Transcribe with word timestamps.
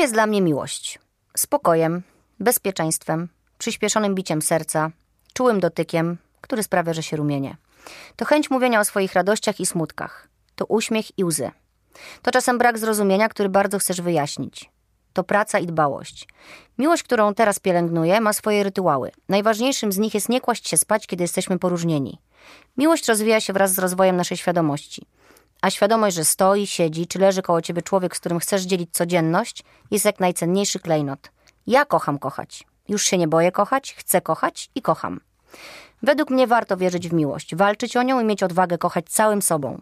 jest 0.00 0.12
dla 0.12 0.26
mnie 0.26 0.42
miłość? 0.42 0.98
Spokojem, 1.36 2.02
bezpieczeństwem, 2.40 3.28
przyspieszonym 3.58 4.14
biciem 4.14 4.42
serca, 4.42 4.90
czułym 5.32 5.60
dotykiem, 5.60 6.18
który 6.40 6.62
sprawia, 6.62 6.92
że 6.92 7.02
się 7.02 7.16
rumienię. 7.16 7.56
To 8.16 8.24
chęć 8.24 8.50
mówienia 8.50 8.80
o 8.80 8.84
swoich 8.84 9.12
radościach 9.12 9.60
i 9.60 9.66
smutkach. 9.66 10.28
To 10.54 10.64
uśmiech 10.66 11.18
i 11.18 11.24
łzy. 11.24 11.50
To 12.22 12.30
czasem 12.30 12.58
brak 12.58 12.78
zrozumienia, 12.78 13.28
który 13.28 13.48
bardzo 13.48 13.78
chcesz 13.78 14.00
wyjaśnić. 14.00 14.70
To 15.12 15.24
praca 15.24 15.58
i 15.58 15.66
dbałość. 15.66 16.28
Miłość, 16.78 17.02
którą 17.02 17.34
teraz 17.34 17.58
pielęgnuję, 17.58 18.20
ma 18.20 18.32
swoje 18.32 18.62
rytuały. 18.62 19.10
Najważniejszym 19.28 19.92
z 19.92 19.98
nich 19.98 20.14
jest 20.14 20.28
nie 20.28 20.40
kłaść 20.40 20.68
się 20.68 20.76
spać, 20.76 21.06
kiedy 21.06 21.24
jesteśmy 21.24 21.58
poróżnieni. 21.58 22.18
Miłość 22.76 23.08
rozwija 23.08 23.40
się 23.40 23.52
wraz 23.52 23.72
z 23.72 23.78
rozwojem 23.78 24.16
naszej 24.16 24.36
świadomości. 24.36 25.06
A 25.62 25.70
świadomość, 25.70 26.16
że 26.16 26.24
stoi, 26.24 26.66
siedzi, 26.66 27.06
czy 27.06 27.18
leży 27.18 27.42
koło 27.42 27.62
ciebie 27.62 27.82
człowiek, 27.82 28.16
z 28.16 28.20
którym 28.20 28.38
chcesz 28.38 28.62
dzielić 28.62 28.90
codzienność, 28.92 29.64
jest 29.90 30.04
jak 30.04 30.20
najcenniejszy 30.20 30.78
klejnot. 30.78 31.30
Ja 31.66 31.84
kocham 31.84 32.18
kochać. 32.18 32.64
Już 32.88 33.04
się 33.04 33.18
nie 33.18 33.28
boję 33.28 33.52
kochać, 33.52 33.94
chcę 33.94 34.20
kochać 34.20 34.70
i 34.74 34.82
kocham. 34.82 35.20
Według 36.02 36.30
mnie 36.30 36.46
warto 36.46 36.76
wierzyć 36.76 37.08
w 37.08 37.12
miłość, 37.12 37.54
walczyć 37.54 37.96
o 37.96 38.02
nią 38.02 38.20
i 38.20 38.24
mieć 38.24 38.42
odwagę 38.42 38.78
kochać 38.78 39.04
całym 39.08 39.42
sobą. 39.42 39.80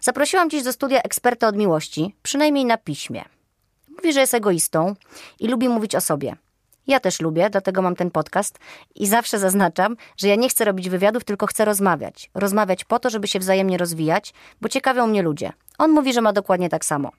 Zaprosiłam 0.00 0.50
dziś 0.50 0.62
do 0.62 0.72
studia 0.72 1.02
eksperta 1.02 1.48
od 1.48 1.56
miłości, 1.56 2.14
przynajmniej 2.22 2.64
na 2.64 2.76
piśmie. 2.76 3.24
Mówi, 3.88 4.12
że 4.12 4.20
jest 4.20 4.34
egoistą 4.34 4.94
i 5.40 5.48
lubi 5.48 5.68
mówić 5.68 5.94
o 5.94 6.00
sobie. 6.00 6.36
Ja 6.86 7.00
też 7.00 7.20
lubię, 7.20 7.50
dlatego 7.50 7.82
mam 7.82 7.96
ten 7.96 8.10
podcast 8.10 8.58
i 8.94 9.06
zawsze 9.06 9.38
zaznaczam, 9.38 9.96
że 10.16 10.28
ja 10.28 10.34
nie 10.34 10.48
chcę 10.48 10.64
robić 10.64 10.88
wywiadów, 10.88 11.24
tylko 11.24 11.46
chcę 11.46 11.64
rozmawiać. 11.64 12.30
Rozmawiać 12.34 12.84
po 12.84 12.98
to, 12.98 13.10
żeby 13.10 13.28
się 13.28 13.38
wzajemnie 13.38 13.78
rozwijać, 13.78 14.34
bo 14.60 14.68
ciekawią 14.68 15.06
mnie 15.06 15.22
ludzie. 15.22 15.52
On 15.78 15.90
mówi, 15.90 16.12
że 16.12 16.20
ma 16.20 16.32
dokładnie 16.32 16.68
tak 16.68 16.84
samo. 16.84 17.10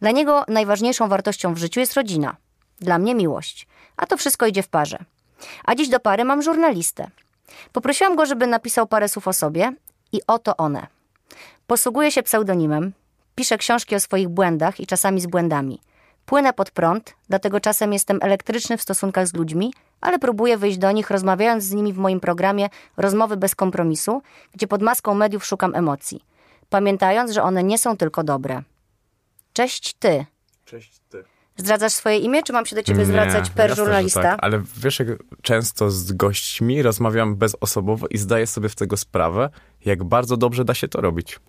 Dla 0.00 0.10
niego 0.10 0.44
najważniejszą 0.48 1.08
wartością 1.08 1.54
w 1.54 1.58
życiu 1.58 1.80
jest 1.80 1.94
rodzina. 1.94 2.36
Dla 2.80 2.98
mnie 2.98 3.14
miłość. 3.14 3.66
A 3.96 4.06
to 4.06 4.16
wszystko 4.16 4.46
idzie 4.46 4.62
w 4.62 4.68
parze. 4.68 4.98
A 5.64 5.74
dziś 5.74 5.88
do 5.88 6.00
pary 6.00 6.24
mam 6.24 6.42
żurnalistę. 6.42 7.10
Poprosiłam 7.72 8.16
go, 8.16 8.26
żeby 8.26 8.46
napisał 8.46 8.86
parę 8.86 9.08
słów 9.08 9.28
o 9.28 9.32
sobie 9.32 9.72
i 10.12 10.20
oto 10.26 10.56
one. 10.56 10.86
Posługuje 11.66 12.10
się 12.12 12.22
pseudonimem, 12.22 12.92
pisze 13.34 13.58
książki 13.58 13.94
o 13.94 14.00
swoich 14.00 14.28
błędach 14.28 14.80
i 14.80 14.86
czasami 14.86 15.20
z 15.20 15.26
błędami. 15.26 15.80
Płynę 16.26 16.52
pod 16.52 16.70
prąd, 16.70 17.14
dlatego 17.28 17.60
czasem 17.60 17.92
jestem 17.92 18.18
elektryczny 18.22 18.76
w 18.76 18.82
stosunkach 18.82 19.28
z 19.28 19.34
ludźmi, 19.34 19.72
ale 20.00 20.18
próbuję 20.18 20.58
wyjść 20.58 20.78
do 20.78 20.92
nich, 20.92 21.10
rozmawiając 21.10 21.64
z 21.64 21.72
nimi 21.72 21.92
w 21.92 21.98
moim 21.98 22.20
programie 22.20 22.68
Rozmowy 22.96 23.36
bez 23.36 23.54
kompromisu, 23.54 24.22
gdzie 24.54 24.66
pod 24.66 24.82
maską 24.82 25.14
mediów 25.14 25.46
szukam 25.46 25.74
emocji, 25.74 26.24
pamiętając, 26.70 27.30
że 27.30 27.42
one 27.42 27.62
nie 27.62 27.78
są 27.78 27.96
tylko 27.96 28.24
dobre. 28.24 28.62
Cześć 29.52 29.94
ty. 29.94 30.26
Cześć 30.64 30.98
ty. 31.08 31.24
Zdradzasz 31.56 31.92
swoje 31.92 32.18
imię, 32.18 32.42
czy 32.42 32.52
mam 32.52 32.66
się 32.66 32.76
do 32.76 32.82
ciebie 32.82 33.04
zwracać 33.04 33.50
per 33.50 33.70
jasne, 33.70 33.84
żurnalista? 33.84 34.22
Tak, 34.22 34.38
ale 34.42 34.62
wiesz, 34.76 34.98
jak 34.98 35.08
często 35.42 35.90
z 35.90 36.12
gośćmi 36.12 36.82
rozmawiam 36.82 37.36
bezosobowo 37.36 38.06
i 38.06 38.18
zdaję 38.18 38.46
sobie 38.46 38.68
z 38.68 38.74
tego 38.74 38.96
sprawę, 38.96 39.50
jak 39.84 40.04
bardzo 40.04 40.36
dobrze 40.36 40.64
da 40.64 40.74
się 40.74 40.88
to 40.88 41.00
robić. 41.00 41.40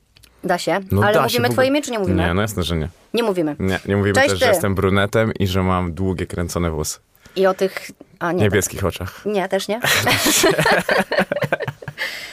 Da 0.44 0.58
się. 0.58 0.80
No 0.92 1.02
ale 1.04 1.14
da 1.14 1.20
się 1.20 1.24
mówimy 1.24 1.40
ogóle- 1.46 1.54
twoje 1.54 1.68
imię, 1.68 1.82
czy 1.82 1.92
nie 1.92 2.00
mówimy? 2.00 2.22
Nie, 2.22 2.34
no 2.34 2.42
jasne, 2.42 2.64
że 2.64 2.76
nie. 2.78 2.90
Nie 3.14 3.24
mówimy. 3.24 3.56
Nie, 3.60 3.80
nie 3.86 3.98
mówimy 3.98 4.16
Cześć 4.16 4.30
też, 4.30 4.40
ty. 4.40 4.46
że 4.46 4.52
jestem 4.52 4.76
brunetem 4.76 5.34
i 5.40 5.48
że 5.48 5.64
mam 5.64 5.94
długie, 5.94 6.28
kręcone 6.28 6.70
włosy. 6.72 7.00
I 7.36 7.48
o 7.48 7.54
tych... 7.54 7.92
A, 8.20 8.32
nie. 8.32 8.44
niebieskich 8.44 8.86
oczach. 8.86 9.26
Nie, 9.26 9.50
też 9.50 9.68
nie. 9.68 9.80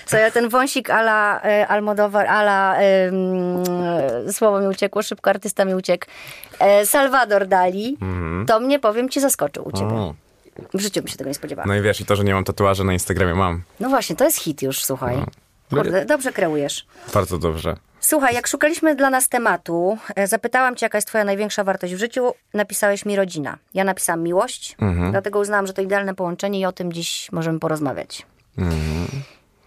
Co 0.06 0.16
ja 0.16 0.30
ten 0.30 0.48
wąsik 0.48 0.90
ala 0.90 1.40
e, 1.42 1.68
Almodóvar, 1.68 2.26
ala 2.26 2.76
e, 2.80 3.12
słowo 4.32 4.60
mi 4.60 4.66
uciekło, 4.66 5.02
szybko 5.02 5.30
artysta 5.30 5.64
mi 5.64 5.74
uciekł. 5.74 6.06
E, 6.58 6.86
Salvador 6.86 7.46
Dali, 7.46 7.96
to 8.46 8.60
mnie 8.60 8.78
powiem 8.78 9.08
ci 9.08 9.20
zaskoczył 9.20 9.68
u 9.68 9.72
ciebie. 9.72 9.94
O. 9.94 10.14
W 10.74 10.80
życiu 10.80 11.00
bym 11.00 11.08
się 11.08 11.16
tego 11.16 11.28
nie 11.28 11.34
spodziewała. 11.34 11.66
No 11.68 11.74
i 11.74 11.80
wiesz, 11.82 12.00
i 12.00 12.04
to, 12.04 12.16
że 12.16 12.24
nie 12.24 12.34
mam 12.34 12.44
tatuaży 12.44 12.84
na 12.84 12.92
Instagramie 12.92 13.34
mam. 13.34 13.62
No 13.80 13.88
właśnie, 13.88 14.16
to 14.16 14.24
jest 14.24 14.38
hit 14.38 14.62
już, 14.62 14.84
słuchaj. 14.84 15.16
No. 15.16 15.26
Kurde, 15.70 16.04
dobrze 16.04 16.32
kreujesz. 16.32 16.86
Bardzo 17.14 17.38
dobrze. 17.38 17.76
Słuchaj, 18.00 18.34
jak 18.34 18.46
szukaliśmy 18.46 18.94
dla 18.94 19.10
nas 19.10 19.28
tematu, 19.28 19.98
e, 20.16 20.26
zapytałam 20.26 20.76
cię, 20.76 20.86
jaka 20.86 20.98
jest 20.98 21.08
twoja 21.08 21.24
największa 21.24 21.64
wartość 21.64 21.94
w 21.94 21.98
życiu, 21.98 22.32
napisałeś 22.54 23.04
mi 23.06 23.16
rodzina. 23.16 23.58
Ja 23.74 23.84
napisałam 23.84 24.22
miłość, 24.22 24.76
Mhm. 24.78 25.10
dlatego 25.10 25.38
uznałam, 25.38 25.66
że 25.66 25.72
to 25.72 25.82
idealne 25.82 26.14
połączenie 26.14 26.60
i 26.60 26.64
o 26.66 26.72
tym 26.72 26.92
dziś 26.92 27.32
możemy 27.32 27.58
porozmawiać. 27.58 28.26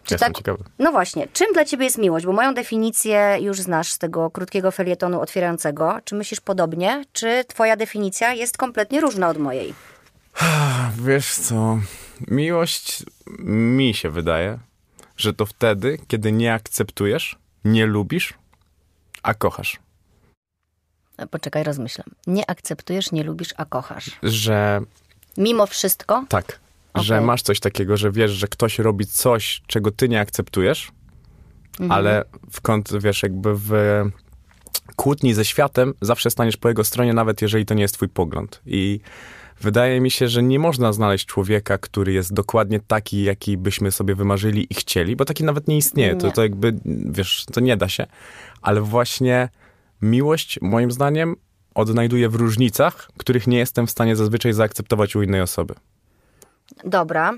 Czy 0.04 0.14
Jestem 0.14 0.28
tak? 0.34 0.38
ciekawy. 0.38 0.64
No 0.80 0.92
właśnie, 0.92 1.28
czym 1.34 1.54
dla 1.54 1.66
ciebie 1.66 1.86
jest 1.86 1.98
miłość? 1.98 2.26
Bo 2.26 2.32
moją 2.34 2.54
definicję 2.54 3.38
już 3.42 3.60
znasz 3.62 3.92
z 3.92 3.98
tego 3.98 4.30
krótkiego 4.32 4.72
felietonu 4.72 5.22
otwierającego. 5.22 6.00
Czy 6.04 6.16
myślisz 6.16 6.40
podobnie? 6.42 7.04
Czy 7.14 7.44
twoja 7.48 7.76
definicja 7.76 8.34
jest 8.34 8.58
kompletnie 8.58 9.02
różna 9.02 9.30
od 9.30 9.38
mojej? 9.38 9.74
Wiesz 11.08 11.36
co, 11.36 11.80
miłość 12.28 13.04
mi 13.40 13.94
się 13.94 14.10
wydaje, 14.10 14.60
że 15.18 15.34
to 15.34 15.46
wtedy, 15.46 15.98
kiedy 16.08 16.32
nie 16.32 16.54
akceptujesz, 16.54 17.38
nie 17.66 17.86
lubisz, 17.86 18.34
a 19.24 19.34
kochasz. 19.34 19.80
E, 21.18 21.28
Poczekaj, 21.28 21.64
rozmyślam. 21.64 22.08
Nie 22.28 22.50
akceptujesz, 22.50 23.12
nie 23.12 23.24
lubisz, 23.24 23.54
a 23.58 23.66
kochasz. 23.66 24.12
Że 24.24 24.82
Mimo 25.38 25.66
wszystko? 25.68 26.26
tak, 26.30 26.60
że 26.96 27.16
Okej. 27.16 27.28
masz 27.28 27.42
coś 27.42 27.60
takiego, 27.60 27.98
że 27.98 28.12
wiesz, 28.12 28.32
że 28.32 28.48
ktoś 28.48 28.80
robi 28.80 29.06
coś, 29.08 29.62
czego 29.68 29.92
ty 29.92 30.10
nie 30.10 30.20
akceptujesz, 30.20 30.92
Mhm. 31.80 31.92
ale 31.92 32.24
w 32.52 32.62
kąt, 32.62 32.90
wiesz, 33.02 33.24
jakby 33.24 33.56
w 33.56 33.72
kłótni 34.96 35.34
ze 35.34 35.46
światem 35.46 35.94
zawsze 36.02 36.30
staniesz 36.32 36.58
po 36.58 36.68
jego 36.70 36.84
stronie, 36.84 37.14
nawet 37.14 37.42
jeżeli 37.42 37.66
to 37.66 37.74
nie 37.74 37.82
jest 37.82 37.94
twój 37.96 38.10
pogląd. 38.10 38.62
I 38.66 39.00
wydaje 39.62 40.02
mi 40.02 40.12
się, 40.12 40.28
że 40.28 40.44
nie 40.44 40.60
można 40.60 40.94
znaleźć 40.94 41.26
człowieka, 41.26 41.78
który 41.78 42.14
jest 42.14 42.34
dokładnie 42.34 42.80
taki, 42.80 43.24
jaki 43.24 43.58
byśmy 43.58 43.92
sobie 43.92 44.16
wymarzyli 44.16 44.68
i 44.70 44.74
chcieli, 44.74 45.16
bo 45.16 45.26
taki 45.26 45.44
nawet 45.44 45.68
nie 45.68 45.78
istnieje. 45.78 46.16
To, 46.16 46.28
Nie. 46.28 46.34
to 46.34 46.44
jakby, 46.44 46.74
wiesz, 46.86 47.46
to 47.54 47.62
nie 47.62 47.78
da 47.78 47.90
się. 47.90 48.06
Ale 48.62 48.82
właśnie 48.82 49.50
miłość, 50.02 50.60
moim 50.62 50.92
zdaniem, 50.92 51.36
odnajduję 51.76 52.30
w 52.30 52.36
różnicach, 52.36 53.10
których 53.18 53.48
nie 53.48 53.58
jestem 53.58 53.88
w 53.88 53.92
stanie 53.92 54.16
zazwyczaj 54.16 54.54
zaakceptować 54.54 55.16
u 55.16 55.22
innej 55.22 55.42
osoby. 55.42 55.74
Dobra. 56.84 57.34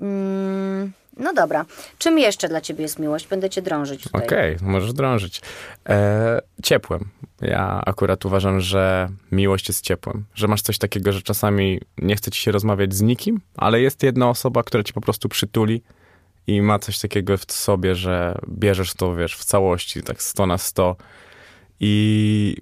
Mm, 0.00 0.92
no 1.18 1.32
dobra. 1.32 1.64
Czym 1.98 2.18
jeszcze 2.18 2.48
dla 2.48 2.60
ciebie 2.60 2.82
jest 2.82 2.98
miłość? 2.98 3.26
Będę 3.26 3.50
cię 3.50 3.62
drążyć 3.62 4.02
tutaj. 4.02 4.26
Okej, 4.26 4.56
możesz 4.62 4.92
drążyć. 4.92 5.40
E, 5.88 6.40
ciepłem. 6.62 7.08
Ja 7.40 7.82
akurat 7.86 8.24
uważam, 8.24 8.60
że 8.60 9.08
miłość 9.32 9.68
jest 9.68 9.84
ciepłem. 9.84 10.24
Że 10.34 10.48
masz 10.48 10.62
coś 10.62 10.78
takiego, 10.78 11.12
że 11.12 11.22
czasami 11.22 11.80
nie 11.98 12.16
chce 12.16 12.30
ci 12.30 12.40
się 12.40 12.52
rozmawiać 12.52 12.94
z 12.94 13.02
nikim, 13.02 13.40
ale 13.56 13.80
jest 13.80 14.02
jedna 14.02 14.28
osoba, 14.28 14.62
która 14.62 14.82
ci 14.82 14.92
po 14.92 15.00
prostu 15.00 15.28
przytuli 15.28 15.82
i 16.46 16.62
ma 16.62 16.78
coś 16.78 16.98
takiego 16.98 17.36
w 17.36 17.52
sobie, 17.52 17.94
że 17.94 18.38
bierzesz 18.48 18.94
to, 18.94 19.14
wiesz, 19.14 19.36
w 19.36 19.44
całości, 19.44 20.02
tak 20.02 20.22
100 20.22 20.46
na 20.46 20.58
100. 20.58 20.96
I 21.80 22.56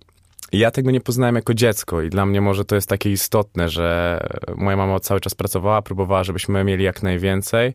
ja 0.53 0.71
tego 0.71 0.91
nie 0.91 1.01
poznałem 1.01 1.35
jako 1.35 1.55
dziecko 1.55 2.03
i 2.03 2.11
dla 2.11 2.27
mnie 2.27 2.41
może 2.41 2.65
to 2.65 2.75
jest 2.75 2.89
takie 2.89 3.11
istotne, 3.11 3.69
że 3.69 4.21
moja 4.57 4.77
mama 4.77 5.01
cały 5.01 5.21
czas 5.21 5.35
pracowała, 5.35 5.83
próbowała, 5.83 6.25
żebyśmy 6.25 6.65
mieli 6.65 6.85
jak 6.85 7.03
najwięcej, 7.03 7.75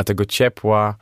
a 0.00 0.04
tego 0.04 0.24
ciepła 0.24 0.94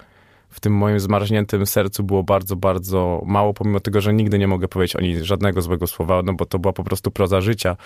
w 0.51 0.61
tym 0.61 0.73
moim 0.73 1.01
zmarzniętym 1.01 1.67
sercu 1.67 2.03
było 2.03 2.23
bardzo, 2.23 2.57
bardzo 2.57 3.23
mało, 3.27 3.55
pomimo 3.55 3.81
tego, 3.81 4.01
że 4.01 4.13
nigdy 4.13 4.39
nie 4.39 4.49
mogę 4.49 4.69
powiedzieć 4.69 4.97
o 4.97 5.01
niej 5.01 5.25
żadnego 5.25 5.63
złego 5.63 5.87
słowa, 5.87 6.23
no 6.25 6.33
bo 6.33 6.47
to 6.47 6.59
była 6.59 6.73
po 6.73 6.85
prostu 6.85 7.11
proza 7.11 7.41
życia 7.41 7.77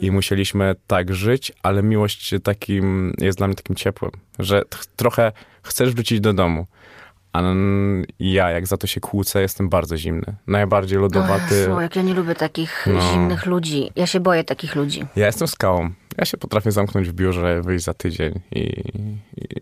i 0.00 0.10
musieliśmy 0.10 0.74
tak 0.86 1.14
żyć, 1.14 1.52
ale 1.62 1.82
miłość 1.82 2.34
takim 2.42 3.12
jest 3.18 3.38
dla 3.38 3.46
mnie 3.46 3.56
takim 3.56 3.76
ciepłem, 3.76 4.10
że 4.38 4.62
trochę 4.96 5.32
chcesz 5.62 5.94
wrócić 5.94 6.20
do 6.20 6.32
domu. 6.32 6.66
A 7.32 7.42
ja, 8.20 8.50
jak 8.50 8.66
za 8.66 8.76
to 8.76 8.86
się 8.86 9.00
kłócę, 9.00 9.40
jestem 9.42 9.68
bardzo 9.68 9.96
zimny. 9.96 10.34
Najbardziej 10.46 10.98
O 10.98 11.00
lodowaty. 11.00 11.54
Jezu, 11.54 11.80
jak 11.80 11.96
ja 11.96 12.02
nie 12.02 12.14
lubię 12.14 12.34
takich 12.34 12.86
No. 12.94 13.00
zimnych 13.00 13.46
ludzi. 13.46 13.90
Ja 13.96 14.06
się 14.06 14.20
boję 14.20 14.44
takich 14.44 14.74
ludzi. 14.74 15.06
Ja 15.16 15.26
jestem 15.26 15.48
skałą. 15.48 15.90
Ja 16.18 16.24
się 16.24 16.36
potrafię 16.36 16.72
zamknąć 16.72 17.08
w 17.08 17.12
biurze, 17.12 17.62
wyjść 17.62 17.84
za 17.84 17.94
tydzień 17.94 18.40
i, 18.52 18.82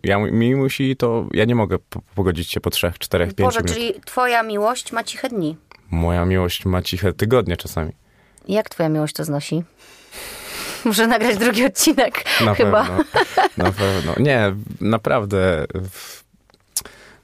ja, 0.03 0.17
mi 0.19 0.55
musi 0.55 0.95
to, 0.95 1.25
ja 1.33 1.45
nie 1.45 1.55
mogę 1.55 1.79
po- 1.79 2.01
pogodzić 2.15 2.51
się 2.51 2.59
po 2.59 2.69
trzech, 2.69 2.99
czterech, 2.99 3.33
pięciu 3.33 3.43
Boże, 3.43 3.59
minut. 3.59 3.73
czyli 3.73 3.93
twoja 4.05 4.43
miłość 4.43 4.91
ma 4.91 5.03
ciche 5.03 5.29
dni. 5.29 5.57
Moja 5.91 6.25
miłość 6.25 6.65
ma 6.65 6.81
ciche 6.81 7.13
tygodnie 7.13 7.57
czasami. 7.57 7.91
Jak 8.47 8.69
twoja 8.69 8.89
miłość 8.89 9.13
to 9.15 9.23
znosi? 9.23 9.63
Muszę 10.85 11.07
nagrać 11.07 11.37
drugi 11.37 11.65
odcinek 11.65 12.23
Na 12.45 12.53
chyba. 12.53 12.83
pewno. 12.85 13.03
Na 13.57 13.71
pewno. 13.71 14.13
Nie, 14.17 14.53
naprawdę. 14.81 15.65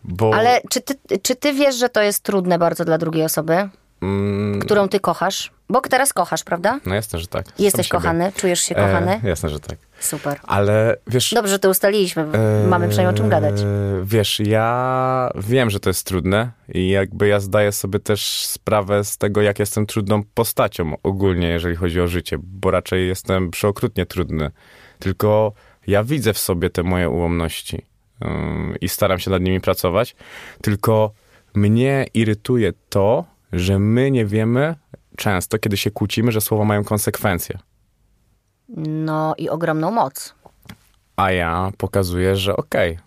Bo 0.03 0.35
Ale 0.35 0.61
czy 0.69 0.81
ty, 0.81 0.93
czy 1.21 1.35
ty 1.35 1.53
wiesz, 1.53 1.75
że 1.75 1.89
to 1.89 2.01
jest 2.01 2.19
trudne 2.23 2.59
bardzo 2.59 2.85
dla 2.85 2.97
drugiej 2.97 3.23
osoby? 3.25 3.69
Mm, 4.03 4.59
którą 4.59 4.87
ty 4.89 4.99
kochasz? 4.99 5.51
Bo 5.69 5.81
teraz 5.81 6.13
kochasz, 6.13 6.43
prawda? 6.43 6.79
no 6.85 6.95
jasne, 6.95 7.19
że 7.19 7.27
tak. 7.27 7.45
Jesteś 7.59 7.71
Sam 7.71 7.83
siebie. 7.83 8.01
kochany? 8.01 8.31
Czujesz 8.35 8.61
się 8.61 8.75
kochany? 8.75 9.21
E, 9.23 9.29
jasne, 9.29 9.49
że 9.49 9.59
tak. 9.59 9.77
Super. 9.99 10.39
Ale 10.43 10.97
wiesz... 11.07 11.33
Dobrze, 11.33 11.51
że 11.51 11.59
to 11.59 11.69
ustaliliśmy. 11.69 12.25
Mamy 12.67 12.87
przynajmniej 12.89 13.15
o 13.15 13.17
czym 13.17 13.29
gadać. 13.29 13.55
Eee, 13.61 13.65
Wiesz, 14.03 14.39
ja 14.39 15.29
wiem, 15.35 15.69
że 15.69 15.79
to 15.79 15.89
jest 15.89 16.07
trudne 16.07 16.51
i 16.73 16.89
jakby 16.89 17.27
ja 17.27 17.39
zdaję 17.39 17.71
sobie 17.71 17.99
też 17.99 18.45
sprawę 18.45 19.03
z 19.03 19.17
tego, 19.17 19.41
jak 19.41 19.59
jestem 19.59 19.85
trudną 19.85 20.23
postacią 20.33 20.95
ogólnie, 21.03 21.47
jeżeli 21.47 21.75
chodzi 21.75 22.01
o 22.01 22.07
życie, 22.07 22.37
bo 22.43 22.71
raczej 22.71 23.07
jestem 23.07 23.51
przeokrutnie 23.51 24.05
trudny. 24.05 24.51
Tylko 24.99 25.53
ja 25.87 26.03
widzę 26.03 26.33
w 26.33 26.37
sobie 26.37 26.69
te 26.69 26.83
moje 26.83 27.09
ułomności 27.09 27.85
i 28.81 28.89
staram 28.89 29.19
się 29.19 29.31
nad 29.31 29.41
nimi 29.41 29.61
pracować. 29.61 30.15
Tylko 30.61 31.11
mnie 31.55 32.05
irytuje 32.13 32.73
to, 32.89 33.25
że 33.53 33.79
my 33.79 34.11
nie 34.11 34.25
wiemy 34.25 34.75
często, 35.17 35.59
kiedy 35.59 35.77
się 35.77 35.91
kłócimy, 35.91 36.31
że 36.31 36.41
słowa 36.41 36.65
mają 36.65 36.83
konsekwencje. 36.83 37.59
No 38.87 39.33
i 39.37 39.49
ogromną 39.49 39.91
moc. 39.91 40.35
A 41.15 41.31
ja 41.31 41.71
pokazuję, 41.77 42.35
że 42.35 42.55
okej, 42.55 42.99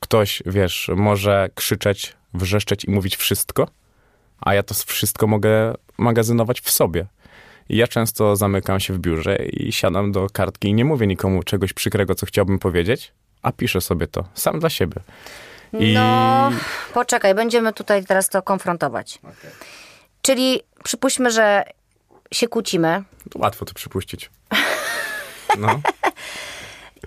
ktoś, 0.00 0.42
wiesz, 0.46 0.90
może 0.96 1.48
krzyczeć, 1.54 2.16
wrzeszczeć 2.34 2.84
i 2.84 2.90
mówić 2.90 3.16
wszystko, 3.16 3.68
a 4.40 4.54
ja 4.54 4.62
to 4.62 4.74
wszystko 4.74 5.26
mogę 5.26 5.74
magazynować 5.98 6.60
w 6.60 6.70
sobie. 6.70 7.06
I 7.68 7.76
ja 7.76 7.88
często 7.88 8.36
zamykam 8.36 8.80
się 8.80 8.94
w 8.94 8.98
biurze 8.98 9.36
i 9.36 9.72
siadam 9.72 10.12
do 10.12 10.26
kartki 10.32 10.68
i 10.68 10.74
nie 10.74 10.84
mówię 10.84 11.06
nikomu 11.06 11.42
czegoś 11.42 11.72
przykrego, 11.72 12.14
co 12.14 12.26
chciałbym 12.26 12.58
powiedzieć, 12.58 13.12
a 13.42 13.52
piszę 13.52 13.80
sobie 13.80 14.06
to 14.06 14.24
sam 14.34 14.60
dla 14.60 14.70
siebie. 14.70 15.00
I 15.72 15.94
No, 15.94 16.50
poczekaj, 16.94 17.34
będziemy 17.34 17.72
tutaj 17.72 18.04
teraz 18.04 18.28
to 18.28 18.42
konfrontować. 18.42 19.20
Czyli 20.24 20.60
przypuśćmy, 20.84 21.30
że 21.30 21.64
się 22.32 22.48
kłócimy 22.48 23.02
łatwo 23.34 23.64
to 23.64 23.74
przypuścić. 23.74 24.30
No, 25.58 25.80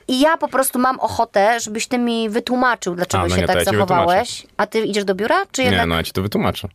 i 0.07 0.19
ja 0.19 0.37
po 0.37 0.47
prostu 0.47 0.79
mam 0.79 0.99
ochotę, 0.99 1.59
żebyś 1.59 1.87
ty 1.87 1.97
mi 1.97 2.29
wytłumaczył, 2.29 2.95
dlaczego 2.95 3.23
A, 3.23 3.27
no 3.27 3.35
się 3.35 3.41
nie, 3.41 3.47
tak 3.47 3.55
ja 3.55 3.63
zachowałeś. 3.63 4.47
A 4.57 4.67
ty 4.67 4.85
idziesz 4.85 5.05
do 5.05 5.15
biura, 5.15 5.45
czy 5.51 5.61
nie, 5.61 5.67
jednak... 5.67 5.87
no 5.87 5.95
ja 5.95 6.03
ci 6.03 6.11
to 6.11 6.21
wytłumaczę. 6.21 6.67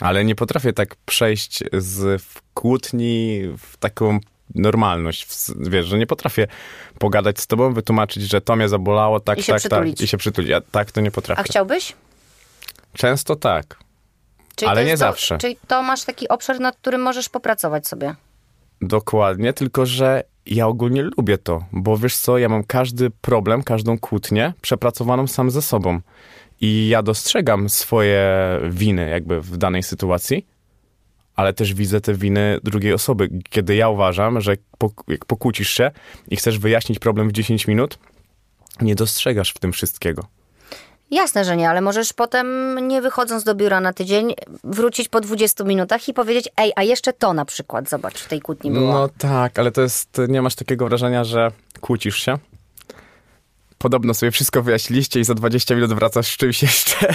Ale 0.00 0.24
nie 0.24 0.34
potrafię 0.34 0.72
tak 0.72 0.96
przejść 1.06 1.64
z 1.72 2.22
kłótni 2.54 3.42
w 3.58 3.76
taką 3.76 4.18
normalność. 4.54 5.26
W, 5.26 5.68
wiesz, 5.68 5.86
że 5.86 5.98
nie 5.98 6.06
potrafię 6.06 6.46
pogadać 6.98 7.40
z 7.40 7.46
tobą, 7.46 7.74
wytłumaczyć, 7.74 8.22
że 8.22 8.40
to 8.40 8.56
mnie 8.56 8.68
zabolało, 8.68 9.20
tak, 9.20 9.38
I 9.38 9.44
tak, 9.44 9.62
tak. 9.62 10.00
I 10.00 10.06
się 10.06 10.16
przytulić. 10.16 10.50
Ja 10.50 10.60
tak 10.60 10.92
to 10.92 11.00
nie 11.00 11.10
potrafię. 11.10 11.40
A 11.40 11.44
chciałbyś? 11.44 11.92
Często 12.94 13.36
tak. 13.36 13.76
Czyli 14.56 14.68
Ale 14.68 14.80
to 14.80 14.86
nie 14.86 14.92
to, 14.92 14.98
zawsze. 14.98 15.38
Czyli 15.38 15.56
to 15.68 15.82
masz 15.82 16.04
taki 16.04 16.28
obszar, 16.28 16.60
nad 16.60 16.76
którym 16.76 17.00
możesz 17.00 17.28
popracować 17.28 17.88
sobie. 17.88 18.14
Dokładnie, 18.80 19.52
tylko 19.52 19.86
że 19.86 20.22
ja 20.46 20.66
ogólnie 20.66 21.02
lubię 21.02 21.38
to, 21.38 21.64
bo 21.72 21.98
wiesz 21.98 22.16
co, 22.16 22.38
ja 22.38 22.48
mam 22.48 22.64
każdy 22.64 23.10
problem, 23.10 23.62
każdą 23.62 23.98
kłótnię 23.98 24.52
przepracowaną 24.60 25.26
sam 25.26 25.50
ze 25.50 25.62
sobą. 25.62 26.00
I 26.60 26.88
ja 26.88 27.02
dostrzegam 27.02 27.68
swoje 27.68 28.28
winy 28.68 29.08
jakby 29.08 29.40
w 29.40 29.56
danej 29.56 29.82
sytuacji, 29.82 30.46
ale 31.36 31.52
też 31.52 31.74
widzę 31.74 32.00
te 32.00 32.14
winy 32.14 32.58
drugiej 32.62 32.92
osoby. 32.92 33.28
Kiedy 33.50 33.74
ja 33.74 33.88
uważam, 33.88 34.40
że 34.40 34.56
jak 35.08 35.24
pokłócisz 35.24 35.70
się 35.70 35.90
i 36.28 36.36
chcesz 36.36 36.58
wyjaśnić 36.58 36.98
problem 36.98 37.28
w 37.28 37.32
10 37.32 37.66
minut, 37.66 37.98
nie 38.80 38.94
dostrzegasz 38.94 39.50
w 39.52 39.58
tym 39.58 39.72
wszystkiego. 39.72 40.26
Jasne, 41.12 41.44
że 41.44 41.56
nie, 41.56 41.70
ale 41.70 41.80
możesz 41.80 42.12
potem, 42.12 42.78
nie 42.88 43.02
wychodząc 43.02 43.44
do 43.44 43.54
biura 43.54 43.80
na 43.80 43.92
tydzień, 43.92 44.34
wrócić 44.64 45.08
po 45.08 45.20
20 45.20 45.64
minutach 45.64 46.08
i 46.08 46.14
powiedzieć, 46.14 46.48
ej, 46.56 46.72
a 46.76 46.82
jeszcze 46.82 47.12
to 47.12 47.32
na 47.32 47.44
przykład, 47.44 47.88
zobacz, 47.88 48.20
w 48.20 48.28
tej 48.28 48.40
kłótni 48.40 48.70
było. 48.70 48.92
No 48.92 49.08
tak, 49.18 49.58
ale 49.58 49.72
to 49.72 49.82
jest, 49.82 50.18
nie 50.28 50.42
masz 50.42 50.54
takiego 50.54 50.88
wrażenia, 50.88 51.24
że 51.24 51.50
kłócisz 51.80 52.16
się? 52.16 52.38
Podobno 53.78 54.14
sobie 54.14 54.32
wszystko 54.32 54.62
wyjaśniliście 54.62 55.20
i 55.20 55.24
za 55.24 55.34
20 55.34 55.74
minut 55.74 55.92
wracasz 55.92 56.26
z 56.26 56.36
czymś 56.36 56.62
jeszcze. 56.62 57.14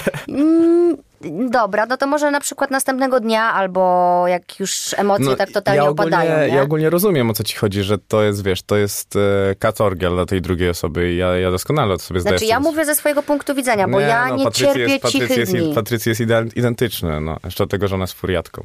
Dobra, 1.52 1.86
no 1.86 1.98
to 1.98 2.08
może 2.08 2.32
na 2.32 2.40
przykład 2.40 2.72
następnego 2.72 3.20
dnia, 3.20 3.54
albo 3.54 4.24
jak 4.28 4.60
już 4.60 4.96
emocje 4.98 5.36
tak 5.36 5.52
totalnie 5.52 5.80
No, 5.80 5.86
ja 5.86 5.92
ogólnie, 5.92 6.18
opadają, 6.18 6.48
nie? 6.48 6.56
Ja 6.56 6.62
ogólnie 6.62 6.90
rozumiem, 6.90 7.30
o 7.30 7.34
co 7.34 7.44
ci 7.44 7.56
chodzi, 7.56 7.84
że 7.84 7.98
to 7.98 8.24
jest, 8.24 8.44
wiesz, 8.44 8.62
to 8.62 8.78
jest 8.78 9.16
e, 9.16 9.56
katorgiel 9.56 10.12
dla 10.12 10.26
tej 10.26 10.42
drugiej 10.42 10.70
osoby 10.70 11.12
i 11.14 11.18
ja, 11.18 11.38
ja 11.38 11.52
doskonale 11.52 11.98
to 11.98 12.04
sobie 12.04 12.20
zdaję 12.20 12.38
Znaczy 12.38 12.50
ja 12.52 12.60
mówię 12.60 12.86
ze 12.86 12.96
swojego 12.96 13.24
punktu 13.24 13.56
widzenia, 13.56 13.88
bo 13.88 14.00
ja 14.00 14.30
nie 14.30 14.44
Patrycja 14.44 14.66
cierpię 14.74 14.82
jest, 14.94 15.02
Patrycja 15.02 15.28
cichych 15.28 15.38
jest, 15.38 15.52
dni. 15.52 15.76
Patrycja 15.76 16.10
jest 16.10 16.22
ide- 16.22 16.50
identyczny, 16.56 17.22
no. 17.22 17.38
Jeszcze 17.44 17.68
tego, 17.68 17.88
że 17.88 17.96
ona 17.96 18.04
jest 18.04 18.14
furiatką. 18.14 18.64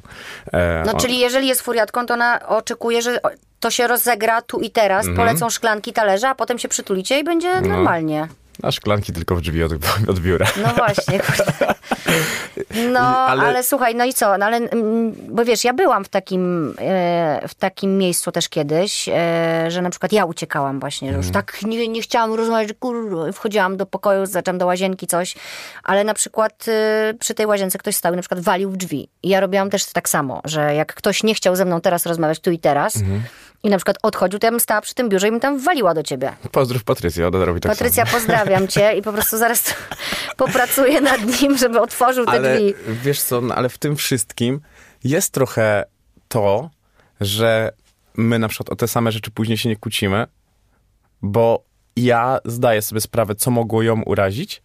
E, 0.52 0.82
No 0.86 0.92
on- 0.92 1.00
czyli 1.00 1.18
jeżeli 1.18 1.48
jest 1.48 1.60
furiatką, 1.62 2.06
to 2.06 2.14
ona 2.14 2.48
oczekuje, 2.48 3.02
że 3.02 3.20
to 3.60 3.70
się 3.70 3.86
rozegra 3.86 4.42
tu 4.42 4.60
i 4.60 4.70
teraz, 4.70 5.06
Mhm. 5.06 5.26
polecą 5.28 5.50
szklanki, 5.50 5.92
talerze, 5.92 6.28
a 6.28 6.34
potem 6.34 6.58
się 6.58 6.68
przytulicie 6.68 7.18
i 7.18 7.24
będzie 7.24 7.60
normalnie. 7.60 8.28
A 8.62 8.72
szklanki 8.72 9.12
tylko 9.12 9.36
w 9.36 9.40
drzwi 9.40 9.62
od, 9.64 9.72
od 10.08 10.20
biura. 10.20 10.46
No 10.62 10.68
właśnie, 10.76 11.20
kurde. 11.20 11.74
No, 12.92 13.00
ale... 13.00 13.42
Ale- 13.42 13.62
słuchaj, 13.62 13.94
no 13.94 14.04
i 14.04 14.14
co? 14.14 14.38
No 14.38 14.46
ale, 14.46 14.56
mm, 14.56 15.12
bo 15.28 15.44
wiesz, 15.44 15.64
ja 15.64 15.72
byłam 15.72 16.04
w 16.04 16.08
takim, 16.08 16.74
e, 16.78 17.48
w 17.48 17.54
takim 17.54 17.98
miejscu 17.98 18.32
też 18.32 18.48
kiedyś, 18.48 19.08
e, 19.08 19.66
że 19.68 19.82
na 19.82 19.90
przykład 19.90 20.12
ja 20.12 20.24
uciekałam 20.24 20.80
właśnie, 20.80 21.10
że 21.10 21.16
już 21.16 21.26
Mhm. 21.26 21.44
tak 21.44 21.62
nie, 21.62 21.88
nie 21.88 22.02
chciałam 22.02 22.34
rozmawiać, 22.34 22.68
kur... 22.80 23.10
wchodziłam 23.32 23.76
do 23.76 23.86
pokoju, 23.86 24.26
zaczęłam 24.26 24.58
do 24.58 24.66
łazienki, 24.66 25.06
coś, 25.06 25.34
ale 25.84 26.04
na 26.04 26.14
przykład 26.14 26.64
e, 26.68 27.14
przy 27.20 27.34
tej 27.34 27.46
łazience 27.46 27.78
ktoś 27.78 27.96
stał 27.96 28.12
i 28.12 28.16
na 28.16 28.22
przykład 28.22 28.40
walił 28.40 28.70
w 28.70 28.76
drzwi. 28.76 29.08
I 29.22 29.28
ja 29.28 29.40
robiłam 29.40 29.70
też 29.70 29.84
tak 29.86 30.08
samo, 30.08 30.40
że 30.44 30.74
jak 30.74 30.94
ktoś 30.94 31.22
nie 31.22 31.34
chciał 31.34 31.56
ze 31.56 31.64
mną 31.64 31.80
teraz 31.80 32.06
rozmawiać 32.06 32.40
tu 32.40 32.50
i 32.50 32.58
teraz 32.58 32.96
Mhm. 32.96 33.22
I 33.62 33.70
na 33.70 33.76
przykład 33.76 33.98
odchodził, 34.02 34.38
to 34.38 34.46
ja 34.46 34.50
bym 34.50 34.60
stała 34.60 34.80
przy 34.80 34.94
tym 34.94 35.08
biurze 35.08 35.28
i 35.28 35.30
bym 35.30 35.40
tam 35.40 35.58
waliła 35.58 35.94
do 35.94 36.02
ciebie. 36.02 36.32
Pozdrów 36.52 36.84
Patrycję, 36.84 37.28
ona 37.28 37.44
robi 37.44 37.60
tak 37.60 37.72
Patrycja, 37.72 38.06
pozdrawiam 38.06 38.68
cię 38.68 38.92
i 38.92 39.02
po 39.02 39.12
prostu 39.12 39.38
zaraz 39.38 39.74
popracuję 40.36 41.00
nad 41.00 41.40
nim, 41.40 41.58
żeby 41.58 41.80
otworzył 41.80 42.24
te 42.24 42.30
ale 42.30 42.54
drzwi. 42.54 42.74
wiesz 42.88 43.22
co, 43.22 43.40
no, 43.40 43.54
ale 43.54 43.68
w 43.68 43.78
tym 43.78 43.96
wszystkim 43.96 44.60
jest 45.04 45.32
trochę 45.32 45.84
to, 46.28 46.70
że 47.20 47.72
my 48.14 48.38
na 48.38 48.48
przykład 48.48 48.70
o 48.70 48.76
te 48.76 48.88
same 48.88 49.12
rzeczy 49.12 49.30
później 49.30 49.58
się 49.58 49.68
nie 49.68 49.76
kłócimy, 49.76 50.26
bo 51.22 51.64
ja 51.96 52.38
zdaję 52.44 52.82
sobie 52.82 53.00
sprawę, 53.00 53.34
co 53.34 53.50
mogło 53.50 53.82
ją 53.82 54.02
urazić 54.02 54.62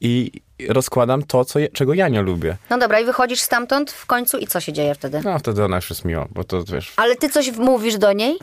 i 0.00 0.30
rozkładam 0.68 1.22
to, 1.22 1.44
co 1.44 1.58
je, 1.58 1.68
czego 1.68 1.94
ja 1.94 2.08
nie 2.08 2.22
lubię. 2.22 2.56
No 2.70 2.78
dobra, 2.78 3.00
i 3.00 3.04
wychodzisz 3.04 3.40
stamtąd 3.40 3.90
w 3.90 4.06
końcu 4.06 4.38
i 4.38 4.46
co 4.46 4.60
się 4.60 4.72
dzieje 4.72 4.94
wtedy? 4.94 5.20
No 5.24 5.38
wtedy 5.38 5.64
ona 5.64 5.76
już 5.76 5.90
jest 5.90 6.04
miła, 6.04 6.26
bo 6.30 6.44
to 6.44 6.64
wiesz, 6.64 6.92
Ale 6.96 7.16
ty 7.16 7.28
coś 7.28 7.52
mówisz 7.52 7.98
do 7.98 8.12
niej? 8.12 8.38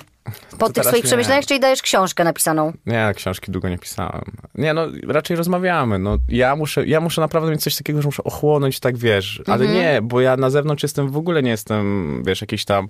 Po 0.60 0.66
tych 0.66 0.74
teraz 0.76 0.88
swoich 0.88 1.04
nie. 1.04 1.08
przemyśleniach, 1.08 1.46
czyli 1.46 1.60
dajesz 1.60 1.82
książkę 1.82 2.24
napisaną? 2.24 2.74
nie, 2.86 3.14
książki 3.16 3.52
długo 3.52 3.70
nie 3.70 3.78
pisałem. 3.78 4.24
Nie, 4.56 4.74
no 4.74 4.88
raczej 5.08 5.38
rozmawiamy. 5.38 6.00
No, 6.00 6.18
ja, 6.30 6.56
muszę, 6.56 6.86
ja 6.88 7.02
muszę 7.02 7.22
naprawdę 7.22 7.52
mieć 7.52 7.62
coś 7.64 7.76
takiego, 7.76 8.02
że 8.02 8.08
muszę 8.08 8.24
ochłonąć, 8.24 8.80
tak 8.80 8.98
wiesz. 8.98 9.42
Ale 9.48 9.68
nie, 9.68 10.00
bo 10.04 10.22
ja 10.22 10.38
na 10.38 10.50
zewnątrz 10.50 10.84
jestem, 10.84 11.10
w 11.10 11.18
ogóle 11.18 11.44
nie 11.44 11.52
jestem, 11.52 12.24
wiesz, 12.26 12.42
jakiś 12.42 12.66
tam 12.66 12.88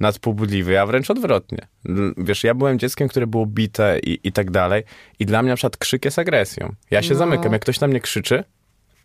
nadpobudliwy, 0.00 0.80
a 0.80 0.86
wręcz 0.86 1.10
odwrotnie. 1.10 1.58
Wiesz, 2.16 2.44
ja 2.44 2.54
byłem 2.54 2.78
dzieckiem, 2.78 3.08
które 3.08 3.26
było 3.26 3.46
bite 3.46 3.98
i, 3.98 4.20
i 4.24 4.32
tak 4.32 4.50
dalej 4.50 4.82
i 5.18 5.26
dla 5.26 5.42
mnie 5.42 5.50
na 5.50 5.56
przykład 5.56 5.76
krzyk 5.76 6.04
jest 6.04 6.18
agresją. 6.18 6.74
Ja 6.90 7.02
się 7.02 7.14
zamykam, 7.14 7.52
jak 7.52 7.62
ktoś 7.62 7.80
na 7.80 7.86
mnie 7.88 8.00
krzyczy, 8.00 8.44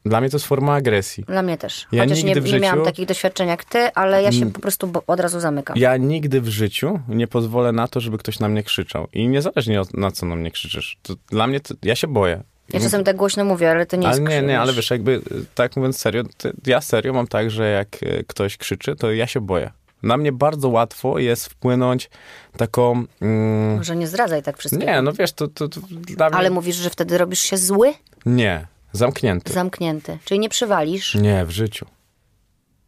dla 0.05 0.21
mnie 0.21 0.29
to 0.29 0.35
jest 0.37 0.45
forma 0.47 0.73
agresji. 0.73 1.23
Dla 1.27 1.41
mnie 1.41 1.57
też. 1.57 1.87
Ja 1.91 2.03
Chociaż 2.03 2.23
nie, 2.23 2.35
w 2.41 2.45
nie 2.53 2.59
miałam 2.59 2.79
życiu- 2.79 2.85
takich 2.85 3.05
doświadczeń 3.07 3.47
jak 3.47 3.65
ty, 3.65 3.93
ale 3.93 4.23
ja 4.23 4.31
się 4.31 4.51
po 4.51 4.59
prostu 4.59 4.91
od 5.07 5.19
razu 5.19 5.39
zamykam. 5.39 5.77
Ja 5.77 5.97
nigdy 5.97 6.41
w 6.41 6.47
życiu 6.47 6.99
nie 7.07 7.27
pozwolę 7.27 7.71
na 7.71 7.87
to, 7.87 7.99
żeby 7.99 8.17
ktoś 8.17 8.39
na 8.39 8.49
mnie 8.49 8.63
krzyczał. 8.63 9.07
I 9.13 9.27
niezależnie 9.27 9.81
od, 9.81 9.93
na 9.93 10.11
co 10.11 10.25
na 10.25 10.35
mnie 10.35 10.51
krzyczysz. 10.51 10.97
To 11.01 11.13
dla 11.29 11.47
mnie, 11.47 11.59
to, 11.59 11.73
ja 11.83 11.95
się 11.95 12.07
boję. 12.07 12.43
Ja 12.73 12.79
czasem 12.79 13.03
tak 13.03 13.15
głośno 13.15 13.45
mówię, 13.45 13.71
ale 13.71 13.85
to 13.85 13.97
nie 13.97 14.07
Ale 14.07 14.11
jest 14.17 14.21
nie, 14.29 14.37
krzyk, 14.37 14.47
nie, 14.47 14.59
ale 14.59 14.73
wiesz. 14.73 14.89
jakby 14.91 15.11
y, 15.11 15.21
tak 15.55 15.75
mówiąc 15.77 15.97
serio, 15.97 16.23
ja 16.67 16.81
serio 16.81 17.13
mam 17.13 17.27
tak, 17.27 17.51
że 17.51 17.69
jak 17.69 18.03
y, 18.03 18.25
ktoś 18.27 18.57
krzyczy, 18.57 18.95
to 18.95 19.11
ja 19.11 19.27
się 19.27 19.41
boję. 19.41 19.71
Na 20.03 20.17
mnie 20.17 20.31
bardzo 20.31 20.69
łatwo 20.69 21.19
jest 21.19 21.45
wpłynąć 21.45 22.09
taką... 22.57 23.05
Mm, 23.21 23.77
Może 23.77 23.95
nie 23.95 24.07
zdradzaj 24.07 24.43
tak 24.43 24.57
wszystkiego. 24.57 24.85
nie, 24.91 25.01
no 25.01 25.13
wiesz, 25.13 25.31
to, 25.31 25.47
to, 25.47 25.67
to 25.69 25.79
dla 25.89 26.29
mnie... 26.29 26.37
Ale 26.37 26.49
mówisz, 26.49 26.75
że 26.75 26.89
wtedy 26.89 27.17
robisz 27.17 27.39
się 27.39 27.57
zły? 27.57 27.93
Nie, 28.25 28.67
zamknięty. 28.91 29.53
Zamknięty. 29.53 30.17
Czyli 30.25 30.39
nie 30.39 30.49
przywalisz. 30.49 31.15
Nie, 31.15 31.45
w 31.45 31.51
życiu. 31.51 31.85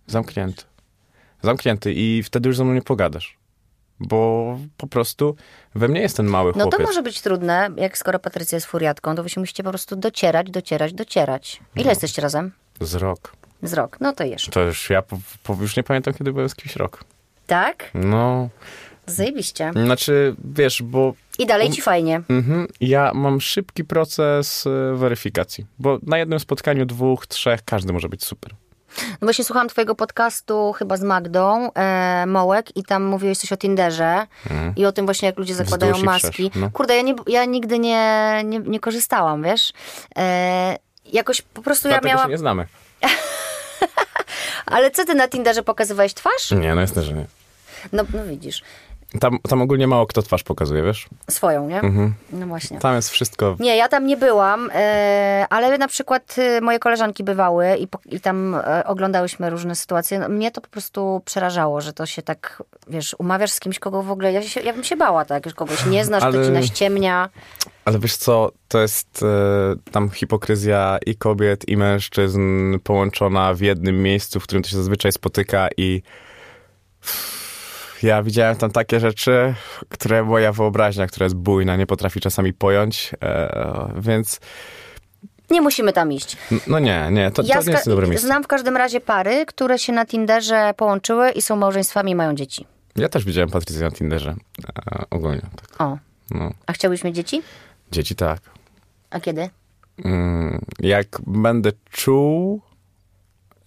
Zamknięty. 0.08 0.64
Zamknięty 1.44 1.94
i 1.94 2.24
wtedy 2.24 2.50
już 2.50 2.58
ze 2.58 2.64
mną 2.64 2.74
nie 2.74 2.82
pogadasz. 2.82 3.38
Bo 4.00 4.58
po 4.78 4.88
prostu 4.88 5.36
we 5.76 5.88
mnie 5.88 6.02
jest 6.02 6.18
ten 6.18 6.26
mały 6.26 6.54
No 6.56 6.64
chłopiec. 6.64 6.80
to 6.80 6.86
może 6.88 7.04
być 7.04 7.22
trudne, 7.22 7.70
jak 7.78 7.98
skoro 7.98 8.20
Patrycja 8.20 8.56
jest 8.56 8.68
furiatką, 8.68 9.16
to 9.16 9.24
wy 9.24 9.30
się 9.30 9.40
musicie 9.40 9.64
po 9.64 9.70
prostu 9.70 9.96
docierać, 9.96 10.52
docierać, 10.52 10.94
docierać. 10.94 11.62
Ile 11.76 11.86
No. 11.86 11.92
jesteście 11.92 12.22
razem? 12.22 12.52
Z 12.82 12.96
rok. 12.96 13.34
Z 13.64 13.74
rok. 13.74 13.98
No 14.00 14.14
to 14.14 14.24
jeszcze. 14.24 14.52
To 14.52 14.62
już 14.62 14.90
ja 14.90 15.02
po, 15.02 15.18
po, 15.44 15.58
już 15.62 15.78
nie 15.78 15.84
pamiętam, 15.84 16.14
kiedy 16.14 16.34
byłem 16.34 16.50
z 16.50 16.56
kimś 16.56 16.76
rok. 16.76 17.04
Tak? 17.48 17.92
No, 17.94 18.50
Zajebiście. 19.08 19.72
znaczy, 19.86 20.36
wiesz, 20.44 20.82
bo 20.82 21.14
I 21.40 21.46
dalej 21.46 21.70
ci 21.70 21.82
fajnie. 21.82 22.22
Mhm. 22.30 22.68
Ja 22.82 23.12
mam 23.14 23.42
szybki 23.42 23.84
proces 23.84 24.68
e, 24.68 24.96
weryfikacji, 24.96 25.66
bo 25.80 26.00
na 26.04 26.18
jednym 26.18 26.40
spotkaniu 26.40 26.86
dwóch, 26.86 27.28
trzech 27.28 27.60
każdy 27.66 27.94
może 27.94 28.10
być 28.10 28.26
super. 28.26 28.56
No 28.98 29.18
właśnie 29.22 29.44
słuchałam 29.44 29.68
twojego 29.70 29.96
podcastu 29.96 30.74
chyba 30.74 30.98
z 30.98 31.04
Magdą 31.04 31.74
e, 31.74 32.26
Mołek 32.28 32.78
i 32.78 32.84
tam 32.84 33.04
mówiłeś 33.04 33.38
coś 33.38 33.52
o 33.52 33.58
Tinderze 33.58 34.28
i 34.76 34.86
o 34.86 34.92
tym 34.92 35.06
właśnie, 35.06 35.26
jak 35.26 35.38
ludzie 35.38 35.56
zakładają 35.56 35.98
maski. 36.04 36.52
no. 36.56 36.70
Kurde, 36.72 36.96
ja, 36.96 37.02
nie, 37.02 37.16
ja 37.28 37.46
nigdy 37.46 37.80
nie, 37.80 38.42
nie, 38.46 38.60
nie 38.60 38.80
korzystałam, 38.80 39.44
wiesz? 39.44 39.74
E, 40.18 40.78
jakoś 41.14 41.42
po 41.42 41.62
prostu 41.62 41.88
ja 41.88 41.94
Dlatego 41.94 42.08
miałam... 42.10 42.28
się 42.28 42.32
nie 42.32 42.38
znamy. 42.38 42.68
Ale 44.66 44.92
co 44.92 45.06
ty 45.06 45.16
na 45.16 45.28
Tinderze 45.28 45.64
pokazywałeś 45.64 46.14
twarz? 46.14 46.52
Nie, 46.52 46.76
no 46.76 46.82
jasne, 46.82 47.04
że 47.04 47.14
nie. 47.14 47.26
No, 47.94 48.04
no 48.14 48.26
widzisz. 48.26 48.62
Tam, 49.20 49.40
tam 49.50 49.62
ogólnie 49.62 49.88
mało 49.88 50.06
kto 50.06 50.22
twarz 50.22 50.44
pokazuje, 50.44 50.84
wiesz? 50.84 51.10
Swoją, 51.30 51.68
nie? 51.68 51.82
Mhm. 51.82 52.14
No 52.34 52.48
właśnie. 52.48 52.80
Tam 52.80 52.96
jest 52.96 53.10
wszystko... 53.10 53.56
Nie, 53.60 53.78
ja 53.78 53.88
tam 53.88 54.06
nie 54.06 54.18
byłam, 54.18 54.70
e, 54.74 55.46
ale 55.50 55.78
na 55.78 55.88
przykład 55.88 56.36
e, 56.38 56.62
moje 56.62 56.80
koleżanki 56.80 57.24
bywały 57.24 57.76
i, 57.76 57.88
po, 57.88 58.00
i 58.06 58.20
tam 58.20 58.56
e, 58.56 58.84
oglądałyśmy 58.86 59.50
różne 59.50 59.76
sytuacje. 59.76 60.20
No, 60.20 60.30
mnie 60.30 60.52
to 60.52 60.62
po 60.62 60.68
prostu 60.68 61.22
przerażało, 61.26 61.82
że 61.82 61.94
to 61.94 62.06
się 62.06 62.22
tak, 62.22 62.64
wiesz, 62.88 63.16
umawiasz 63.20 63.52
z 63.52 63.60
kimś, 63.60 63.80
kogo 63.80 64.04
w 64.04 64.12
ogóle, 64.12 64.34
ja, 64.34 64.42
się, 64.42 64.62
ja 64.62 64.74
bym 64.74 64.84
się 64.84 64.96
bała, 64.96 65.26
tak, 65.26 65.46
że 65.46 65.54
kogoś 65.54 65.86
nie 65.86 66.06
znasz, 66.06 66.24
Ale- 66.24 66.40
to 66.40 66.46
ci 66.46 66.52
naściemnia. 66.52 67.30
Ale 67.86 68.00
wiesz 68.00 68.16
co, 68.16 68.52
to 68.68 68.80
jest 68.80 69.24
e, 69.24 69.92
tam 69.92 70.10
hipokryzja 70.10 71.00
i 71.06 71.16
kobiet, 71.16 71.70
i 71.70 71.78
mężczyzn 71.78 72.80
połączona 72.84 73.54
w 73.54 73.62
jednym 73.62 74.04
miejscu, 74.04 74.40
w 74.40 74.44
którym 74.44 74.64
to 74.64 74.70
się 74.70 74.78
zazwyczaj 74.78 75.12
spotyka 75.12 75.68
i 75.78 76.02
ja 78.04 78.24
widziałem 78.24 78.56
tam 78.56 78.72
takie 78.72 79.00
rzeczy, 79.00 79.56
które 79.90 80.24
moja 80.24 80.52
wyobraźnia, 80.52 81.08
która 81.08 81.24
jest 81.24 81.36
bujna, 81.36 81.76
nie 81.76 81.88
potrafi 81.88 82.20
czasami 82.20 82.54
pojąć, 82.54 83.12
e, 83.24 83.92
więc 83.98 84.40
Nie 85.50 85.62
musimy 85.62 85.94
tam 85.94 86.12
iść. 86.12 86.38
no 86.68 86.80
nie, 86.80 87.08
nie, 87.12 87.32
to, 87.32 87.42
ja 87.42 87.58
to 87.60 87.64
nie 87.66 87.72
jest 87.72 87.90
dobre 87.90 88.08
miejsce. 88.08 88.28
znam 88.28 88.44
w 88.44 88.48
każdym 88.48 88.78
razie 88.78 89.02
pary, 89.02 89.46
które 89.46 89.80
się 89.80 89.94
na 89.94 90.06
Tinderze 90.06 90.74
połączyły 90.78 91.32
i 91.32 91.42
są 91.42 91.56
małżeństwami 91.56 92.12
i 92.12 92.16
mają 92.16 92.36
dzieci. 92.36 92.66
Ja 92.96 93.10
też 93.10 93.26
widziałem 93.26 93.50
Patrycję 93.50 93.84
na 93.84 93.92
Tinderze, 93.92 94.36
e, 94.92 95.04
ogólnie, 95.10 95.42
tak, 95.42 95.82
O, 95.82 95.98
no. 96.32 96.52
a 96.66 96.74
chciałbyś 96.74 97.04
mieć 97.04 97.16
dzieci? 97.16 97.42
Dzieci 97.92 98.16
tak. 98.16 98.40
A 99.10 99.20
kiedy? 99.20 99.50
Mm, 100.06 100.62
jak 100.80 101.08
będę 101.28 101.72
czuł, 101.92 102.62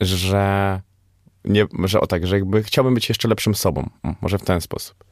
że 0.01 0.81
nie, 1.45 1.67
że 1.85 2.01
o 2.01 2.07
tak, 2.07 2.27
że 2.27 2.37
jakby 2.37 2.63
chciałbym 2.63 2.95
być 2.95 3.09
jeszcze 3.09 3.29
lepszym 3.29 3.55
sobą, 3.55 3.91
może 4.21 4.39
w 4.39 4.43
ten 4.43 4.61
sposób. 4.61 5.05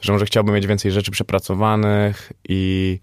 Że 0.00 0.12
może 0.12 0.26
chciałbym 0.26 0.54
mieć 0.54 0.66
więcej 0.66 0.92
rzeczy 0.92 1.10
przepracowanych 1.10 2.32
i, 2.48 3.00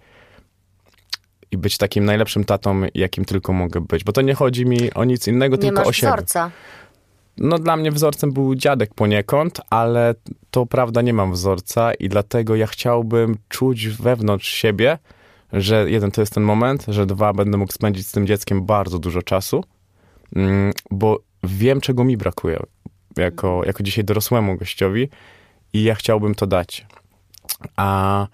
i 1.51 1.57
być 1.57 1.77
takim 1.77 2.05
najlepszym 2.05 2.45
tatą, 2.45 2.81
jakim 2.93 3.25
tylko 3.25 3.53
mogę 3.53 3.81
być. 3.81 4.03
Bo 4.03 4.11
to 4.11 4.21
nie 4.21 4.33
chodzi 4.33 4.65
mi 4.65 4.93
o 4.93 5.03
nic 5.03 5.27
innego, 5.27 5.55
Nie 5.55 5.61
tylko 5.61 5.83
o 5.83 5.93
siebie. 5.93 6.13
wzorca. 6.13 6.51
No 7.37 7.59
dla 7.59 7.77
mnie 7.77 7.91
wzorcem 7.91 8.31
był 8.31 8.55
dziadek 8.55 8.93
poniekąd, 8.93 9.61
ale 9.69 10.15
to 10.51 10.65
prawda 10.65 11.01
nie 11.01 11.13
mam 11.13 11.31
wzorca 11.31 11.93
i 11.93 12.09
dlatego 12.09 12.55
ja 12.55 12.67
chciałbym 12.67 13.37
czuć 13.49 13.87
wewnątrz 13.87 14.47
siebie, 14.47 14.97
że 15.53 15.91
jeden 15.91 16.11
to 16.11 16.21
jest 16.21 16.33
ten 16.33 16.43
moment, 16.43 16.85
że 16.87 17.05
dwa 17.05 17.33
będę 17.33 17.57
mógł 17.57 17.71
spędzić 17.71 18.07
z 18.07 18.11
tym 18.11 18.27
dzieckiem 18.27 18.65
bardzo 18.65 18.99
dużo 18.99 19.21
czasu, 19.21 19.63
mm, 20.35 20.73
bo 20.91 21.19
wiem 21.43 21.81
czego 21.81 22.03
mi 22.03 22.17
brakuje 22.17 22.59
jako, 23.17 23.61
jako 23.65 23.83
dzisiaj 23.83 24.03
dorosłemu 24.03 24.57
gościowi 24.57 25.09
i 25.73 25.83
ja 25.83 25.95
chciałbym 25.95 26.35
to 26.35 26.47
dać. 26.47 26.85
A 27.75 28.27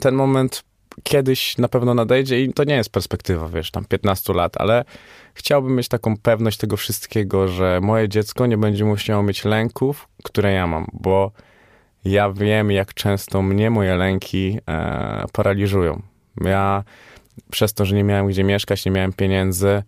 ten 0.00 0.14
moment 0.14 0.64
kiedyś 1.02 1.58
na 1.58 1.68
pewno 1.68 1.94
nadejdzie 1.94 2.42
i 2.42 2.52
to 2.52 2.64
nie 2.64 2.74
jest 2.74 2.90
perspektywa, 2.90 3.48
wiesz, 3.48 3.70
tam 3.70 3.84
15 3.84 4.32
lat, 4.32 4.56
ale 4.56 4.84
chciałbym 5.34 5.76
mieć 5.76 5.88
taką 5.88 6.16
pewność 6.16 6.58
tego 6.58 6.76
wszystkiego, 6.76 7.48
że 7.48 7.80
moje 7.82 8.08
dziecko 8.08 8.46
nie 8.46 8.58
będzie 8.58 8.84
musiało 8.84 9.22
mieć 9.22 9.44
lęków, 9.44 10.08
które 10.24 10.52
ja 10.52 10.66
mam, 10.66 10.86
bo 10.92 11.32
ja 12.04 12.32
wiem, 12.32 12.70
jak 12.70 12.94
często 12.94 13.42
mnie 13.42 13.70
moje 13.70 13.96
lęki 13.96 14.58
e, 14.68 15.24
paraliżują. 15.32 16.02
Ja 16.40 16.84
przez 17.50 17.74
to, 17.74 17.84
że 17.84 17.96
nie 17.96 18.04
miałem 18.04 18.26
gdzie 18.26 18.44
mieszkać, 18.44 18.84
nie 18.84 18.92
miałem 18.92 19.12
pieniędzy, 19.12 19.82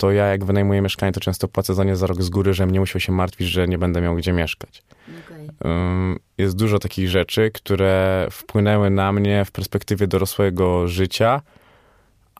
to 0.00 0.12
ja 0.12 0.26
jak 0.26 0.44
wynajmuję 0.44 0.82
mieszkanie, 0.82 1.12
to 1.12 1.20
często 1.20 1.48
płacę 1.48 1.74
za 1.74 1.84
nie 1.84 1.96
za 1.96 2.06
rok 2.06 2.22
z 2.22 2.28
góry, 2.28 2.54
żebym 2.54 2.72
nie 2.72 2.80
musiał 2.80 3.00
się 3.00 3.12
martwić, 3.12 3.48
że 3.48 3.68
nie 3.68 3.78
będę 3.78 4.00
miał 4.00 4.16
gdzie 4.16 4.32
mieszkać. 4.32 4.82
Ym, 5.64 6.18
Jest 6.38 6.56
dużo 6.56 6.78
takich 6.78 7.08
rzeczy, 7.08 7.50
które 7.54 8.26
wpłynęły 8.30 8.90
na 8.90 9.12
mnie 9.12 9.44
w 9.44 9.50
perspektywie 9.50 10.06
dorosłego 10.06 10.88
życia, 10.88 11.42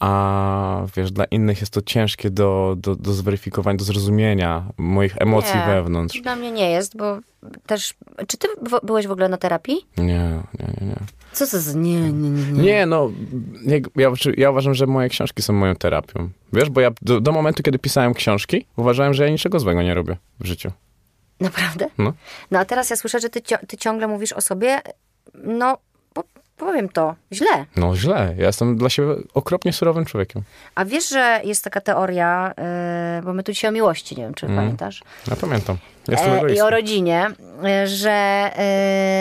a 0.00 0.86
wiesz, 0.96 1.12
dla 1.12 1.24
innych 1.24 1.60
jest 1.60 1.72
to 1.72 1.82
ciężkie 1.82 2.30
do, 2.30 2.74
do, 2.78 2.96
do 2.96 3.12
zweryfikowania, 3.12 3.76
do 3.76 3.84
zrozumienia 3.84 4.64
moich 4.78 5.14
emocji 5.18 5.58
Nie. 5.58 5.66
wewnątrz. 5.66 6.20
Dla 6.20 6.36
mnie 6.36 6.50
nie 6.52 6.70
jest, 6.70 6.96
bo 6.96 7.18
też... 7.66 7.94
Czy 8.26 8.36
ty 8.36 8.48
w- 8.62 8.86
byłeś 8.86 9.06
w 9.06 9.10
ogóle 9.10 9.28
na 9.28 9.36
terapii? 9.36 9.86
Nie, 9.98 10.04
nie, 10.04 10.66
nie, 10.80 10.86
nie. 10.86 10.96
Co 11.32 11.46
to 11.46 11.60
za... 11.60 11.78
Nie, 11.78 12.00
nie, 12.12 12.30
nie, 12.30 12.52
nie. 12.52 12.62
Nie, 12.62 12.86
no, 12.86 13.10
jak- 13.66 13.84
ja, 13.96 14.10
ja 14.36 14.50
uważam, 14.50 14.74
że 14.74 14.86
moje 14.86 15.08
książki 15.08 15.42
są 15.42 15.52
moją 15.52 15.76
terapią. 15.76 16.30
Wiesz, 16.52 16.70
bo 16.70 16.80
ja 16.80 16.90
do, 17.02 17.20
do 17.20 17.32
momentu, 17.32 17.62
kiedy 17.62 17.78
pisałem 17.78 18.14
książki, 18.14 18.66
uważałem, 18.76 19.14
że 19.14 19.24
ja 19.24 19.30
niczego 19.30 19.60
złego 19.60 19.82
nie 19.82 19.94
robię 19.94 20.16
w 20.40 20.46
życiu. 20.46 20.70
Naprawdę? 21.40 21.86
No. 21.98 22.12
No 22.50 22.58
a 22.58 22.64
teraz 22.64 22.90
ja 22.90 22.96
słyszę, 22.96 23.20
że 23.20 23.28
ty, 23.30 23.42
ty 23.68 23.76
ciągle 23.76 24.08
mówisz 24.08 24.32
o 24.32 24.40
sobie, 24.40 24.80
no 25.34 25.78
powiem 26.66 26.88
to, 26.88 27.14
źle. 27.32 27.64
No 27.76 27.96
źle, 27.96 28.34
ja 28.38 28.46
jestem 28.46 28.76
dla 28.76 28.88
siebie 28.88 29.08
okropnie 29.34 29.72
surowym 29.72 30.04
człowiekiem. 30.04 30.42
A 30.74 30.84
wiesz, 30.84 31.08
że 31.08 31.40
jest 31.44 31.64
taka 31.64 31.80
teoria, 31.80 32.54
yy, 33.16 33.22
bo 33.22 33.32
my 33.32 33.42
tu 33.42 33.52
dzisiaj 33.52 33.68
o 33.68 33.72
miłości, 33.72 34.16
nie 34.16 34.22
wiem, 34.22 34.34
czy 34.34 34.46
pamiętasz, 34.46 35.02
Ja 35.30 35.36
pamiętam. 35.36 35.76
Jestem 36.08 36.46
e, 36.46 36.54
i 36.54 36.60
o 36.60 36.70
rodzinie, 36.70 37.26
e, 37.64 37.86
że 37.86 38.50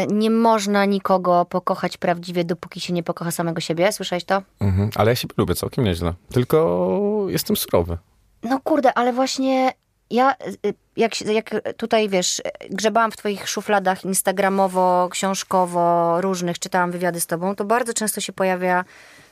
yy, 0.10 0.16
nie 0.16 0.30
można 0.30 0.86
nikogo 0.86 1.46
pokochać 1.46 1.98
prawdziwie, 1.98 2.44
dopóki 2.44 2.80
się 2.80 2.94
nie 2.94 3.04
pokocha 3.04 3.32
samego 3.32 3.62
siebie. 3.62 3.92
Słyszałeś 3.92 4.24
to? 4.24 4.42
Mhm, 4.60 4.90
ale 4.96 5.12
ja 5.12 5.16
siebie 5.16 5.34
lubię 5.38 5.56
całkiem 5.56 5.84
nieźle. 5.86 6.14
Tylko 6.32 7.26
jestem 7.28 7.58
surowy. 7.58 7.98
No 8.44 8.60
kurde, 8.64 8.94
ale 8.94 9.14
właśnie 9.14 9.72
ja, 10.12 10.36
y, 10.66 10.74
jak, 10.98 11.16
się- 11.16 11.34
jak 11.34 11.50
tutaj, 11.78 12.10
wiesz, 12.10 12.42
grzebałam 12.70 13.12
w 13.12 13.18
twoich 13.18 13.50
szufladach 13.50 14.06
instagramowo, 14.06 15.10
książkowo, 15.12 16.22
różnych, 16.22 16.60
czytałam 16.60 16.92
wywiady 16.92 17.20
z 17.20 17.28
tobą, 17.28 17.56
to 17.56 17.66
bardzo 17.66 17.94
często 17.94 18.22
się 18.22 18.34
pojawia 18.34 18.86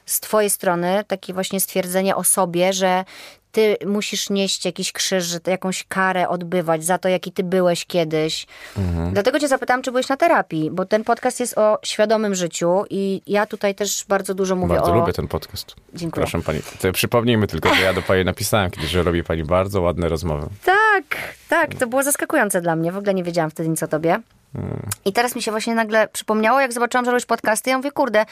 z 0.05 0.19
twojej 0.19 0.49
strony 0.49 1.03
takie 1.07 1.33
właśnie 1.33 1.59
stwierdzenie 1.59 2.15
o 2.15 2.23
sobie, 2.23 2.73
że 2.73 3.05
ty 3.51 3.77
musisz 3.85 4.29
nieść 4.29 4.65
jakiś 4.65 4.91
krzyż, 4.91 5.37
jakąś 5.47 5.83
karę 5.83 6.29
odbywać 6.29 6.85
za 6.85 6.97
to, 6.97 7.09
jaki 7.09 7.31
ty 7.31 7.43
byłeś 7.43 7.85
kiedyś. 7.85 8.47
Dlatego 9.11 9.39
cię 9.39 9.47
zapytałam, 9.47 9.81
czy 9.81 9.91
byłeś 9.91 10.09
na 10.09 10.17
terapii, 10.17 10.71
bo 10.71 10.85
ten 10.85 11.03
podcast 11.03 11.39
jest 11.39 11.57
o 11.57 11.79
świadomym 11.83 12.35
życiu 12.35 12.83
i 12.89 13.21
ja 13.27 13.45
tutaj 13.45 13.75
też 13.75 14.05
bardzo 14.07 14.33
dużo 14.33 14.55
mówię 14.55 14.75
bardzo 14.75 14.91
o... 14.91 14.95
lubię 14.95 15.13
ten 15.13 15.27
podcast. 15.27 15.75
Dziękuję. 15.93 16.25
Proszę 16.25 16.41
pani. 16.45 16.59
To 16.81 16.91
przypomnijmy 16.91 17.47
tylko, 17.47 17.75
że 17.75 17.81
ja 17.81 17.93
do 17.93 18.01
pani 18.01 18.25
napisałem 18.25 18.71
kiedyś, 18.71 18.89
że 18.89 19.03
robi 19.03 19.23
pani 19.23 19.43
bardzo 19.43 19.81
ładne 19.81 20.09
rozmowy. 20.09 20.47
Tak, 20.65 21.03
tak, 21.49 21.75
to 21.75 21.87
było 21.87 22.03
zaskakujące 22.03 22.61
dla 22.61 22.75
mnie. 22.75 22.91
W 22.91 22.97
ogóle 22.97 23.13
nie 23.13 23.23
wiedziałam 23.23 23.51
wtedy 23.51 23.69
nic 23.69 23.83
o 23.83 23.87
tobie. 23.87 24.19
I 25.05 25.13
teraz 25.13 25.35
mi 25.35 25.41
się 25.41 25.51
właśnie 25.51 25.75
nagle 25.75 26.07
przypomniało, 26.07 26.59
jak 26.61 26.73
zobaczyłam, 26.73 27.05
że 27.05 27.11
robisz 27.11 27.25
podcasty. 27.25 27.69
Ja 27.69 27.77
mówię, 27.77 27.91
kurde, 27.91 28.25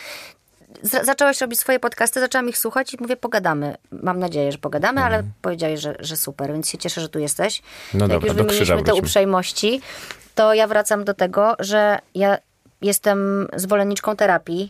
z- 0.81 1.05
zacząłeś 1.05 1.41
robić 1.41 1.59
swoje 1.59 1.79
podcasty, 1.79 2.19
zaczęłam 2.19 2.49
ich 2.49 2.57
słuchać 2.57 2.93
i 2.93 2.97
mówię, 2.99 3.15
pogadamy. 3.17 3.75
Mam 3.91 4.19
nadzieję, 4.19 4.51
że 4.51 4.57
pogadamy, 4.57 5.01
ale 5.03 5.23
powiedziałeś, 5.41 5.79
że, 5.79 5.95
że 5.99 6.17
super, 6.17 6.53
więc 6.53 6.69
się 6.69 6.77
cieszę, 6.77 7.01
że 7.01 7.09
tu 7.09 7.19
jesteś. 7.19 7.61
No 7.93 7.99
jak 7.99 8.09
dobra, 8.09 8.27
już 8.27 8.35
wymieniliśmy 8.37 8.75
te 8.83 8.91
uprzejmości, 9.01 9.81
to 10.35 10.53
ja 10.53 10.67
wracam 10.67 11.03
do 11.03 11.13
tego, 11.13 11.55
że 11.59 11.99
ja 12.15 12.37
jestem 12.81 13.47
zwolenniczką 13.55 14.15
terapii. 14.15 14.69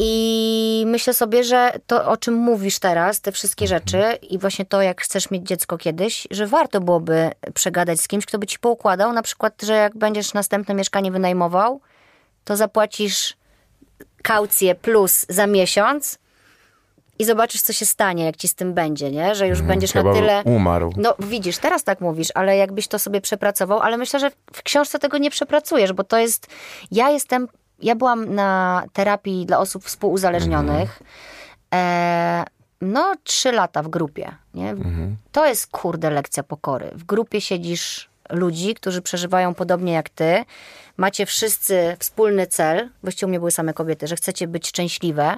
I 0.00 0.84
myślę 0.86 1.14
sobie, 1.14 1.44
że 1.44 1.72
to, 1.86 2.04
o 2.10 2.16
czym 2.16 2.34
mówisz 2.34 2.78
teraz, 2.78 3.20
te 3.20 3.32
wszystkie 3.32 3.66
rzeczy 3.66 4.02
i 4.30 4.38
właśnie 4.38 4.64
to, 4.64 4.82
jak 4.82 5.00
chcesz 5.00 5.30
mieć 5.30 5.46
dziecko 5.46 5.78
kiedyś, 5.78 6.26
że 6.30 6.46
warto 6.46 6.80
byłoby 6.80 7.30
przegadać 7.54 8.00
z 8.00 8.08
kimś, 8.08 8.26
kto 8.26 8.38
by 8.38 8.46
ci 8.46 8.58
poukładał, 8.58 9.12
na 9.12 9.22
przykład, 9.22 9.62
że 9.62 9.72
jak 9.74 9.96
będziesz 9.96 10.34
następne 10.34 10.74
mieszkanie 10.74 11.12
wynajmował, 11.12 11.80
to 12.44 12.56
zapłacisz 12.56 13.36
kaucję 14.22 14.74
plus 14.74 15.26
za 15.28 15.46
miesiąc 15.46 16.18
i 17.18 17.24
zobaczysz, 17.24 17.62
co 17.62 17.72
się 17.72 17.86
stanie, 17.86 18.24
jak 18.24 18.36
ci 18.36 18.48
z 18.48 18.54
tym 18.54 18.74
będzie, 18.74 19.10
nie? 19.10 19.34
Że 19.34 19.48
już 19.48 19.62
będziesz 19.62 19.92
Chyba 19.92 20.12
na 20.12 20.20
tyle... 20.20 20.42
umarł. 20.44 20.92
No 20.96 21.14
widzisz, 21.18 21.58
teraz 21.58 21.84
tak 21.84 22.00
mówisz, 22.00 22.28
ale 22.34 22.56
jakbyś 22.56 22.88
to 22.88 22.98
sobie 22.98 23.20
przepracował, 23.20 23.80
ale 23.80 23.96
myślę, 23.96 24.20
że 24.20 24.30
w 24.52 24.62
książce 24.62 24.98
tego 24.98 25.18
nie 25.18 25.30
przepracujesz, 25.30 25.92
bo 25.92 26.04
to 26.04 26.18
jest. 26.18 26.46
Ja 26.90 27.10
jestem. 27.10 27.48
Ja 27.82 27.94
byłam 27.94 28.34
na 28.34 28.82
terapii 28.92 29.46
dla 29.46 29.58
osób 29.58 29.84
współuzależnionych. 29.84 31.02
E, 31.74 32.44
no, 32.80 33.14
trzy 33.24 33.52
lata 33.52 33.82
w 33.82 33.88
grupie. 33.88 34.34
Nie? 34.54 34.74
To 35.32 35.46
jest 35.46 35.66
kurde 35.66 36.10
lekcja 36.10 36.42
pokory. 36.42 36.90
W 36.94 37.04
grupie 37.04 37.40
siedzisz 37.40 38.10
ludzi, 38.30 38.74
którzy 38.74 39.02
przeżywają 39.02 39.54
podobnie 39.54 39.92
jak 39.92 40.08
ty. 40.08 40.44
Macie 40.96 41.26
wszyscy 41.26 41.96
wspólny 41.98 42.46
cel, 42.46 42.88
właściwie 43.02 43.26
u 43.26 43.28
mnie 43.28 43.38
były 43.38 43.50
same 43.50 43.74
kobiety, 43.74 44.06
że 44.06 44.16
chcecie 44.16 44.48
być 44.48 44.68
szczęśliwe. 44.68 45.36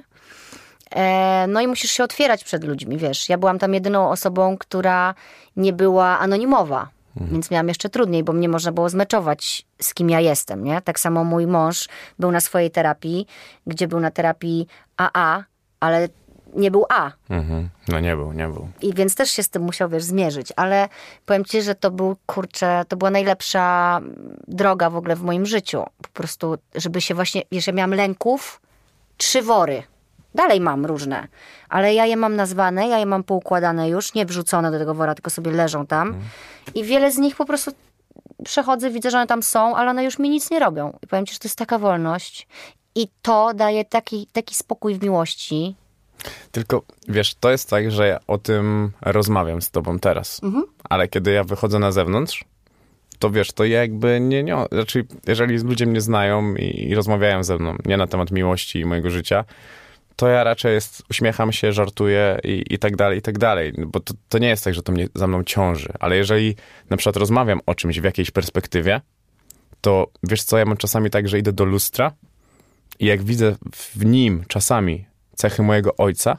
E, 0.95 1.45
no 1.47 1.61
i 1.61 1.67
musisz 1.67 1.91
się 1.91 2.03
otwierać 2.03 2.43
przed 2.43 2.63
ludźmi, 2.63 2.97
wiesz. 2.97 3.29
Ja 3.29 3.37
byłam 3.37 3.59
tam 3.59 3.73
jedyną 3.73 4.09
osobą, 4.09 4.57
która 4.57 5.15
nie 5.55 5.73
była 5.73 6.19
anonimowa. 6.19 6.89
Więc 7.15 7.51
miałam 7.51 7.67
jeszcze 7.67 7.89
trudniej, 7.89 8.23
bo 8.23 8.33
mnie 8.33 8.49
można 8.49 8.71
było 8.71 8.89
zmeczować 8.89 9.65
z 9.81 9.93
kim 9.93 10.09
ja 10.09 10.19
jestem, 10.19 10.63
nie? 10.63 10.81
Tak 10.81 10.99
samo 10.99 11.23
mój 11.23 11.47
mąż 11.47 11.89
był 12.19 12.31
na 12.31 12.39
swojej 12.39 12.71
terapii, 12.71 13.27
gdzie 13.67 13.87
był 13.87 13.99
na 13.99 14.11
terapii 14.11 14.67
AA, 14.97 15.43
ale 15.79 16.09
nie 16.55 16.71
był 16.71 16.85
A. 16.89 17.11
Mhm. 17.29 17.69
No 17.87 17.99
nie 17.99 18.15
był, 18.15 18.33
nie 18.33 18.47
był. 18.47 18.67
I 18.81 18.93
więc 18.93 19.15
też 19.15 19.31
się 19.31 19.43
z 19.43 19.49
tym 19.49 19.61
musiał, 19.61 19.89
wiesz, 19.89 20.03
zmierzyć. 20.03 20.53
Ale 20.55 20.89
powiem 21.25 21.45
ci, 21.45 21.61
że 21.61 21.75
to 21.75 21.91
był, 21.91 22.15
kurczę, 22.25 22.83
to 22.87 22.97
była 22.97 23.11
najlepsza 23.11 23.99
droga 24.47 24.89
w 24.89 24.95
ogóle 24.95 25.15
w 25.15 25.21
moim 25.21 25.45
życiu. 25.45 25.83
Po 26.01 26.09
prostu, 26.13 26.57
żeby 26.75 27.01
się 27.01 27.15
właśnie, 27.15 27.41
wiesz, 27.51 27.67
ja 27.67 27.73
miałam 27.73 27.93
lęków, 27.93 28.61
trzy 29.17 29.41
wory. 29.41 29.83
Dalej 30.35 30.61
mam 30.61 30.85
różne, 30.85 31.27
ale 31.69 31.93
ja 31.93 32.05
je 32.05 32.17
mam 32.17 32.35
nazwane, 32.35 32.87
ja 32.87 32.99
je 32.99 33.05
mam 33.05 33.23
poukładane 33.23 33.89
już, 33.89 34.13
nie 34.13 34.25
wrzucone 34.25 34.71
do 34.71 34.79
tego 34.79 34.93
wora, 34.93 35.15
tylko 35.15 35.29
sobie 35.29 35.51
leżą 35.51 35.87
tam. 35.87 36.15
I 36.75 36.83
wiele 36.83 37.11
z 37.11 37.17
nich 37.17 37.35
po 37.35 37.45
prostu 37.45 37.71
przechodzę, 38.43 38.89
widzę, 38.89 39.11
że 39.11 39.17
one 39.17 39.27
tam 39.27 39.43
są, 39.43 39.75
ale 39.75 39.89
one 39.89 40.03
już 40.03 40.19
mi 40.19 40.29
nic 40.29 40.51
nie 40.51 40.59
robią. 40.59 40.97
I 41.01 41.07
powiem 41.07 41.25
ci, 41.25 41.33
że 41.33 41.39
to 41.39 41.47
jest 41.47 41.57
taka 41.57 41.79
wolność. 41.79 42.47
I 42.95 43.07
to 43.21 43.53
daje 43.53 43.85
taki, 43.85 44.27
taki 44.33 44.55
spokój 44.55 44.95
w 44.95 45.03
miłości. 45.03 45.75
Tylko 46.51 46.81
wiesz, 47.07 47.35
to 47.35 47.51
jest 47.51 47.69
tak, 47.69 47.91
że 47.91 48.07
ja 48.07 48.19
o 48.27 48.37
tym 48.37 48.91
rozmawiam 49.01 49.61
z 49.61 49.71
tobą 49.71 49.99
teraz, 49.99 50.41
ale 50.83 51.07
kiedy 51.07 51.31
ja 51.31 51.43
wychodzę 51.43 51.79
na 51.79 51.91
zewnątrz, 51.91 52.45
to 53.19 53.29
wiesz, 53.29 53.51
to 53.51 53.65
ja 53.65 53.81
jakby 53.81 54.19
nie, 54.21 54.43
nie, 54.43 54.55
znaczy 54.71 55.05
jeżeli 55.27 55.57
ludzie 55.57 55.85
mnie 55.85 56.01
znają 56.01 56.55
i, 56.55 56.89
i 56.89 56.95
rozmawiają 56.95 57.43
ze 57.43 57.57
mną, 57.57 57.75
nie 57.85 57.97
na 57.97 58.07
temat 58.07 58.31
miłości 58.31 58.79
i 58.79 58.85
mojego 58.85 59.09
życia, 59.09 59.45
to 60.15 60.27
ja 60.27 60.43
raczej 60.43 60.73
jest, 60.73 61.03
uśmiecham 61.09 61.51
się, 61.51 61.73
żartuję 61.73 62.39
i, 62.43 62.63
i 62.69 62.79
tak 62.79 62.95
dalej, 62.95 63.19
i 63.19 63.21
tak 63.21 63.37
dalej, 63.37 63.73
bo 63.77 63.99
to, 63.99 64.13
to 64.29 64.37
nie 64.37 64.47
jest 64.47 64.63
tak, 64.63 64.73
że 64.73 64.83
to 64.83 64.91
mnie 64.91 65.07
za 65.15 65.27
mną 65.27 65.43
ciąży, 65.43 65.89
ale 65.99 66.17
jeżeli 66.17 66.55
na 66.89 66.97
przykład 66.97 67.17
rozmawiam 67.17 67.59
o 67.65 67.75
czymś 67.75 67.99
w 67.99 68.03
jakiejś 68.03 68.31
perspektywie, 68.31 69.01
to 69.81 70.07
wiesz 70.23 70.43
co, 70.43 70.57
ja 70.57 70.65
mam 70.65 70.77
czasami 70.77 71.09
tak, 71.09 71.27
że 71.27 71.39
idę 71.39 71.53
do 71.53 71.65
lustra 71.65 72.11
i 72.99 73.05
jak 73.05 73.23
widzę 73.23 73.55
w 73.73 74.05
nim 74.05 74.43
czasami 74.47 75.05
cechy 75.41 75.63
mojego 75.63 75.97
ojca, 75.97 76.37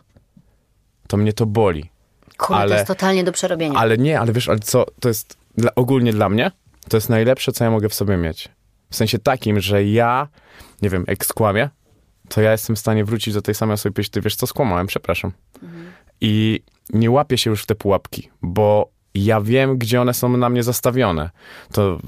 to 1.08 1.16
mnie 1.16 1.32
to 1.32 1.46
boli. 1.46 1.90
Kurde, 2.38 2.56
Ale- 2.56 2.68
to 2.68 2.74
jest 2.74 2.86
totalnie 2.86 3.24
do 3.24 3.32
przerobienia. 3.32 3.78
Ale 3.78 3.98
nie, 3.98 4.20
ale 4.20 4.32
wiesz, 4.32 4.48
ale 4.48 4.58
co, 4.58 4.86
to 5.00 5.08
jest 5.08 5.36
dla, 5.56 5.74
ogólnie 5.74 6.12
dla 6.12 6.28
mnie, 6.28 6.50
to 6.88 6.96
jest 6.96 7.08
najlepsze, 7.08 7.52
co 7.52 7.64
ja 7.64 7.70
mogę 7.70 7.88
w 7.88 7.94
sobie 7.94 8.16
mieć. 8.16 8.48
W 8.90 8.96
sensie 8.96 9.18
takim, 9.18 9.60
że 9.60 9.84
ja, 9.84 10.28
nie 10.82 10.90
wiem, 10.90 11.04
jak 11.08 11.24
skłamię, 11.24 11.70
to 12.28 12.40
ja 12.40 12.52
jestem 12.52 12.76
w 12.76 12.78
stanie 12.78 13.04
wrócić 13.04 13.34
do 13.34 13.42
tej 13.42 13.54
samej 13.54 13.74
osoby 13.74 13.90
i 13.90 13.92
powiedzieć, 13.92 14.12
ty 14.12 14.20
wiesz 14.20 14.36
co, 14.36 14.46
skłamałem, 14.46 14.86
przepraszam. 14.86 15.32
I 16.20 16.62
nie 16.90 17.10
łapię 17.10 17.38
się 17.38 17.50
już 17.50 17.62
w 17.62 17.66
te 17.66 17.74
pułapki, 17.74 18.30
bo 18.42 18.88
ja 19.14 19.40
wiem, 19.40 19.78
gdzie 19.78 20.00
one 20.00 20.14
są 20.14 20.36
na 20.36 20.48
mnie 20.48 20.62
zastawione. 20.62 21.30
To 21.72 21.98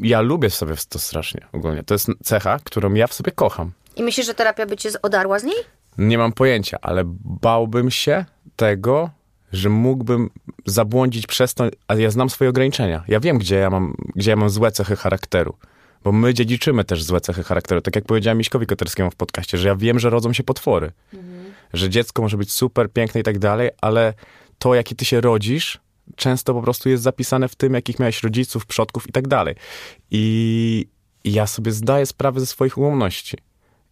ja 0.00 0.20
lubię 0.20 0.50
sobie 0.50 0.74
to 0.88 0.98
strasznie 0.98 1.46
ogólnie. 1.52 1.82
To 1.82 1.94
jest 1.94 2.08
cecha, 2.24 2.58
którą 2.64 2.94
ja 2.94 3.06
w 3.06 3.14
sobie 3.14 3.32
kocham. 3.32 3.72
I 3.96 4.02
myślisz, 4.02 4.26
że 4.26 4.34
terapia 4.34 4.66
by 4.66 4.76
cię 4.76 4.90
odarła 5.02 5.38
z 5.38 5.44
niej? 5.44 5.56
Nie 5.98 6.18
mam 6.18 6.32
pojęcia, 6.32 6.78
ale 6.82 7.02
bałbym 7.24 7.90
się 7.90 8.24
tego, 8.56 9.10
że 9.52 9.68
mógłbym 9.68 10.30
zabłądzić 10.66 11.26
przez 11.26 11.54
to, 11.54 11.64
a 11.88 11.94
ja 11.94 12.10
znam 12.10 12.30
swoje 12.30 12.50
ograniczenia. 12.50 13.04
Ja 13.08 13.20
wiem, 13.20 13.38
gdzie 13.38 13.56
ja 13.56 13.70
mam, 13.70 13.94
gdzie 14.14 14.30
ja 14.30 14.36
mam 14.36 14.50
złe 14.50 14.72
cechy 14.72 14.96
charakteru. 14.96 15.56
Bo 16.04 16.12
my 16.12 16.34
dziedziczymy 16.34 16.84
też 16.84 17.02
złe 17.02 17.20
cechy 17.20 17.42
charakteru. 17.42 17.80
Tak 17.80 17.96
jak 17.96 18.04
powiedziałem 18.04 18.38
Miśkowi 18.38 18.66
Koterskiemu 18.66 19.10
w 19.10 19.16
podcaście, 19.16 19.58
że 19.58 19.68
ja 19.68 19.76
wiem, 19.76 19.98
że 19.98 20.10
rodzą 20.10 20.32
się 20.32 20.42
potwory. 20.42 20.92
Że 21.72 21.90
dziecko 21.90 22.22
może 22.22 22.36
być 22.36 22.52
super, 22.52 22.92
piękne 22.92 23.20
i 23.20 23.24
tak 23.24 23.38
dalej, 23.38 23.70
ale 23.80 24.14
to, 24.58 24.74
jakie 24.74 24.94
ty 24.94 25.04
się 25.04 25.20
rodzisz, 25.20 25.78
często 26.16 26.54
po 26.54 26.62
prostu 26.62 26.88
jest 26.88 27.02
zapisane 27.02 27.48
w 27.48 27.54
tym, 27.54 27.74
jakich 27.74 27.98
miałeś 27.98 28.22
rodziców, 28.22 28.66
przodków 28.66 29.08
i 29.08 29.12
tak 29.12 29.28
dalej. 29.28 29.54
I 30.10 30.86
ja 31.24 31.46
sobie 31.46 31.72
zdaję 31.72 32.06
sprawę 32.06 32.40
ze 32.40 32.46
swoich 32.46 32.78
ułomności. 32.78 33.38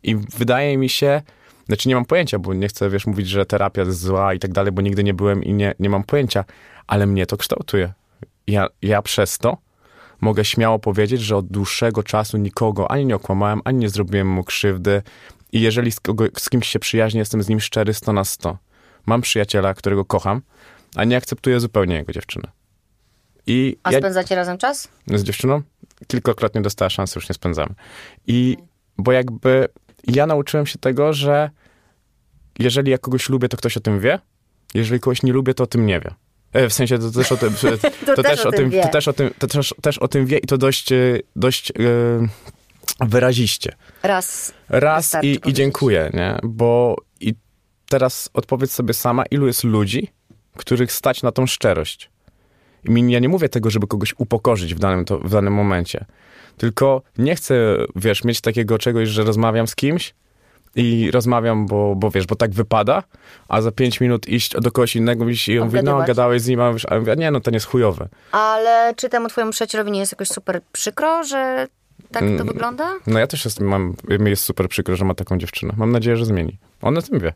I 0.02 0.16
wydaje 0.16 0.78
mi 0.78 0.88
się, 0.88 1.22
znaczy 1.68 1.88
nie 1.88 1.94
mam 1.94 2.04
pojęcia, 2.04 2.38
bo 2.38 2.54
nie 2.54 2.68
chcę, 2.68 2.90
wiesz, 2.90 3.06
mówić, 3.06 3.28
że 3.28 3.46
terapia 3.46 3.82
jest 3.82 4.00
zła 4.00 4.34
i 4.34 4.38
tak 4.38 4.52
dalej, 4.52 4.72
bo 4.72 4.82
nigdy 4.82 5.04
nie 5.04 5.14
byłem 5.14 5.44
i 5.44 5.54
nie, 5.54 5.74
nie 5.78 5.90
mam 5.90 6.04
pojęcia, 6.04 6.44
ale 6.86 7.06
mnie 7.06 7.26
to 7.26 7.36
kształtuje. 7.36 7.92
Ja, 8.46 8.66
ja 8.82 9.02
przez 9.02 9.38
to 9.38 9.56
mogę 10.20 10.44
śmiało 10.44 10.78
powiedzieć, 10.78 11.20
że 11.20 11.36
od 11.36 11.46
dłuższego 11.46 12.02
czasu 12.02 12.36
nikogo 12.36 12.90
ani 12.90 13.06
nie 13.06 13.16
okłamałem, 13.16 13.60
ani 13.64 13.78
nie 13.78 13.88
zrobiłem 13.88 14.28
mu 14.28 14.44
krzywdy. 14.44 15.02
I 15.52 15.60
jeżeli 15.60 15.92
z, 15.92 16.00
kogo, 16.00 16.24
z 16.36 16.50
kimś 16.50 16.68
się 16.68 16.78
przyjaźnię, 16.78 17.18
jestem 17.18 17.42
z 17.42 17.48
nim 17.48 17.60
szczery 17.60 17.94
100 17.94 18.12
na 18.12 18.24
100. 18.24 18.58
Mam 19.06 19.20
przyjaciela, 19.20 19.74
którego 19.74 20.04
kocham, 20.04 20.42
a 20.96 21.04
nie 21.04 21.16
akceptuję 21.16 21.60
zupełnie 21.60 21.94
jego 21.94 22.12
dziewczyny. 22.12 22.48
I 23.46 23.76
A 23.82 23.92
ja, 23.92 23.98
spędzacie 23.98 24.34
razem 24.34 24.58
czas? 24.58 24.88
z 25.06 25.22
dziewczyną 25.22 25.62
kilkakrotnie 26.06 26.60
dostała 26.60 26.90
szansę, 26.90 27.12
już 27.16 27.28
nie 27.28 27.34
spędzamy. 27.34 27.74
I 28.26 28.56
bo 28.98 29.12
jakby 29.12 29.68
ja 30.06 30.26
nauczyłem 30.26 30.66
się 30.66 30.78
tego, 30.78 31.12
że 31.12 31.50
jeżeli 32.58 32.90
ja 32.90 32.98
kogoś 32.98 33.28
lubię, 33.28 33.48
to 33.48 33.56
ktoś 33.56 33.76
o 33.76 33.80
tym 33.80 34.00
wie. 34.00 34.18
Jeżeli 34.74 35.00
kogoś 35.00 35.22
nie 35.22 35.32
lubię, 35.32 35.54
to 35.54 35.64
o 35.64 35.66
tym 35.66 35.86
nie 35.86 36.00
wie. 36.00 36.14
E, 36.52 36.68
W 36.68 36.72
sensie 36.72 36.98
to 36.98 37.10
też 37.10 37.32
o 37.32 37.36
tym, 37.36 37.54
to, 38.16 38.22
też 38.22 38.46
o 38.46 38.52
tym, 38.52 38.70
wie. 38.70 38.82
to 38.82 38.88
też 38.88 39.08
o 39.08 39.12
tym, 39.12 39.30
to 39.38 39.46
też, 39.46 39.74
też 39.82 39.98
o 39.98 40.08
tym 40.08 40.26
wie 40.26 40.38
i 40.38 40.46
to 40.46 40.58
dość, 40.58 40.92
e, 40.92 41.18
dość 41.36 41.70
e, 41.70 41.74
wyraziście. 43.00 43.72
Raz. 44.02 44.52
Raz 44.68 45.16
i, 45.22 45.40
i 45.46 45.52
dziękuję, 45.52 46.10
nie? 46.14 46.38
Bo 46.42 46.96
i 47.20 47.34
teraz 47.88 48.30
odpowiedz 48.34 48.72
sobie 48.72 48.94
sama, 48.94 49.24
ilu 49.30 49.46
jest 49.46 49.64
ludzi, 49.64 50.08
których 50.56 50.92
stać 50.92 51.22
na 51.22 51.32
tą 51.32 51.46
szczerość. 51.46 52.10
I 52.84 53.10
ja 53.12 53.18
nie 53.18 53.28
mówię 53.28 53.48
tego, 53.48 53.70
żeby 53.70 53.86
kogoś 53.86 54.14
upokorzyć 54.18 54.74
w 54.74 54.78
danym, 54.78 55.04
to, 55.04 55.18
w 55.18 55.30
danym 55.30 55.54
momencie. 55.54 56.04
Tylko 56.56 57.02
nie 57.18 57.36
chcę, 57.36 57.76
wiesz, 57.96 58.24
mieć 58.24 58.40
takiego 58.40 58.78
czegoś, 58.78 59.08
że 59.08 59.24
rozmawiam 59.24 59.66
z 59.66 59.74
kimś 59.76 60.14
i 60.78 61.10
rozmawiam, 61.10 61.66
bo, 61.66 61.94
bo 61.96 62.10
wiesz, 62.10 62.26
bo 62.26 62.36
tak 62.36 62.50
wypada, 62.50 63.02
a 63.48 63.60
za 63.62 63.72
pięć 63.72 64.00
minut 64.00 64.28
iść 64.28 64.52
do 64.52 64.70
kogoś 64.72 64.96
innego 64.96 65.28
iść 65.28 65.48
i 65.48 65.58
on 65.58 65.68
mówi, 65.68 65.80
no 65.82 66.02
gadałeś 66.06 66.42
z 66.42 66.48
nim, 66.48 66.60
a, 66.60 66.72
wiesz, 66.72 66.86
a 66.88 66.94
ja 66.94 67.00
mówię, 67.00 67.16
nie, 67.16 67.30
no 67.30 67.40
ten 67.40 67.54
jest 67.54 67.66
chujowy. 67.66 68.08
Ale 68.32 68.94
czy 68.96 69.08
temu 69.08 69.28
twojemu 69.28 69.52
przyjacielowi 69.52 69.90
nie 69.90 70.00
jest 70.00 70.12
jakoś 70.12 70.28
super 70.28 70.60
przykro, 70.72 71.24
że 71.24 71.66
tak 72.12 72.22
Mm. 72.22 72.38
to 72.38 72.44
wygląda? 72.44 72.94
No 73.06 73.18
ja 73.18 73.26
też 73.26 73.44
jest, 73.44 73.60
mam, 73.60 73.94
mi 74.08 74.30
jest 74.30 74.44
super 74.44 74.68
przykro, 74.68 74.96
że 74.96 75.04
ma 75.04 75.14
taką 75.14 75.38
dziewczynę. 75.38 75.72
Mam 75.76 75.92
nadzieję, 75.92 76.16
że 76.16 76.24
zmieni. 76.24 76.58
On 76.82 76.98
o 76.98 77.02
tym 77.02 77.18
wie. 77.20 77.32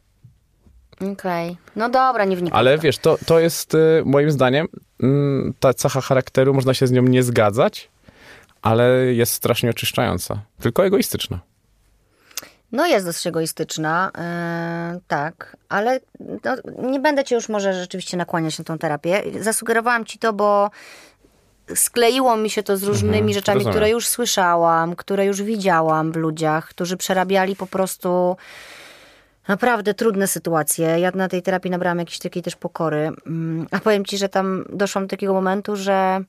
Okej. 1.12 1.57
No 1.76 1.88
dobra, 1.88 2.24
nie 2.24 2.37
wnikam. 2.37 2.59
Ale 2.59 2.76
to. 2.76 2.83
wiesz, 2.83 2.98
to, 2.98 3.18
to 3.26 3.38
jest 3.40 3.74
y, 3.74 4.02
moim 4.05 4.31
zdaniem 4.31 4.66
mm, 5.02 5.55
ta 5.61 5.74
cecha 5.74 6.00
charakteru, 6.00 6.55
można 6.55 6.74
się 6.74 6.87
z 6.87 6.92
nią 6.92 7.02
nie 7.02 7.22
zgadzać, 7.22 7.90
ale 8.62 8.88
jest 9.14 9.33
strasznie 9.33 9.70
oczyszczająca. 9.70 10.38
Tylko 10.61 10.87
egoistyczna. 10.87 11.38
No 12.72 12.87
jest 12.87 13.06
dosyć 13.06 13.26
egoistyczna, 13.26 14.11
yy, 14.94 15.00
tak, 15.08 15.56
ale 15.68 16.00
no, 16.44 16.56
nie 16.90 17.00
będę 17.00 17.24
cię 17.24 17.35
już 17.35 17.48
może 17.48 17.74
rzeczywiście 17.74 18.16
nakłaniać 18.16 18.58
na 18.58 18.64
tą 18.64 18.78
terapię. 18.78 19.22
Zasugerowałam 19.40 20.04
ci 20.04 20.18
to, 20.18 20.32
bo 20.32 20.70
skleiło 21.74 22.37
mi 22.37 22.50
się 22.50 22.62
to 22.62 22.76
z 22.76 22.82
różnymi 22.82 23.16
Mhm, 23.16 23.32
rzeczami, 23.32 23.58
rozumiem. 23.58 23.72
które 23.72 23.90
już 23.90 24.08
słyszałam, 24.08 24.96
które 24.96 25.26
już 25.26 25.42
widziałam 25.42 26.12
w 26.12 26.16
ludziach, 26.16 26.68
którzy 26.68 26.96
przerabiali 26.96 27.56
po 27.56 27.66
prostu 27.66 28.37
naprawdę 29.48 29.94
trudne 29.94 30.26
sytuacje. 30.26 30.87
Ja 31.00 31.11
na 31.14 31.28
tej 31.28 31.42
terapii 31.42 31.70
nabrałam 31.70 31.98
jakiejś 31.98 32.18
takiej 32.18 32.42
też 32.42 32.56
pokory. 32.56 33.11
Mm, 33.26 33.66
A 33.70 33.78
powiem 33.80 34.04
ci, 34.04 34.18
że 34.18 34.28
tam 34.28 34.64
doszłam 34.72 35.04
do 35.04 35.11
takiego 35.11 35.32
momentu, 35.35 35.76
że 35.76 36.20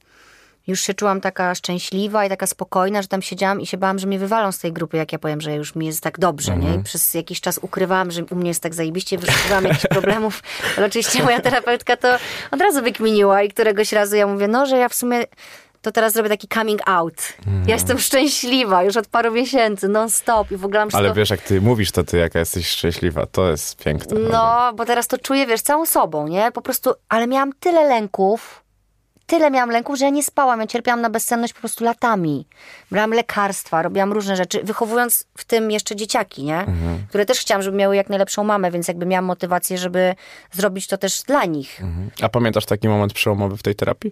już 0.68 0.82
się 0.82 0.94
czułam 0.94 1.22
taka 1.22 1.56
szczęśliwa 1.56 2.26
i 2.26 2.30
taka 2.30 2.48
spokojna, 2.48 3.02
że 3.02 3.08
tam 3.08 3.22
siedziałam 3.22 3.62
i 3.62 3.66
się 3.66 3.78
bałam, 3.78 4.00
że 4.00 4.08
mnie 4.08 4.20
wywalą 4.20 4.52
z 4.52 4.60
tej 4.60 4.74
grupy, 4.74 4.98
jak 4.98 5.12
ja 5.12 5.20
powiem, 5.20 5.42
że 5.42 5.56
już 5.56 5.76
mi 5.76 5.86
jest 5.86 6.02
tak 6.02 6.20
dobrze, 6.20 6.58
nie? 6.58 6.76
I 6.76 6.84
przez 6.84 7.14
jakiś 7.14 7.42
czas 7.42 7.60
ukrywałam, 7.62 8.12
że 8.12 8.26
u 8.32 8.36
mnie 8.36 8.48
jest 8.48 8.64
tak 8.64 8.74
zajebiście, 8.74 9.18
wyszukiwałam 9.18 9.64
jakichś 9.64 9.88
problemów, 9.98 10.44
ale 10.78 10.86
oczywiście 10.86 11.24
moja 11.24 11.42
terapeutka 11.42 11.98
to 11.98 12.18
od 12.52 12.62
razu 12.62 12.82
wykminiła 12.82 13.42
i 13.42 13.50
któregoś 13.50 13.92
razu 13.92 14.16
ja 14.16 14.28
mówię, 14.28 14.48
no, 14.48 14.66
że 14.66 14.78
ja 14.78 14.90
w 14.90 14.94
sumie 14.94 15.24
to 15.82 15.92
teraz 15.92 16.14
zrobię 16.14 16.30
taki 16.30 16.48
coming 16.48 16.82
out. 16.86 17.34
Ja 17.68 17.74
jestem 17.74 18.00
szczęśliwa 18.00 18.84
już 18.84 18.98
od 18.98 19.08
paru 19.08 19.32
miesięcy, 19.32 19.88
non 19.88 20.10
stop 20.10 20.52
i 20.52 20.58
w 20.58 20.66
ogóle 20.66 20.80
mam 20.80 20.90
Ale 20.94 21.14
wiesz, 21.14 21.30
jak 21.30 21.42
ty 21.42 21.62
mówisz, 21.62 21.92
to 21.92 22.04
ty 22.04 22.18
jaka 22.18 22.40
jesteś 22.40 22.68
szczęśliwa. 22.68 23.26
To 23.26 23.50
jest 23.50 23.84
piękne. 23.84 24.20
No, 24.20 24.74
bo 24.76 24.86
teraz 24.86 25.08
to 25.08 25.18
czuję, 25.18 25.46
wiesz, 25.46 25.62
całą 25.62 25.86
sobą, 25.86 26.28
nie? 26.28 26.52
Po 26.52 26.62
prostu, 26.62 26.94
ale 27.10 27.28
miałam 27.28 27.54
tyle 27.60 27.88
lęków, 27.88 28.63
tyle 29.34 29.52
miałam 29.52 29.70
lęków, 29.70 29.98
że 29.98 30.06
ja 30.06 30.12
nie 30.12 30.24
spałam. 30.24 30.60
Ja 30.60 30.68
cierpiałam 30.68 31.02
na 31.02 31.10
bezsenność 31.10 31.54
po 31.54 31.60
prostu 31.60 31.84
latami. 31.84 32.48
Brałam 32.92 33.12
lekarstwa, 33.12 33.82
robiłam 33.82 34.14
różne 34.14 34.36
rzeczy, 34.36 34.64
wychowując 34.64 35.28
w 35.38 35.46
tym 35.46 35.72
jeszcze 35.72 35.96
dzieciaki, 35.96 36.44
nie? 36.44 36.66
Które 37.10 37.26
też 37.26 37.40
chciałam, 37.40 37.62
żeby 37.62 37.78
miały 37.78 37.96
jak 37.96 38.10
najlepszą 38.10 38.44
mamę, 38.44 38.72
więc 38.72 38.88
jakby 38.88 39.06
miałam 39.06 39.26
motywację, 39.26 39.78
żeby 39.78 40.16
zrobić 40.52 40.88
to 40.88 40.98
też 40.98 41.22
dla 41.22 41.46
nich. 41.46 41.82
A 42.22 42.30
pamiętasz 42.30 42.66
taki 42.66 42.88
moment 42.88 43.14
przełomowy 43.14 43.58
w 43.58 43.64
tej 43.64 43.76
terapii? 43.76 44.12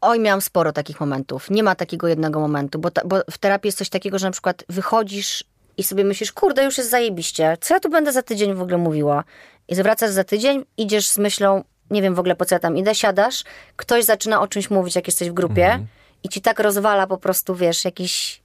Oj, 0.00 0.20
miałam 0.20 0.40
sporo 0.40 0.72
takich 0.72 1.00
momentów. 1.00 1.50
Nie 1.50 1.62
ma 1.62 1.74
takiego 1.74 2.08
jednego 2.08 2.40
momentu, 2.40 2.78
bo, 2.78 2.90
ta, 2.90 3.02
bo 3.04 3.16
w 3.30 3.38
terapii 3.38 3.68
jest 3.68 3.78
coś 3.78 3.88
takiego, 3.88 4.18
że 4.18 4.26
na 4.26 4.32
przykład 4.32 4.64
wychodzisz 4.68 5.44
i 5.76 5.82
sobie 5.82 6.04
myślisz, 6.04 6.32
kurde, 6.32 6.64
już 6.64 6.78
jest 6.78 6.90
zajebiście, 6.90 7.56
co 7.60 7.74
ja 7.74 7.80
tu 7.80 7.88
będę 7.88 8.12
za 8.12 8.22
tydzień 8.22 8.54
w 8.54 8.62
ogóle 8.62 8.78
mówiła? 8.78 9.24
I 9.68 9.74
zwracasz 9.74 10.10
za 10.10 10.24
tydzień, 10.24 10.64
idziesz 10.76 11.08
z 11.08 11.18
myślą, 11.18 11.64
nie 11.90 12.02
wiem 12.02 12.14
w 12.14 12.18
ogóle 12.18 12.36
po 12.36 12.44
co 12.44 12.54
ja 12.54 12.58
tam 12.58 12.76
idę, 12.76 12.94
siadasz, 12.94 13.44
ktoś 13.76 14.04
zaczyna 14.04 14.40
o 14.40 14.48
czymś 14.48 14.70
mówić, 14.70 14.96
jak 14.96 15.06
jesteś 15.06 15.30
w 15.30 15.32
grupie 15.32 15.78
i 16.22 16.28
ci 16.28 16.40
tak 16.40 16.60
rozwala 16.60 17.06
po 17.06 17.18
prostu, 17.18 17.54
wiesz, 17.54 17.84
jakiś 17.84 18.42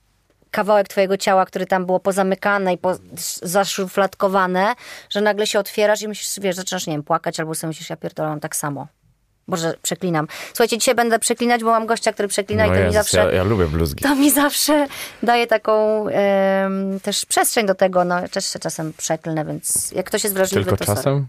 kawałek 0.51 0.87
twojego 0.87 1.17
ciała, 1.17 1.45
który 1.45 1.65
tam 1.65 1.85
było 1.85 1.99
pozamykane 1.99 2.73
i 2.73 2.77
po, 2.77 2.95
zaszufladkowane, 3.41 4.73
że 5.09 5.21
nagle 5.21 5.47
się 5.47 5.59
otwierasz 5.59 6.01
i 6.01 6.07
myślisz, 6.07 6.39
wiesz, 6.41 6.55
zaczynasz, 6.55 6.87
nie 6.87 6.93
wiem, 6.93 7.03
płakać 7.03 7.39
albo 7.39 7.55
sobie 7.55 7.67
myślisz, 7.67 7.89
ja 7.89 7.95
pierdolę, 7.95 8.29
mam 8.29 8.39
tak 8.39 8.55
samo. 8.55 8.87
Boże, 9.47 9.73
przeklinam. 9.81 10.27
Słuchajcie, 10.47 10.77
dzisiaj 10.77 10.95
będę 10.95 11.19
przeklinać, 11.19 11.63
bo 11.63 11.71
mam 11.71 11.85
gościa, 11.85 12.13
który 12.13 12.27
przeklina 12.27 12.65
i 12.65 12.69
to 12.69 12.75
mi 12.75 12.79
Jezus, 12.79 12.93
zawsze... 12.93 13.17
ja, 13.17 13.31
ja 13.31 13.43
lubię 13.43 13.65
bluzgi. 13.67 14.03
To 14.03 14.15
mi 14.15 14.31
zawsze 14.31 14.87
daje 15.23 15.47
taką 15.47 16.07
em, 16.07 16.99
też 16.99 17.25
przestrzeń 17.25 17.65
do 17.65 17.75
tego. 17.75 18.03
No, 18.03 18.27
też 18.27 18.45
się 18.45 18.59
czasem 18.59 18.93
przeklnę, 18.97 19.45
więc 19.45 19.91
jak 19.91 20.05
ktoś 20.05 20.23
jest 20.23 20.35
wrażliwy, 20.35 20.63
Tylko 20.63 20.77
to 20.77 20.85
sorry. 20.85 20.97
czasem? 20.97 21.27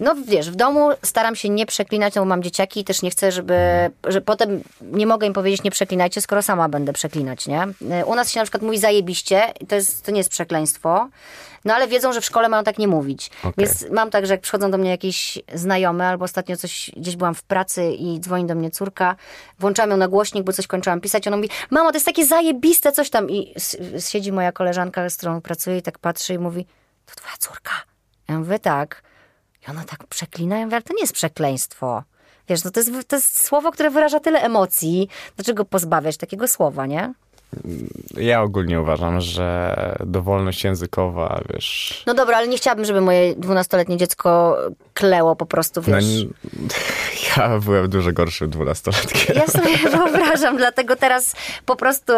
No 0.00 0.14
wiesz, 0.26 0.50
w 0.50 0.56
domu 0.56 0.90
staram 1.02 1.36
się 1.36 1.48
nie 1.48 1.66
przeklinać, 1.66 2.14
no 2.14 2.22
bo 2.22 2.26
mam 2.26 2.42
dzieciaki 2.42 2.80
i 2.80 2.84
też 2.84 3.02
nie 3.02 3.10
chcę, 3.10 3.32
żeby, 3.32 3.54
że 4.08 4.20
potem 4.20 4.62
nie 4.80 5.06
mogę 5.06 5.26
im 5.26 5.32
powiedzieć 5.32 5.62
nie 5.62 5.70
przeklinajcie, 5.70 6.20
skoro 6.20 6.42
sama 6.42 6.68
będę 6.68 6.92
przeklinać, 6.92 7.46
nie? 7.46 7.62
Y, 8.00 8.04
U 8.06 8.14
nas 8.14 8.30
się 8.30 8.40
na 8.40 8.44
przykład 8.44 8.62
mówi 8.62 8.78
zajebiście 8.78 9.42
i 9.60 9.66
to, 9.66 9.74
jest, 9.74 10.04
to 10.04 10.10
nie 10.12 10.18
jest 10.18 10.30
przekleństwo, 10.30 11.08
no 11.64 11.74
ale 11.74 11.88
wiedzą, 11.88 12.12
że 12.12 12.20
w 12.20 12.24
szkole 12.24 12.48
mają 12.48 12.64
tak 12.64 12.78
nie 12.78 12.88
mówić. 12.88 13.30
Okej. 13.40 13.52
Więc 13.58 13.90
mam 13.90 14.10
tak, 14.10 14.26
że 14.26 14.34
jak 14.34 14.40
przychodzą 14.40 14.70
do 14.70 14.78
mnie 14.78 14.90
jakieś 14.90 15.38
znajome, 15.54 16.06
albo 16.06 16.24
ostatnio 16.24 16.56
coś, 16.56 16.90
gdzieś 16.96 17.16
byłam 17.16 17.34
w 17.34 17.42
pracy 17.42 17.92
i 17.92 18.20
dzwoni 18.20 18.46
do 18.46 18.54
mnie 18.54 18.70
córka, 18.70 19.16
włączam 19.58 19.90
ją 19.90 19.96
na 19.96 20.08
głośnik, 20.08 20.44
bo 20.44 20.52
coś 20.52 20.66
kończyłam 20.66 21.00
pisać, 21.00 21.26
ona 21.26 21.36
mówi, 21.36 21.50
mamo, 21.70 21.90
to 21.90 21.96
jest 21.96 22.06
takie 22.06 22.26
zajebiste 22.26 22.92
coś 22.92 23.10
tam 23.10 23.30
i 23.30 23.54
siedzi 23.98 24.32
moja 24.32 24.52
koleżanka, 24.52 25.10
z 25.10 25.16
którą 25.16 25.40
pracuję 25.40 25.78
i 25.78 25.82
tak 25.82 25.98
patrzy 25.98 26.34
i 26.34 26.38
mówi, 26.38 26.66
to 27.06 27.14
twoja 27.14 27.34
córka. 27.38 27.72
Ja 28.28 28.38
mówię, 28.38 28.58
tak. 28.58 29.09
I 29.66 29.70
ona 29.70 29.84
tak 29.84 30.06
przeklina, 30.06 30.58
ja 30.58 30.64
mówię, 30.64 30.76
ale 30.76 30.82
to 30.82 30.94
nie 30.94 31.00
jest 31.00 31.12
przekleństwo. 31.12 32.02
Wiesz, 32.48 32.64
no 32.64 32.70
to, 32.70 32.80
jest, 32.80 33.08
to 33.08 33.16
jest 33.16 33.40
słowo, 33.44 33.72
które 33.72 33.90
wyraża 33.90 34.20
tyle 34.20 34.40
emocji. 34.40 35.08
Dlaczego 35.36 35.64
pozbawiać 35.64 36.16
takiego 36.16 36.48
słowa, 36.48 36.86
nie? 36.86 37.14
Ja 38.16 38.42
ogólnie 38.42 38.80
uważam, 38.80 39.20
że 39.20 39.76
dowolność 40.06 40.64
językowa, 40.64 41.40
wiesz... 41.54 42.02
No 42.06 42.14
dobra, 42.14 42.36
ale 42.36 42.48
nie 42.48 42.56
chciałabym, 42.56 42.84
żeby 42.84 43.00
moje 43.00 43.34
dwunastoletnie 43.34 43.96
dziecko 43.96 44.56
kleło 44.94 45.36
po 45.36 45.46
prostu, 45.46 45.80
No, 45.86 45.96
wiesz. 45.96 46.04
n- 46.04 46.28
ja 47.36 47.58
byłem 47.58 47.88
dużo 47.90 48.12
gorszym 48.12 48.50
dwunastolatkiem. 48.50 49.36
Ja 49.36 49.46
sobie 49.46 49.76
wyobrażam, 49.96 50.56
dlatego 50.56 50.96
teraz 50.96 51.34
po 51.66 51.76
prostu 51.76 52.12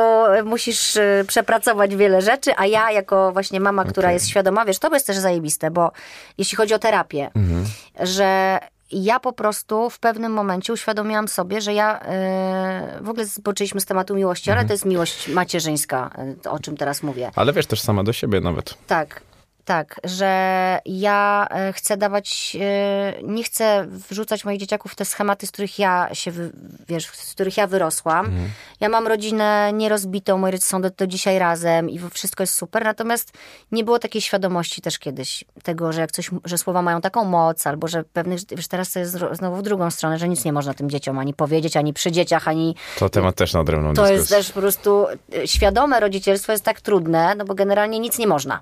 musisz 0.44 0.96
y, 0.96 1.24
przepracować 1.28 1.96
wiele 1.96 2.22
rzeczy, 2.22 2.50
a 2.56 2.66
ja 2.66 2.90
jako 2.90 3.32
właśnie 3.32 3.60
mama, 3.60 3.84
która 3.84 4.08
Okej. 4.08 4.14
jest 4.14 4.28
świadoma, 4.28 4.64
wiesz, 4.64 4.78
to 4.78 4.94
jest 4.94 5.06
też 5.06 5.16
zajebiste, 5.16 5.70
bo 5.70 5.92
jeśli 6.38 6.56
chodzi 6.56 6.74
o 6.74 6.78
terapię, 6.78 7.30
Mhm. 7.34 7.64
że 8.00 8.58
ja 8.92 9.20
po 9.20 9.32
prostu 9.32 9.90
w 9.90 9.98
pewnym 9.98 10.32
momencie 10.32 10.72
uświadomiłam 10.72 11.28
sobie, 11.28 11.60
że 11.60 11.74
ja 11.74 12.00
y, 13.00 13.04
w 13.04 13.08
ogóle 13.08 13.26
zboczyliśmy 13.26 13.80
z 13.80 13.84
tematu 13.84 14.14
miłości, 14.14 14.50
Mhm. 14.50 14.58
ale 14.58 14.68
to 14.68 14.74
jest 14.74 14.84
miłość 14.84 15.28
macierzyńska, 15.28 16.10
y, 16.46 16.50
o 16.50 16.58
czym 16.58 16.76
teraz 16.76 17.02
mówię. 17.02 17.30
Ale 17.36 17.52
wiesz, 17.52 17.66
też 17.66 17.80
sama 17.80 18.02
do 18.04 18.12
siebie 18.12 18.40
nawet. 18.40 18.74
Tak, 18.86 19.20
tak, 19.64 20.00
że 20.04 20.78
ja 20.84 21.46
e, 21.50 21.72
chcę 21.72 21.96
dawać, 21.96 22.56
e, 22.60 23.22
nie 23.22 23.44
chcę 23.44 23.86
wrzucać 23.88 24.44
moich 24.44 24.60
dzieciaków 24.60 24.92
w 24.92 24.94
te 24.96 25.04
schematy, 25.04 25.46
z 25.46 25.50
których 25.50 25.78
ja 25.78 26.08
się, 26.12 26.32
wiesz, 26.88 27.06
z 27.06 27.32
których 27.32 27.56
ja 27.56 27.66
wyrosłam. 27.66 28.32
Ja 28.80 28.88
mam 28.88 29.06
rodzinę 29.06 29.70
nierozbitą, 29.72 30.38
moi 30.38 30.52
rodzice 30.52 30.70
są 30.70 30.82
do, 30.82 30.90
do 30.90 31.06
dzisiaj 31.06 31.38
razem 31.38 31.90
i 31.90 32.00
wszystko 32.12 32.42
jest 32.42 32.54
super, 32.54 32.84
natomiast 32.84 33.32
nie 33.72 33.84
było 33.84 33.98
takiej 33.98 34.22
świadomości 34.22 34.82
też 34.82 34.98
kiedyś 34.98 35.44
tego, 35.62 35.92
że 35.92 36.00
jak 36.00 36.12
coś, 36.12 36.30
że 36.44 36.58
słowa 36.58 36.82
mają 36.82 37.00
taką 37.00 37.24
moc, 37.24 37.66
albo 37.66 37.88
że 37.88 38.04
pewnych, 38.04 38.40
wiesz, 38.50 38.68
teraz 38.68 38.92
to 38.92 38.98
jest 38.98 39.18
znowu 39.32 39.56
w 39.56 39.62
drugą 39.62 39.90
stronę, 39.90 40.18
że 40.18 40.28
nic 40.28 40.44
nie 40.44 40.52
można 40.52 40.74
tym 40.74 40.90
dzieciom 40.90 41.18
ani 41.18 41.34
powiedzieć, 41.34 41.76
ani 41.76 41.92
przy 41.92 42.12
dzieciach, 42.12 42.48
ani 42.48 42.74
To 42.98 43.08
temat 43.08 43.34
też 43.36 43.52
na 43.52 43.60
odrębną 43.60 43.94
to 43.94 44.06
jest 44.06 44.22
dyskusję. 44.22 44.36
też 44.36 44.52
po 44.52 44.60
prostu 44.60 45.06
e, 45.08 45.48
świadome 45.48 46.00
rodzicielstwo 46.00 46.52
jest 46.52 46.64
tak 46.64 46.80
trudne, 46.80 47.34
no 47.34 47.44
bo 47.44 47.54
generalnie 47.54 47.98
nic 47.98 48.18
nie 48.18 48.26
można. 48.26 48.60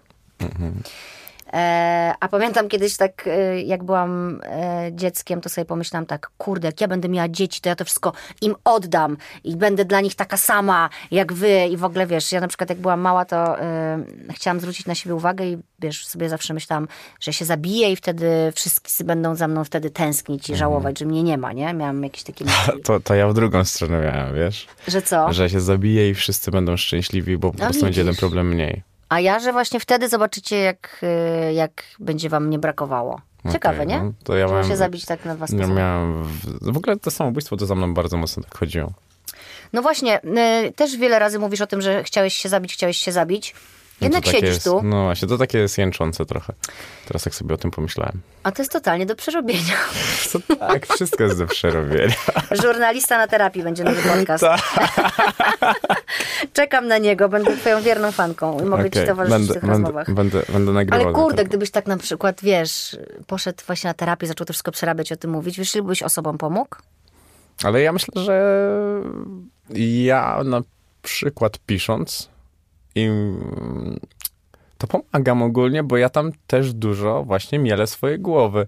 E, 1.52 2.14
a 2.20 2.28
pamiętam 2.28 2.68
kiedyś 2.68 2.96
tak, 2.96 3.26
e, 3.26 3.60
jak 3.62 3.84
byłam 3.84 4.40
e, 4.44 4.90
dzieckiem, 4.92 5.40
to 5.40 5.48
sobie 5.48 5.64
pomyślałam 5.64 6.06
tak, 6.06 6.30
kurde, 6.38 6.68
jak 6.68 6.80
ja 6.80 6.88
będę 6.88 7.08
miała 7.08 7.28
dzieci, 7.28 7.60
to 7.60 7.68
ja 7.68 7.76
to 7.76 7.84
wszystko 7.84 8.12
im 8.40 8.54
oddam 8.64 9.16
i 9.44 9.56
będę 9.56 9.84
dla 9.84 10.00
nich 10.00 10.14
taka 10.14 10.36
sama 10.36 10.88
jak 11.10 11.32
wy 11.32 11.66
i 11.70 11.76
w 11.76 11.84
ogóle 11.84 12.06
wiesz, 12.06 12.32
ja 12.32 12.40
na 12.40 12.48
przykład 12.48 12.70
jak 12.70 12.78
byłam 12.78 13.00
mała, 13.00 13.24
to 13.24 13.60
e, 13.60 14.04
chciałam 14.30 14.60
zwrócić 14.60 14.86
na 14.86 14.94
siebie 14.94 15.14
uwagę 15.14 15.46
i 15.46 15.58
wiesz, 15.78 16.06
sobie 16.06 16.28
zawsze 16.28 16.54
myślałam, 16.54 16.88
że 17.20 17.32
się 17.32 17.44
zabiję 17.44 17.92
i 17.92 17.96
wtedy 17.96 18.52
wszyscy 18.54 19.04
będą 19.04 19.34
za 19.34 19.48
mną 19.48 19.64
wtedy 19.64 19.90
tęsknić 19.90 20.50
i 20.50 20.56
żałować, 20.56 20.98
że 20.98 21.04
mnie 21.04 21.22
nie 21.22 21.38
ma, 21.38 21.52
nie? 21.52 21.74
Miałam 21.74 22.02
jakieś 22.04 22.22
takie 22.22 22.44
To, 22.84 23.00
to 23.00 23.14
ja 23.14 23.28
w 23.28 23.34
drugą 23.34 23.64
stronę 23.64 24.00
miałem, 24.00 24.34
wiesz? 24.34 24.66
że 24.88 25.02
co? 25.02 25.32
Że 25.32 25.50
się 25.50 25.60
zabije 25.60 26.10
i 26.10 26.14
wszyscy 26.14 26.50
będą 26.50 26.76
szczęśliwi, 26.76 27.38
bo 27.38 27.50
po 27.52 27.58
No 27.58 27.64
prostu 27.64 27.82
będzie 27.82 28.00
jeden 28.00 28.16
problem 28.16 28.48
mniej. 28.48 28.89
A 29.10 29.20
ja, 29.20 29.38
że 29.38 29.52
właśnie 29.52 29.80
wtedy 29.80 30.08
zobaczycie, 30.08 30.56
jak, 30.58 31.00
y, 31.48 31.52
jak 31.52 31.84
będzie 31.98 32.28
wam 32.28 32.50
nie 32.50 32.58
brakowało. 32.58 33.20
Ciekawe, 33.52 33.76
Okej, 33.76 33.86
nie? 33.86 34.02
no, 34.02 34.12
to 34.24 34.36
ja 34.36 34.46
miałem- 34.46 34.68
się 34.68 34.76
zabić 34.76 35.04
tak 35.04 35.24
na 35.24 35.34
dwa 35.34 35.46
Ja 35.58 35.66
miałem... 35.66 36.24
W... 36.24 36.72
w 36.72 36.76
ogóle 36.76 36.96
to 36.96 37.10
samobójstwo 37.10 37.56
to 37.56 37.66
za 37.66 37.74
mną 37.74 37.94
bardzo 37.94 38.16
mocno 38.16 38.42
tak 38.42 38.58
chodziło. 38.58 38.92
No 39.72 39.82
właśnie, 39.82 40.20
y, 40.68 40.72
też 40.72 40.96
wiele 40.96 41.18
razy 41.18 41.38
mówisz 41.38 41.60
o 41.60 41.66
tym, 41.66 41.80
że 41.82 42.04
chciałeś 42.04 42.34
się 42.34 42.48
zabić, 42.48 42.72
chciałeś 42.72 42.96
się 42.96 43.12
zabić. 43.12 43.54
No 44.00 44.04
Jednak 44.06 44.26
siedzisz 44.26 44.42
jest, 44.42 44.64
tu, 44.64 44.82
No 44.82 45.04
właśnie, 45.04 45.28
to 45.28 45.38
takie 45.38 45.58
jest 45.58 45.78
jęczące 45.78 46.26
trochę. 46.26 46.52
Teraz 47.06 47.24
jak 47.24 47.34
sobie 47.34 47.54
o 47.54 47.58
tym 47.58 47.70
pomyślałem. 47.70 48.20
a 48.42 48.52
to 48.52 48.62
jest 48.62 48.72
totalnie 48.72 49.06
do 49.06 49.16
przerobienia. 49.16 49.74
To 50.32 50.56
tak, 50.56 50.86
wszystko 50.86 51.24
jest 51.24 51.38
do 51.38 51.46
przerobienia. 51.46 52.14
Żurnalista 52.62 53.18
na 53.18 53.26
terapii 53.28 53.62
będzie 53.62 53.84
nowy 53.84 54.02
podcast. 54.02 54.44
Tak. 54.44 54.60
Czekam 56.52 56.86
na 56.88 56.98
niego, 56.98 57.28
będę 57.28 57.56
twoją 57.56 57.82
wierną 57.82 58.12
fanką 58.12 58.60
i 58.60 58.64
mogę 58.64 58.82
ci 58.84 58.88
Okej, 58.88 59.06
towarzyszyć 59.06 59.38
będę, 59.38 59.52
w 59.52 59.54
tych 59.54 59.62
będę, 59.62 59.76
rozmowach. 59.76 60.14
będę, 60.14 60.42
będę 60.52 60.72
nagrywał. 60.72 61.06
Ale 61.06 61.14
kurde, 61.14 61.44
gdybyś 61.44 61.70
tak 61.70 61.86
na 61.86 61.96
przykład, 61.96 62.40
wiesz, 62.42 62.96
poszedł 63.26 63.62
właśnie 63.66 63.88
na 63.90 63.94
terapię, 63.94 64.26
zaczął 64.26 64.46
to 64.46 64.52
wszystko 64.52 64.72
przerabiać, 64.72 65.12
o 65.12 65.16
tym 65.16 65.30
mówić, 65.30 65.58
wiesz, 65.58 65.74
ile 65.74 65.84
byś 65.84 66.02
osobom 66.02 66.38
pomógł? 66.38 66.76
Ale 67.64 67.82
ja 67.82 67.92
myślę, 67.92 68.24
że 68.24 68.42
ja 69.74 70.40
na 70.44 70.60
przykład 71.02 71.58
pisząc 71.66 72.29
im 72.94 73.40
to 74.78 74.86
pomagam 74.86 75.42
ogólnie, 75.42 75.82
bo 75.82 75.96
ja 75.96 76.08
tam 76.08 76.32
też 76.46 76.72
dużo 76.72 77.24
właśnie 77.24 77.58
mielę 77.58 77.86
swoje 77.86 78.18
głowy. 78.18 78.66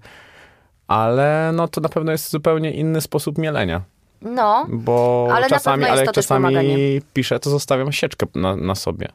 Ale 0.87 1.51
no 1.55 1.69
to 1.69 1.81
na 1.81 1.89
pewno 1.89 2.13
jest 2.13 2.31
zupełnie 2.31 2.71
inny 2.73 3.01
sposób 3.01 3.39
mielenia. 3.39 3.83
No, 4.23 4.67
Bo 4.69 5.29
Ale 5.33 5.49
czasami, 5.49 5.85
ale 5.85 6.05
jak 6.05 6.13
czasami 6.15 6.43
pomaganie. 6.45 6.77
piszę, 7.13 7.41
to 7.41 7.51
zostawiam 7.51 7.93
sieczkę 7.93 8.27
na, 8.35 8.57
na 8.57 8.75
sobie. 8.75 9.09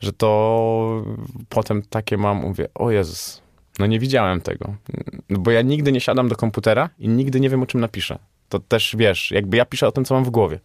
Że 0.00 0.12
to 0.12 1.04
potem 1.48 1.82
takie 1.82 2.16
mam, 2.16 2.36
mówię, 2.36 2.68
o 2.74 2.90
Jezus, 2.90 3.42
no 3.78 3.86
nie 3.86 3.98
widziałem 3.98 4.40
tego. 4.40 4.74
Bo 5.30 5.50
ja 5.50 5.62
nigdy 5.62 5.92
nie 5.92 6.00
siadam 6.00 6.28
do 6.28 6.36
komputera 6.36 6.90
i 6.98 7.08
nigdy 7.08 7.40
nie 7.40 7.50
wiem, 7.50 7.62
o 7.62 7.66
czym 7.66 7.80
napiszę. 7.80 8.18
To 8.52 8.58
też, 8.58 8.94
wiesz, 8.98 9.30
jakby 9.30 9.56
ja 9.56 9.64
piszę 9.64 9.86
o 9.88 9.92
tym, 9.92 10.04
co 10.04 10.14
mam 10.14 10.24
w 10.24 10.30
głowie. 10.30 10.58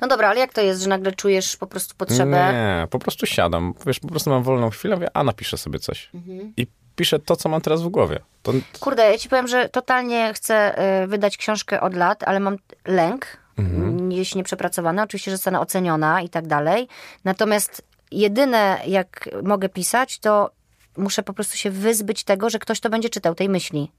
no 0.00 0.08
dobra, 0.08 0.28
ale 0.28 0.40
jak 0.40 0.52
to 0.52 0.60
jest, 0.60 0.82
że 0.82 0.88
nagle 0.88 1.12
czujesz 1.12 1.56
po 1.56 1.66
prostu 1.66 1.94
potrzebę... 1.96 2.52
Nie, 2.52 2.86
po 2.90 2.98
prostu 2.98 3.26
siadam. 3.26 3.74
Wiesz, 3.86 4.00
po 4.00 4.08
prostu 4.08 4.30
mam 4.30 4.42
wolną 4.42 4.70
chwilę, 4.70 4.94
mówię, 4.96 5.08
a 5.14 5.24
napiszę 5.24 5.58
sobie 5.58 5.78
coś. 5.78 6.10
Mhm. 6.14 6.52
I 6.56 6.66
piszę 6.96 7.18
to, 7.18 7.36
co 7.36 7.48
mam 7.48 7.60
teraz 7.60 7.82
w 7.82 7.88
głowie. 7.88 8.18
To, 8.42 8.52
Kurde, 8.80 9.10
ja 9.10 9.18
ci 9.18 9.28
powiem, 9.28 9.48
że 9.48 9.68
totalnie 9.68 10.32
chcę 10.34 10.74
y, 11.04 11.06
wydać 11.06 11.36
książkę 11.36 11.80
od 11.80 11.94
lat, 11.94 12.22
ale 12.22 12.40
mam 12.40 12.56
lęk, 12.86 13.26
Mhm. 13.58 14.12
jeśli 14.12 14.38
nie 14.38 14.44
przepracowana. 14.44 15.02
Oczywiście, 15.02 15.30
że 15.30 15.36
zostanę 15.36 15.60
oceniona 15.60 16.22
i 16.22 16.28
tak 16.28 16.46
dalej. 16.46 16.88
Natomiast 17.24 17.82
jedyne, 18.10 18.80
jak 18.86 19.28
mogę 19.42 19.68
pisać, 19.68 20.18
to 20.18 20.50
muszę 20.96 21.22
po 21.22 21.32
prostu 21.32 21.56
się 21.56 21.70
wyzbyć 21.70 22.24
tego, 22.24 22.50
że 22.50 22.58
ktoś 22.58 22.80
to 22.80 22.90
będzie 22.90 23.08
czytał, 23.08 23.34
tej 23.34 23.48
myśli. 23.48 23.90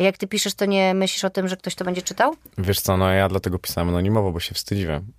Jak 0.00 0.18
ty 0.18 0.26
piszesz, 0.26 0.54
to 0.54 0.64
nie 0.64 0.94
myślisz 0.94 1.24
o 1.24 1.30
tym, 1.30 1.48
że 1.48 1.56
ktoś 1.56 1.74
to 1.74 1.84
będzie 1.84 2.02
czytał? 2.02 2.34
Wiesz 2.58 2.80
co, 2.80 2.96
no 2.96 3.12
ja 3.12 3.28
dlatego 3.28 3.58
pisałem 3.58 3.88
anonimowo, 3.88 4.32
bo 4.32 4.40
się 4.40 4.54
wstydziłem. 4.54 5.12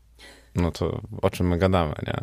No 0.55 0.71
to 0.71 1.01
o 1.21 1.29
czym 1.29 1.47
my 1.47 1.57
gadamy, 1.57 1.93
nie? 2.07 2.13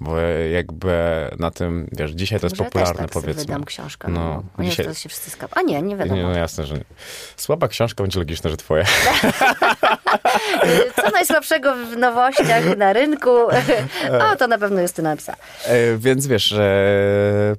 Bo 0.00 0.18
jakby 0.52 0.90
na 1.38 1.50
tym, 1.50 1.88
wiesz, 1.92 2.10
dzisiaj 2.10 2.40
to 2.40 2.46
jest 2.46 2.58
Może 2.58 2.70
popularne, 2.70 2.94
też 2.94 3.00
tak 3.02 3.22
powiedzmy. 3.22 3.42
wydam 3.44 3.64
książkę. 3.64 4.08
No, 4.08 4.20
No, 4.20 4.42
no 4.58 4.64
dzisiaj- 4.64 4.86
to 4.86 4.94
się 4.94 5.08
wszyscy 5.08 5.30
skap... 5.30 5.56
A 5.56 5.62
nie, 5.62 5.82
nie 5.82 5.96
wiadomo. 5.96 6.16
Nie, 6.16 6.22
no 6.22 6.32
jasne, 6.38 6.66
że 6.66 6.74
nie. 6.74 6.84
Słaba 7.36 7.68
książka 7.68 8.02
będzie 8.04 8.18
logiczne, 8.18 8.50
że 8.50 8.56
twoje. 8.56 8.84
Co 10.96 11.10
najsłabszego 11.10 11.74
w 11.86 11.96
nowościach 11.96 12.76
na 12.76 12.92
rynku? 12.92 13.30
o, 14.32 14.36
to 14.38 14.46
na 14.46 14.58
pewno 14.58 14.80
jest 14.80 14.98
napisane. 14.98 15.38
E, 15.66 15.96
więc 15.96 16.26
wiesz, 16.26 16.44
że 16.44 17.54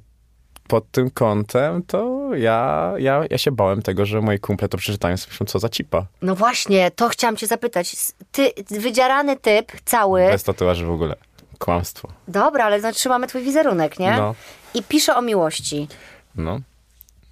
pod 0.71 0.91
tym 0.91 1.09
kątem 1.11 1.83
to 1.83 2.29
ja, 2.35 2.93
ja, 2.97 3.23
ja 3.29 3.37
się 3.37 3.51
bałem 3.51 3.81
tego, 3.81 4.05
że 4.05 4.21
moi 4.21 4.39
kumple 4.39 4.67
to 4.69 4.77
przeczytają 4.77 5.17
sobie 5.17 5.45
co 5.47 5.59
za 5.59 5.69
cipa. 5.69 6.05
No 6.21 6.35
właśnie, 6.35 6.91
to 6.91 7.09
chciałam 7.09 7.35
cię 7.37 7.47
zapytać. 7.47 7.95
Ty, 8.31 8.51
wydzierany 8.69 9.37
typ 9.37 9.71
cały, 9.85 10.21
Bez 10.31 10.43
tatuaży 10.43 10.85
w 10.85 10.91
ogóle. 10.91 11.15
kłamstwo. 11.59 12.07
Dobra, 12.27 12.65
ale 12.65 12.79
znaczy 12.79 13.09
mamy 13.09 13.27
twój 13.27 13.41
wizerunek, 13.41 13.99
nie? 13.99 14.11
No. 14.11 14.35
I 14.73 14.83
pisze 14.83 15.15
o 15.15 15.21
miłości. 15.21 15.87
No. 16.35 16.59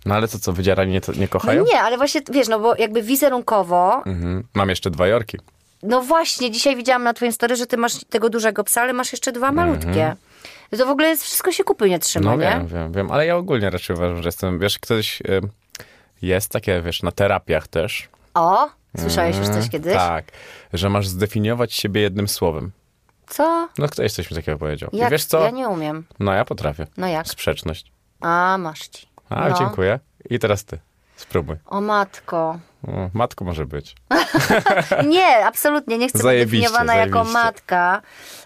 No 0.06 0.16
ale 0.16 0.28
to 0.28 0.40
co, 0.40 0.54
wydzierani 0.54 0.92
nie, 0.92 1.02
nie 1.16 1.22
No 1.22 1.28
kochają? 1.28 1.66
nie, 1.74 1.82
ale 1.82 1.98
właśnie, 1.98 2.22
wiesz, 2.32 2.48
no 2.48 2.60
bo 2.60 2.76
jakby 2.76 3.02
wizerunkowo, 3.02 4.02
Mhm. 4.06 4.44
Mam 4.54 4.70
jeszcze 4.70 4.90
dwa 4.92 5.08
Jorki. 5.08 5.38
no 5.84 6.02
właśnie, 6.02 6.52
dzisiaj 6.52 6.76
widziałam 6.76 7.04
na 7.04 7.14
twoim 7.14 7.32
story, 7.32 7.56
że 7.56 7.66
ty 7.68 7.78
masz 7.78 7.94
tego 8.10 8.30
dużego 8.30 8.64
psa, 8.64 8.82
ale 8.82 8.94
masz 8.94 9.12
jeszcze 9.12 9.32
dwa 9.32 9.52
malutkie. 9.52 10.16
To 10.78 10.86
w 10.86 10.90
ogóle 10.90 11.08
jest, 11.08 11.24
wszystko 11.24 11.52
się 11.52 11.64
kupy 11.64 11.90
nie 11.90 12.00
trzyma. 12.00 12.32
No 12.32 12.38
nie? 12.38 12.50
wiem, 12.50 12.68
wiem, 12.68 12.92
wiem, 12.92 13.12
ale 13.12 13.26
ja 13.26 13.36
ogólnie 13.36 13.70
raczej 13.70 13.96
uważam, 13.96 14.22
że 14.24 14.28
jestem, 14.28 14.60
wiesz, 14.60 14.80
ktoś 14.80 15.22
y, 15.22 15.42
jest 16.22 16.52
takie, 16.52 16.82
wiesz, 16.82 17.04
na 17.04 17.12
terapiach 17.12 17.68
też. 17.68 18.10
O, 18.34 18.70
słyszałeś 18.98 19.38
już 19.38 19.48
coś 19.48 19.70
kiedyś? 19.70 19.94
Tak, 19.94 20.26
że 20.74 20.90
masz 20.90 21.08
zdefiniować 21.08 21.74
siebie 21.74 22.02
jednym 22.02 22.28
słowem. 22.28 22.72
Co? 23.28 23.70
No 23.78 23.88
ktoś 23.88 24.12
coś 24.12 24.32
mi 24.32 24.38
takiego 24.38 24.58
powiedział. 24.58 24.90
Jak? 24.94 25.10
I 25.10 25.12
wiesz 25.12 25.26
co? 25.26 25.40
Ja 25.40 25.50
nie 25.50 25.70
umiem. 25.70 26.06
No 26.20 26.34
ja 26.34 26.46
potrafię. 26.46 26.88
No 26.98 27.08
jak? 27.08 27.28
Sprzeczność. 27.28 27.92
A, 28.20 28.58
masz 28.60 28.88
ci. 28.88 29.08
A, 29.30 29.50
no. 29.50 29.58
dziękuję. 29.60 30.00
I 30.30 30.40
teraz 30.40 30.66
ty. 30.66 30.80
Spróbuj. 31.16 31.56
O 31.66 31.82
matko. 31.82 32.60
Matko 33.14 33.46
może 33.46 33.66
być. 33.66 33.96
Nie, 35.08 35.46
absolutnie 35.46 35.98
nie 35.98 36.08
chcę 36.10 36.18
być 36.18 36.24
Zajebiście, 36.24 36.58
definiowana 36.68 36.96
jako 36.96 37.12
zajebiście. 37.14 37.34
matka, 37.44 38.02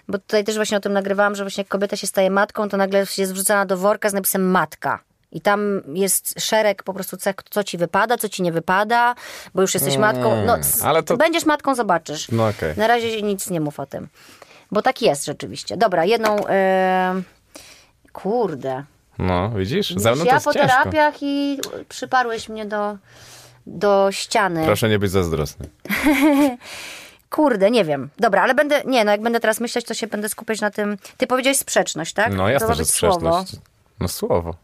bo 0.08 0.18
tutaj 0.18 0.44
też 0.44 0.56
właśnie 0.56 0.78
o 0.78 0.80
tym 0.80 0.94
nagrywałam, 0.94 1.36
że 1.36 1.44
właśnie 1.44 1.62
jak 1.62 1.68
kobieta 1.68 1.96
się 1.98 2.08
staje 2.08 2.30
matką, 2.30 2.70
to 2.70 2.78
nagle 2.78 3.00
jest 3.18 3.34
wrzucana 3.34 3.66
do 3.66 3.78
worka 3.78 4.10
z 4.10 4.14
napisem 4.14 4.52
matka. 4.52 5.00
I 5.32 5.42
tam 5.42 5.82
jest 5.94 6.34
szereg 6.42 6.84
po 6.84 6.94
prostu 6.94 7.18
cech, 7.18 7.36
co 7.50 7.64
ci 7.64 7.78
wypada, 7.78 8.18
co 8.18 8.30
ci 8.30 8.44
nie 8.44 8.52
wypada, 8.52 9.16
bo 9.56 9.62
już 9.62 9.74
jesteś 9.74 9.98
matką. 9.98 10.46
No, 10.46 10.58
ale 10.84 11.04
to- 11.04 11.18
Będziesz 11.18 11.46
matką, 11.46 11.76
zobaczysz. 11.76 12.32
No 12.32 12.48
okej. 12.48 12.78
Na 12.78 12.88
razie 12.88 13.22
nic 13.22 13.50
nie 13.50 13.62
mów 13.62 13.80
o 13.80 13.86
tym. 13.86 14.08
Bo 14.72 14.82
tak 14.82 15.02
jest 15.02 15.26
rzeczywiście. 15.26 15.78
Dobra, 15.78 16.06
jedną... 16.06 16.48
E... 16.48 17.22
Kurde. 18.14 18.84
No, 19.20 19.50
widzisz? 19.50 19.90
Za 19.90 19.96
Widzisz, 19.96 20.16
mną 20.16 20.24
to 20.24 20.28
ja 20.30 20.34
jest 20.34 20.46
po 20.46 20.54
ciężko. 20.54 20.68
terapiach 20.70 21.14
i 21.22 21.60
przyparłeś 21.90 22.50
mnie 22.50 22.66
do, 22.66 22.98
do 23.68 24.08
ściany. 24.12 24.66
Proszę 24.66 24.90
nie 24.90 25.00
być 25.00 25.12
zazdrosny. 25.12 25.70
Kurde, 27.30 27.72
nie 27.72 27.86
wiem. 27.86 28.10
Dobra, 28.20 28.42
ale 28.42 28.54
będę, 28.56 28.82
nie, 28.86 29.06
no 29.06 29.12
jak 29.12 29.22
będę 29.22 29.40
teraz 29.40 29.60
myśleć, 29.60 29.86
to 29.86 29.94
się 29.94 30.08
będę 30.08 30.30
skupiać 30.30 30.62
na 30.62 30.72
tym. 30.72 30.98
Ty 31.18 31.28
powiedziałeś 31.28 31.58
sprzeczność, 31.58 32.14
tak? 32.14 32.34
No 32.34 32.44
to 32.44 32.50
jasne, 32.50 32.68
ma 32.68 32.74
że 32.74 32.84
być 32.84 32.92
słowo. 32.92 33.14
sprzeczność. 33.16 33.56
No 34.00 34.08
słowo. 34.08 34.56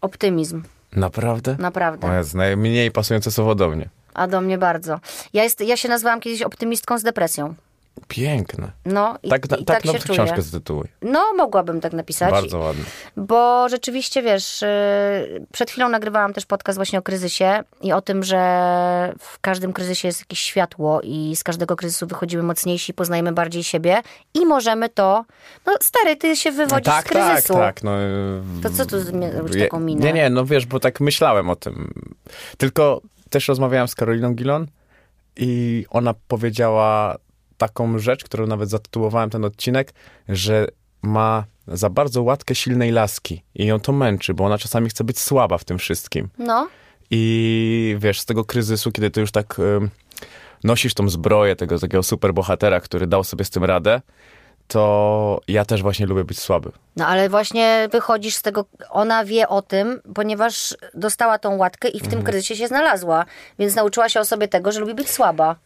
Optymizm, 0.00 0.62
Naprawdę? 0.92 1.56
naprawdę. 1.58 2.10
O 2.10 2.14
jest 2.14 2.34
najmniej 2.34 2.90
pasujące 2.90 3.30
słowo 3.30 3.54
do 3.54 3.68
mnie. 3.70 3.88
A 4.14 4.26
do 4.26 4.40
mnie 4.40 4.58
bardzo. 4.58 5.00
Ja, 5.32 5.42
jest, 5.44 5.60
ja 5.60 5.76
się 5.76 5.88
nazwałam 5.88 6.20
kiedyś 6.20 6.42
optymistką 6.42 6.98
z 6.98 7.02
depresją. 7.02 7.54
Piękne. 8.08 8.72
No 8.86 9.18
i 9.22 9.28
Tak, 9.28 9.46
i 9.46 9.48
na, 9.48 9.56
tak, 9.56 9.66
tak 9.66 9.80
się 9.82 9.86
nawet 9.86 10.04
czuję. 10.04 10.18
książkę 10.18 10.42
zatytułuj. 10.42 10.84
No, 11.02 11.32
mogłabym 11.36 11.80
tak 11.80 11.92
napisać. 11.92 12.30
Bardzo 12.30 12.58
ładnie. 12.58 12.84
Bo 13.16 13.68
rzeczywiście, 13.68 14.22
wiesz, 14.22 14.62
yy, 15.30 15.46
przed 15.52 15.70
chwilą 15.70 15.88
nagrywałam 15.88 16.32
też 16.32 16.46
podcast 16.46 16.78
właśnie 16.78 16.98
o 16.98 17.02
kryzysie 17.02 17.62
i 17.80 17.92
o 17.92 18.02
tym, 18.02 18.22
że 18.24 18.38
w 19.18 19.38
każdym 19.40 19.72
kryzysie 19.72 20.08
jest 20.08 20.20
jakieś 20.20 20.40
światło 20.40 21.00
i 21.04 21.36
z 21.36 21.44
każdego 21.44 21.76
kryzysu 21.76 22.06
wychodzimy 22.06 22.42
mocniejsi, 22.42 22.94
poznajemy 22.94 23.32
bardziej 23.32 23.64
siebie 23.64 24.02
i 24.34 24.46
możemy 24.46 24.88
to... 24.88 25.24
No 25.66 25.72
stary, 25.80 26.16
ty 26.16 26.36
się 26.36 26.52
wywodzisz 26.52 26.84
tak, 26.84 27.06
z 27.06 27.08
kryzysu. 27.08 27.52
tak, 27.54 27.74
tak. 27.74 27.82
No, 27.84 27.92
To 28.62 28.70
co 28.70 28.86
tu 28.86 28.96
robisz 29.38 29.58
taką 29.62 29.80
minę? 29.80 30.06
Nie, 30.06 30.12
nie, 30.12 30.30
no 30.30 30.44
wiesz, 30.44 30.66
bo 30.66 30.80
tak 30.80 31.00
myślałem 31.00 31.50
o 31.50 31.56
tym. 31.56 31.94
Tylko 32.58 33.00
też 33.30 33.48
rozmawiałem 33.48 33.88
z 33.88 33.94
Karoliną 33.94 34.34
Gilon 34.34 34.66
i 35.36 35.84
ona 35.90 36.14
powiedziała 36.28 37.16
taką 37.62 37.98
rzecz, 37.98 38.24
którą 38.24 38.46
nawet 38.46 38.70
zatytułowałem 38.70 39.30
ten 39.30 39.44
odcinek, 39.44 39.92
że 40.28 40.66
ma 41.02 41.44
za 41.68 41.90
bardzo 41.90 42.22
łatkę 42.22 42.54
silnej 42.54 42.90
laski 42.92 43.42
i 43.54 43.66
ją 43.66 43.80
to 43.80 43.92
męczy, 43.92 44.34
bo 44.34 44.44
ona 44.44 44.58
czasami 44.58 44.88
chce 44.88 45.04
być 45.04 45.18
słaba 45.20 45.58
w 45.58 45.64
tym 45.64 45.78
wszystkim. 45.78 46.28
No, 46.38 46.68
I 47.10 47.96
wiesz, 47.98 48.20
z 48.20 48.24
tego 48.24 48.44
kryzysu, 48.44 48.92
kiedy 48.92 49.10
ty 49.10 49.20
już 49.20 49.30
tak 49.32 49.58
ym, 49.58 49.90
nosisz 50.64 50.94
tą 50.94 51.08
zbroję 51.08 51.56
tego 51.56 51.78
takiego 51.78 52.02
superbohatera, 52.02 52.80
który 52.80 53.06
dał 53.06 53.24
sobie 53.24 53.44
z 53.44 53.50
tym 53.50 53.64
radę, 53.64 54.00
to 54.68 55.40
ja 55.48 55.64
też 55.64 55.82
właśnie 55.82 56.06
lubię 56.06 56.24
być 56.24 56.38
słaby. 56.40 56.70
no 56.96 57.06
ale 57.06 57.28
właśnie 57.28 57.88
wychodzisz 57.92 58.34
z 58.34 58.42
tego, 58.42 58.64
ona 58.90 59.24
wie 59.24 59.48
o 59.48 59.62
tym, 59.62 60.00
ponieważ 60.14 60.76
dostała 60.94 61.38
tą 61.38 61.56
łatkę 61.56 61.88
i 61.88 61.98
w 61.98 62.02
Mhm. 62.04 62.10
tym 62.10 62.22
kryzysie 62.22 62.56
się 62.56 62.66
znalazła, 62.68 63.24
więc 63.58 63.74
nauczyła 63.74 64.08
się 64.08 64.20
o 64.20 64.24
sobie 64.24 64.48
tego, 64.48 64.72
że 64.72 64.80
lubi 64.80 64.94
być 64.94 65.10
słaba. 65.10 65.56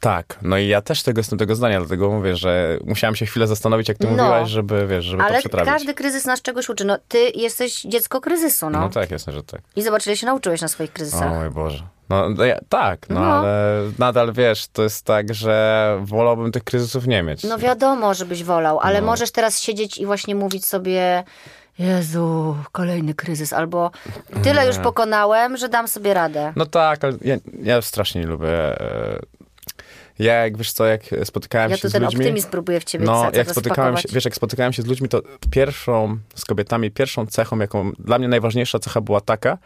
Tak, 0.00 0.38
no 0.42 0.58
i 0.58 0.68
ja 0.68 0.80
też 0.80 1.02
tego 1.02 1.20
jestem 1.20 1.38
tego 1.38 1.54
zdania, 1.54 1.78
dlatego 1.80 2.10
mówię, 2.10 2.36
że 2.36 2.78
musiałem 2.84 3.16
się 3.16 3.26
chwilę 3.26 3.46
zastanowić, 3.46 3.88
jak 3.88 3.98
ty 3.98 4.06
No. 4.06 4.10
mówiłaś, 4.10 4.50
żeby, 4.50 4.86
wiesz, 4.86 5.04
żeby 5.04 5.22
to 5.22 5.28
Ale 5.28 5.38
przetrawić. 5.38 5.72
każdy 5.72 5.94
kryzys 5.94 6.24
nas 6.26 6.42
czegoś 6.42 6.68
uczy. 6.68 6.84
No, 6.84 6.98
ty 7.08 7.18
jesteś 7.34 7.82
dziecko 7.82 8.20
kryzysu, 8.20 8.70
no. 8.70 8.80
No 8.80 8.88
tak, 8.88 9.10
jasne, 9.10 9.32
że 9.32 9.42
tak. 9.42 9.60
I 9.76 9.82
zobacz, 9.82 10.06
ile 10.06 10.16
się 10.16 10.26
nauczyłeś 10.26 10.60
na 10.60 10.68
swoich 10.68 10.90
O 10.90 10.92
kryzysach. 10.94 11.34
mój 11.34 11.50
Boże. 11.50 11.82
No, 12.08 12.28
no 12.30 12.44
ja, 12.44 12.58
tak, 12.68 13.08
no, 13.08 13.20
No. 13.20 13.26
ale 13.26 13.80
nadal, 13.98 14.32
wiesz, 14.32 14.66
to 14.72 14.82
jest 14.82 15.04
tak, 15.04 15.34
że 15.34 15.98
wolałbym 16.04 16.52
tych 16.52 16.64
kryzysów 16.64 17.06
nie 17.06 17.22
mieć. 17.22 17.42
No 17.44 17.58
wiadomo, 17.58 18.14
żebyś 18.14 18.44
wolał, 18.44 18.80
ale 18.80 19.00
No. 19.00 19.06
możesz 19.06 19.30
teraz 19.30 19.60
siedzieć 19.60 19.98
i 19.98 20.06
właśnie 20.06 20.34
mówić 20.34 20.66
sobie 20.66 21.24
Jezu, 21.78 22.56
kolejny 22.72 23.14
kryzys, 23.14 23.52
albo 23.52 23.90
tyle 24.42 24.66
już 24.66 24.78
pokonałem, 24.78 25.56
że 25.56 25.68
dam 25.68 25.88
sobie 25.88 26.14
radę. 26.14 26.52
No 26.56 26.66
tak, 26.66 27.04
ale 27.04 27.12
ja, 27.22 27.36
ja 27.62 27.82
strasznie 27.82 28.20
nie 28.20 28.26
lubię... 28.26 28.48
Ja, 30.18 30.34
jak 30.34 30.56
wiesz 30.58 30.72
co, 30.72 30.86
jak 30.86 31.02
spotykałem 31.24 31.70
Ja 31.70 31.76
się 31.76 31.88
z 31.88 31.92
ten 31.92 32.02
ludźmi... 32.02 32.20
optymizm 32.20 32.48
próbuję 32.50 32.80
w 32.80 32.84
ciebie 32.84 33.04
No, 33.06 33.30
jak 33.32 33.50
spotykałem 33.50 33.96
się, 33.96 34.08
wiesz, 34.12 34.24
jak 34.24 34.34
spotykałem 34.34 34.72
się 34.72 34.82
z 34.82 34.86
ludźmi, 34.86 35.08
to 35.08 35.22
pierwszą, 35.50 36.18
z 36.34 36.44
kobietami, 36.44 36.90
pierwszą 36.90 37.26
cechą, 37.26 37.58
jaką 37.58 37.92
dla 37.98 38.18
mnie 38.18 38.28
najważniejsza 38.28 38.78
cecha 38.78 39.00
była 39.00 39.20
taka, 39.20 39.58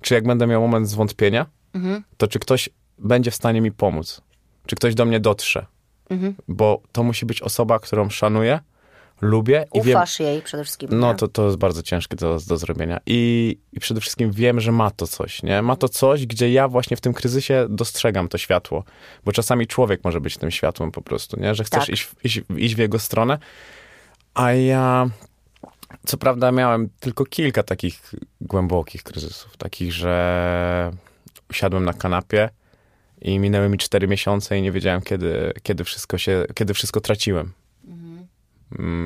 czy 0.00 0.14
jak 0.14 0.24
będę 0.26 0.46
miał 0.46 0.60
moment 0.62 0.88
zwątpienia, 0.88 1.46
Mhm. 1.74 2.02
to 2.16 2.28
czy 2.28 2.38
ktoś 2.38 2.68
będzie 2.98 3.30
w 3.30 3.34
stanie 3.34 3.60
mi 3.60 3.72
pomóc, 3.72 4.20
czy 4.66 4.76
ktoś 4.76 4.94
do 4.94 5.04
mnie 5.04 5.20
dotrze, 5.20 5.66
Mhm. 6.10 6.34
bo 6.48 6.82
to 6.92 7.02
musi 7.02 7.26
być 7.26 7.42
osoba, 7.42 7.78
którą 7.78 8.10
szanuję, 8.10 8.60
lubię 9.20 9.64
i 9.74 9.82
wiem, 9.82 9.96
Ufasz 9.96 10.20
jej 10.20 10.42
przede 10.42 10.64
wszystkim. 10.64 10.88
no 10.92 11.12
nie? 11.12 11.18
to, 11.18 11.28
to 11.28 11.44
jest 11.44 11.56
bardzo 11.56 11.82
ciężkie 11.82 12.16
do, 12.16 12.38
do 12.48 12.56
zrobienia. 12.56 13.00
I, 13.06 13.58
I 13.72 13.80
przede 13.80 14.00
wszystkim 14.00 14.32
wiem, 14.32 14.60
że 14.60 14.72
ma 14.72 14.90
to 14.90 15.06
coś, 15.06 15.42
nie? 15.42 15.62
Ma 15.62 15.76
to 15.76 15.88
coś, 15.88 16.26
gdzie 16.26 16.52
ja 16.52 16.68
właśnie 16.68 16.96
w 16.96 17.00
tym 17.00 17.12
kryzysie 17.14 17.66
dostrzegam 17.68 18.28
to 18.28 18.38
światło. 18.38 18.84
Bo 19.24 19.32
czasami 19.32 19.66
człowiek 19.66 20.04
może 20.04 20.20
być 20.20 20.36
tym 20.36 20.50
światłem 20.50 20.90
po 20.92 21.02
prostu, 21.02 21.40
nie? 21.40 21.54
Że 21.54 21.64
chcesz 21.64 21.80
Tak. 21.80 21.88
iść, 21.88 22.08
iść, 22.24 22.40
iść 22.56 22.74
w 22.74 22.78
jego 22.78 22.98
stronę. 22.98 23.38
A 24.34 24.52
ja, 24.52 25.06
co 26.06 26.16
prawda, 26.16 26.52
miałem 26.52 26.88
tylko 27.00 27.24
kilka 27.24 27.62
takich 27.62 28.14
głębokich 28.40 29.02
kryzysów. 29.02 29.56
Takich, 29.56 29.92
że 29.92 30.92
usiadłem 31.50 31.84
na 31.84 31.92
kanapie 31.92 32.50
i 33.22 33.38
minęły 33.38 33.68
mi 33.68 33.78
cztery 33.78 34.08
miesiące 34.08 34.58
i 34.58 34.62
nie 34.62 34.72
wiedziałem, 34.72 35.02
kiedy, 35.02 35.52
kiedy, 35.62 35.84
wszystko, 35.84 36.18
się, 36.18 36.44
kiedy 36.54 36.74
wszystko 36.74 37.00
traciłem 37.00 37.52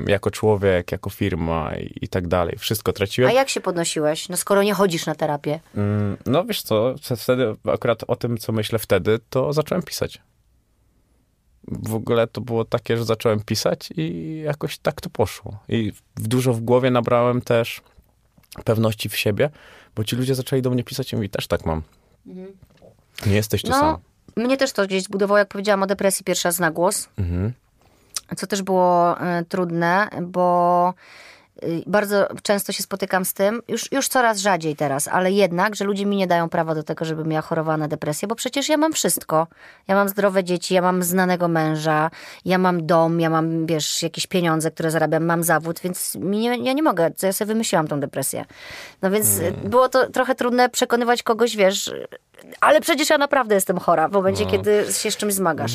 jako 0.06 0.30
człowiek, 0.30 0.92
jako 0.92 1.10
firma 1.10 1.76
i, 1.76 1.98
i 2.02 2.08
tak 2.08 2.28
dalej. 2.28 2.56
Wszystko 2.58 2.92
traciłem. 2.92 3.30
A 3.30 3.34
jak 3.34 3.48
się 3.48 3.60
podnosiłeś? 3.60 4.28
No 4.28 4.36
skoro 4.36 4.62
nie 4.62 4.74
chodzisz 4.74 5.06
na 5.06 5.14
terapię. 5.14 5.60
Mm, 5.76 6.16
No 6.26 6.44
wiesz 6.44 6.62
co, 6.62 6.94
wtedy 7.16 7.56
akurat 7.72 8.02
o 8.06 8.16
tym, 8.16 8.38
co 8.38 8.52
myślę 8.52 8.78
wtedy, 8.78 9.18
to 9.30 9.52
zacząłem 9.52 9.82
pisać. 9.82 10.20
W 11.68 11.94
ogóle 11.94 12.26
to 12.26 12.40
było 12.40 12.64
takie, 12.64 12.96
że 12.96 13.04
zacząłem 13.04 13.40
pisać 13.40 13.88
i 13.96 14.36
jakoś 14.44 14.78
tak 14.78 15.00
to 15.00 15.10
poszło. 15.10 15.58
I 15.68 15.92
dużo 16.16 16.52
w 16.52 16.60
głowie 16.60 16.90
nabrałem 16.90 17.40
też 17.42 17.80
pewności 18.64 19.08
w 19.08 19.16
siebie, 19.16 19.50
bo 19.96 20.04
ci 20.04 20.16
ludzie 20.16 20.34
zaczęli 20.34 20.62
do 20.62 20.70
mnie 20.70 20.84
pisać 20.84 21.12
i 21.12 21.16
mówić, 21.16 21.32
też 21.32 21.46
tak 21.46 21.66
mam. 21.66 21.82
Nie 23.26 23.34
jesteś 23.34 23.62
tu 23.62 23.68
No, 23.70 23.78
sam. 23.80 23.96
mnie 24.36 24.56
też 24.56 24.72
to 24.72 24.86
gdzieś 24.86 25.02
zbudowało, 25.02 25.38
jak 25.38 25.48
powiedziałam 25.48 25.82
o 25.82 25.86
depresji 25.86 26.24
pierwszy 26.24 26.48
raz 26.48 26.58
na 26.58 26.70
głos. 26.70 27.08
Mhm. 27.18 27.52
Co 28.36 28.46
też 28.46 28.62
było 28.62 29.20
e, 29.20 29.44
trudne, 29.44 30.08
bo 30.22 30.94
bardzo 31.86 32.28
często 32.42 32.72
się 32.72 32.82
spotykam 32.82 33.24
z 33.24 33.34
tym, 33.34 33.62
już, 33.68 33.92
już 33.92 34.08
coraz 34.08 34.38
rzadziej 34.38 34.76
teraz, 34.76 35.08
ale 35.08 35.32
jednak, 35.32 35.74
że 35.74 35.84
ludzie 35.84 36.06
mi 36.06 36.16
nie 36.16 36.26
dają 36.26 36.48
prawa 36.48 36.74
do 36.74 36.82
tego, 36.82 37.04
żebym 37.04 37.32
ja 37.32 37.40
chorowała 37.42 37.76
na 37.76 37.88
depresję, 37.88 38.28
bo 38.28 38.34
przecież 38.34 38.68
ja 38.68 38.76
mam 38.76 38.92
wszystko. 38.92 39.46
Ja 39.88 39.94
mam 39.94 40.08
zdrowe 40.08 40.44
dzieci, 40.44 40.74
ja 40.74 40.82
mam 40.82 41.02
znanego 41.02 41.48
męża, 41.48 42.10
ja 42.44 42.58
mam 42.58 42.86
dom, 42.86 43.20
ja 43.20 43.30
mam, 43.30 43.66
wiesz, 43.66 44.02
jakieś 44.02 44.26
pieniądze, 44.26 44.70
które 44.70 44.90
zarabiam, 44.90 45.24
mam 45.24 45.42
zawód, 45.42 45.80
więc 45.80 46.14
mi 46.14 46.38
nie, 46.38 46.58
ja 46.58 46.72
nie 46.72 46.82
mogę, 46.82 47.10
ja 47.22 47.32
sobie 47.32 47.48
wymyśliłam 47.48 47.88
tą 47.88 48.00
depresję. 48.00 48.44
No 49.02 49.10
więc 49.10 49.38
y, 49.38 49.52
było 49.64 49.88
to 49.88 50.10
trochę 50.10 50.34
trudne 50.34 50.68
przekonywać 50.68 51.22
kogoś, 51.22 51.56
wiesz, 51.56 51.92
ale 52.60 52.80
przecież 52.80 53.10
ja 53.10 53.18
naprawdę 53.18 53.54
jestem 53.54 53.78
chora 53.78 54.08
w 54.08 54.12
momencie, 54.12 54.46
kiedy 54.46 54.86
się 54.92 55.10
z 55.10 55.16
czymś 55.16 55.34
zmagasz. 55.34 55.72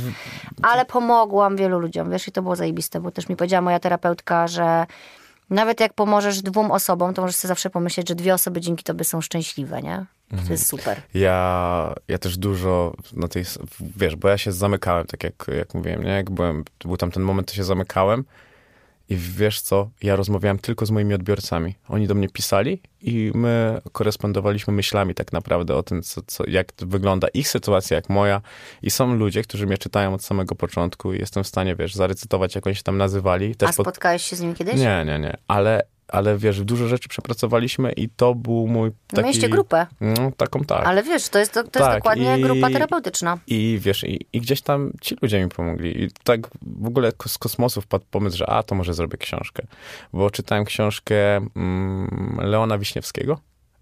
Ale 0.61 0.85
pomogłam 0.85 1.55
wielu 1.55 1.79
ludziom, 1.79 2.11
wiesz, 2.11 2.27
i 2.27 2.31
to 2.31 2.41
było 2.41 2.55
zajebiste, 2.55 2.99
bo 2.99 3.11
też 3.11 3.29
mi 3.29 3.35
powiedziała 3.35 3.61
moja 3.61 3.79
terapeutka, 3.79 4.47
że 4.47 4.85
nawet 5.49 5.79
jak 5.79 5.93
pomożesz 5.93 6.41
dwóm 6.41 6.71
osobom, 6.71 7.13
to 7.13 7.21
możesz 7.21 7.35
sobie 7.35 7.47
zawsze 7.47 7.69
pomyśleć, 7.69 8.09
że 8.09 8.15
dwie 8.15 8.33
osoby 8.33 8.61
dzięki 8.61 8.83
tobie 8.83 9.05
są 9.05 9.21
szczęśliwe, 9.21 9.81
nie? 9.81 10.05
To 10.47 10.51
jest 10.51 10.67
super. 10.67 11.01
Ja, 11.13 11.95
ja 12.07 12.17
też 12.17 12.37
dużo 12.37 12.93
na 13.13 13.27
tej, 13.27 13.43
wiesz, 13.97 14.15
bo 14.15 14.29
ja 14.29 14.37
się 14.37 14.51
zamykałem, 14.51 15.05
tak 15.07 15.23
jak, 15.23 15.45
jak 15.57 15.73
mówiłem, 15.73 16.03
nie? 16.03 16.09
Jak 16.09 16.31
byłem, 16.31 16.63
był 16.85 16.97
tam 16.97 17.11
ten 17.11 17.23
moment, 17.23 17.47
to 17.47 17.53
się 17.53 17.63
zamykałem 17.63 18.23
I 19.09 19.15
wiesz 19.15 19.61
co, 19.61 19.89
ja 20.03 20.15
rozmawiałem 20.15 20.59
tylko 20.59 20.85
z 20.85 20.91
moimi 20.91 21.13
odbiorcami. 21.13 21.75
Oni 21.89 22.07
do 22.07 22.15
mnie 22.15 22.29
pisali 22.29 22.81
i 23.01 23.31
my 23.35 23.81
korespondowaliśmy 23.91 24.73
myślami 24.73 25.15
tak 25.15 25.33
naprawdę 25.33 25.75
o 25.75 25.83
tym, 25.83 26.01
co, 26.03 26.21
co, 26.27 26.43
jak 26.47 26.67
wygląda 26.77 27.27
ich 27.27 27.47
sytuacja, 27.47 27.95
jak 27.95 28.09
moja. 28.09 28.41
I 28.81 28.91
są 28.91 29.15
ludzie, 29.15 29.41
którzy 29.41 29.67
mnie 29.67 29.77
czytają 29.77 30.13
od 30.13 30.23
samego 30.23 30.55
początku 30.55 31.13
i 31.13 31.19
jestem 31.19 31.43
w 31.43 31.47
stanie, 31.47 31.75
wiesz, 31.75 31.95
zarecytować, 31.95 32.55
jak 32.55 32.67
oni 32.67 32.75
się 32.75 32.83
tam 32.83 32.97
nazywali. 32.97 33.55
Też 33.55 33.69
A 33.69 33.71
spotkałeś 33.71 34.23
się 34.23 34.35
z 34.35 34.41
nim 34.41 34.55
kiedyś? 34.55 34.75
Nie, 34.75 35.03
nie, 35.07 35.19
nie. 35.19 35.37
Ale, 35.47 35.81
ale 36.07 36.37
wiesz, 36.37 36.63
dużo 36.63 36.87
rzeczy 36.87 37.09
przepracowaliśmy 37.09 37.91
i 37.91 38.09
to 38.09 38.35
był 38.35 38.67
mój 38.67 38.91
taki... 39.07 39.23
Mieliście 39.23 39.49
grupę. 39.49 39.87
No, 40.01 40.31
taką 40.37 40.59
tak. 40.63 40.87
Ale 40.87 41.03
wiesz, 41.03 41.29
to 41.29 41.39
jest, 41.39 41.53
to, 41.53 41.63
to 41.63 41.69
Tak, 41.69 41.81
jest 41.83 41.97
dokładnie 41.97 42.37
i- 42.37 42.41
grupa 42.41 42.69
terapeutyczna. 42.69 43.37
I 43.47 43.77
wiesz, 43.81 44.03
i, 44.03 44.19
i 44.33 44.41
gdzieś 44.41 44.61
tam 44.61 44.91
ci 45.01 45.15
ludzie 45.21 45.43
mi 45.43 45.49
pomogli. 45.49 46.03
I 46.03 46.09
tak 46.23 46.47
w 46.61 46.87
ogóle 46.87 47.11
z 47.27 47.37
kosmosu 47.37 47.81
wpadł 47.81 48.05
pomysł, 48.11 48.37
że 48.37 48.49
a, 48.49 48.63
to 48.63 48.75
może 48.75 48.93
zrobię 48.93 49.17
książkę. 49.17 49.63
Bo 50.13 50.29
czytałem 50.29 50.65
książkę 50.65 51.35
mm, 51.55 52.37
Leona 52.41 52.77
Wiśniewskiego. 52.77 53.39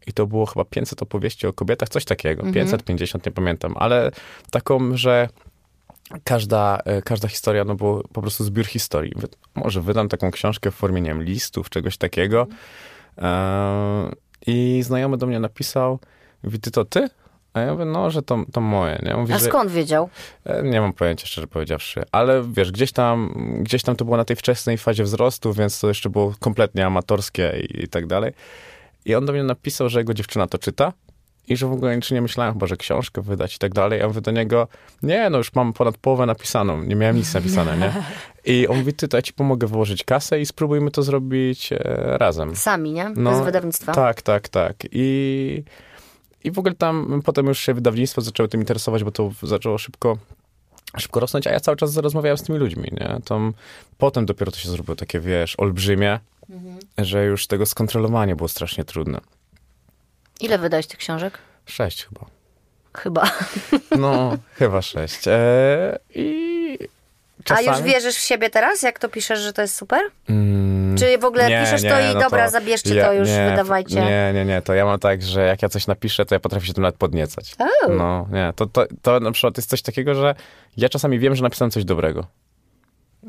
I 0.07 0.13
to 0.13 0.27
było 0.27 0.45
chyba 0.45 0.65
500 0.65 1.01
opowieści 1.01 1.47
o 1.47 1.53
kobietach, 1.53 1.89
coś 1.89 2.05
takiego. 2.05 2.43
550, 2.53 3.25
nie 3.25 3.31
pamiętam. 3.31 3.73
Ale 3.77 4.12
taką, 4.51 4.97
że 4.97 5.29
każda, 6.23 6.80
e, 6.86 7.02
każda 7.02 7.28
historia, 7.28 7.63
no 7.63 7.76
było 7.76 8.04
po 8.13 8.21
prostu 8.21 8.43
zbiór 8.43 8.65
historii. 8.65 9.13
Może 9.56 9.82
wydam 9.82 10.10
taką 10.10 10.32
książkę 10.32 10.71
w 10.71 10.76
formie, 10.76 11.02
nie 11.02 11.10
wiem, 11.10 11.23
listów, 11.23 11.69
czegoś 11.69 11.97
takiego. 11.97 12.47
E, 13.17 14.12
I 14.47 14.82
znajomy 14.84 15.17
do 15.17 15.28
mnie 15.28 15.39
napisał, 15.39 15.99
mówi, 16.43 16.60
ty 16.60 16.71
to 16.71 16.86
ty? 16.86 17.10
A 17.54 17.60
ja 17.60 17.71
mówię, 17.73 17.86
no, 17.86 18.12
że 18.12 18.21
to, 18.21 18.45
to 18.52 18.62
moje, 18.62 18.99
nie? 19.06 19.15
Mówi, 19.15 19.34
A 19.34 19.39
że, 19.39 19.45
skąd 19.45 19.71
wiedział? 19.71 20.10
E, 20.45 20.63
Nie 20.63 20.82
mam 20.82 20.93
pojęcia, 20.93 21.28
szczerze 21.28 21.47
powiedziawszy. 21.47 22.04
Ale 22.12 22.43
wiesz, 22.52 22.71
gdzieś 22.71 22.91
tam, 22.91 23.34
gdzieś 23.60 23.84
tam 23.84 23.95
to 23.95 24.06
było 24.06 24.17
na 24.17 24.26
tej 24.26 24.36
wczesnej 24.36 24.78
fazie 24.78 25.04
wzrostu, 25.04 25.54
więc 25.54 25.80
to 25.80 25.88
jeszcze 25.88 26.10
było 26.10 26.34
kompletnie 26.39 26.86
amatorskie 26.86 27.54
i, 27.62 27.84
i 27.84 27.88
tak 27.88 28.08
dalej. 28.08 28.34
I 29.06 29.15
on 29.15 29.26
do 29.26 29.34
mnie 29.34 29.43
napisał, 29.43 29.89
że 29.89 29.99
jego 29.99 30.13
dziewczyna 30.13 30.47
to 30.47 30.58
czyta 30.58 30.93
i 31.47 31.58
że 31.58 31.67
w 31.67 31.71
ogóle 31.73 31.95
nic 31.95 32.12
nie 32.12 32.21
myślałem 32.21 32.53
chyba, 32.53 32.67
że 32.67 32.77
książkę 32.77 33.21
wydać 33.21 33.56
i 33.56 33.60
tak 33.60 33.73
dalej. 33.73 33.99
Ja 33.99 34.08
mówię 34.08 34.21
do 34.21 34.32
niego, 34.32 34.67
nie, 35.03 35.29
no 35.29 35.38
już 35.38 35.53
mam 35.53 35.73
ponad 35.73 35.97
połowę 35.97 36.25
napisaną, 36.25 36.84
nie 36.84 36.95
miałem 36.95 37.15
nic 37.15 37.34
napisane, 37.34 37.77
nie? 37.77 37.93
I 38.53 38.67
on 38.67 38.77
mówi, 38.77 38.93
ty, 38.93 39.08
to 39.08 39.17
ja 39.17 39.21
ci 39.21 39.34
pomogę 39.34 39.67
wyłożyć 39.67 40.03
kasę 40.03 40.41
i 40.41 40.45
spróbujmy 40.45 40.91
to 40.91 41.03
zrobić 41.03 41.73
e, 41.73 41.77
razem. 42.17 42.56
Sami, 42.56 42.91
nie? 42.91 43.12
No, 43.15 43.32
Bez 43.32 43.41
wydawnictwa. 43.41 43.93
Tak, 43.93 44.21
tak, 44.21 44.49
tak. 44.49 44.75
I, 44.91 45.63
I 46.43 46.51
w 46.51 46.60
ogóle 46.60 46.75
tam 46.75 47.21
potem 47.25 47.47
już 47.47 47.60
się 47.60 47.73
wydawnictwo 47.73 48.21
zaczęło 48.21 48.47
tym 48.47 48.62
interesować, 48.62 49.03
bo 49.03 49.12
to 49.12 49.32
zaczęło 49.43 49.77
szybko, 49.77 50.17
szybko 50.97 51.19
rosnąć, 51.19 51.47
a 51.47 51.51
ja 51.51 51.60
cały 51.60 51.77
czas 51.77 51.97
rozmawiałem 51.97 52.38
z 52.38 52.43
tymi 52.43 52.60
ludźmi, 52.60 52.89
nie? 52.91 53.17
Tam, 53.25 53.53
potem 53.97 54.25
dopiero 54.25 54.51
to 54.51 54.58
się 54.58 54.69
zrobiło 54.69 54.95
takie, 54.95 55.19
wiesz, 55.19 55.56
olbrzymie, 55.60 56.19
że 56.97 57.25
już 57.25 57.47
tego 57.47 57.65
skontrolowanie 57.65 58.36
było 58.36 58.49
strasznie 58.49 58.84
trudne. 58.84 59.21
Ile 60.43 60.58
wydałeś 60.58 60.88
tych 60.88 60.99
książek? 60.99 61.38
Sześć 61.65 62.06
chyba. 62.06 62.25
Chyba. 62.97 63.23
No, 63.97 64.38
chyba 64.53 64.82
sześć. 64.82 65.27
E, 65.27 65.99
I 66.15 66.77
czasami... 67.43 67.67
A 67.69 67.71
już 67.71 67.82
wierzysz 67.82 68.15
w 68.15 68.19
siebie 68.19 68.49
teraz, 68.49 68.82
jak 68.82 68.99
to 68.99 69.10
piszesz, 69.10 69.39
że 69.39 69.53
to 69.53 69.62
jest 69.62 69.75
super? 69.75 69.99
Mm, 70.29 70.97
Czy 70.97 71.17
w 71.17 71.25
ogóle 71.25 71.49
nie, 71.49 71.62
piszesz 71.63 71.84
nie, 71.84 71.89
to 71.89 71.99
i 71.99 72.13
no 72.13 72.19
dobra, 72.19 72.49
zabierzcie 72.49 72.95
ja- 72.95 73.06
to 73.06 73.13
już, 73.13 73.27
nie, 73.29 73.47
wydawajcie? 73.49 73.95
Nie, 74.01 74.32
nie, 74.34 74.45
nie, 74.45 74.62
to 74.62 74.73
ja 74.73 74.86
mam 74.86 74.99
tak, 74.99 75.21
że 75.21 75.41
jak 75.41 75.62
ja 75.62 75.69
coś 75.69 75.88
napiszę, 75.88 76.25
to 76.25 76.36
ja 76.36 76.39
potrafię 76.39 76.67
się 76.67 76.73
tym 76.73 76.82
nawet 76.82 76.95
podniecać. 76.97 77.56
O. 77.60 77.89
No, 77.89 78.27
nie, 78.32 78.53
to, 78.56 78.65
to, 78.65 78.86
to 79.01 79.19
na 79.19 79.32
przykład 79.32 79.58
jest 79.58 79.69
coś 79.69 79.82
takiego, 79.82 80.15
że 80.15 80.36
ja 80.77 80.89
czasami 80.89 81.19
wiem, 81.19 81.36
że 81.36 81.43
napisałem 81.43 81.71
coś 81.71 81.86
dobrego. 81.86 82.25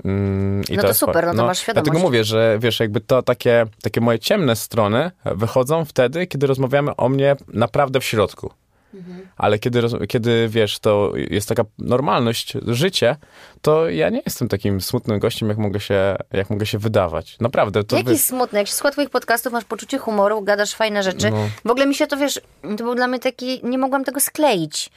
Mm, 0.05 0.63
No 0.71 0.83
to 0.83 0.89
jest 0.89 1.01
super, 1.01 1.15
fakt. 1.25 1.27
no 1.37 1.43
to 1.43 1.47
masz 1.47 1.59
świadomość. 1.59 1.91
Dlatego 1.91 2.07
mówię, 2.09 2.25
że 2.25 2.57
wiesz, 2.61 2.81
jakby 2.81 3.01
to 3.01 3.23
takie, 3.23 3.67
takie 3.83 4.01
moje 4.01 4.19
ciemne 4.19 4.57
strony 4.57 5.11
wychodzą 5.25 5.85
wtedy, 5.85 6.27
kiedy 6.27 6.47
rozmawiamy 6.47 6.97
o 6.97 7.09
mnie 7.09 7.37
naprawdę 7.49 8.01
w 8.01 8.05
środku. 8.05 8.51
Mhm. 8.95 9.29
Ale 9.37 9.59
kiedy, 9.59 9.83
kiedy, 10.09 10.49
wiesz, 10.49 10.79
to 10.79 11.13
jest 11.31 11.49
taka 11.49 11.63
normalność, 11.79 12.53
życie, 12.67 13.17
to 13.63 13.89
ja 13.89 14.11
nie 14.11 14.23
jestem 14.27 14.49
takim 14.49 14.81
smutnym 14.81 15.19
gościem, 15.19 15.49
jak 15.49 15.59
mogę 15.59 15.81
się, 15.81 16.17
jak 16.33 16.51
mogę 16.51 16.67
się 16.67 16.79
wydawać. 16.79 17.37
Naprawdę. 17.41 17.85
To 17.85 17.97
Jaki 17.97 18.09
wy- 18.09 18.19
smutny, 18.19 18.59
jak 18.59 18.69
się 18.69 18.75
słucha 18.75 18.91
twoich 18.91 19.11
podcastów, 19.11 19.53
masz 19.53 19.65
poczucie 19.65 19.99
humoru, 19.99 20.43
gadasz 20.43 20.75
fajne 20.75 21.03
rzeczy. 21.03 21.31
No. 21.31 21.49
W 21.65 21.71
ogóle 21.71 21.87
mi 21.87 21.95
się 21.95 22.07
to, 22.07 22.17
wiesz, 22.17 22.41
to 22.63 22.85
był 22.85 22.95
dla 22.95 23.07
mnie 23.07 23.19
taki, 23.19 23.61
nie 23.65 23.79
mogłam 23.79 24.05
tego 24.05 24.21
skleić. 24.21 24.91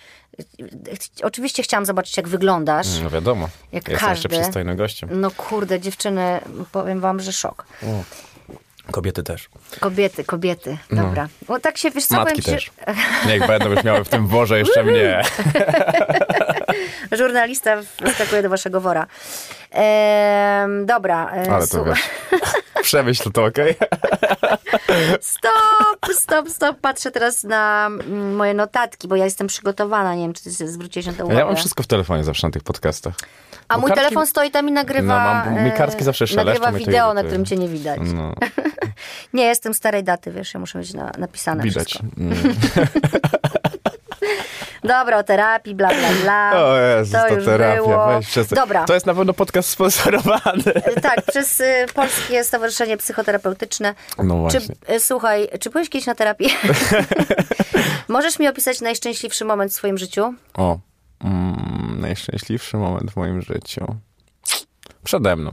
Oczywiście 1.23 1.63
chciałam 1.63 1.85
zobaczyć, 1.85 2.17
jak 2.17 2.27
wyglądasz. 2.27 2.87
No 3.03 3.09
wiadomo. 3.09 3.49
Jak 3.71 3.87
Jestem 3.89 4.09
każdy. 4.09 4.27
jeszcze 4.27 4.41
przystojnym 4.41 4.77
gościem. 4.77 5.09
No 5.21 5.31
kurde, 5.31 5.79
dziewczyny, 5.79 6.39
powiem 6.71 6.99
wam, 6.99 7.19
że 7.19 7.33
szok. 7.33 7.65
Kobiety 8.91 9.23
też. 9.23 9.49
Kobiety, 9.79 10.23
kobiety, 10.23 10.77
dobra. 10.91 11.27
Bo 11.47 11.59
tak 11.59 11.77
się, 11.77 11.91
wiesz 11.91 12.05
co, 12.05 12.15
No. 12.15 12.23
Matki 12.23 12.41
ci, 12.41 12.51
też. 12.51 12.71
Niech 13.27 13.47
będą 13.47 13.69
już 13.69 13.83
miały 13.83 14.03
w 14.03 14.09
tym 14.09 14.27
worze 14.27 14.59
jeszcze 14.59 14.83
mnie. 14.91 15.21
żurnalista 17.11 17.77
wskakuje 18.11 18.43
do 18.43 18.49
waszego 18.49 18.81
wora. 18.81 19.07
Ehm, 19.71 20.85
dobra. 20.85 21.31
e, 21.35 21.51
Ale 21.51 21.67
to 21.67 21.83
wiesz. 21.83 21.99
Przemyśl 22.83 23.31
to, 23.31 23.45
okej? 23.45 23.75
Stop, 25.21 26.13
stop, 26.13 26.49
stop. 26.49 26.77
Patrzę 26.81 27.11
teraz 27.11 27.43
na 27.43 27.87
mm, 27.87 28.35
moje 28.35 28.53
notatki, 28.53 29.07
bo 29.07 29.15
ja 29.15 29.25
jestem 29.25 29.47
przygotowana. 29.47 30.15
Nie 30.15 30.21
wiem, 30.21 30.33
czy 30.33 30.49
zwróciłeś 30.49 31.05
na 31.05 31.13
to 31.13 31.25
uwagę. 31.25 31.39
Ja 31.39 31.45
mam 31.45 31.55
wszystko 31.55 31.83
w 31.83 31.87
telefonie 31.87 32.23
zawsze 32.23 32.47
na 32.47 32.51
tych 32.51 32.63
podcastach. 32.63 33.13
A 33.67 33.75
Bo 33.75 33.81
mój 33.81 33.91
kartki- 33.91 33.95
telefon 33.95 34.27
stoi 34.27 34.51
tam 34.51 34.69
i 34.69 34.71
nagrywa. 34.71 35.43
No, 35.45 35.51
mam- 35.51 35.63
mi 35.63 35.69
e, 35.69 35.71
kartki 35.71 36.03
zawsze 36.03 36.27
szeleszczą 36.27 36.63
Nagrywa 36.63 36.79
wideo, 36.85 37.13
na 37.13 37.23
którym 37.23 37.45
cię 37.45 37.55
nie 37.57 37.67
widać. 37.67 37.99
No, 38.03 38.33
Nie, 39.33 39.43
jestem 39.45 39.73
starej 39.73 40.03
daty, 40.03 40.31
wiesz, 40.31 40.53
ja 40.53 40.59
muszę 40.59 40.79
mieć 40.79 40.93
na, 40.93 41.11
napisane 41.17 41.63
widać. 41.63 41.99
Dobra, 44.87 45.17
o 45.17 45.23
terapii, 45.23 45.75
bla, 45.75 45.87
bla, 45.89 46.09
bla. 46.21 46.51
O 46.65 46.77
Jezus, 46.77 47.13
to 47.21 47.27
to 47.27 47.33
już 47.35 47.45
terapia. 47.45 47.75
było. 47.83 48.07
Weź. 48.07 48.47
Dobra. 48.47 48.85
To 48.85 48.93
jest 48.93 49.05
na 49.05 49.13
pewno 49.13 49.33
podcast 49.33 49.69
sponsorowany. 49.69 50.63
Tak, 51.01 51.21
przez 51.25 51.59
y, 51.59 51.85
Polskie 51.93 52.43
Stowarzyszenie 52.43 52.97
Psychoterapeutyczne. 52.97 53.95
No 54.17 54.23
Czy, 54.23 54.59
właśnie. 54.59 54.75
y, 54.95 54.99
słuchaj, 54.99 55.49
czy 55.59 55.69
byłeś 55.69 55.89
kiedyś 55.89 56.07
na 56.07 56.15
terapii? 56.15 56.49
Możesz 58.07 58.39
mi 58.39 58.47
opisać 58.47 58.81
najszczęśliwszy 58.81 59.45
moment 59.45 59.71
w 59.71 59.75
swoim 59.75 59.97
życiu? 59.97 60.33
O, 60.57 60.77
mm, 61.23 61.97
najszczęśliwszy 62.01 62.77
moment 62.77 63.11
w 63.11 63.15
moim 63.15 63.41
życiu. 63.41 63.85
Przede 65.03 65.35
mną. 65.35 65.51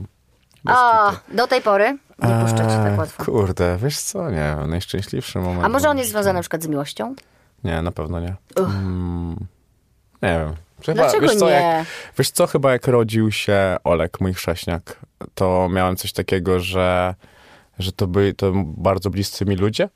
Bez 0.63 0.75
O, 0.77 1.09
kitu. 1.11 1.37
do 1.37 1.47
tej 1.47 1.61
pory? 1.61 1.97
Nie 2.19 2.35
puszczę 2.41 2.57
cię 2.57 2.63
tak 2.63 2.91
Eee, 2.91 2.97
łatwo. 2.97 3.25
Kurde, 3.25 3.77
wiesz 3.77 3.99
co? 3.99 4.29
Nie, 4.31 4.55
najszczęśliwszy 4.67 5.39
moment. 5.39 5.65
A 5.65 5.69
może 5.69 5.89
on 5.89 5.97
jest 5.97 6.09
związany 6.09 6.33
na 6.33 6.41
przykład 6.41 6.63
z 6.63 6.67
miłością? 6.67 7.15
Nie, 7.65 7.81
na 7.81 7.91
pewno 7.91 8.19
nie. 8.19 8.35
Mm, 8.57 9.35
nie 10.21 10.39
wiem. 10.39 10.53
Chyba, 10.85 10.93
Dlaczego 10.93 11.27
wiesz 11.27 11.35
co, 11.35 11.45
nie? 11.45 11.51
Jak, 11.51 11.87
wiesz 12.17 12.31
co, 12.31 12.47
chyba 12.47 12.71
jak 12.71 12.87
rodził 12.87 13.31
się 13.31 13.77
Olek, 13.83 14.21
mój 14.21 14.33
chrześniak, 14.33 14.99
to 15.35 15.69
miałem 15.69 15.95
coś 15.95 16.13
takiego, 16.13 16.59
że, 16.59 17.15
że 17.79 17.91
to 17.91 18.07
byli 18.07 18.35
to 18.35 18.51
bardzo 18.65 19.09
bliscy 19.09 19.45
mi 19.45 19.55
ludzie. 19.55 19.89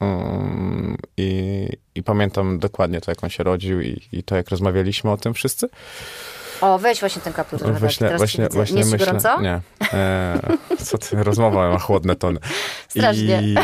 Mm, 0.00 0.96
i, 1.16 1.68
I 1.94 2.02
pamiętam 2.02 2.58
dokładnie 2.58 3.00
to, 3.00 3.10
jak 3.10 3.24
on 3.24 3.30
się 3.30 3.44
rodził 3.44 3.80
i, 3.80 4.02
i 4.12 4.22
to, 4.22 4.36
jak 4.36 4.48
rozmawialiśmy 4.48 5.10
o 5.10 5.16
tym 5.16 5.34
wszyscy. 5.34 5.68
O, 6.60 6.78
weź 6.78 7.00
właśnie 7.00 7.22
ten 7.22 7.32
kaptur. 7.32 7.58
trochę 7.58 7.72
tak, 7.74 7.80
Właśnie, 7.80 8.06
teraz 8.06 8.20
właśnie, 8.20 8.44
widzę. 8.44 8.54
właśnie 8.56 8.76
nie 8.76 8.84
myślę. 8.84 9.06
gorąco? 9.06 9.40
Nie. 9.40 9.60
E, 9.92 10.40
co 10.84 10.98
ty, 10.98 11.16
rozmowa 11.24 11.70
ma 11.70 11.78
chłodne 11.78 12.16
tony. 12.16 12.40
Strasznie. 12.88 13.42
I, 13.42 13.54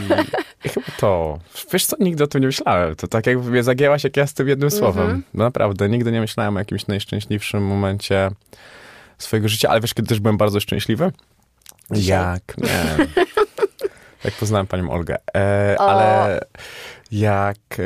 I 0.64 0.68
chyba 0.68 0.86
to. 0.98 1.38
Wiesz 1.72 1.86
co, 1.86 1.96
nigdy 2.00 2.24
o 2.24 2.26
tym 2.26 2.40
nie 2.40 2.46
myślałem. 2.46 2.96
To 2.96 3.08
tak 3.08 3.26
jakby 3.26 3.50
mnie 3.50 3.62
zagięłaś, 3.62 4.04
jak 4.04 4.16
ja 4.16 4.26
z 4.26 4.34
tym 4.34 4.48
jednym 4.48 4.70
słowem. 4.70 5.04
Mhm. 5.04 5.22
No 5.34 5.44
naprawdę, 5.44 5.88
nigdy 5.88 6.12
nie 6.12 6.20
myślałem 6.20 6.56
o 6.56 6.58
jakimś 6.58 6.86
najszczęśliwszym 6.86 7.66
momencie 7.66 8.30
swojego 9.18 9.48
życia, 9.48 9.68
ale 9.68 9.80
wiesz, 9.80 9.94
kiedy 9.94 10.08
też 10.08 10.20
byłem 10.20 10.36
bardzo 10.36 10.60
szczęśliwy? 10.60 11.12
Jak? 11.90 12.42
Nie. 12.58 13.06
jak 14.24 14.34
poznałem 14.34 14.66
panią 14.66 14.90
Olgę. 14.90 15.16
E, 15.36 15.76
ale 15.80 16.40
jak 17.12 17.56
e, 17.78 17.82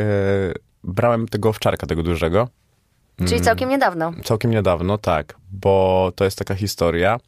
brałem 0.84 1.28
tego 1.28 1.48
owczarka, 1.48 1.86
tego 1.86 2.02
dużego, 2.02 2.48
Czyli 3.28 3.40
całkiem 3.40 3.70
niedawno. 3.70 4.12
Całkiem 4.24 4.50
niedawno, 4.50 4.98
tak, 4.98 5.34
bo 5.52 6.12
to 6.16 6.24
jest 6.24 6.38
taka 6.38 6.54
historia, 6.54 7.18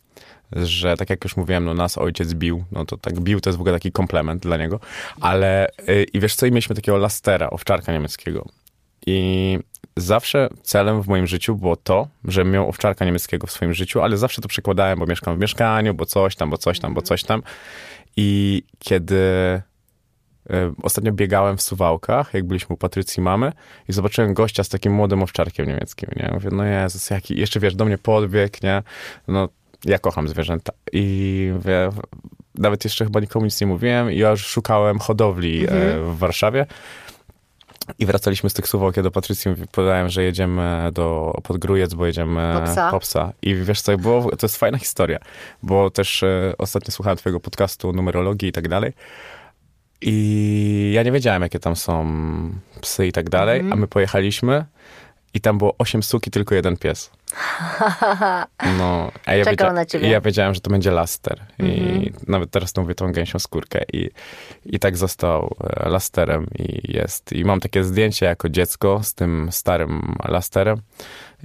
że 0.53 0.97
tak 0.97 1.11
jak 1.11 1.25
już 1.25 1.37
mówiłem, 1.37 1.65
no 1.65 1.75
nas 1.75 1.99
ojciec 1.99 2.35
bił, 2.35 2.65
no 2.73 2.85
to 2.85 2.97
tak 2.97 3.21
bił 3.21 3.41
to 3.41 3.51
jest 3.51 3.59
w 3.59 3.61
ogóle 3.61 3.75
taki 3.75 3.93
komplement 3.93 4.43
dla 4.43 4.57
niego, 4.57 4.81
ale 5.21 5.69
y, 5.89 6.07
i 6.13 6.21
wiesz 6.21 6.35
co, 6.35 6.47
i 6.47 6.51
mieliśmy 6.51 6.77
takiego 6.77 6.99
lastera, 6.99 7.51
owczarka 7.51 7.93
niemieckiego. 7.93 8.45
I 9.07 9.59
zawsze 9.97 10.49
celem 10.63 11.03
w 11.03 11.09
moim 11.09 11.27
życiu 11.27 11.57
było 11.57 11.77
to, 11.77 12.09
że 12.25 12.45
miał 12.45 12.69
owczarka 12.69 13.05
niemieckiego 13.05 13.47
w 13.47 13.53
swoim 13.53 13.75
życiu, 13.75 14.01
ale 14.01 14.17
zawsze 14.17 14.43
to 14.43 14.49
przekładałem, 14.49 14.99
bo 14.99 15.07
mieszkam 15.07 15.37
w 15.37 15.41
mieszkaniu, 15.41 15.95
bo 15.95 16.07
coś 16.07 16.37
tam, 16.37 16.51
bo 16.51 16.59
coś 16.59 16.81
tam, 16.81 16.95
bo 16.95 17.03
coś 17.03 17.25
tam. 17.25 17.43
I 18.17 18.63
kiedy 18.79 19.23
ostatnio 20.83 21.13
biegałem 21.13 21.57
w 21.57 21.63
Suwałkach, 21.63 22.35
jak 22.35 22.45
byliśmy 22.45 22.75
u 22.75 22.77
Patrycji 22.77 23.23
mamy 23.23 23.53
i 23.89 23.93
zobaczyłem 23.93 24.35
gościa 24.35 24.65
z 24.65 24.69
takim 24.69 24.93
młodym 24.93 25.23
owczarkiem 25.23 25.67
niemieckim, 25.67 26.11
nie? 26.17 26.31
Mówię, 26.35 26.49
no 26.53 26.65
Jezus, 26.65 27.11
jaki, 27.11 27.41
jeszcze 27.41 27.61
wiesz, 27.61 27.75
do 27.75 27.85
mnie 27.85 27.99
podbiegł, 27.99 28.57
nie? 28.63 28.83
No 29.29 29.49
Ja 29.85 29.99
kocham 29.99 30.29
zwierzęta 30.29 30.73
i 30.93 31.53
wie, 31.65 31.91
nawet 32.55 32.85
jeszcze 32.85 33.05
chyba 33.05 33.21
nikomu 33.21 33.45
nic 33.45 33.61
nie 33.61 33.67
mówiłem. 33.67 34.13
Ja 34.13 34.31
już 34.31 34.47
szukałem 34.47 34.99
hodowli 34.99 35.67
e, 35.67 35.71
Mhm. 35.71 36.15
w 36.15 36.19
Warszawie. 36.19 36.67
I 37.99 38.07
wracaliśmy 38.07 38.51
z 38.51 38.55
tych 38.55 38.69
Suwałk, 38.69 38.97
ja 38.97 39.03
do 39.03 39.11
Patrycji 39.11 39.55
podałem, 39.73 40.09
że 40.09 40.23
jedziemy 40.25 40.91
do 40.93 41.35
Podgrójec, 41.43 41.95
bo 41.95 42.07
jedziemy 42.07 42.55
Po 42.61 42.67
psa. 42.73 42.91
po 42.91 43.01
psa. 43.01 43.33
I 43.43 43.55
wiesz 43.55 43.81
co, 43.81 43.99
było, 43.99 44.31
to 44.37 44.47
jest 44.47 44.57
fajna 44.57 44.79
historia, 44.79 45.19
bo 45.63 45.91
też 45.91 46.23
e, 46.23 46.53
ostatnio 46.59 46.93
słuchałem 46.93 47.17
twojego 47.17 47.41
podcastu 47.41 47.93
numerologii 47.93 48.49
i 48.49 48.53
tak 48.53 48.69
dalej. 48.69 48.93
I 50.03 50.91
ja 50.95 51.03
nie 51.03 51.13
wiedziałem, 51.13 51.43
jakie 51.43 51.59
tam 51.59 51.77
są 51.77 52.07
psy 52.81 53.07
i 53.07 53.13
tak 53.13 53.31
dalej, 53.31 53.61
Mhm. 53.61 53.73
a 53.73 53.77
my 53.77 53.87
pojechaliśmy 53.89 54.65
i 55.35 55.41
tam 55.41 55.59
było 55.59 55.75
osiem 55.79 56.03
suki, 56.03 56.31
tylko 56.31 56.55
jeden 56.55 56.77
pies. 56.77 57.11
No, 58.79 59.11
a 59.27 59.35
ja, 59.35 59.45
Czekał 59.45 59.73
na 59.73 59.87
ciebie. 59.87 60.09
i 60.09 60.11
ja 60.11 60.21
wiedziałem, 60.21 60.55
że 60.55 60.61
to 60.61 60.71
będzie 60.71 60.91
laster. 60.91 61.41
I 61.59 61.63
Mhm. 61.63 62.13
nawet 62.29 62.51
teraz 62.51 62.73
to 62.73 62.81
mówię 62.83 62.95
tą 62.95 63.13
gęsią 63.13 63.39
skórkę. 63.39 63.83
I, 63.93 64.11
I 64.67 64.79
tak 64.79 64.97
został 64.97 65.57
e, 65.65 65.89
lasterem 65.89 66.47
i 66.59 66.93
jest. 66.93 67.33
I 67.33 67.45
mam 67.45 67.61
takie 67.61 67.85
zdjęcie 67.85 68.27
jako 68.27 68.49
dziecko 68.49 69.01
z 69.03 69.15
tym 69.15 69.49
starym 69.53 70.15
lasterem. 70.25 70.81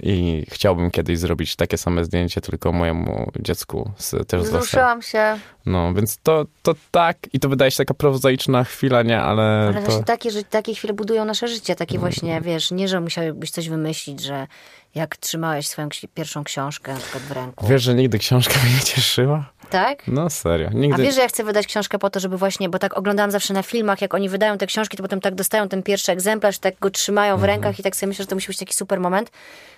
I 0.02 0.46
chciałbym 0.50 0.90
kiedyś 0.90 1.18
zrobić 1.18 1.56
takie 1.56 1.78
same 1.78 2.04
zdjęcie, 2.04 2.40
tylko 2.40 2.72
mojemu 2.72 3.30
dziecku 3.40 3.90
z, 3.96 4.28
też. 4.28 4.42
Wzruszyłam 4.42 5.02
się. 5.02 5.38
No, 5.66 5.94
więc 5.94 6.18
to, 6.22 6.44
to 6.62 6.74
tak. 6.90 7.16
I 7.32 7.40
to 7.40 7.48
wydaje 7.48 7.70
się 7.70 7.76
taka 7.76 7.94
prozaiczna 7.94 8.64
chwila, 8.64 9.02
nie? 9.02 9.20
Ale, 9.20 9.42
Ale 9.42 9.74
to... 9.74 9.80
właśnie 9.80 10.04
takie, 10.04 10.30
że 10.30 10.42
takie 10.44 10.74
chwile 10.74 10.92
budują 10.94 11.24
nasze 11.24 11.48
życie. 11.48 11.74
Takie 11.76 11.98
właśnie, 11.98 12.40
wiesz, 12.40 12.70
nie, 12.70 12.88
że 12.88 13.00
musiałbyś 13.00 13.50
coś 13.50 13.68
wymyślić, 13.68 14.20
że 14.22 14.46
jak 14.94 15.16
trzymałeś 15.16 15.68
swoją 15.68 15.88
pierwszą 16.14 16.44
książkę 16.44 16.94
na 16.94 17.00
przykład 17.00 17.22
w 17.22 17.30
ręku. 17.32 17.66
Wiesz, 17.66 17.82
że 17.82 17.94
nigdy 17.94 18.18
książka 18.18 18.54
mnie 18.64 18.74
nie 18.74 18.80
cieszyła? 18.80 19.50
Tak? 19.70 20.02
No 20.08 20.30
serio, 20.30 20.68
A 20.68 20.74
nigdy. 20.74 21.02
wiesz, 21.02 21.14
że 21.14 21.20
ja 21.20 21.28
chcę 21.28 21.44
wydać 21.44 21.66
książkę 21.66 21.98
po 21.98 22.10
to, 22.10 22.20
żeby 22.20 22.38
właśnie, 22.38 22.68
bo 22.68 22.78
tak 22.78 22.98
oglądałam 22.98 23.30
zawsze 23.30 23.54
na 23.54 23.62
filmach, 23.62 24.00
jak 24.02 24.14
oni 24.14 24.28
wydają 24.28 24.58
te 24.58 24.66
książki, 24.66 24.96
to 24.96 25.02
potem 25.02 25.20
tak 25.20 25.34
dostają 25.34 25.68
ten 25.68 25.82
pierwszy 25.82 26.12
egzemplarz, 26.12 26.58
tak 26.58 26.74
go 26.80 26.90
trzymają 26.90 27.34
w 27.36 27.40
Mhm. 27.40 27.50
rękach 27.50 27.78
i 27.80 27.82
tak 27.82 27.96
sobie 27.96 28.08
myślę, 28.08 28.22
że 28.22 28.26
to 28.26 28.34
musi 28.36 28.46
być 28.48 28.58
taki 28.58 28.74
super 28.74 29.00
moment. 29.00 29.30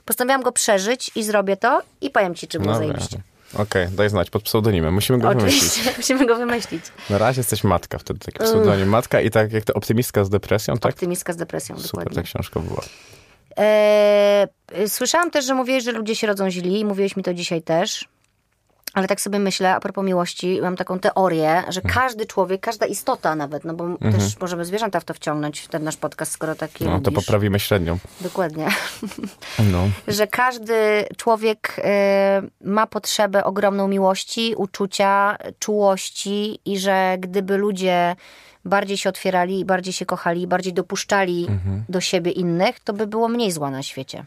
Postanowiłam 0.04 0.42
go 0.42 0.52
przeżyć 0.52 1.10
i 1.14 1.22
zrobię 1.22 1.56
to 1.56 1.82
i 2.00 2.10
powiem 2.10 2.34
ci, 2.34 2.48
czy 2.48 2.58
było 2.58 2.72
No 2.72 2.78
zajebiście. 2.78 3.20
Okej, 3.54 3.88
daj 3.88 4.08
znać, 4.10 4.30
pod 4.30 4.42
pseudonimem. 4.42 4.94
Musimy 4.94 5.18
go 5.18 5.28
wymyślić. 5.28 5.62
Oczywiście, 5.64 5.92
musimy 5.98 6.26
go 6.26 6.36
wymyślić. 6.36 6.84
Na 7.10 7.18
razie 7.18 7.40
jesteś 7.40 7.64
matka, 7.64 7.98
wtedy 7.98 8.20
taki 8.20 8.38
pseudonim 8.38 8.88
matka 8.88 9.20
i 9.20 9.30
tak 9.30 9.52
jak 9.52 9.64
to 9.64 9.74
optymistka 9.74 10.24
z 10.24 10.30
depresją, 10.30 10.76
tak? 10.78 10.92
Optymistka 10.92 11.32
z 11.32 11.36
depresją, 11.36 11.76
Super 11.78 11.90
dokładnie. 11.92 12.14
ta 12.14 12.22
książka 12.22 12.60
była. 12.60 12.82
Eee, 13.56 14.46
słyszałam 14.88 15.30
też, 15.30 15.44
że 15.46 15.54
mówiłeś, 15.54 15.84
że 15.84 15.92
ludzie 15.92 16.16
się 16.16 16.26
rodzą 16.26 16.50
źli. 16.50 16.84
Mówiłeś 16.84 17.16
mi 17.16 17.22
to 17.22 17.34
dzisiaj 17.34 17.62
też. 17.62 18.08
Ale 18.94 19.08
tak 19.08 19.20
sobie 19.20 19.38
myślę, 19.38 19.74
a 19.74 19.80
propos 19.80 20.04
miłości, 20.04 20.58
mam 20.62 20.76
taką 20.76 20.98
teorię, 20.98 21.62
że 21.68 21.80
Mhm. 21.80 21.94
każdy 21.94 22.26
człowiek, 22.26 22.60
każda 22.60 22.86
istota 22.86 23.34
nawet, 23.34 23.64
no 23.64 23.74
bo 23.74 23.84
też 23.98 24.38
możemy 24.40 24.64
zwierzęta 24.64 25.00
w 25.00 25.04
to 25.04 25.14
wciągnąć, 25.14 25.60
w 25.60 25.68
ten 25.68 25.84
nasz 25.84 25.96
podcast, 25.96 26.32
skoro 26.32 26.54
taki 26.54 26.84
No 26.84 26.90
to 26.90 27.10
lubisz. 27.10 27.14
poprawimy 27.14 27.60
średnią. 27.60 27.98
Dokładnie. 28.20 28.66
No. 29.72 29.88
że 30.08 30.26
każdy 30.26 31.04
człowiek 31.16 31.76
y, 31.78 32.68
ma 32.68 32.86
potrzebę 32.86 33.44
ogromną 33.44 33.88
miłości, 33.88 34.54
uczucia, 34.56 35.36
czułości 35.58 36.58
i 36.64 36.78
że 36.78 37.16
gdyby 37.20 37.56
ludzie 37.56 38.16
bardziej 38.66 38.96
się 38.96 39.08
otwierali, 39.08 39.64
bardziej 39.64 39.92
się 39.92 40.06
kochali, 40.06 40.46
bardziej 40.46 40.72
dopuszczali 40.72 41.46
Mhm. 41.48 41.84
do 41.88 42.00
siebie 42.00 42.30
innych, 42.32 42.80
to 42.80 42.92
by 42.92 43.06
było 43.06 43.28
mniej 43.28 43.52
zła 43.52 43.70
na 43.70 43.82
świecie. 43.82 44.24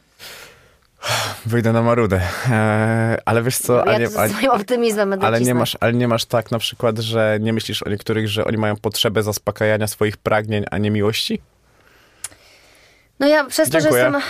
Wyjdę 1.45 1.73
na 1.73 1.81
marudę. 1.81 2.21
Eee, 2.51 3.17
ale 3.25 3.43
wiesz 3.43 3.57
co, 3.57 3.85
ja 3.85 3.97
nie, 3.97 4.09
to 4.09 4.21
a, 4.21 4.27
ze 4.27 4.33
swoim 4.33 4.51
optymizmem 4.51 5.09
będę 5.09 5.27
ale, 5.27 5.41
nie 5.41 5.53
masz, 5.55 5.77
ale 5.79 5.93
nie 5.93 6.07
masz 6.07 6.25
tak 6.25 6.51
na 6.51 6.59
przykład, 6.59 6.99
że 6.99 7.37
nie 7.41 7.53
myślisz 7.53 7.83
o 7.83 7.89
niektórych, 7.89 8.27
że 8.27 8.45
oni 8.45 8.57
mają 8.57 8.75
potrzebę 8.75 9.23
zaspokajania 9.23 9.87
swoich 9.87 10.17
pragnień, 10.17 10.63
a 10.71 10.77
nie 10.77 10.91
miłości? 10.91 11.41
No 13.19 13.27
ja 13.27 13.45
przez 13.45 13.69
to, 13.69 13.77
że 13.79 13.81
Dziękuję. 13.81 14.03
jestem... 14.03 14.21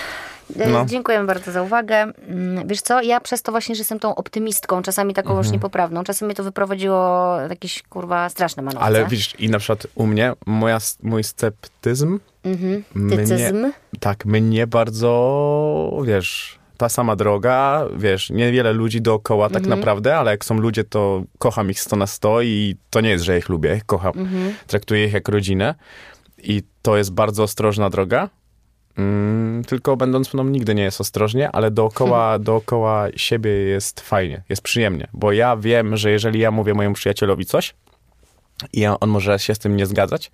e, 0.59 0.69
No. 0.69 0.85
Dziękuję 0.85 1.23
bardzo 1.23 1.51
za 1.51 1.61
uwagę. 1.61 1.95
Mm, 1.95 2.67
Wiesz 2.67 2.81
co, 2.81 3.01
ja 3.01 3.19
przez 3.19 3.41
to 3.41 3.51
właśnie, 3.51 3.75
że 3.75 3.79
jestem 3.81 3.99
tą 3.99 4.15
optymistką, 4.15 4.81
czasami 4.81 5.13
taką 5.13 5.29
Mhm. 5.29 5.43
już 5.45 5.53
niepoprawną, 5.53 6.03
czasem 6.03 6.25
mnie 6.25 6.35
to 6.35 6.43
wyprowadziło 6.43 7.35
jakieś, 7.49 7.83
kurwa, 7.83 8.29
straszne 8.29 8.63
manowce. 8.63 8.85
Ale 8.85 9.05
widzisz, 9.05 9.39
i 9.39 9.49
na 9.49 9.59
przykład 9.59 9.87
u 9.95 10.05
mnie, 10.05 10.33
moja, 10.45 10.77
mój 11.03 11.23
sceptyzm 11.23 12.19
Mhm. 12.43 12.83
mnie, 12.95 13.17
Tycyzm. 13.17 13.71
tak, 13.99 14.25
mnie 14.25 14.67
bardzo, 14.67 16.01
wiesz, 16.05 16.59
ta 16.77 16.89
sama 16.89 17.15
droga, 17.15 17.85
wiesz, 17.97 18.29
niewiele 18.29 18.73
ludzi 18.73 19.01
dookoła 19.01 19.49
tak 19.49 19.67
naprawdę, 19.67 20.17
ale 20.17 20.31
jak 20.31 20.45
są 20.45 20.57
ludzie, 20.57 20.83
to 20.83 21.23
kocham 21.39 21.69
ich 21.71 21.79
100 21.79 21.95
na 21.95 22.07
100 22.07 22.41
i 22.41 22.75
to 22.89 23.01
nie 23.01 23.09
jest, 23.09 23.23
że 23.23 23.37
ich 23.37 23.49
lubię, 23.49 23.75
ich 23.75 23.85
kocham, 23.85 24.13
traktuję 24.67 25.05
ich 25.05 25.13
jak 25.13 25.27
rodzinę 25.29 25.75
i 26.37 26.63
to 26.81 26.97
jest 26.97 27.11
bardzo 27.13 27.43
ostrożna 27.43 27.89
droga, 27.89 28.29
mm, 28.99 29.63
tylko 29.63 29.97
będąc 29.97 30.33
mną 30.33 30.43
nigdy 30.43 30.75
nie 30.75 30.83
jest 30.83 31.01
ostrożnie, 31.01 31.51
ale 31.51 31.71
dookoła, 31.71 32.39
dookoła 32.49 33.07
siebie 33.15 33.51
jest 33.51 34.01
fajnie, 34.01 34.43
jest 34.49 34.61
przyjemnie, 34.61 35.07
bo 35.13 35.31
ja 35.31 35.57
wiem, 35.57 35.97
że 35.97 36.11
jeżeli 36.11 36.39
ja 36.39 36.51
mówię 36.51 36.73
mojemu 36.73 36.95
przyjacielowi 36.95 37.45
coś 37.45 37.75
i 38.73 38.85
on 38.85 39.09
może 39.09 39.39
się 39.39 39.55
z 39.55 39.59
tym 39.59 39.77
nie 39.77 39.85
zgadzać, 39.85 40.31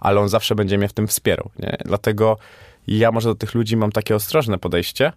ale 0.00 0.20
on 0.20 0.28
zawsze 0.28 0.54
będzie 0.54 0.78
mnie 0.78 0.88
w 0.88 0.92
tym 0.92 1.06
wspierał. 1.06 1.50
Nie? 1.58 1.78
Dlatego 1.84 2.38
ja 2.86 3.12
może 3.12 3.28
do 3.28 3.34
tych 3.34 3.54
ludzi 3.54 3.76
mam 3.76 3.92
takie 3.92 4.14
ostrożne 4.14 4.58
podejście, 4.58 5.12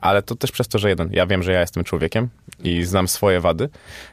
ale 0.00 0.22
to 0.22 0.34
też 0.34 0.52
przez 0.52 0.68
to, 0.68 0.78
że 0.78 0.88
jeden, 0.88 1.08
ja 1.12 1.26
wiem, 1.26 1.42
że 1.42 1.52
ja 1.52 1.60
jestem 1.60 1.84
człowiekiem 1.84 2.28
i 2.64 2.84
znam 2.84 3.08
swoje 3.08 3.40
wady, 3.40 3.68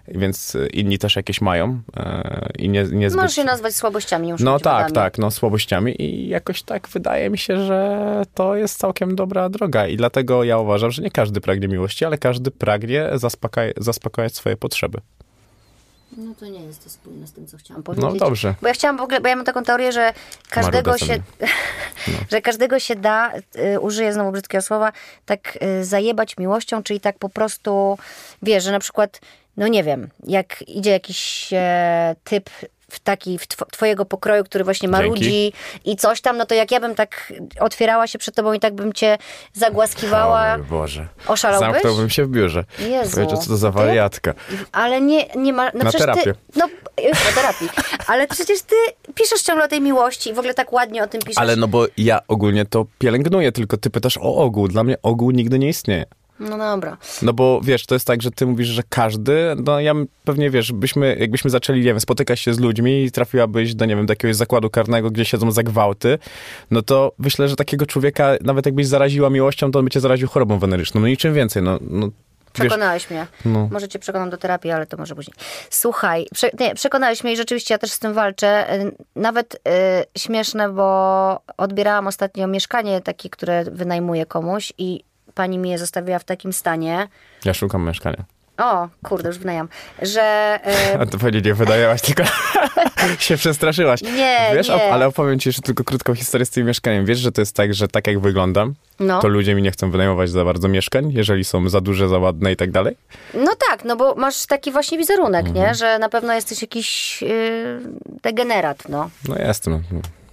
więc 0.08 0.56
y, 0.56 0.68
inni 0.68 1.00
też 1.00 1.16
jakieś 1.16 1.42
mają 1.42 1.82
e, 1.98 2.50
i 2.60 2.70
nie, 2.70 2.84
niezbyt... 2.84 3.22
Możesz 3.22 3.38
je 3.38 3.44
nazwać 3.44 3.76
słabościami, 3.76 4.30
już 4.30 4.42
No 4.42 4.60
tak, 4.60 4.92
tak, 4.92 5.18
no 5.18 5.32
słabościami 5.32 6.02
i 6.02 6.28
jakoś 6.28 6.64
tak 6.64 6.88
wydaje 6.88 7.30
mi 7.30 7.38
się, 7.38 7.66
że 7.66 8.22
to 8.34 8.56
jest 8.56 8.80
całkiem 8.80 9.16
dobra 9.16 9.50
droga 9.50 9.88
i 9.88 9.98
dlatego 9.98 10.44
ja 10.44 10.58
uważam, 10.58 10.92
że 10.92 11.02
nie 11.02 11.12
każdy 11.12 11.42
pragnie 11.42 11.68
miłości, 11.68 12.06
ale 12.06 12.18
każdy 12.18 12.52
pragnie 12.52 13.10
zaspokaj- 13.14 13.74
zaspokajać 13.78 14.36
swoje 14.36 14.58
potrzeby. 14.58 14.98
No 16.18 16.36
to 16.40 16.46
nie 16.46 16.62
jest 16.62 16.84
to 16.84 16.90
spójne 16.90 17.28
z 17.28 17.32
tym, 17.32 17.48
co 17.48 17.58
chciałam 17.58 17.84
powiedzieć. 17.84 18.10
No 18.14 18.16
dobrze. 18.16 18.56
Bo 18.62 18.68
ja 18.68 18.74
chciałam 18.74 18.98
w 18.98 19.02
ogóle, 19.02 19.22
bo 19.22 19.28
ja 19.28 19.36
mam 19.36 19.46
taką 19.46 19.64
teorię, 19.64 19.92
że 19.92 20.14
każdego 20.50 20.98
się, 20.98 21.06
sobie. 21.06 21.22
że 22.32 22.42
każdego 22.42 22.80
się 22.80 22.96
da, 22.96 23.32
y, 23.76 23.80
użyję 23.80 24.14
znowu 24.14 24.32
brzydkiego 24.32 24.62
słowa, 24.62 24.92
tak 25.26 25.58
y, 25.80 25.86
zajebać 25.86 26.38
miłością, 26.38 26.84
czyli 26.84 27.00
tak 27.00 27.20
po 27.20 27.30
prostu, 27.30 27.98
wiesz, 28.42 28.64
że 28.64 28.72
na 28.72 28.80
przykład, 28.80 29.22
no 29.58 29.68
nie 29.68 29.84
wiem, 29.84 30.10
jak 30.24 30.62
idzie 30.68 30.92
jakiś 30.92 31.50
e, 31.54 32.16
typ 32.24 32.50
w 32.96 33.00
taki, 33.00 33.38
w 33.38 33.48
tw- 33.48 33.66
twojego 33.72 34.06
pokroju, 34.06 34.44
który 34.44 34.64
właśnie 34.64 34.90
marudzi 34.90 35.54
i 35.86 35.96
coś 35.96 36.22
tam, 36.22 36.38
no 36.38 36.46
to 36.46 36.56
jak 36.56 36.72
ja 36.72 36.80
bym 36.80 36.96
tak 36.96 37.34
otwierała 37.60 38.08
się 38.08 38.20
przed 38.20 38.36
tobą 38.36 38.54
i 38.54 38.60
tak 38.60 38.74
bym 38.76 38.94
cię 38.94 39.18
zagłaskiwała, 39.54 40.56
O 40.56 40.60
Boże. 40.60 41.08
Oszalałbyś? 41.28 41.72
Zamknąłbym 41.72 42.10
się 42.10 42.26
w 42.26 42.30
biurze. 42.30 42.64
Jezu. 42.80 43.12
Powiedział, 43.16 43.38
co 43.42 43.48
to 43.48 43.58
za 43.58 43.72
wariatka. 43.72 44.34
Ale 44.72 45.02
nie, 45.02 45.26
nie 45.36 45.54
ma. 45.54 45.72
No 45.74 45.84
Na 45.84 45.92
terapię. 45.92 46.22
Ty, 46.24 46.36
no, 46.56 46.70
już 47.04 47.26
na 47.26 47.32
terapii. 47.42 47.70
Ale 48.08 48.28
przecież 48.28 48.62
ty 48.62 48.76
piszesz 49.16 49.42
ciągle 49.42 49.66
o 49.66 49.68
tej 49.68 49.82
miłości 49.82 50.30
i 50.30 50.34
w 50.34 50.40
ogóle 50.40 50.54
tak 50.54 50.74
ładnie 50.74 51.04
o 51.04 51.08
tym 51.08 51.22
piszesz. 51.22 51.38
Ale 51.38 51.56
no 51.56 51.68
bo 51.68 51.86
ja 51.98 52.20
ogólnie 52.28 52.66
to 52.66 52.86
pielęgnuję, 53.00 53.52
tylko 53.52 53.78
ty 53.78 53.90
pytasz 53.90 54.18
o 54.18 54.36
ogół. 54.36 54.68
Dla 54.68 54.84
mnie 54.84 54.96
ogół 55.04 55.32
nigdy 55.32 55.60
nie 55.60 55.70
istnieje. 55.70 56.06
No 56.40 56.58
dobra. 56.58 56.98
No 57.22 57.34
bo 57.34 57.62
wiesz, 57.64 57.86
to 57.86 57.96
jest 57.96 58.08
tak, 58.08 58.22
że 58.22 58.32
ty 58.32 58.46
mówisz, 58.46 58.68
że 58.68 58.84
każdy, 58.90 59.56
no 59.66 59.80
ja 59.80 59.94
pewnie 60.24 60.50
wiesz, 60.50 60.72
byśmy, 60.72 61.16
jakbyśmy 61.20 61.50
zaczęli, 61.50 61.80
nie 61.80 61.86
wiem, 61.86 62.00
spotykać 62.00 62.40
się 62.40 62.54
z 62.54 62.60
ludźmi 62.60 63.04
i 63.04 63.12
trafiłabyś 63.12 63.76
do, 63.76 63.86
nie 63.86 63.96
wiem, 63.96 64.06
do 64.06 64.12
jakiegoś 64.12 64.36
zakładu 64.36 64.70
karnego, 64.70 65.12
gdzie 65.12 65.26
siedzą 65.26 65.52
za 65.52 65.64
gwałty, 65.64 66.20
no 66.72 66.82
to 66.82 67.12
myślę, 67.20 67.48
że 67.48 67.56
takiego 67.56 67.86
człowieka, 67.86 68.32
nawet 68.42 68.66
jakbyś 68.66 68.88
zaraziła 68.88 69.30
miłością, 69.30 69.72
to 69.72 69.80
on 69.80 69.86
by 69.86 69.92
cię 69.92 70.00
zaraził 70.00 70.28
chorobą 70.28 70.60
weneryczną. 70.60 71.02
No 71.02 71.08
niczym 71.08 71.34
więcej, 71.34 71.64
no, 71.64 71.80
no 71.82 72.10
Przekonałeś 72.54 73.10
mnie. 73.10 73.28
No. 73.46 73.68
Może 73.72 73.88
cię 73.88 74.00
przekonam 74.00 74.30
do 74.30 74.38
terapii, 74.38 74.72
ale 74.72 74.86
to 74.86 74.98
może 74.98 75.16
później. 75.16 75.34
Słuchaj, 75.70 76.28
prze, 76.34 76.50
nie, 76.60 76.76
przekonałeś 76.76 77.24
mnie 77.24 77.34
i 77.34 77.38
rzeczywiście 77.38 77.74
ja 77.74 77.78
też 77.78 77.92
z 77.92 78.00
tym 78.00 78.14
walczę. 78.14 78.74
Y, 78.82 78.96
Nawet 79.16 79.56
y, 79.56 79.60
śmieszne, 80.18 80.70
bo 80.70 81.40
odbierałam 81.58 82.08
ostatnio 82.08 82.48
mieszkanie 82.48 83.02
takie, 83.02 83.30
które 83.30 83.64
wynajmuję 83.64 84.26
komuś 84.26 84.74
i 84.78 85.04
pani 85.36 85.58
mi 85.58 85.70
je 85.70 85.78
zostawiła 85.78 86.20
w 86.20 86.24
takim 86.24 86.54
stanie. 86.54 87.08
ja 87.46 87.54
szukam 87.54 87.88
mieszkania. 87.88 88.24
O, 88.58 88.88
kurde, 89.04 89.30
już 89.30 89.38
wynajam. 89.38 89.68
Że 90.02 90.60
y, 90.94 91.00
A 91.02 91.06
to 91.06 91.18
pewnie 91.18 91.42
nie 91.42 91.54
wynajęłaś, 91.54 92.02
tylko 92.02 92.24
się 93.20 93.38
przestraszyłaś. 93.38 94.02
Nie, 94.02 94.52
Wiesz, 94.54 94.68
nie. 94.70 94.76
op- 94.76 94.92
ale 94.92 95.08
opowiem 95.08 95.40
ci 95.40 95.50
jeszcze 95.50 95.62
tylko 95.62 95.84
krótką 95.84 96.16
historię 96.16 96.46
z 96.46 96.50
tym 96.50 96.66
mieszkaniem. 96.68 97.06
Wiesz, 97.06 97.20
że 97.20 97.32
to 97.32 97.42
jest 97.42 97.56
tak, 97.56 97.74
że 97.74 97.88
tak 97.88 98.08
jak 98.08 98.20
wyglądam, 98.20 98.74
no. 99.00 99.20
to 99.22 99.28
ludzie 99.28 99.56
mi 99.56 99.62
nie 99.62 99.72
chcą 99.72 99.92
wynajmować 99.92 100.30
za 100.30 100.46
bardzo 100.46 100.68
mieszkań, 100.68 101.12
jeżeli 101.12 101.44
są 101.44 101.70
za 101.70 101.82
duże, 101.82 102.10
za 102.10 102.18
ładne 102.18 102.52
i 102.52 102.56
tak 102.56 102.72
dalej. 102.72 102.98
No 103.34 103.52
tak, 103.70 103.86
no 103.86 103.96
bo 103.96 104.16
masz 104.16 104.46
taki 104.46 104.72
właśnie 104.72 104.98
wizerunek, 104.98 105.46
Mhm. 105.48 105.66
nie? 105.68 105.76
Że 105.76 106.00
na 106.00 106.10
pewno 106.10 106.34
jesteś 106.34 106.62
jakiś 106.62 107.22
yy, 107.22 107.82
degenerat, 108.24 108.90
no. 108.90 109.10
No 109.28 109.36
jestem. 109.38 109.84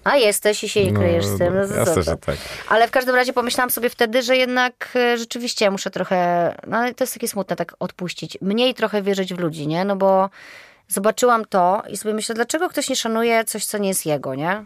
A 0.05 0.17
jesteś 0.17 0.65
i 0.65 0.69
się 0.69 0.85
nie 0.85 0.93
kryjesz 0.93 1.25
z 1.27 1.39
tym. 1.39 1.55
No, 1.55 1.69
to 1.69 1.75
jasne, 1.75 2.03
że 2.03 2.17
tak. 2.17 2.37
Ale 2.69 2.89
w 2.89 2.91
każdym 2.91 3.15
razie 3.15 3.33
pomyślałam 3.33 3.71
sobie 3.71 3.91
wtedy, 3.91 4.23
że 4.23 4.37
jednak 4.37 4.91
e, 4.97 5.19
rzeczywiście 5.19 5.71
muszę 5.71 5.91
trochę, 5.91 6.55
no 6.67 6.77
ale 6.77 6.95
to 6.95 7.05
jest 7.05 7.15
takie 7.15 7.29
smutne, 7.29 7.57
tak 7.57 7.75
odpuścić. 7.79 8.39
Mniej 8.41 8.75
trochę 8.75 9.03
wierzyć 9.03 9.35
w 9.35 9.39
ludzi, 9.39 9.67
nie? 9.67 9.85
No 9.85 9.97
bo 9.97 10.31
zobaczyłam 10.89 11.45
to 11.45 11.83
i 11.91 11.97
sobie 11.97 12.15
myślę, 12.15 12.35
dlaczego 12.35 12.69
ktoś 12.69 12.89
nie 12.89 12.97
szanuje 12.97 13.45
coś, 13.45 13.65
co 13.65 13.79
nie 13.79 13.89
jest 13.89 14.07
jego, 14.07 14.35
nie? 14.35 14.65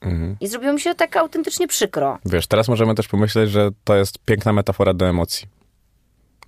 Mhm. 0.00 0.36
I 0.40 0.48
zrobiło 0.48 0.72
mi 0.72 0.80
się 0.80 0.94
tak 0.94 1.16
autentycznie 1.16 1.68
przykro. 1.68 2.18
Wiesz, 2.24 2.46
teraz 2.46 2.68
możemy 2.68 2.94
też 2.94 3.08
pomyśleć, 3.08 3.50
że 3.50 3.70
to 3.84 3.96
jest 3.96 4.18
piękna 4.18 4.52
metafora 4.52 4.94
do 4.94 5.06
emocji. 5.08 5.48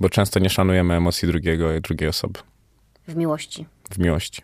Bo 0.01 0.09
często 0.09 0.39
nie 0.39 0.51
szanujemy 0.51 0.95
emocji 0.95 1.29
drugiego, 1.29 1.81
drugiej 1.81 2.09
osoby 2.09 2.41
W 3.09 3.17
miłości. 3.17 3.67
w 3.91 3.99
miłości. 3.99 4.43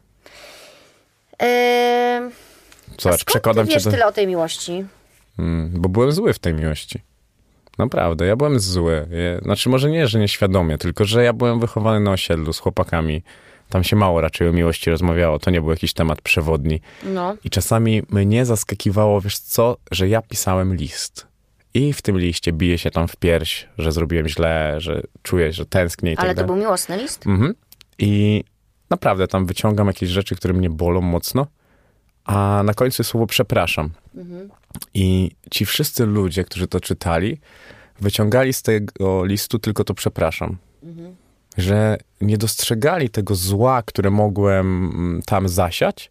Eee, 1.39 2.31
Zobacz, 2.89 3.20
skąd 3.20 3.24
przekładam 3.24 3.66
ty 3.66 3.72
cię 3.72 3.76
wiesz 3.76 3.84
do... 3.84 3.91
tyle 3.91 4.07
o 4.07 4.12
tej 4.12 4.26
miłości? 4.26 4.84
Mm, 5.39 5.70
bo 5.74 5.89
byłem 5.89 6.12
zły 6.12 6.32
w 6.32 6.39
tej 6.39 6.55
miłości. 6.55 7.01
Naprawdę, 7.78 8.26
ja 8.26 8.37
byłem 8.37 8.61
zły. 8.61 9.09
Znaczy, 9.43 9.68
może 9.68 9.91
nie, 9.91 10.07
że 10.09 10.18
nieświadomie, 10.18 10.78
tylko 10.78 11.05
że 11.05 11.24
ja 11.24 11.32
byłem 11.32 11.61
wychowany 11.61 12.01
na 12.01 12.11
osiedlu 12.11 12.53
z 12.53 12.59
chłopakami. 12.59 13.22
Tam 13.68 13.84
się 13.84 13.97
mało 13.97 14.20
raczej 14.20 14.49
o 14.49 14.53
miłości 14.53 14.91
rozmawiało. 14.91 15.39
To 15.39 15.51
nie 15.51 15.61
był 15.61 15.70
jakiś 15.70 15.93
temat 15.93 16.20
przewodni. 16.22 16.80
No. 17.05 17.37
I 17.45 17.51
czasami 17.51 18.03
mnie 18.11 18.47
zaskakiwało, 18.47 19.20
wiesz 19.20 19.39
co, 19.39 19.76
że 19.91 20.09
ja 20.09 20.22
pisałem 20.22 20.74
list. 20.74 21.26
I 21.74 21.93
w 21.93 22.03
tym 22.03 22.18
liście 22.18 22.53
bije 22.53 22.78
się 22.78 22.91
tam 22.91 23.09
w 23.09 23.16
pierś, 23.16 23.68
że 23.78 23.93
zrobiłem 23.93 24.28
źle, 24.28 24.74
że 24.78 25.03
czuję, 25.22 25.53
że 25.53 25.66
tęsknię 25.66 26.12
i 26.12 26.16
Ale 26.16 26.28
tak 26.28 26.37
to 26.37 26.43
dalej. 26.43 26.47
był 26.47 26.57
miłosny 26.57 26.97
list? 26.97 27.26
Mhm. 27.26 27.55
I 27.99 28.45
naprawdę 28.91 29.28
tam 29.28 29.47
wyciągam 29.47 29.87
jakieś 29.87 30.09
rzeczy, 30.11 30.37
które 30.37 30.55
mnie 30.55 30.70
bolą 30.70 31.01
mocno, 31.01 31.47
a 32.27 32.62
na 32.64 32.74
końcu 32.74 33.03
jest 33.03 33.11
słowo 33.11 33.27
przepraszam. 33.27 33.91
I 34.95 35.31
ci 35.51 35.66
wszyscy 35.66 36.07
ludzie, 36.07 36.45
którzy 36.45 36.68
to 36.68 36.81
czytali, 36.81 37.41
wyciągali 38.01 38.53
z 38.53 38.62
tego 38.62 39.24
listu 39.24 39.59
tylko 39.59 39.85
to 39.85 39.95
przepraszam. 39.95 40.57
Że 41.57 41.99
nie 42.20 42.39
dostrzegali 42.39 43.11
tego 43.11 43.35
zła, 43.35 43.83
które 43.83 44.11
mogłem 44.11 44.66
mm, 44.95 45.22
tam 45.22 45.49
zasiać, 45.49 46.11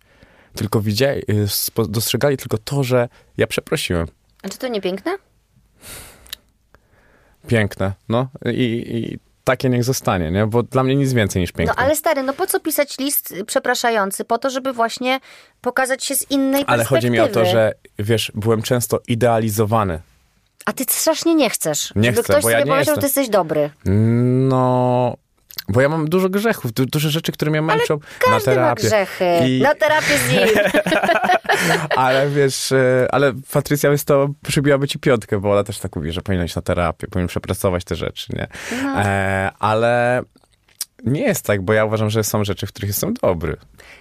tylko 0.55 0.81
widzieli, 0.81 1.21
y, 1.29 1.87
dostrzegali 1.87 2.37
tylko 2.37 2.57
to, 2.57 2.83
że 2.83 3.09
ja 3.37 3.47
przeprosiłem. 3.47 4.07
A 4.43 4.49
czy 4.49 4.57
to 4.57 4.67
nie 4.67 4.81
piękne? 4.81 5.17
Piękne, 7.47 7.93
no 8.09 8.27
i, 8.45 8.83
i 8.87 9.19
takie 9.45 9.69
niech 9.69 9.83
zostanie, 9.83 10.31
nie? 10.31 10.47
Bo 10.47 10.63
dla 10.63 10.83
mnie 10.83 10.95
nic 10.95 11.13
więcej 11.13 11.41
niż 11.41 11.51
piękne. 11.51 11.73
No 11.77 11.83
ale 11.83 11.95
stary, 11.95 12.23
no 12.23 12.33
po 12.33 12.47
co 12.47 12.59
pisać 12.59 12.97
list 12.97 13.33
przepraszający? 13.47 14.25
Po 14.25 14.37
to, 14.37 14.49
żeby 14.49 14.73
właśnie 14.73 15.19
pokazać 15.61 16.03
się 16.05 16.15
z 16.15 16.31
innej 16.31 16.63
Ale 16.67 16.77
perspektywy. 16.77 16.95
chodzi 16.95 17.09
mi 17.11 17.19
o 17.19 17.27
to, 17.27 17.45
że 17.45 17.73
wiesz, 17.99 18.31
byłem 18.35 18.61
często 18.61 18.99
idealizowany. 19.07 19.99
A 20.65 20.73
ty 20.73 20.83
strasznie 20.89 21.35
nie 21.35 21.49
chcesz. 21.49 21.93
Nie 21.95 22.09
żeby 22.11 22.23
chcę, 22.23 22.33
ktoś 22.33 22.43
bo 22.43 22.49
ja 22.49 22.57
sobie 22.57 22.65
nie 22.65 22.71
powiedział, 22.71 22.79
jestem. 22.79 22.95
że 22.95 23.01
ty 23.01 23.07
jesteś 23.07 23.29
dobry. 23.29 23.69
No, 24.49 25.17
bo 25.69 25.81
ja 25.81 25.89
mam 25.89 26.09
dużo 26.09 26.29
grzechów, 26.29 26.73
du- 26.73 26.85
dużo 26.85 27.09
rzeczy, 27.09 27.31
które 27.31 27.51
mnie 27.51 27.61
męczą 27.61 27.93
na 27.93 28.31
Każdy 28.31 28.49
ma 28.49 28.55
terapię. 28.55 28.83
grzechy. 28.83 29.25
I- 29.47 29.61
Na 29.61 29.75
terapię 29.75 30.17
z 30.17 30.31
nim. 30.31 30.47
Ale 31.95 32.29
wiesz, 32.29 32.71
e, 32.71 33.07
ale 33.11 33.33
Patrycja 33.53 33.91
jest 33.91 34.05
to 34.07 34.27
przybiłaby 34.47 34.87
ci 34.87 34.99
piątkę, 34.99 35.39
bo 35.39 35.51
ona 35.51 35.63
też 35.63 35.79
tak 35.79 35.95
mówi, 35.95 36.11
że 36.11 36.21
powinien 36.21 36.45
iść 36.45 36.55
na 36.55 36.61
terapię, 36.61 37.07
powinien 37.07 37.27
przepracować 37.27 37.83
te 37.83 37.95
rzeczy, 37.95 38.27
nie? 38.35 38.47
No. 38.83 39.01
E, 39.01 39.51
ale 39.59 40.21
nie 41.03 41.21
jest 41.21 41.45
tak, 41.45 41.61
bo 41.61 41.73
ja 41.73 41.85
uważam, 41.85 42.09
że 42.09 42.23
są 42.23 42.43
rzeczy, 42.43 42.67
w 42.67 42.69
których 42.69 42.87
jestem 42.89 43.13
dobry. 43.13 43.57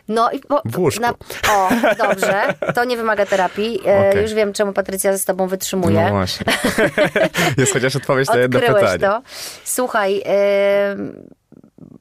No 0.08 0.30
i 0.30 0.38
po, 0.40 0.62
W 0.64 0.78
łóżku. 0.78 1.04
o, 1.50 1.68
dobrze. 1.98 2.54
To 2.74 2.84
nie 2.84 2.96
wymaga 2.96 3.26
terapii. 3.26 3.80
E, 3.86 4.08
Okej. 4.10 4.22
Już 4.22 4.34
wiem, 4.34 4.52
czemu 4.52 4.72
Patrycja 4.72 5.16
z 5.18 5.24
tobą 5.24 5.46
wytrzymuje. 5.48 6.00
No 6.00 6.10
właśnie. 6.10 6.46
jest 7.58 7.72
chociaż 7.72 7.96
odpowiedź 7.96 8.28
na 8.28 8.36
jedno 8.36 8.60
pytanie. 8.60 8.98
to. 8.98 9.22
Słuchaj, 9.64 10.22
e, 10.26 10.96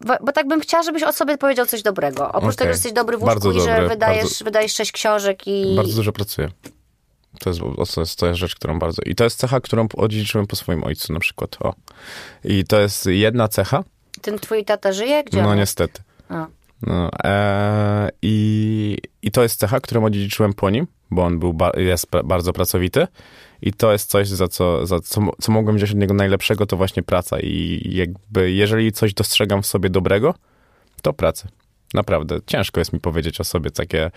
bo, 0.06 0.14
bo 0.22 0.32
tak 0.32 0.48
bym 0.48 0.60
chciała, 0.60 0.84
żebyś 0.84 1.04
o 1.04 1.14
sobie 1.14 1.38
powiedział 1.38 1.66
coś 1.66 1.82
dobrego. 1.82 2.28
Oprócz 2.28 2.44
Okej. 2.44 2.56
tego, 2.56 2.68
że 2.68 2.74
jesteś 2.74 2.94
dobry 2.94 3.18
w 3.18 3.24
łóżku 3.24 3.52
i 3.52 3.62
że 3.62 3.88
wydajesz, 3.88 4.24
bardzo- 4.24 4.46
wydajesz 4.46 4.74
sześć 4.74 4.92
książek 4.92 5.48
i... 5.48 5.76
Bardzo 5.76 5.96
dużo 5.96 6.12
pracuję. 6.12 6.50
To 7.40 7.50
jest, 7.50 7.62
to, 7.96 8.02
jest, 8.02 8.20
to 8.20 8.28
jest 8.28 8.40
rzecz, 8.40 8.56
którą 8.56 8.80
bardzo... 8.80 9.02
I 9.06 9.16
to 9.16 9.24
jest 9.24 9.40
cecha, 9.40 9.62
którą 9.62 9.88
odziedziczyłem 9.98 10.48
po 10.48 10.56
swoim 10.56 10.84
ojcu 10.84 11.14
na 11.14 11.20
przykład. 11.20 11.58
O. 11.60 11.74
I 12.44 12.64
to 12.64 12.80
jest 12.80 13.06
jedna 13.06 13.48
cecha, 13.48 13.84
Ten 14.22 14.40
twój 14.40 14.66
tata 14.66 14.92
żyje? 14.92 15.24
Gdzie 15.24 15.42
no 15.42 15.50
on? 15.50 15.58
niestety. 15.58 16.02
A. 16.30 16.48
No, 16.82 17.10
e, 17.24 18.10
i, 18.22 18.98
I 19.22 19.32
to 19.32 19.44
jest 19.44 19.60
cecha, 19.60 19.80
którą 19.80 20.06
odziedziczyłem 20.06 20.54
po 20.54 20.70
nim, 20.70 20.88
bo 21.12 21.24
on 21.24 21.40
był 21.40 21.54
ba, 21.54 21.72
jest 21.78 22.08
bardzo 22.24 22.54
pracowity. 22.54 23.08
I 23.66 23.74
to 23.74 23.92
jest 23.92 24.10
coś, 24.10 24.28
za 24.28 24.48
co, 24.48 24.86
za 24.88 25.00
co, 25.00 25.22
co 25.42 25.52
mogłem 25.52 25.76
wziąć 25.76 25.92
od 25.92 25.98
niego 25.98 26.14
najlepszego, 26.14 26.66
to 26.66 26.78
właśnie 26.78 27.04
praca. 27.04 27.40
I 27.40 27.82
jakby, 27.94 28.52
jeżeli 28.52 28.92
coś 28.92 29.14
dostrzegam 29.14 29.62
w 29.62 29.66
sobie 29.68 29.90
dobrego, 29.90 30.34
to 31.02 31.14
pracę. 31.14 31.48
Naprawdę. 31.94 32.40
Ciężko 32.48 32.82
jest 32.82 32.94
mi 32.94 33.00
powiedzieć 33.00 33.42
o 33.42 33.44
sobie 33.44 33.72
takie. 33.72 34.12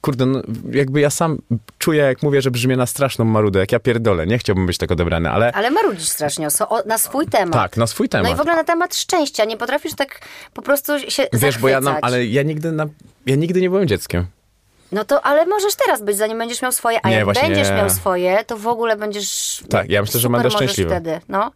Kurde, 0.00 0.26
no, 0.26 0.42
jakby 0.70 1.00
ja 1.00 1.10
sam 1.10 1.38
czuję, 1.78 2.02
jak 2.02 2.22
mówię, 2.22 2.42
że 2.42 2.50
brzmię 2.50 2.76
na 2.76 2.86
straszną 2.86 3.24
marudę, 3.24 3.60
jak 3.60 3.72
ja 3.72 3.80
pierdolę. 3.80 4.26
Nie 4.26 4.38
chciałbym 4.38 4.66
być 4.66 4.78
tak 4.78 4.92
odebrany, 4.92 5.30
ale 5.30 5.52
Ale 5.52 5.70
marudzisz 5.70 6.08
strasznie 6.08 6.48
o, 6.68 6.82
na 6.86 6.98
swój 6.98 7.26
temat. 7.26 7.52
tak, 7.54 7.76
na 7.76 7.86
swój 7.86 8.08
temat. 8.08 8.26
No 8.26 8.34
i 8.34 8.36
w 8.36 8.40
ogóle 8.40 8.56
na 8.56 8.64
temat 8.64 8.94
szczęścia. 8.96 9.44
Nie 9.44 9.56
potrafisz 9.56 9.94
tak 9.94 10.20
po 10.54 10.62
prostu 10.62 10.92
się 11.10 11.26
Wiesz, 11.32 11.58
bo 11.58 11.68
ja 11.68 11.74
nam, 11.80 11.84
zachwycać. 11.84 12.04
ale 12.12 12.26
ja 12.26 12.42
nigdy, 12.42 12.72
na, 12.72 12.86
ja 13.26 13.36
nigdy 13.36 13.60
nie 13.60 13.70
byłem 13.70 13.88
dzieckiem. 13.88 14.26
No 14.92 15.04
to, 15.04 15.26
ale 15.26 15.46
możesz 15.46 15.74
teraz 15.74 16.02
być, 16.02 16.16
zanim 16.16 16.38
będziesz 16.38 16.62
miał 16.62 16.72
swoje, 16.72 17.00
a 17.02 17.08
Nie, 17.08 17.14
jak 17.14 17.24
właśnie 17.24 17.48
będziesz 17.48 17.68
nie. 17.68 17.74
miał 17.74 17.90
swoje, 17.90 18.44
to 18.44 18.56
w 18.56 18.66
ogóle 18.66 18.96
będziesz... 18.96 19.62
Tak, 19.70 19.90
ja 19.90 20.00
myślę, 20.00 20.20
że 20.20 20.28
będę 20.28 20.50
szczęśliwy. 20.50 20.90
wtedy, 20.90 21.20
no. 21.28 21.52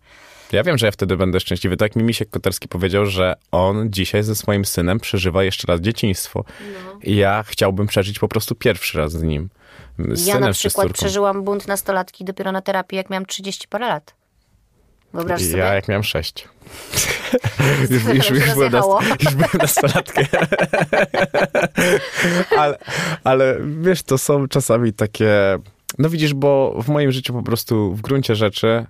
Ja 0.52 0.62
wiem, 0.62 0.78
że 0.78 0.86
ja 0.86 0.92
wtedy 0.92 1.16
będę 1.16 1.40
szczęśliwy. 1.40 1.76
Tak 1.76 1.96
mi 1.96 2.02
Misiek 2.02 2.30
Koterski 2.30 2.68
powiedział, 2.68 3.06
że 3.06 3.34
on 3.52 3.90
dzisiaj 3.90 4.22
ze 4.22 4.34
swoim 4.34 4.64
synem 4.64 5.00
przeżywa 5.00 5.44
jeszcze 5.44 5.66
raz 5.66 5.80
dzieciństwo. 5.80 6.44
No. 6.60 6.98
I 7.02 7.16
ja 7.16 7.42
chciałbym 7.46 7.86
przeżyć 7.86 8.18
po 8.18 8.28
prostu 8.28 8.54
pierwszy 8.54 8.98
raz 8.98 9.12
z 9.12 9.22
nim. 9.22 9.48
Z 9.98 10.26
Ja 10.26 10.34
synem 10.34 10.48
na 10.48 10.52
przykład 10.54 10.92
przeżyłam 10.92 11.42
bunt 11.42 11.68
nastolatki 11.68 12.24
dopiero 12.24 12.52
na 12.52 12.62
terapii, 12.62 12.96
jak 12.96 13.10
miałam 13.10 13.26
30 13.26 13.68
parę 13.68 13.86
lat. 13.88 14.14
Wyobraź 15.14 15.42
sobie? 15.42 15.58
Ja 15.58 15.74
jak 15.74 15.88
miałem 15.88 16.04
sześć. 16.04 16.48
już, 17.90 18.04
już, 18.04 18.30
już, 18.30 18.54
byłem 18.54 18.72
rozjechało. 18.72 19.00
już 19.24 19.34
byłem 19.34 19.50
nastolatkiem. 19.58 20.26
ale, 22.58 22.78
ale 23.24 23.56
wiesz, 23.80 24.02
to 24.02 24.18
są 24.18 24.48
czasami 24.48 24.92
takie... 24.92 25.58
No 25.98 26.08
widzisz, 26.08 26.34
bo 26.34 26.82
w 26.82 26.88
moim 26.88 27.12
życiu 27.12 27.32
po 27.32 27.42
prostu 27.42 27.94
w 27.94 28.00
gruncie 28.00 28.34
rzeczy 28.34 28.86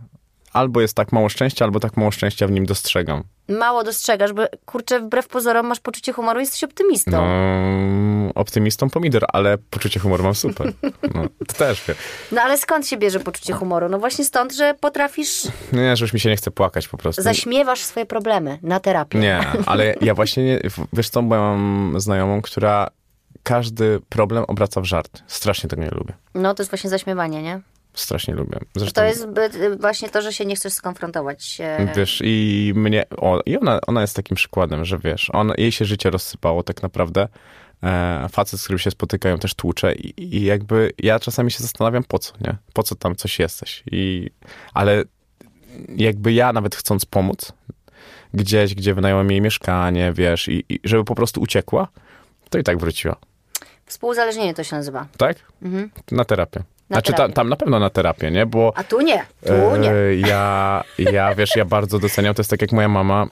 albo 0.57 0.81
jest 0.81 0.95
tak 0.95 1.13
mało 1.13 1.29
szczęścia, 1.29 1.65
albo 1.65 1.81
tak 1.81 1.97
mało 1.97 2.11
szczęścia 2.11 2.47
w 2.47 2.51
nim 2.51 2.67
dostrzegam. 2.67 3.23
Mało 3.49 3.85
dostrzegasz, 3.85 4.33
bo 4.33 4.43
kurczę, 4.67 5.01
wbrew 5.01 5.29
pozorom 5.29 5.67
masz 5.67 5.81
poczucie 5.81 6.13
humoru 6.13 6.41
i 6.41 6.43
jesteś 6.43 6.65
optymistą. 6.65 7.11
No, 7.11 8.33
optymistą 8.35 8.91
pomidor, 8.91 9.25
ale 9.33 9.59
poczucie 9.59 10.01
humoru 10.01 10.25
mam 10.25 10.35
super. 10.35 10.73
No, 11.15 11.23
to 11.47 11.55
też 11.55 11.83
wie. 11.89 11.95
No 12.33 12.43
ale 12.43 12.59
skąd 12.59 12.87
się 12.89 12.97
bierze 12.97 13.21
poczucie 13.21 13.53
humoru? 13.53 13.89
No 13.89 13.99
właśnie 13.99 14.25
stąd, 14.25 14.53
że 14.55 14.75
potrafisz, 14.81 15.43
Nie, 15.73 15.97
że 15.97 16.05
już 16.05 16.13
mi 16.13 16.21
się 16.21 16.31
nie 16.31 16.37
chce 16.37 16.51
płakać 16.51 16.89
po 16.89 16.97
prostu. 16.97 17.23
zaśmiewasz 17.23 17.81
swoje 17.81 18.07
problemy 18.07 18.59
na 18.63 18.81
terapii. 18.81 19.21
Nie, 19.21 19.41
ale 19.67 19.95
ja 20.01 20.15
właśnie, 20.15 20.45
nie, 20.45 20.61
wiesz 20.93 21.09
co, 21.09 21.23
bo 21.23 21.35
ja 21.35 21.41
mam 21.41 21.95
znajomą, 22.01 22.43
która 22.43 22.89
każdy 23.43 24.01
problem 24.09 24.45
obraca 24.49 24.81
w 24.81 24.85
żart. 24.85 25.23
Strasznie 25.27 25.71
tego 25.71 25.83
nie 25.83 25.91
lubię. 25.91 26.15
No 26.35 26.55
to 26.55 26.63
jest 26.63 26.71
właśnie 26.71 26.91
zaśmiewanie, 26.91 27.43
nie? 27.43 27.61
Strasznie 27.97 28.35
lubię. 28.35 28.59
Zresztą, 28.77 29.01
To 29.01 29.07
jest 29.07 29.21
zbyt- 29.23 29.81
właśnie 29.81 30.09
to, 30.09 30.23
że 30.23 30.33
się 30.33 30.45
nie 30.47 30.57
chcesz 30.57 30.73
skonfrontować. 30.73 31.59
e, 31.61 31.93
Wiesz, 31.97 32.21
i 32.25 32.73
mnie, 32.77 33.05
o, 33.17 33.41
i 33.47 33.57
ona, 33.59 33.81
ona 33.87 34.01
jest 34.01 34.17
takim 34.17 34.35
przykładem, 34.35 34.85
że 34.85 34.99
wiesz, 34.99 35.31
on, 35.33 35.53
jej 35.59 35.73
się 35.73 35.85
życie 35.85 36.11
rozsypało 36.11 36.63
tak 36.63 36.83
naprawdę. 36.83 37.29
E, 37.83 38.27
facet, 38.33 38.61
z 38.61 38.63
którym 38.65 38.79
się 38.79 38.91
spotykają, 38.91 39.39
też 39.39 39.55
tłucze 39.55 39.95
i, 39.95 40.35
i 40.37 40.45
jakby 40.45 40.93
ja 40.99 41.21
czasami 41.21 41.51
się 41.51 41.59
zastanawiam, 41.63 42.05
po 42.05 42.19
co, 42.19 42.33
nie? 42.41 42.57
Po 42.73 42.83
co 42.83 42.95
tam 42.95 43.17
coś 43.17 43.39
jesteś? 43.39 43.83
I, 43.91 44.31
ale 44.75 45.05
jakby 45.97 46.33
ja 46.33 46.53
nawet 46.53 46.75
chcąc 46.77 47.05
pomóc, 47.05 47.53
gdzieś, 48.35 48.75
gdzie 48.75 48.95
wynająłem 48.95 49.31
jej 49.31 49.41
mieszkanie, 49.41 50.13
wiesz, 50.13 50.49
i, 50.49 50.65
i 50.69 50.81
żeby 50.85 51.05
po 51.05 51.15
prostu 51.15 51.41
uciekła, 51.41 51.89
to 52.51 52.59
i 52.59 52.63
tak 52.63 52.79
wróciła. 52.79 53.17
Współzależnienie 53.87 54.55
to 54.55 54.65
się 54.65 54.77
nazywa. 54.77 55.07
Tak? 55.17 55.37
Na 56.11 56.25
terapię. 56.25 56.63
Mhm. 56.91 56.91
Na 56.91 56.95
znaczy. 56.97 57.13
Tam, 57.13 57.33
tam 57.33 57.49
na 57.49 57.57
pewno 57.57 57.79
na 57.79 57.91
terapię, 57.91 58.31
nie? 58.31 58.47
Bo 58.47 58.73
A 58.77 58.85
tu 58.85 59.01
nie, 59.01 59.27
tu 59.47 59.77
nie. 59.77 59.91
E, 59.93 60.15
Ja, 60.17 60.85
ja, 60.99 61.35
wiesz, 61.35 61.57
ja 61.57 61.65
bardzo 61.65 61.99
doceniam, 61.99 62.35
to 62.35 62.41
jest 62.41 62.51
tak 62.51 62.61
jak 62.63 62.73
moja 62.73 62.89
mama 62.89 63.27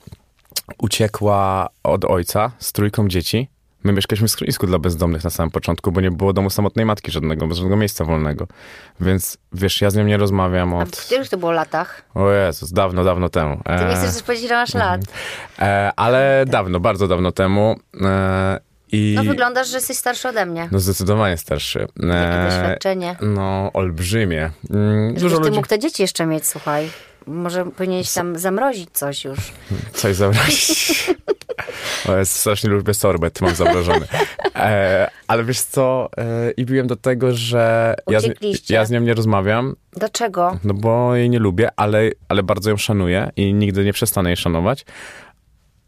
uciekła 0.79 1.69
od 1.83 2.05
ojca 2.05 2.51
z 2.59 2.73
trójką 2.73 3.09
dzieci. 3.09 3.49
My 3.85 3.93
mieszkaliśmy 3.93 4.29
w 4.29 4.31
schronisku 4.31 4.67
dla 4.67 4.79
bezdomnych 4.79 5.25
na 5.25 5.31
samym 5.31 5.51
początku, 5.51 5.93
bo 5.93 6.01
nie 6.01 6.11
było 6.11 6.33
domu 6.33 6.51
samotnej 6.51 6.87
matki 6.87 7.11
żadnego, 7.11 7.47
bez 7.47 7.57
żadnego 7.57 7.77
miejsca 7.77 8.05
wolnego. 8.05 8.47
Więc, 9.01 9.39
wiesz, 9.53 9.81
ja 9.81 9.91
z 9.91 9.97
nią 9.97 10.05
nie 10.05 10.17
rozmawiam 10.17 10.75
A 10.75 10.85
w 10.85 10.89
od... 10.89 10.97
których 10.97 11.29
to 11.29 11.37
było 11.37 11.53
latach? 11.53 12.03
O 12.15 12.31
Jezus, 12.31 12.73
dawno, 12.73 13.05
dawno 13.05 13.29
temu. 13.29 13.61
Ty 13.79 13.85
nie 13.85 13.95
chcesz 13.97 14.23
powiedzieć, 14.23 14.49
że 14.49 14.55
masz 14.55 14.75
lat. 14.75 15.01
e, 15.59 15.91
ale 15.97 16.45
dawno, 16.49 16.81
bardzo 16.81 17.09
dawno 17.09 17.33
temu. 17.33 17.77
E, 18.03 18.61
I... 18.95 19.15
No 19.17 19.25
wyglądasz, 19.25 19.69
że 19.69 19.77
jesteś 19.77 19.97
starszy 19.97 20.29
ode 20.29 20.47
mnie. 20.47 20.69
No 20.73 20.79
zdecydowanie 20.79 21.37
starszy. 21.37 21.79
Jakie 21.79 22.13
E, 22.13 22.45
doświadczenie. 22.51 23.17
No, 23.21 23.71
olbrzymie. 23.73 24.51
Mm, 24.71 25.09
Żebyś 25.09 25.23
Dużo 25.23 25.37
ty 25.37 25.43
ludzi... 25.43 25.57
mógł 25.57 25.69
te 25.69 25.79
dzieci 25.79 26.03
jeszcze 26.03 26.27
mieć, 26.27 26.47
słuchaj. 26.47 26.91
Może 27.27 27.65
powinieneś 27.65 28.13
tam 28.13 28.39
zamrozić 28.39 28.89
coś 28.93 29.25
już. 29.25 29.39
Coś 29.95 30.17
zamrozić. 30.17 31.05
Ja 32.09 32.25
strasznie 32.25 32.71
lubię 32.71 32.95
sorbet, 32.95 33.41
mam 33.41 33.55
zamrożony. 33.55 34.07
E, 34.57 35.11
ale 35.29 35.45
wiesz 35.45 35.61
co, 35.61 36.09
e, 36.19 36.51
i 36.51 36.65
biłem 36.67 36.87
do 36.87 36.97
tego, 36.97 37.33
że 37.35 37.95
ja 38.09 38.21
z, 38.21 38.25
ja 38.71 38.85
z 38.85 38.91
nią 38.91 39.01
nie 39.01 39.15
rozmawiam, 39.15 39.77
Dlaczego? 39.93 40.59
no 40.65 40.75
bo 40.75 41.15
jej 41.17 41.31
nie 41.31 41.39
lubię, 41.39 41.69
ale, 41.77 42.11
ale 42.29 42.43
bardzo 42.43 42.71
ją 42.71 42.77
szanuję 42.77 43.31
i 43.37 43.55
nigdy 43.55 43.85
nie 43.85 43.93
przestanę 43.93 44.29
jej 44.31 44.37
szanować. 44.37 44.85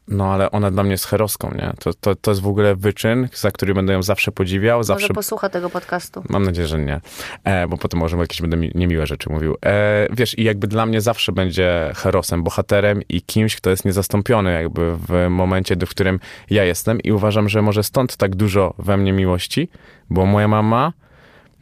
No 0.09 0.33
ale 0.33 0.51
ona 0.51 0.71
dla 0.71 0.83
mnie 0.83 0.93
jest 0.93 1.05
heroską, 1.07 1.51
nie? 1.55 1.73
To, 1.81 1.95
to, 1.95 2.15
to 2.15 2.31
jest 2.31 2.41
w 2.41 2.47
ogóle 2.47 2.77
wyczyn, 2.77 3.29
za 3.35 3.51
który 3.51 3.75
będę 3.75 3.93
ją 3.93 4.03
zawsze 4.03 4.33
podziwiał, 4.33 4.83
zawsze 4.83 5.05
Może 5.05 5.15
posłucha 5.15 5.49
tego 5.49 5.71
podcastu. 5.71 6.23
Mam 6.29 6.43
nadzieję, 6.43 6.69
że 6.69 6.79
nie, 6.79 7.01
e, 7.45 7.69
bo 7.69 7.77
potem 7.77 8.01
może 8.01 8.17
jakieś 8.17 8.41
będę 8.41 8.57
mi- 8.57 8.73
niemiłe 8.75 9.07
rzeczy 9.07 9.31
mówił. 9.31 9.57
E, 9.67 10.07
wiesz, 10.13 10.39
i 10.39 10.45
jakby 10.45 10.67
dla 10.67 10.87
mnie 10.87 11.01
zawsze 11.01 11.33
będzie 11.33 11.93
herosem, 11.97 12.43
bohaterem 12.43 13.03
i 13.09 13.23
kimś, 13.23 13.57
kto 13.57 13.71
jest 13.71 13.85
niezastąpiony 13.85 14.53
jakby 14.53 14.97
w 14.97 15.27
momencie, 15.31 15.77
w 15.77 15.89
którym 15.91 16.21
ja 16.51 16.65
jestem 16.65 17.01
i 17.01 17.13
uważam, 17.13 17.49
że 17.49 17.63
może 17.63 17.83
stąd 17.83 18.17
tak 18.17 18.37
dużo 18.37 18.75
we 18.79 18.97
mnie 18.97 19.13
miłości, 19.13 19.69
bo 20.11 20.27
moja 20.27 20.49
mama 20.49 20.93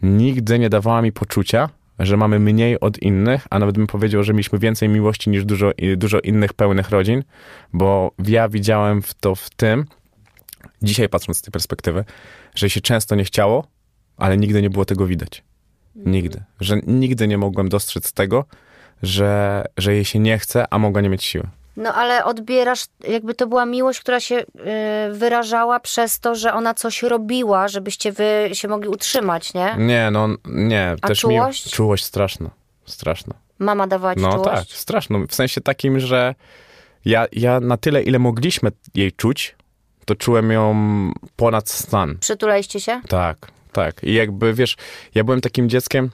nigdy 0.02 0.58
nie 0.58 0.70
dawała 0.70 1.02
mi 1.02 1.12
poczucia, 1.12 1.68
że 1.98 2.16
mamy 2.16 2.38
mniej 2.38 2.80
od 2.80 2.98
innych, 2.98 3.46
a 3.50 3.58
nawet 3.58 3.76
bym 3.76 3.86
powiedział, 3.86 4.24
że 4.24 4.32
mieliśmy 4.32 4.58
więcej 4.58 4.88
miłości 4.88 5.30
niż 5.30 5.44
dużo, 5.44 5.72
dużo 5.96 6.20
innych 6.20 6.52
pełnych 6.52 6.90
rodzin, 6.90 7.24
bo 7.72 8.10
ja 8.26 8.48
widziałem 8.48 9.02
w 9.02 9.14
to 9.14 9.34
w 9.34 9.50
tym, 9.50 9.84
dzisiaj 10.82 11.08
patrząc 11.08 11.38
z 11.38 11.42
tej 11.42 11.52
perspektywy, 11.52 12.04
że 12.54 12.70
się 12.70 12.80
często 12.80 13.14
nie 13.14 13.24
chciało, 13.24 13.66
ale 14.16 14.36
nigdy 14.36 14.62
nie 14.62 14.70
było 14.70 14.84
tego 14.84 15.06
widać. 15.06 15.42
Nigdy. 15.96 16.42
Że 16.60 16.80
nigdy 16.86 17.28
nie 17.28 17.38
mogłem 17.38 17.68
dostrzec 17.68 18.12
tego, 18.12 18.44
że, 19.02 19.64
że 19.76 19.94
jej 19.94 20.04
się 20.04 20.18
nie 20.18 20.38
chce, 20.38 20.64
a 20.70 20.78
mogła 20.78 21.00
nie 21.00 21.08
mieć 21.08 21.24
siły. 21.24 21.48
No 21.76 21.94
ale 21.94 22.24
odbierasz, 22.24 22.84
jakby 23.08 23.34
to 23.34 23.46
była 23.46 23.66
miłość, 23.66 24.00
która 24.00 24.20
się 24.20 24.34
y, 24.36 24.44
wyrażała 25.12 25.80
przez 25.80 26.20
to, 26.20 26.34
że 26.34 26.52
ona 26.54 26.74
coś 26.74 27.02
robiła, 27.02 27.68
żebyście 27.68 28.12
wy 28.12 28.50
się 28.52 28.68
mogli 28.68 28.88
utrzymać, 28.88 29.54
nie? 29.54 29.74
Nie, 29.78 30.08
no 30.12 30.28
nie. 30.44 30.96
A 31.02 31.08
też 31.08 31.20
czułość? 31.20 31.66
Mi, 31.66 31.72
czułość 31.72 32.04
straszna. 32.04 32.50
Straszna. 32.86 33.34
Mama 33.58 33.86
dawała 33.86 34.14
ci 34.14 34.20
No 34.20 34.32
czułość? 34.32 34.68
tak, 34.68 34.78
straszną. 34.78 35.26
W 35.26 35.34
sensie 35.34 35.60
takim, 35.60 36.00
że 36.00 36.34
ja, 37.04 37.26
ja 37.32 37.60
na 37.60 37.76
tyle, 37.76 38.02
ile 38.02 38.18
mogliśmy 38.18 38.70
jej 38.94 39.12
czuć, 39.12 39.54
to 40.04 40.14
czułem 40.14 40.50
ją 40.50 40.74
ponad 41.36 41.70
stan. 41.70 42.16
Przytulaliście 42.20 42.80
się? 42.80 43.00
Tak, 43.08 43.36
tak. 43.72 44.04
I 44.04 44.14
jakby, 44.14 44.54
wiesz, 44.54 44.76
ja 45.14 45.24
byłem 45.24 45.40
takim 45.40 45.68
dzieckiem, 45.68 46.10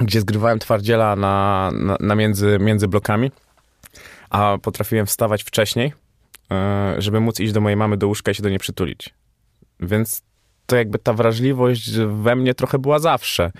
gdzie 0.00 0.20
zgrywałem 0.20 0.58
twardziela 0.58 1.16
na, 1.16 1.70
na, 1.74 1.96
na 2.00 2.14
między, 2.14 2.58
między 2.60 2.88
blokami, 2.88 3.30
a 4.32 4.58
potrafiłem 4.62 5.06
wstawać 5.06 5.42
wcześniej, 5.42 5.92
e, 6.50 6.94
żeby 6.98 7.20
móc 7.20 7.40
iść 7.40 7.52
do 7.52 7.60
mojej 7.60 7.76
mamy 7.76 7.96
do 7.96 8.06
łóżka 8.06 8.30
i 8.30 8.34
się 8.34 8.42
do 8.42 8.48
niej 8.48 8.58
przytulić. 8.58 9.14
Więc 9.80 10.22
to 10.66 10.76
jakby 10.76 10.98
ta 10.98 11.12
wrażliwość 11.12 11.90
we 12.22 12.36
mnie 12.36 12.54
trochę 12.54 12.78
była 12.78 12.98
zawsze. 12.98 13.52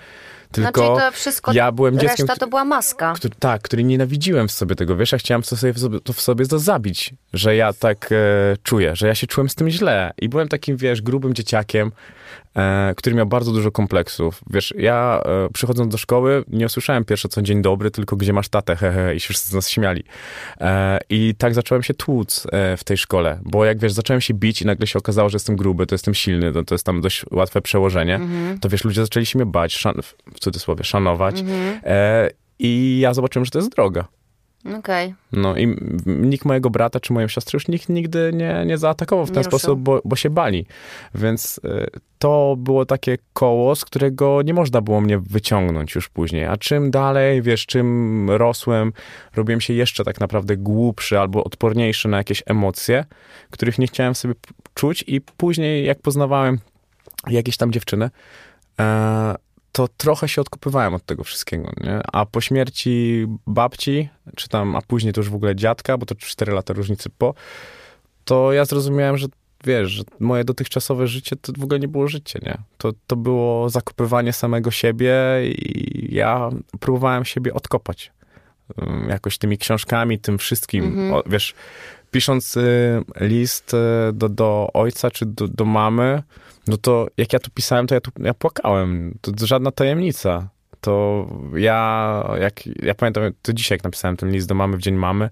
Tylko 0.51 0.85
znaczy 0.85 1.11
to 1.11 1.17
wszystko, 1.17 1.53
ja 1.53 1.71
byłem 1.71 1.99
dzieckiem, 1.99 2.27
reszta 2.27 2.39
to 2.39 2.47
była 2.47 2.65
maska. 2.65 3.13
który, 3.13 3.35
tak, 3.39 3.61
który 3.61 3.83
nienawidziłem 3.83 4.47
w 4.47 4.51
sobie 4.51 4.75
tego, 4.75 4.95
wiesz, 4.95 5.11
ja 5.11 5.17
chciałem 5.17 5.41
to 5.41 5.57
sobie, 5.57 5.73
w 5.73 5.79
sobie, 5.79 5.99
to 5.99 6.13
w 6.13 6.21
sobie 6.21 6.45
to 6.45 6.59
zabić, 6.59 7.13
że 7.33 7.55
ja 7.55 7.73
tak 7.73 8.09
e, 8.11 8.15
czuję, 8.63 8.95
że 8.95 9.07
ja 9.07 9.15
się 9.15 9.27
czułem 9.27 9.49
z 9.49 9.55
tym 9.55 9.69
źle 9.69 10.13
i 10.21 10.29
byłem 10.29 10.47
takim, 10.47 10.77
wiesz, 10.77 11.01
grubym 11.01 11.33
dzieciakiem, 11.33 11.91
który 12.95 13.15
miał 13.15 13.25
bardzo 13.25 13.51
dużo 13.51 13.71
kompleksów. 13.71 14.41
Wiesz, 14.49 14.73
ja 14.77 15.21
e, 15.25 15.49
przychodząc 15.53 15.91
do 15.91 15.97
szkoły 15.97 16.43
nie 16.47 16.65
usłyszałem 16.65 17.05
pierwsze 17.05 17.29
co 17.29 17.41
dzień 17.41 17.61
dobry, 17.61 17.91
tylko 17.91 18.15
gdzie 18.15 18.33
masz 18.33 18.49
tatę, 18.49 18.75
hehe, 18.75 19.15
i 19.15 19.19
się 19.19 19.29
wszyscy 19.29 19.49
z 19.49 19.53
nas 19.53 19.69
śmiali. 19.69 20.03
E, 20.61 20.99
I 21.09 21.35
tak 21.37 21.53
zacząłem 21.53 21.83
się 21.83 21.93
tłuc 21.93 22.47
e, 22.51 22.77
w 22.77 22.83
tej 22.83 22.97
szkole, 22.97 23.39
bo 23.43 23.65
jak 23.65 23.79
wiesz, 23.79 23.91
zacząłem 23.93 24.21
się 24.21 24.33
bić 24.33 24.61
i 24.61 24.65
nagle 24.65 24.87
się 24.87 24.99
okazało, 24.99 25.29
że 25.29 25.35
jestem 25.35 25.55
gruby, 25.55 25.85
to 25.85 25.95
jestem 25.95 26.13
silny, 26.13 26.53
to, 26.53 26.63
to 26.63 26.75
jest 26.75 26.85
tam 26.85 27.01
dość 27.01 27.25
łatwe 27.31 27.61
przełożenie, 27.61 28.19
to 28.61 28.69
wiesz, 28.69 28.83
ludzie 28.83 29.01
zaczęli 29.01 29.25
się 29.25 29.39
mnie 29.39 29.45
bać, 29.45 29.73
szan- 29.75 30.01
w 30.33 30.39
cudzysłowie, 30.39 30.83
szanować. 30.83 31.43
E, 31.83 32.29
I 32.59 32.99
ja 33.01 33.13
zobaczyłem, 33.13 33.45
że 33.45 33.51
to 33.51 33.59
jest 33.59 33.71
droga. 33.75 34.05
Okej. 34.65 35.15
No 35.31 35.57
i 35.57 35.75
nikt 36.05 36.45
mojego 36.45 36.69
brata 36.69 36.99
czy 36.99 37.13
moją 37.13 37.27
siostrę 37.27 37.57
już 37.57 37.67
nikt 37.67 37.89
nigdy 37.89 38.31
nie, 38.33 38.63
nie 38.65 38.77
zaatakował 38.77 39.25
w 39.25 39.31
ten 39.31 39.37
Nie 39.39 39.43
sposób, 39.43 39.79
bo, 39.79 40.01
bo 40.05 40.15
się 40.15 40.29
bali. 40.29 40.65
Więc 41.15 41.61
y, 41.65 41.87
to 42.19 42.55
było 42.57 42.85
takie 42.85 43.17
koło, 43.33 43.75
z 43.75 43.85
którego 43.85 44.41
nie 44.41 44.53
można 44.53 44.81
było 44.81 45.01
mnie 45.01 45.19
wyciągnąć 45.19 45.95
już 45.95 46.09
później. 46.09 46.45
A 46.45 46.57
czym 46.57 46.91
dalej, 46.91 47.41
wiesz, 47.41 47.65
czym 47.65 48.29
rosłem, 48.31 48.93
robiłem 49.35 49.61
się 49.61 49.73
jeszcze 49.73 50.03
tak 50.03 50.19
naprawdę 50.19 50.57
głupszy 50.57 51.19
albo 51.19 51.43
odporniejszy 51.43 52.07
na 52.07 52.17
jakieś 52.17 52.43
emocje, 52.45 53.05
których 53.49 53.79
nie 53.79 53.87
chciałem 53.87 54.15
sobie 54.15 54.33
czuć 54.73 55.03
i 55.07 55.21
później 55.21 55.85
jak 55.85 56.01
poznawałem 56.01 56.59
jakieś 57.29 57.57
tam 57.57 57.71
dziewczyny, 57.71 58.09
e, 58.79 59.35
to 59.73 59.87
trochę 59.87 60.27
się 60.27 60.41
odkupywałem 60.41 60.93
od 60.93 61.05
tego 61.05 61.23
wszystkiego, 61.23 61.71
nie? 61.83 62.01
A 62.13 62.25
po 62.25 62.41
śmierci 62.41 63.25
babci, 63.47 64.09
czy 64.35 64.49
tam, 64.49 64.75
a 64.75 64.81
później 64.81 65.13
to 65.13 65.21
już 65.21 65.29
w 65.29 65.35
ogóle 65.35 65.55
dziadka, 65.55 65.97
bo 65.97 66.05
to 66.05 66.15
4 66.15 66.51
lata 66.51 66.73
różnicy 66.73 67.09
po, 67.17 67.33
to 68.25 68.53
ja 68.53 68.65
zrozumiałem, 68.65 69.17
że 69.17 69.27
wiesz, 69.63 69.91
że 69.91 70.03
moje 70.19 70.43
dotychczasowe 70.43 71.07
życie 71.07 71.35
to 71.35 71.53
w 71.57 71.63
ogóle 71.63 71.79
nie 71.79 71.87
było 71.87 72.07
życie, 72.07 72.39
nie? 72.43 72.57
To, 72.77 72.91
to 73.07 73.15
było 73.15 73.69
zakopywanie 73.69 74.33
samego 74.33 74.71
siebie 74.71 75.15
i 75.45 76.15
ja 76.15 76.49
próbowałem 76.79 77.25
siebie 77.25 77.53
odkopać. 77.53 78.11
Ym, 78.81 79.09
Jakoś 79.09 79.37
tymi 79.37 79.57
książkami, 79.57 80.19
tym 80.19 80.37
wszystkim. 80.37 81.13
O, 81.13 81.23
wiesz, 81.25 81.53
pisząc 82.13 82.57
y, 82.57 82.61
list 83.19 83.73
y, 83.73 83.77
do, 84.13 84.29
do 84.29 84.69
ojca 84.73 85.11
czy 85.11 85.25
do, 85.25 85.47
do 85.47 85.65
mamy, 85.65 86.23
no 86.67 86.77
to 86.77 87.07
jak 87.17 87.33
ja 87.33 87.39
tu 87.39 87.51
pisałem, 87.51 87.87
to 87.87 87.95
ja, 87.95 88.01
tu, 88.01 88.11
ja 88.19 88.33
płakałem. 88.33 89.17
To, 89.21 89.31
żadna 89.45 89.71
tajemnica. 89.71 90.49
To 90.81 91.27
ja, 91.55 92.23
jak, 92.39 92.65
ja 92.65 92.95
pamiętam, 92.95 93.23
to 93.41 93.53
dzisiaj 93.53 93.75
jak 93.75 93.83
napisałem 93.83 94.17
ten 94.17 94.31
list 94.31 94.47
do 94.47 94.55
mamy 94.55 94.77
w 94.77 94.81
dzień 94.81 94.95
mamy, 94.95 95.29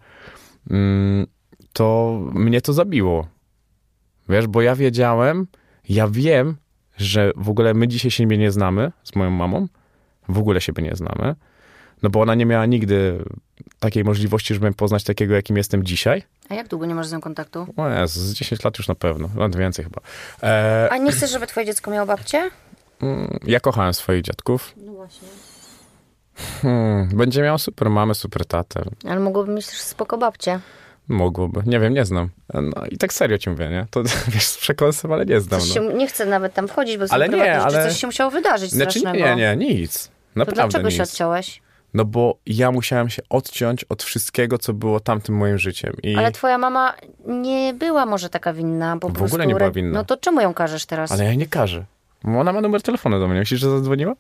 mm, 0.69 1.27
to 1.73 2.19
mnie 2.33 2.61
to 2.61 2.73
zabiło. 2.73 3.27
Wiesz, 4.29 4.47
bo 4.47 4.61
ja 4.61 4.75
wiedziałem, 4.75 5.47
ja 5.89 6.07
wiem, 6.07 6.55
że 6.97 7.31
w 7.35 7.49
ogóle 7.49 7.73
my 7.73 7.87
dzisiaj 7.87 8.11
siebie 8.11 8.37
nie 8.37 8.51
znamy 8.51 8.91
z 9.03 9.15
moją 9.15 9.31
mamą, 9.31 9.67
w 10.29 10.37
ogóle 10.37 10.61
siebie 10.61 10.83
nie 10.83 10.95
znamy, 10.95 11.35
no 12.03 12.09
bo 12.09 12.21
ona 12.21 12.35
nie 12.35 12.45
miała 12.45 12.65
nigdy 12.65 13.23
takiej 13.81 14.03
możliwości, 14.03 14.53
żeby 14.53 14.65
mnie 14.67 14.75
poznać 14.75 15.03
takiego, 15.03 15.33
jakim 15.35 15.57
jestem 15.57 15.83
dzisiaj. 15.83 16.23
A 16.49 16.53
jak 16.53 16.67
długo 16.67 16.85
nie 16.85 16.95
masz 16.95 17.07
z 17.07 17.11
nią 17.13 17.21
kontaktu? 17.21 17.67
O 17.77 17.89
Jezu, 17.89 18.19
z 18.19 18.33
10 18.33 18.63
lat 18.63 18.77
już 18.77 18.87
na 18.87 18.95
pewno, 18.95 19.29
nawet 19.35 19.55
więcej 19.55 19.85
chyba. 19.85 20.01
E, 20.43 20.87
A 20.91 20.97
nie 20.97 21.11
chcesz, 21.11 21.31
żeby 21.31 21.47
twoje 21.47 21.65
dziecko 21.65 21.91
miało 21.91 22.05
babcię? 22.07 22.49
mm, 23.01 23.39
ja 23.45 23.59
kochałem 23.59 23.93
swoich 23.93 24.21
dziadków. 24.21 24.73
No 24.77 24.91
właśnie. 24.91 25.27
Hmm, 26.61 27.09
będzie 27.17 27.41
miał 27.41 27.59
super 27.59 27.89
mamę, 27.89 28.15
super 28.15 28.45
tatę. 28.45 28.83
Ale 29.09 29.19
mogłoby 29.19 29.53
mieć 29.53 29.67
też 29.67 29.79
spoko 29.81 30.17
babcię. 30.17 30.59
Mogłoby. 31.07 31.61
Nie 31.65 31.79
wiem, 31.79 31.93
nie 31.93 32.05
znam. 32.05 32.29
No 32.53 32.85
i 32.91 32.97
tak 32.97 33.13
serio 33.13 33.37
ci 33.37 33.49
mówię, 33.49 33.69
nie? 33.69 33.85
To 33.91 34.03
wiesz, 34.33 34.45
z 34.47 34.57
przekąsem, 34.57 35.11
ale 35.11 35.25
nie 35.25 35.41
znam. 35.41 35.59
Coś 35.61 35.69
No. 35.69 35.75
się, 35.75 35.93
nie 35.93 36.07
chcę 36.07 36.25
nawet 36.25 36.53
tam 36.53 36.67
wchodzić, 36.67 36.97
bo 36.97 37.05
Ale 37.09 37.29
nie, 37.29 37.61
ale- 37.61 37.87
Coś 37.89 37.99
się 37.99 38.07
musiało 38.07 38.31
wydarzyć 38.31 38.71
Znaczy 38.71 38.99
strasznego. 38.99 39.35
nie, 39.35 39.55
nie, 39.55 39.55
nic. 39.75 40.07
To 40.07 40.11
Naprawdę 40.35 40.61
dlaczego 40.61 40.87
nic. 40.89 40.97
się 40.97 41.03
odciąłeś? 41.03 41.61
No 41.93 42.05
bo 42.05 42.37
ja 42.45 42.71
musiałem 42.71 43.09
się 43.09 43.21
odciąć 43.29 43.83
od 43.83 44.03
wszystkiego, 44.03 44.57
co 44.57 44.73
było 44.73 44.99
tamtym 44.99 45.35
moim 45.35 45.57
życiem. 45.57 45.93
I... 46.03 46.15
Ale 46.15 46.31
twoja 46.31 46.57
mama 46.57 46.93
nie 47.27 47.73
była 47.73 48.05
może 48.05 48.29
taka 48.29 48.53
winna, 48.53 48.97
po 48.97 49.09
W 49.09 49.13
prostu... 49.13 49.35
ogóle 49.35 49.47
nie 49.47 49.55
była 49.55 49.71
winna. 49.71 49.93
No 49.99 50.05
to 50.05 50.17
czemu 50.17 50.41
ją 50.41 50.53
każesz 50.53 50.85
teraz? 50.85 51.11
Ale 51.11 51.25
ja 51.25 51.33
nie 51.33 51.47
każę. 51.47 51.85
Bo 52.23 52.39
Ona 52.39 52.53
ma 52.53 52.61
numer 52.61 52.81
telefonu 52.81 53.19
do 53.19 53.27
mnie. 53.27 53.39
Myślisz, 53.39 53.59
że 53.59 53.69
zadzwoniła? 53.69 54.15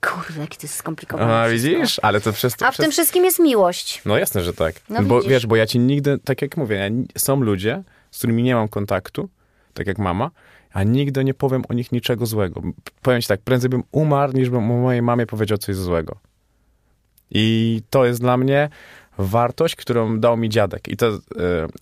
Kurde, 0.00 0.40
jaki 0.40 0.56
to 0.58 0.62
jest 0.62 0.74
skomplikowane 0.74 1.40
A, 1.40 1.48
wszystko. 1.48 1.70
widzisz? 1.70 2.00
Ale 2.02 2.20
to 2.20 2.32
przez 2.32 2.56
to... 2.56 2.66
A 2.66 2.70
w 2.70 2.74
przez... 2.74 2.84
tym 2.84 2.92
wszystkim 2.92 3.24
jest 3.24 3.38
miłość. 3.38 4.02
No 4.04 4.18
jasne, 4.18 4.42
że 4.42 4.52
tak. 4.54 4.74
No 4.88 5.02
bo 5.02 5.16
widzisz. 5.16 5.30
wiesz, 5.30 5.46
bo 5.46 5.56
ja 5.56 5.66
ci 5.66 5.78
nigdy, 5.78 6.18
tak 6.18 6.42
jak 6.42 6.56
mówię, 6.56 6.76
ja, 6.76 6.88
są 7.20 7.40
ludzie, 7.40 7.82
z 8.10 8.18
którymi 8.18 8.42
nie 8.42 8.54
mam 8.54 8.68
kontaktu, 8.68 9.28
tak 9.74 9.86
jak 9.86 9.98
mama, 9.98 10.30
a 10.72 10.82
nigdy 10.82 11.24
nie 11.24 11.34
powiem 11.34 11.62
o 11.68 11.72
nich 11.74 11.92
niczego 11.92 12.26
złego. 12.26 12.62
Powiem 13.02 13.20
ci 13.20 13.28
tak, 13.28 13.40
prędzej 13.40 13.70
bym 13.70 13.82
umarł, 13.92 14.32
niż 14.32 14.50
bym 14.50 14.70
o 14.70 14.76
mojej 14.76 15.02
mamie 15.02 15.26
powiedział 15.26 15.58
coś 15.58 15.76
złego. 15.76 16.16
I 17.30 17.82
to 17.90 18.06
jest 18.06 18.20
dla 18.20 18.36
mnie 18.36 18.68
wartość, 19.18 19.76
którą 19.76 20.20
dał 20.20 20.36
mi 20.36 20.48
dziadek. 20.48 20.88
I 20.88 20.96
to 20.96 21.08
e, 21.08 21.18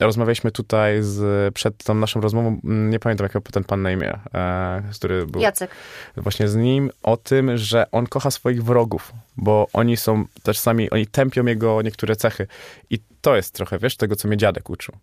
rozmawialiśmy 0.01 0.51
tutaj 0.51 1.03
z, 1.03 1.55
przed 1.55 1.84
tą 1.84 1.94
naszą 1.94 2.20
rozmową, 2.20 2.61
m, 2.64 2.90
nie 2.90 2.99
pamiętam 2.99 3.28
jak 3.34 3.53
ten 3.53 3.64
pan 3.64 3.82
na 3.82 3.90
imię, 3.90 4.18
e, 4.34 4.82
który 4.94 5.26
był 5.26 5.40
Jacek. 5.40 5.70
właśnie 6.16 6.49
z 6.49 6.57
nim 6.57 6.90
o 7.03 7.16
tym, 7.16 7.57
że 7.57 7.90
on 7.90 8.07
kocha 8.07 8.30
swoich 8.30 8.64
wrogów, 8.64 9.12
bo 9.36 9.66
oni 9.72 9.97
są 9.97 10.24
też 10.42 10.59
sami, 10.59 10.90
oni 10.90 11.07
tępią 11.07 11.44
jego 11.44 11.82
niektóre 11.82 12.16
cechy. 12.16 12.47
I 12.90 12.99
to 13.20 13.36
jest 13.36 13.55
trochę, 13.55 13.78
wiesz, 13.78 13.97
tego, 13.97 14.16
co 14.16 14.28
mnie 14.28 14.36
dziadek 14.36 14.70
uczył. 14.70 14.94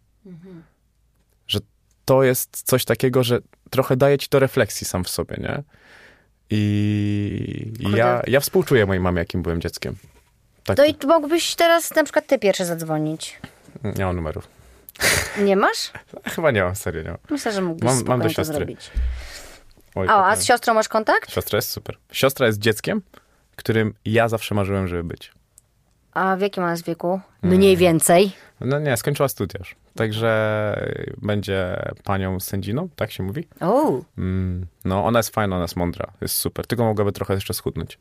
Że 1.48 1.60
to 2.06 2.24
jest 2.24 2.64
coś 2.64 2.86
takiego, 2.86 3.24
że 3.24 3.39
trochę 3.70 3.98
daje 3.98 4.18
ci 4.18 4.30
to 4.30 4.39
refleksji 4.39 4.88
sam 4.88 5.04
w 5.04 5.10
sobie, 5.10 5.36
nie? 5.39 5.64
I, 6.50 7.74
i 7.80 7.91
ja, 7.91 8.22
ja 8.28 8.39
współczuję 8.39 8.86
mojej 8.86 9.02
mamie, 9.02 9.20
jakim 9.20 9.44
byłem 9.44 9.62
dzieckiem. 9.62 9.96
Tak, 10.64 10.78
No 10.78 10.86
i 10.86 10.95
mógłbyś 11.07 11.55
teraz 11.55 11.95
na 11.95 12.03
przykład 12.03 12.28
ty 12.28 12.39
pierwszy 12.39 12.66
zadzwonić. 12.66 13.39
nie 13.84 14.05
mam 14.05 14.16
numerów. 14.16 14.47
Nie 15.41 15.55
masz? 15.55 15.91
Chyba 16.36 16.51
nie 16.51 16.64
mam, 16.64 16.76
serio 16.76 17.01
nie 17.03 17.09
mam. 17.09 17.18
Myślę, 17.30 17.51
że 17.51 17.61
mógłbyś 17.61 17.89
Mam- 17.89 18.03
mam 18.05 18.20
do 18.20 18.26
to 18.28 18.34
siostry. 18.34 18.55
zrobić. 18.57 18.91
Oj, 19.95 20.07
O, 20.07 20.26
a 20.26 20.36
z 20.36 20.45
siostrą 20.45 20.74
masz 20.74 20.88
kontakt? 20.89 21.32
Siostra 21.32 21.57
jest 21.57 21.70
super. 21.70 21.97
Siostra 22.11 22.47
jest 22.47 22.59
dzieckiem, 22.59 23.01
którym 23.55 23.93
ja 24.05 24.28
zawsze 24.28 24.55
marzyłem, 24.55 24.88
żeby 24.88 25.03
być. 25.03 25.32
A 26.14 26.36
w 26.36 26.41
jakim 26.41 26.64
ona 26.64 26.72
jest 26.72 26.86
wieku? 26.86 27.20
Mniej 27.41 27.78
więcej. 27.78 28.32
No 28.59 28.80
nie, 28.80 28.97
skończyła 28.97 29.28
studia 29.30 29.59
już. 29.59 29.76
Także 29.95 30.91
będzie 31.18 31.84
panią 32.03 32.39
sędziną, 32.39 32.89
tak 32.95 33.11
się 33.11 33.24
mówi? 33.24 33.47
O, 33.61 33.91
Mm, 34.18 34.66
no, 34.86 35.05
ona 35.05 35.20
jest 35.20 35.30
fajna, 35.30 35.55
ona 35.55 35.64
jest 35.64 35.76
mądra, 35.76 36.11
jest 36.22 36.36
super. 36.36 36.68
Tylko 36.68 36.84
mogłaby 36.84 37.11
trochę 37.11 37.34
jeszcze 37.34 37.53
schudnąć. 37.53 37.99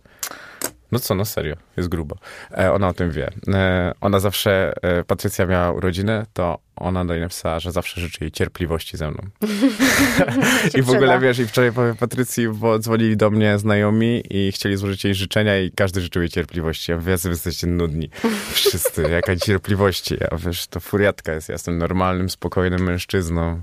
No 0.93 0.99
co, 0.99 1.15
no 1.15 1.25
serio, 1.25 1.57
jest 1.77 1.89
grubo. 1.89 2.17
E, 2.59 2.73
ona 2.73 2.89
o 2.89 2.95
tym 2.95 3.11
wie. 3.11 3.31
E, 3.49 3.93
ona 4.01 4.21
zawsze, 4.21 4.73
e, 4.83 5.05
Patrycja 5.05 5.47
miała 5.47 5.73
urodziny, 5.73 6.27
to 6.33 6.59
ona 6.77 7.05
do 7.05 7.13
niej 7.13 7.23
napisała, 7.23 7.61
że 7.61 7.73
zawsze 7.73 8.01
życzy 8.01 8.19
jej 8.21 8.31
cierpliwości 8.31 8.97
ze 8.97 9.11
mną. 9.11 9.23
I 10.79 10.83
w 10.83 10.91
ogóle, 10.91 11.01
przyda. 11.01 11.19
wiesz, 11.19 11.39
i 11.39 11.47
wczoraj 11.47 11.73
powiem 11.73 11.97
Patrycji, 11.97 12.49
bo 12.49 12.79
dzwonili 12.79 13.17
do 13.17 13.31
mnie 13.31 13.59
znajomi 13.59 14.23
i 14.31 14.53
chcieli 14.53 14.77
złożyć 14.77 15.05
jej 15.05 15.15
życzenia 15.15 15.61
i 15.61 15.71
każdy 15.71 16.01
życzył 16.01 16.23
jej 16.23 16.29
cierpliwości. 16.29 16.93
Ja 16.93 16.99
mówię, 16.99 17.17
wy 17.17 17.29
jesteście 17.29 17.67
nudni. 17.67 18.11
Wszyscy, 18.53 19.03
jaka 19.03 19.37
cierpliwości. 19.37 20.17
Ja 20.21 20.37
wiesz, 20.37 20.67
to 20.67 20.81
furiatka 20.81 21.33
jest. 21.33 21.49
Ja 21.49 21.53
jestem 21.53 21.79
normalnym, 21.79 22.31
spokojnym 22.31 22.81
mężczyzną. 22.83 23.61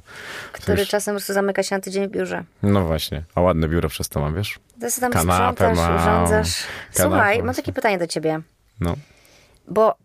który 0.51 0.77
Wiesz, 0.77 0.89
czasem 0.89 1.13
po 1.13 1.17
prostu 1.17 1.34
zamyka 1.34 1.63
się 1.63 1.75
na 1.75 1.82
tydzień 1.82 2.07
w 2.07 2.11
biurze. 2.11 2.43
No 2.63 2.86
właśnie, 2.86 3.23
a 3.36 3.41
ładne 3.41 3.69
biuro 3.69 3.89
przez 3.89 4.09
to 4.09 4.19
mam, 4.19 4.36
wiesz? 4.36 4.59
Ty 4.82 4.91
sobie 4.91 5.01
tam 5.01 5.11
Kanapę 5.11 5.53
sprzątasz, 5.75 5.77
mam. 5.77 5.95
urządzasz. 6.01 6.63
Słuchaj, 6.91 7.09
Kanapę. 7.36 7.43
mam 7.43 7.55
takie 7.55 7.73
pytanie 7.73 7.97
do 7.97 8.07
ciebie. 8.07 8.41
No. 8.80 8.95
Bo 9.67 9.95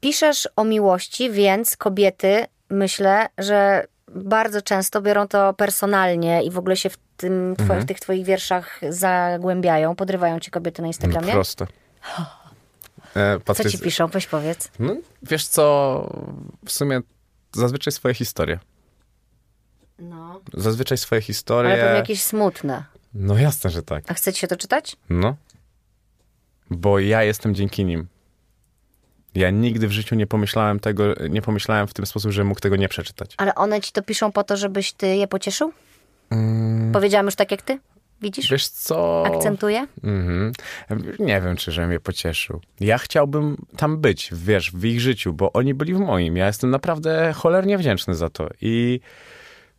piszesz 0.00 0.48
o 0.56 0.64
miłości, 0.64 1.30
więc 1.30 1.76
kobiety, 1.76 2.44
myślę, 2.70 3.26
że 3.38 3.86
bardzo 4.14 4.62
często 4.62 5.02
biorą 5.02 5.28
to 5.28 5.54
personalnie 5.54 6.42
i 6.42 6.50
w 6.50 6.58
ogóle 6.58 6.76
się 6.76 6.90
w, 6.90 6.96
tym, 7.16 7.54
Mhm. 7.60 7.80
w 7.80 7.84
tych 7.86 8.00
twoich 8.00 8.24
wierszach 8.26 8.80
zagłębiają. 8.88 9.96
Podrywają 9.96 10.40
ci 10.40 10.50
kobiety 10.50 10.82
na 10.82 10.86
No 10.86 10.88
Instagramie. 10.88 11.32
proste. 11.32 11.66
E, 13.16 13.54
Co 13.54 13.68
ci 13.68 13.78
piszą? 13.78 14.06
Weź 14.06 14.26
powiedz. 14.26 14.70
No, 14.78 14.96
wiesz 15.22 15.46
co, 15.46 15.62
w 16.66 16.72
sumie 16.72 17.00
zazwyczaj 17.54 17.92
swoje 17.92 18.14
historie. 18.14 18.58
No. 19.98 20.40
Zazwyczaj 20.54 20.98
swoje 20.98 21.20
historie. 21.22 21.72
Ale 21.72 21.82
pewnie 21.82 21.96
jakieś 21.98 22.22
smutne. 22.22 22.84
No 23.14 23.38
jasne, 23.38 23.70
że 23.70 23.82
tak. 23.82 24.04
A 24.08 24.14
chcecie 24.14 24.40
się 24.40 24.46
to 24.46 24.56
czytać? 24.56 24.96
No. 25.10 25.36
Bo 26.70 26.98
ja 26.98 27.22
jestem 27.22 27.54
dzięki 27.54 27.84
nim. 27.84 28.06
Ja 29.34 29.50
nigdy 29.50 29.88
w 29.88 29.92
życiu 29.92 30.14
nie 30.14 30.26
pomyślałem 30.26 30.80
tego, 30.80 31.14
nie 31.30 31.42
pomyślałem 31.42 31.86
w 31.86 31.94
ten 31.94 32.06
sposób, 32.06 32.32
że 32.32 32.44
mógł 32.44 32.60
tego 32.60 32.76
nie 32.76 32.88
przeczytać. 32.88 33.34
Ale 33.36 33.54
one 33.54 33.80
ci 33.80 33.92
to 33.92 34.02
piszą 34.02 34.32
po 34.32 34.44
to, 34.44 34.56
żebyś 34.56 34.92
ty 34.92 35.16
je 35.16 35.28
pocieszył? 35.28 35.72
Powiedziałam 36.92 37.26
już 37.26 37.34
tak 37.34 37.50
jak 37.50 37.62
ty? 37.62 37.78
Widzisz? 38.22 38.50
Wiesz 38.50 38.68
co? 38.68 39.26
Akcentuję? 39.26 39.86
Mhm. 40.04 40.52
Nie 41.18 41.40
wiem, 41.40 41.56
czy 41.56 41.72
żebym 41.72 41.92
je 41.92 42.00
pocieszył. 42.00 42.60
Ja 42.80 42.98
chciałbym 42.98 43.56
tam 43.76 43.98
być, 43.98 44.30
wiesz, 44.32 44.72
w 44.72 44.84
ich 44.84 45.00
życiu, 45.00 45.32
bo 45.32 45.52
oni 45.52 45.74
byli 45.74 45.94
w 45.94 45.98
moim. 45.98 46.36
Ja 46.36 46.46
jestem 46.46 46.70
naprawdę 46.70 47.32
cholernie 47.36 47.78
wdzięczny 47.78 48.14
za 48.14 48.30
to 48.30 48.48
i 48.60 49.00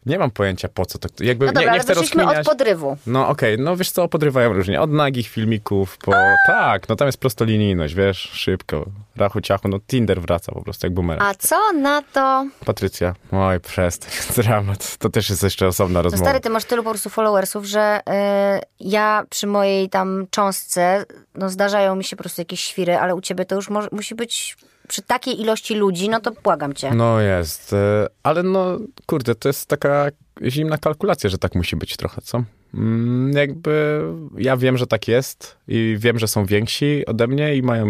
nie 0.05 0.19
mam 0.19 0.31
pojęcia 0.31 0.67
po 0.69 0.85
co 0.85 0.99
to. 0.99 1.09
Jakby 1.23 1.45
No 1.45 1.51
dobra, 1.51 1.71
nie, 1.71 1.77
nie 1.77 1.83
chcę 1.83 1.93
rozkminiać. 1.93 2.37
od 2.37 2.45
podrywu. 2.45 2.97
No 3.07 3.27
okej, 3.27 3.57
no 3.59 3.75
wiesz 3.77 3.91
co, 3.91 4.07
podrywają 4.07 4.53
różnie. 4.53 4.81
Od 4.81 4.91
nagich 4.91 5.27
filmików 5.27 5.97
po... 5.97 6.11
Tak, 6.47 6.89
no 6.89 6.95
tam 6.95 7.05
jest 7.07 7.17
prostolinijność, 7.17 7.93
wiesz, 7.95 8.17
szybko. 8.33 8.85
Rachu 9.15 9.41
ciachu, 9.41 9.67
no 9.67 9.79
Tinder 9.87 10.21
wraca 10.21 10.51
po 10.51 10.61
prostu 10.61 10.85
jak 10.87 10.93
boomerang. 10.93 11.29
A 11.29 11.35
co 11.35 11.71
na 11.73 12.01
to? 12.01 12.47
Patrycja, 12.65 13.15
oj, 13.31 13.59
przestań, 13.59 14.11
dramat. 14.43 14.97
To 14.97 15.09
też 15.09 15.29
jest 15.29 15.43
jeszcze 15.43 15.67
osobna 15.67 15.99
No 15.99 16.03
rozmowa. 16.03 16.25
stary, 16.25 16.39
ty 16.39 16.49
masz 16.49 16.65
tylu 16.65 16.83
po 16.83 16.89
prostu 16.89 17.09
followersów, 17.09 17.65
że 17.65 17.99
y, 17.99 18.61
ja 18.79 19.23
przy 19.29 19.47
mojej 19.47 19.89
tam 19.89 20.27
cząstce, 20.31 21.05
no 21.35 21.49
zdarzają 21.49 21.95
mi 21.95 22.03
się 22.03 22.15
po 22.15 22.23
prostu 22.23 22.41
jakieś 22.41 22.61
świry, 22.61 22.97
ale 22.97 23.15
u 23.15 23.21
ciebie 23.21 23.45
to 23.45 23.55
już 23.55 23.69
może, 23.69 23.87
musi 23.91 24.15
być 24.15 24.57
przy 24.89 25.01
takiej 25.01 25.41
ilości 25.41 25.75
ludzi, 25.75 26.09
no 26.09 26.19
to 26.19 26.31
błagam 26.43 26.73
cię. 26.73 26.91
No 26.95 27.19
jest, 27.19 27.73
e, 27.73 28.07
ale 28.23 28.43
no 28.43 28.79
kurde, 29.05 29.35
to 29.35 29.49
jest 29.49 29.65
taka 29.65 30.09
zimna 30.43 30.77
kalkulacja, 30.77 31.29
że 31.29 31.37
tak 31.37 31.55
musi 31.55 31.75
być 31.75 31.97
trochę, 31.97 32.21
co? 32.21 32.43
Mm, 32.73 33.31
jakby 33.31 34.01
ja 34.37 34.57
wiem, 34.57 34.77
że 34.77 34.87
tak 34.87 35.07
jest 35.07 35.57
i 35.67 35.95
wiem, 35.99 36.19
że 36.19 36.27
są 36.27 36.45
więksi 36.45 37.05
ode 37.05 37.27
mnie 37.27 37.55
i 37.55 37.61
mają 37.61 37.87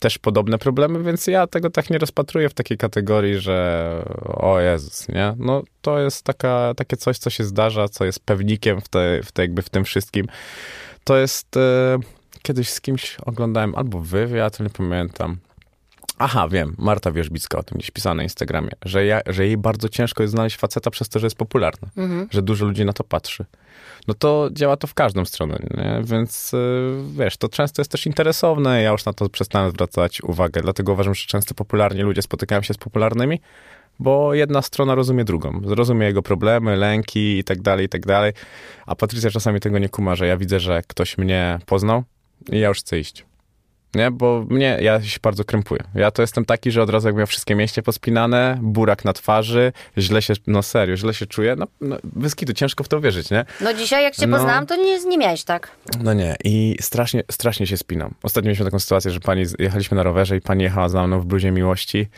też 0.00 0.18
podobne 0.18 0.58
problemy, 0.58 1.02
więc 1.02 1.26
ja 1.26 1.46
tego 1.46 1.70
tak 1.70 1.90
nie 1.90 1.98
rozpatruję 1.98 2.48
w 2.48 2.54
takiej 2.54 2.78
kategorii, 2.78 3.38
że 3.38 4.02
o 4.24 4.60
Jezus, 4.60 5.08
nie? 5.08 5.34
No 5.38 5.62
to 5.82 5.98
jest 6.00 6.24
taka, 6.24 6.72
takie 6.76 6.96
coś, 6.96 7.18
co 7.18 7.30
się 7.30 7.44
zdarza, 7.44 7.88
co 7.88 8.04
jest 8.04 8.20
pewnikiem 8.20 8.80
w, 8.80 8.88
te, 8.88 9.20
w, 9.24 9.32
te, 9.32 9.42
jakby 9.42 9.62
w 9.62 9.70
tym 9.70 9.84
wszystkim. 9.84 10.26
To 11.04 11.16
jest, 11.16 11.56
e, 11.56 11.98
kiedyś 12.42 12.70
z 12.70 12.80
kimś 12.80 13.16
oglądałem 13.26 13.74
albo 13.74 14.00
wywiad, 14.00 14.60
nie 14.60 14.70
pamiętam, 14.70 15.36
Aha, 16.18 16.48
wiem. 16.48 16.74
Marta 16.78 17.12
Wierzbicka 17.12 17.58
o 17.58 17.62
tym 17.62 17.78
gdzieś 17.78 17.90
pisała 17.90 18.14
na 18.14 18.22
Instagramie, 18.22 18.70
że, 18.84 19.06
ja, 19.06 19.20
że 19.26 19.46
jej 19.46 19.56
bardzo 19.56 19.88
ciężko 19.88 20.22
jest 20.22 20.34
znaleźć 20.34 20.56
faceta 20.56 20.90
przez 20.90 21.08
to, 21.08 21.18
że 21.18 21.26
jest 21.26 21.36
popularny. 21.36 21.88
Że 22.30 22.42
dużo 22.42 22.66
ludzi 22.66 22.84
na 22.84 22.92
to 22.92 23.04
patrzy. 23.04 23.44
No 24.08 24.14
to 24.14 24.48
działa 24.52 24.76
to 24.76 24.86
w 24.86 24.94
każdą 24.94 25.24
stronę, 25.24 25.58
nie? 25.76 26.00
Więc 26.04 26.54
y, 26.54 26.96
wiesz, 27.18 27.36
to 27.36 27.48
często 27.48 27.82
jest 27.82 27.90
też 27.90 28.06
interesowne. 28.06 28.82
Ja 28.82 28.90
już 28.90 29.04
na 29.04 29.12
to 29.12 29.28
przestałem 29.28 29.70
zwracać 29.70 30.22
uwagę, 30.22 30.60
dlatego 30.60 30.92
uważam, 30.92 31.14
że 31.14 31.26
często 31.26 31.54
popularni 31.54 32.02
ludzie 32.02 32.22
spotykają 32.22 32.62
się 32.62 32.74
z 32.74 32.78
popularnymi, 32.78 33.40
bo 33.98 34.34
jedna 34.34 34.62
strona 34.62 34.94
rozumie 34.94 35.24
drugą. 35.24 35.60
Rozumie 35.64 36.06
jego 36.06 36.22
problemy, 36.22 36.76
lęki 36.76 37.38
i 37.38 37.44
tak 37.44 37.62
dalej, 37.62 37.86
i 37.86 37.88
tak 37.88 38.06
dalej. 38.06 38.32
A 38.86 38.94
Patrycja 38.94 39.30
czasami 39.30 39.60
tego 39.60 39.78
nie 39.78 39.88
kuma, 39.88 40.16
że 40.16 40.26
ja 40.26 40.36
widzę, 40.36 40.60
że 40.60 40.82
ktoś 40.86 41.18
mnie 41.18 41.58
poznał 41.66 42.04
i 42.52 42.58
ja 42.58 42.68
już 42.68 42.78
chcę 42.78 42.98
iść. 42.98 43.27
Nie, 43.94 44.10
bo 44.10 44.44
mnie, 44.50 44.78
ja 44.80 45.02
się 45.02 45.18
bardzo 45.22 45.44
krępuję. 45.44 45.80
Ja 45.94 46.10
to 46.10 46.22
jestem 46.22 46.44
taki, 46.44 46.70
że 46.70 46.82
od 46.82 46.90
razu 46.90 47.08
jak 47.08 47.16
miał 47.16 47.26
wszystkie 47.26 47.54
mięśnie 47.54 47.82
pospinane, 47.82 48.58
burak 48.62 49.04
na 49.04 49.12
twarzy, 49.12 49.72
źle 49.98 50.22
się, 50.22 50.34
no 50.46 50.62
serio, 50.62 50.96
źle 50.96 51.14
się 51.14 51.26
czuję. 51.26 51.56
No, 51.58 51.66
no 51.80 51.96
bez 52.04 52.34
kitu, 52.34 52.52
ciężko 52.52 52.84
w 52.84 52.88
to 52.88 53.00
wierzyć, 53.00 53.30
nie? 53.30 53.44
No 53.60 53.74
dzisiaj 53.74 54.02
jak 54.04 54.16
cię 54.16 54.26
No. 54.26 54.36
poznałam, 54.36 54.66
to 54.66 54.76
nie, 54.76 54.98
nie 55.04 55.18
miałeś 55.18 55.44
tak. 55.44 55.70
No 56.02 56.12
nie, 56.14 56.36
i 56.44 56.76
strasznie, 56.80 57.22
strasznie 57.30 57.66
się 57.66 57.76
spinam. 57.76 58.14
Ostatnio 58.22 58.48
mieliśmy 58.48 58.64
taką 58.64 58.78
sytuację, 58.78 59.10
że 59.10 59.20
pani, 59.20 59.44
jechaliśmy 59.58 59.96
na 59.96 60.02
rowerze 60.02 60.36
i 60.36 60.40
pani 60.40 60.62
jechała 60.62 60.88
za 60.88 61.06
mną 61.06 61.20
w 61.20 61.26
bluzie 61.26 61.50
miłości 61.50 62.08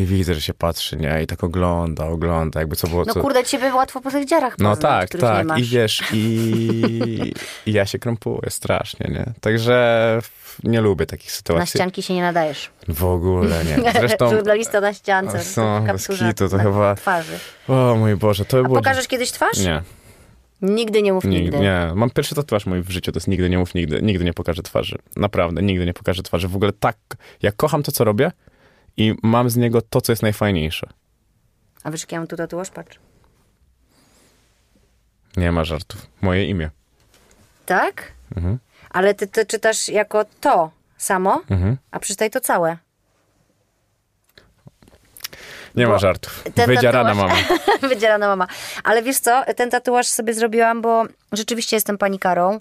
i 0.00 0.06
widzę, 0.06 0.34
że 0.34 0.40
się 0.40 0.54
patrzy, 0.54 0.96
nie? 0.96 1.22
I 1.22 1.26
tak 1.26 1.44
ogląda, 1.44 2.06
ogląda, 2.06 2.60
jakby 2.60 2.76
co 2.76 2.88
było... 2.88 3.04
No 3.04 3.14
co... 3.14 3.20
kurde, 3.20 3.44
ciebie 3.44 3.74
łatwo 3.74 4.00
po 4.00 4.10
tych 4.10 4.24
dziarach 4.26 4.58
No 4.58 4.70
poznać, 4.70 5.10
tak, 5.10 5.20
tak. 5.20 5.58
I 5.58 5.62
wiesz, 5.64 6.02
i, 6.12 7.32
i 7.66 7.72
ja 7.72 7.86
się 7.86 7.98
krępuję 7.98 8.50
strasznie, 8.50 9.10
nie? 9.10 9.32
Także 9.40 10.18
nie 10.64 10.80
lubię 10.80 11.06
takich 11.06 11.30
Na 11.30 11.34
sytuacji. 11.36 11.78
ścianki 11.78 12.02
się 12.02 12.14
nie 12.14 12.22
nadajesz. 12.22 12.70
W 12.88 13.04
ogóle 13.04 13.64
nie. 13.64 13.92
Zresztą, 14.00 14.30
Żurnalista 14.30 14.80
na 14.80 14.94
ściance, 14.94 15.44
są, 15.44 15.80
w 15.80 15.86
bez 15.86 16.06
kapturze 16.06 16.28
kitu, 16.28 16.48
to 16.48 16.56
na 16.56 16.62
chyba- 16.62 16.94
twarzy. 16.94 17.38
o 17.68 17.96
mój 17.98 18.16
Boże, 18.16 18.44
to 18.44 18.56
by 18.56 18.62
było... 18.62 18.76
pokażesz 18.76 19.08
kiedyś 19.08 19.32
twarz? 19.32 19.58
Nie, 19.58 19.82
Nigdy 20.62 21.02
nie 21.02 21.12
mów 21.12 21.24
nigdy. 21.24 21.42
nigdy. 21.42 21.58
Nie, 21.58 21.92
mam 21.94 22.10
pierwszy 22.10 22.34
tatuaż 22.34 22.66
mój 22.66 22.82
w 22.82 22.90
życiu, 22.90 23.12
to 23.12 23.16
jest 23.16 23.28
nigdy 23.28 23.50
nie 23.50 23.58
mów 23.58 23.74
nigdy. 23.74 24.02
Nigdy 24.02 24.24
nie 24.24 24.32
pokażę 24.32 24.62
twarzy. 24.62 24.98
Naprawdę, 25.16 25.62
nigdy 25.62 25.86
nie 25.86 25.94
pokażę 25.94 26.22
twarzy. 26.22 26.48
W 26.48 26.56
ogóle 26.56 26.72
tak, 26.72 26.96
ja 27.42 27.52
kocham 27.52 27.82
to, 27.82 27.92
co 27.92 28.04
robię 28.04 28.30
i 28.96 29.14
mam 29.22 29.50
z 29.50 29.56
niego 29.56 29.82
to, 29.82 30.00
co 30.00 30.12
jest 30.12 30.22
najfajniejsze. 30.22 30.86
A 31.84 31.90
wiesz, 31.90 32.00
jak 32.00 32.12
ja 32.12 32.18
mam 32.18 32.26
tu 32.26 32.36
tatuaż? 32.36 32.70
Patrz. 32.70 32.98
Nie 35.36 35.52
ma 35.52 35.64
żartów. 35.64 36.06
Moje 36.20 36.46
imię. 36.46 36.70
Tak? 37.66 38.12
Mhm. 38.36 38.58
Ale 38.90 39.14
ty 39.14 39.26
to 39.26 39.44
czytasz 39.44 39.88
jako 39.88 40.24
to 40.40 40.70
samo, 40.96 41.42
Mhm. 41.50 41.76
a 41.90 41.98
przeczytaj 41.98 42.30
to 42.30 42.40
całe. 42.40 42.76
Nie 45.74 45.86
Bo 45.86 45.92
ma 45.92 45.98
żartów. 45.98 46.44
Wydzierana 46.66 47.14
mama. 47.14 47.34
Wydzierana 47.90 48.26
mama. 48.28 48.46
Ale 48.84 49.02
wiesz 49.02 49.18
co, 49.18 49.44
ten 49.56 49.70
tatuaż 49.70 50.06
sobie 50.06 50.34
zrobiłam, 50.34 50.82
bo 50.82 51.04
rzeczywiście 51.32 51.76
jestem 51.76 51.98
panikarą. 51.98 52.60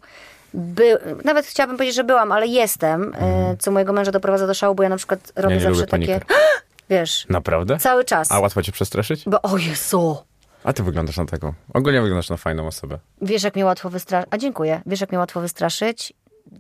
By, 0.53 0.97
nawet 1.23 1.45
chciałabym 1.45 1.77
powiedzieć, 1.77 1.95
że 1.95 2.03
byłam, 2.03 2.31
ale 2.31 2.47
jestem, 2.47 3.13
e, 3.19 3.55
co 3.59 3.71
mojego 3.71 3.93
męża 3.93 4.11
doprowadza 4.11 4.47
do 4.47 4.53
szału, 4.53 4.75
bo 4.75 4.83
ja 4.83 4.89
na 4.89 4.97
przykład 4.97 5.31
robię 5.35 5.55
nie 5.55 5.61
zawsze 5.61 5.87
takie... 5.87 6.19
Wiesz, 6.89 7.25
Naprawdę? 7.29 7.77
cały 7.77 8.05
czas. 8.05 8.31
A 8.31 8.39
łatwo 8.39 8.61
cię 8.63 8.71
przestraszyć? 8.71 9.23
Bo 9.25 9.41
o 9.41 9.57
Jezu, 9.57 10.17
A 10.63 10.73
ty 10.73 10.83
wyglądasz 10.83 11.17
na 11.17 11.25
taką. 11.25 11.53
Ogólnie 11.73 12.01
wyglądasz 12.01 12.29
na 12.29 12.37
fajną 12.37 12.67
osobę. 12.67 12.99
wiesz 13.21 13.43
jak 13.43 13.55
mnie 13.55 13.65
łatwo 13.65 13.89
wystraszyć. 13.89 14.27
A 14.31 14.37
dziękuję. 14.37 14.81
Wiesz 14.85 15.01
jak 15.01 15.09
mnie 15.11 15.19
łatwo 15.19 15.41
wystraszyć? 15.41 16.13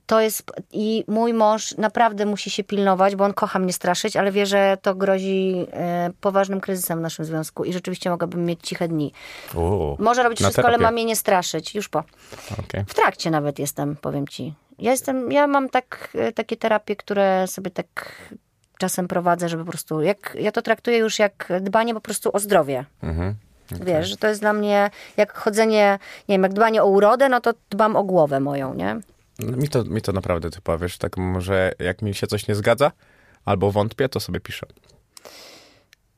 To 0.05 0.21
jest. 0.21 0.43
I 0.71 1.03
mój 1.07 1.33
mąż 1.33 1.77
naprawdę 1.77 2.25
musi 2.25 2.49
się 2.49 2.63
pilnować, 2.63 3.15
bo 3.15 3.25
on 3.25 3.33
kocha 3.33 3.59
mnie 3.59 3.73
straszyć, 3.73 4.17
ale 4.17 4.31
wie, 4.31 4.45
że 4.45 4.77
to 4.81 4.95
grozi 4.95 5.65
e, 5.73 6.09
poważnym 6.21 6.61
kryzysem 6.61 6.99
w 6.99 7.01
naszym 7.01 7.25
związku 7.25 7.63
i 7.63 7.73
rzeczywiście 7.73 8.09
mogłabym 8.09 8.45
mieć 8.45 8.59
ciche 8.63 8.87
dni. 8.87 9.13
U, 9.55 9.95
Może 9.99 10.23
robić 10.23 10.39
wszystko, 10.39 10.61
ale 10.61 10.67
terapię. 10.67 10.83
ma 10.83 10.91
mnie 10.91 11.05
nie 11.05 11.15
straszyć. 11.15 11.75
Już 11.75 11.89
po. 11.89 12.03
Okej. 12.59 12.85
W 12.87 12.93
trakcie 12.93 13.31
nawet 13.31 13.59
jestem, 13.59 13.95
powiem 13.95 14.27
ci. 14.27 14.53
Ja 14.79 14.91
jestem, 14.91 15.31
ja 15.31 15.47
mam 15.47 15.69
tak, 15.69 16.09
e, 16.15 16.31
takie 16.31 16.57
terapie, 16.57 16.95
które 16.95 17.47
sobie 17.47 17.71
tak 17.71 18.11
czasem 18.77 19.07
prowadzę, 19.07 19.49
żeby 19.49 19.65
po 19.65 19.71
prostu, 19.71 20.01
jak, 20.01 20.37
ja 20.39 20.51
to 20.51 20.61
traktuję 20.61 20.97
już 20.97 21.19
jak 21.19 21.49
dbanie 21.61 21.93
po 21.93 22.01
prostu 22.01 22.29
o 22.33 22.39
zdrowie. 22.39 22.85
Mhm. 23.03 23.35
Wiesz, 23.71 24.07
że 24.09 24.17
to 24.17 24.27
jest 24.27 24.41
dla 24.41 24.53
mnie 24.53 24.89
jak 25.17 25.33
chodzenie, 25.33 25.99
nie 26.29 26.33
wiem, 26.33 26.43
jak 26.43 26.53
dbanie 26.53 26.83
o 26.83 26.87
urodę, 26.87 27.29
no 27.29 27.41
to 27.41 27.53
dbam 27.69 27.95
o 27.95 28.03
głowę 28.03 28.39
moją, 28.39 28.73
nie? 28.73 28.99
Mi 29.39 29.69
to, 29.69 29.83
mi 29.83 30.01
to 30.01 30.11
naprawdę 30.11 30.49
typa, 30.49 30.77
wiesz, 30.77 30.97
tak 30.97 31.17
może 31.17 31.71
jak 31.79 32.01
mi 32.01 32.15
się 32.15 32.27
coś 32.27 32.47
nie 32.47 32.55
zgadza, 32.55 32.91
albo 33.45 33.71
wątpię, 33.71 34.09
to 34.09 34.19
sobie 34.19 34.39
piszę. 34.39 34.67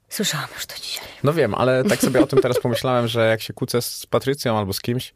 Słyszałam 0.10 0.48
już 0.56 0.66
to 0.66 0.76
dzisiaj. 0.76 1.08
No 1.24 1.34
wiem, 1.34 1.56
ale 1.56 1.84
tak 1.84 2.00
sobie 2.00 2.22
o 2.22 2.28
tym 2.28 2.42
teraz 2.42 2.60
pomyślałem, 2.60 3.08
że 3.08 3.28
jak 3.28 3.42
się 3.42 3.54
kłócę 3.54 3.82
z 3.82 4.06
Patrycją 4.06 4.58
albo 4.58 4.74
z 4.74 4.82
kimś, 4.82 5.14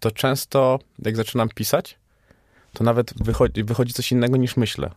to 0.00 0.10
często 0.10 0.78
jak 0.98 1.16
zaczynam 1.16 1.48
pisać, 1.48 1.98
to 2.72 2.84
nawet 2.84 3.22
wychodzi, 3.24 3.64
wychodzi 3.64 3.92
coś 3.92 4.12
innego 4.12 4.36
niż 4.36 4.56
myślę. 4.56 4.90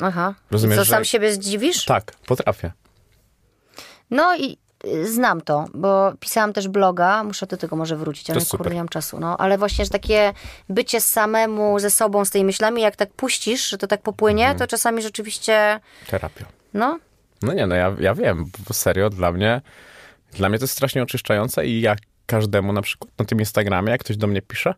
Aha. 0.00 0.34
Rozumiesz, 0.50 0.76
I 0.76 0.80
co, 0.80 0.84
że- 0.84 0.90
sam 0.90 1.04
siebie 1.04 1.32
zdziwisz? 1.32 1.84
Tak, 1.84 2.16
potrafię. 2.26 2.72
No 4.10 4.36
i 4.36 4.58
znam 5.04 5.40
to, 5.40 5.64
bo 5.74 6.12
pisałam 6.20 6.52
też 6.52 6.68
bloga, 6.68 7.24
muszę 7.24 7.46
do 7.46 7.56
tego 7.56 7.76
może 7.76 7.96
wrócić, 7.96 8.30
ale 8.30 8.40
kurde, 8.44 8.70
nie 8.70 8.76
mam 8.76 8.88
czasu. 8.88 9.20
No, 9.20 9.36
ale 9.36 9.58
właśnie, 9.58 9.84
że 9.84 9.90
takie 9.90 10.32
bycie 10.68 11.00
samemu 11.00 11.78
ze 11.78 11.90
sobą, 11.90 12.24
z 12.24 12.30
tymi 12.30 12.44
myślami, 12.44 12.82
jak 12.82 12.96
tak 12.96 13.12
puścisz, 13.12 13.68
że 13.70 13.78
to 13.78 13.86
tak 13.86 14.02
popłynie, 14.02 14.42
Mhm. 14.44 14.58
to 14.58 14.66
czasami 14.66 15.02
rzeczywiście, 15.02 15.80
Terapia. 16.06 16.44
no, 16.74 16.98
No 17.42 17.52
nie, 17.52 17.66
no 17.66 17.74
ja, 17.74 17.96
ja 18.00 18.14
wiem, 18.14 18.44
bo 18.68 18.74
serio, 18.74 19.10
dla 19.10 19.32
mnie, 19.32 19.60
dla 20.32 20.48
mnie 20.48 20.58
to 20.58 20.64
jest 20.64 20.74
strasznie 20.74 21.02
oczyszczające 21.02 21.66
i 21.66 21.80
ja 21.80 21.96
każdemu 22.26 22.72
na 22.72 22.82
przykład 22.82 23.10
na 23.18 23.24
tym 23.24 23.38
Instagramie, 23.38 23.90
jak 23.90 24.00
ktoś 24.00 24.16
do 24.16 24.26
mnie 24.26 24.42
pisze, 24.42 24.74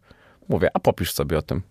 mówię, 0.49 0.71
a 0.75 0.79
popisz 0.79 1.13
sobie 1.13 1.39
o 1.39 1.43
tym. 1.43 1.63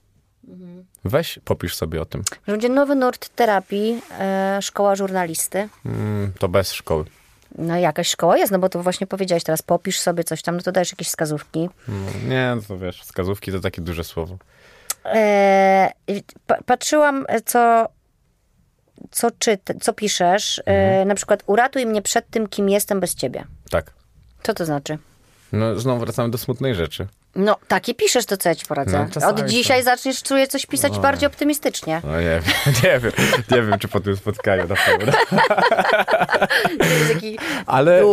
Weź, 1.06 1.40
popisz 1.46 1.76
sobie 1.76 2.02
o 2.02 2.06
tym. 2.06 2.24
będzie 2.46 2.70
nowy 2.70 2.96
nurt 2.96 3.30
terapii, 3.30 4.02
e, 4.20 4.60
szkoła 4.62 4.96
żurnalisty. 4.96 5.70
Mm, 5.86 6.32
to 6.40 6.50
bez 6.50 6.74
szkoły. 6.74 7.06
No 7.58 7.78
jakaś 7.78 8.08
szkoła 8.10 8.38
jest, 8.38 8.52
no 8.52 8.60
bo 8.60 8.70
to 8.70 8.84
właśnie 8.84 9.08
powiedziałeś 9.08 9.44
teraz, 9.44 9.62
popisz 9.62 10.00
sobie 10.00 10.24
coś 10.24 10.42
tam, 10.42 10.56
no 10.58 10.62
to 10.62 10.72
dajesz 10.72 10.92
jakieś 10.92 11.08
wskazówki. 11.08 11.70
Mm, 11.90 12.30
Nie, 12.30 12.54
no 12.56 12.62
to 12.68 12.78
wiesz, 12.78 13.02
wskazówki 13.02 13.52
to 13.52 13.60
takie 13.60 13.82
duże 13.82 14.04
słowo. 14.04 14.38
E, 15.06 15.92
pa- 16.48 16.62
patrzyłam, 16.66 17.26
e, 17.30 17.42
co, 17.42 17.88
co, 19.12 19.32
czyt, 19.32 19.62
co 19.82 19.94
piszesz. 19.94 20.62
E, 20.66 21.06
na 21.06 21.16
przykład, 21.16 21.44
uratuj 21.46 21.86
mnie 21.86 22.02
przed 22.02 22.30
tym, 22.30 22.48
kim 22.48 22.70
jestem 22.70 23.00
bez 23.00 23.16
ciebie. 23.16 23.44
Tak. 23.70 23.94
Co 24.44 24.54
to 24.54 24.66
znaczy? 24.66 24.98
No 25.52 25.80
znowu 25.80 26.00
wracamy 26.00 26.30
do 26.32 26.38
smutnej 26.38 26.76
rzeczy. 26.76 27.08
No, 27.36 27.56
takie 27.68 27.94
piszesz, 27.94 28.26
to 28.26 28.38
co 28.38 28.50
ja 28.50 28.56
ci 28.56 28.66
poradzę. 28.66 29.08
No, 29.22 29.28
Od 29.28 29.46
dzisiaj 29.46 29.80
to- 29.80 29.86
zaczniesz, 29.86 30.24
czuję, 30.24 30.48
coś 30.48 30.66
pisać 30.66 31.00
bardziej 31.00 31.28
optymistycznie. 31.28 32.02
No 32.04 32.22
nie 32.22 32.42
wiem, 32.46 32.54
nie 32.84 33.00
wiem, 33.00 33.12
nie 33.52 33.62
wiem, 33.62 33.80
czy 33.80 33.88
po 33.88 34.00
tym 34.00 34.18
spotkaniu 34.18 34.68
na 34.68 34.76
pewno. 34.76 35.14
Ale 37.66 38.04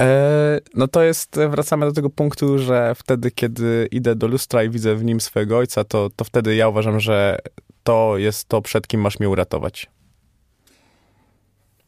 e, 0.00 0.58
no 0.74 0.88
to 0.88 1.02
jest, 1.02 1.36
wracamy 1.48 1.86
do 1.86 1.92
tego 1.92 2.10
punktu, 2.10 2.58
że 2.58 2.94
wtedy, 2.94 3.30
kiedy 3.30 3.88
idę 3.90 4.14
do 4.14 4.26
lustra 4.26 4.64
i 4.64 4.70
widzę 4.70 4.94
w 4.94 5.04
nim 5.04 5.20
swojego 5.20 5.58
ojca, 5.58 5.84
to, 5.84 6.10
to 6.16 6.24
wtedy 6.24 6.54
ja 6.54 6.68
uważam, 6.68 7.00
że 7.00 7.38
to 7.82 8.18
jest 8.18 8.48
to, 8.48 8.62
przed 8.62 8.86
kim 8.86 9.00
masz 9.00 9.20
mnie 9.20 9.28
uratować. 9.28 9.86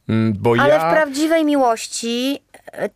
Mm, 0.09 0.33
Bo 0.39 0.55
Ale 0.59 0.75
ja... 0.75 0.91
w 0.91 0.93
prawdziwej 0.93 1.45
miłości 1.45 2.39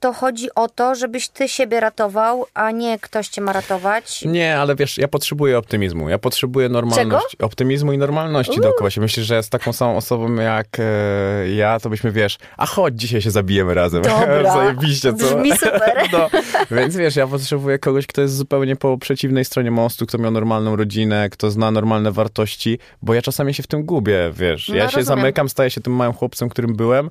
to 0.00 0.12
chodzi 0.12 0.54
o 0.54 0.68
to, 0.68 0.94
żebyś 0.94 1.28
ty 1.28 1.48
siebie 1.48 1.80
ratował, 1.80 2.46
a 2.54 2.70
nie 2.70 2.98
ktoś 2.98 3.28
cię 3.28 3.40
ma 3.40 3.52
ratować. 3.52 4.24
Nie, 4.24 4.58
ale 4.58 4.74
wiesz, 4.74 4.98
ja 4.98 5.08
potrzebuję 5.08 5.58
optymizmu. 5.58 6.08
Ja 6.08 6.18
potrzebuję 6.18 6.68
normalności. 6.68 7.38
Optymizmu 7.42 7.92
i 7.92 7.98
normalności 7.98 8.60
dookoła 8.60 8.90
się. 8.90 9.00
Myślisz, 9.00 9.26
że 9.26 9.42
z 9.42 9.48
taką 9.48 9.72
samą 9.72 9.96
osobą 9.96 10.34
jak 10.34 10.66
e, 10.78 11.48
ja, 11.54 11.80
to 11.80 11.90
byśmy, 11.90 12.12
wiesz, 12.12 12.38
a 12.56 12.66
chodź, 12.66 12.94
dzisiaj 12.94 13.22
się 13.22 13.30
zabijemy 13.30 13.74
razem. 13.74 14.02
Dobra. 14.02 14.52
Zajebiście, 14.58 15.14
co? 15.14 15.36
Brzmi 15.36 15.52
super. 15.52 15.98
No, 16.12 16.30
więc 16.70 16.96
wiesz, 16.96 17.16
ja 17.16 17.26
potrzebuję 17.26 17.78
kogoś, 17.78 18.06
kto 18.06 18.20
jest 18.20 18.36
zupełnie 18.36 18.76
po 18.76 18.98
przeciwnej 18.98 19.44
stronie 19.44 19.70
mostu, 19.70 20.06
kto 20.06 20.18
miał 20.18 20.30
normalną 20.30 20.76
rodzinę, 20.76 21.28
kto 21.30 21.50
zna 21.50 21.70
normalne 21.70 22.12
wartości, 22.12 22.78
bo 23.02 23.14
ja 23.14 23.22
czasami 23.22 23.54
się 23.54 23.62
w 23.62 23.66
tym 23.66 23.82
gubię, 23.82 24.32
wiesz. 24.34 24.68
No, 24.68 24.74
ja 24.74 24.88
się 24.88 24.96
rozumiem. 24.96 25.20
zamykam, 25.20 25.48
staję 25.48 25.70
się 25.70 25.80
tym 25.80 25.92
małym 25.92 26.12
chłopcem, 26.12 26.48
którym 26.48 26.76
byłem 26.76 27.10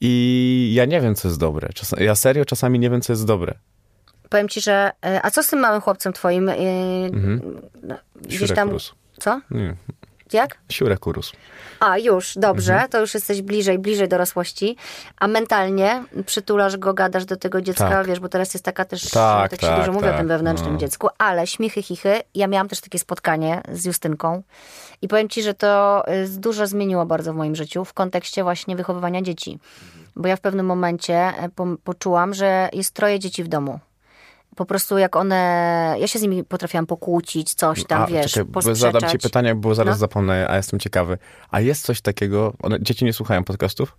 i 0.00 0.70
ja 0.74 0.84
nie 0.84 1.00
wiem, 1.00 1.14
co 1.14 1.28
jest 1.28 1.40
dobre. 1.40 1.68
Czas, 1.74 1.94
ja 1.98 2.14
serio 2.14 2.44
czasami 2.44 2.78
nie 2.78 2.90
wiem, 2.90 3.00
co 3.00 3.12
jest 3.12 3.26
dobre. 3.26 3.54
Powiem 4.28 4.48
ci, 4.48 4.60
że... 4.60 4.90
e, 5.04 5.20
A 5.22 5.30
co 5.30 5.42
z 5.42 5.48
tym 5.48 5.58
małym 5.58 5.80
chłopcem 5.80 6.12
twoim? 6.12 6.48
E, 6.48 6.54
no, 7.82 7.96
Gdzieś 8.22 8.52
tam... 8.52 8.68
urósł. 8.68 8.94
Co? 9.18 9.40
Nie, 9.50 9.76
Jak? 10.32 10.58
siurek 10.68 11.06
urósł. 11.06 11.36
A, 11.80 11.98
już, 11.98 12.34
dobrze, 12.36 12.72
Mhm. 12.72 12.90
to 12.90 13.00
już 13.00 13.14
jesteś 13.14 13.42
bliżej, 13.42 13.78
bliżej 13.78 14.08
dorosłości. 14.08 14.76
A 15.20 15.28
mentalnie 15.28 16.04
przytulasz 16.26 16.76
go, 16.76 16.94
gadasz 16.94 17.24
do 17.24 17.36
tego 17.36 17.60
dziecka, 17.62 17.88
Tak. 17.90 18.06
wiesz, 18.06 18.20
bo 18.20 18.28
teraz 18.28 18.54
jest 18.54 18.64
taka 18.64 18.84
też, 18.84 19.10
Tak, 19.10 19.50
tak, 19.50 19.60
się 19.60 19.66
tak, 19.66 19.78
dużo 19.80 19.92
mówi 19.92 20.04
o 20.06 20.08
tak, 20.08 20.18
tym 20.18 20.28
wewnętrznym 20.28 20.72
no. 20.72 20.78
dziecku, 20.78 21.08
ale 21.18 21.46
śmichy, 21.46 21.82
chichy. 21.82 22.20
Ja 22.34 22.46
miałam 22.46 22.68
też 22.68 22.80
takie 22.80 22.98
spotkanie 22.98 23.62
z 23.72 23.84
Justynką 23.84 24.42
i 25.02 25.08
powiem 25.08 25.28
ci, 25.28 25.42
że 25.42 25.54
to 25.54 26.02
y, 26.12 26.28
dużo 26.28 26.66
zmieniło 26.66 27.06
bardzo 27.06 27.32
w 27.32 27.36
moim 27.36 27.56
życiu 27.56 27.84
w 27.84 27.92
kontekście 27.92 28.42
właśnie 28.42 28.76
wychowywania 28.76 29.22
dzieci. 29.22 29.58
Bo 30.16 30.28
ja 30.28 30.36
w 30.36 30.40
pewnym 30.40 30.66
momencie 30.66 31.14
e, 31.14 31.48
po, 31.54 31.66
poczułam, 31.84 32.34
że 32.34 32.68
jest 32.72 32.94
troje 32.94 33.18
dzieci 33.18 33.44
w 33.44 33.48
domu. 33.48 33.78
Po 34.56 34.64
prostu 34.66 34.98
jak 34.98 35.16
one, 35.16 35.36
ja 35.98 36.06
się 36.06 36.18
z 36.18 36.22
nimi 36.22 36.44
potrafiłam 36.44 36.86
pokłócić, 36.86 37.54
coś 37.54 37.84
tam, 37.84 38.02
a, 38.02 38.06
wiesz, 38.06 38.32
czekaj, 38.32 38.44
bo 38.52 38.74
zadam 38.74 39.10
ci 39.10 39.18
pytanie, 39.18 39.54
bo 39.54 39.74
zaraz 39.74 39.94
No. 39.94 39.98
zapomnę, 39.98 40.46
a 40.50 40.56
jestem 40.56 40.80
ciekawy. 40.80 41.18
A 41.50 41.60
jest 41.60 41.84
coś 41.84 42.00
takiego, 42.00 42.52
one, 42.62 42.76
dzieci 42.82 43.04
nie 43.04 43.12
słuchają 43.12 43.44
podcastów? 43.44 43.96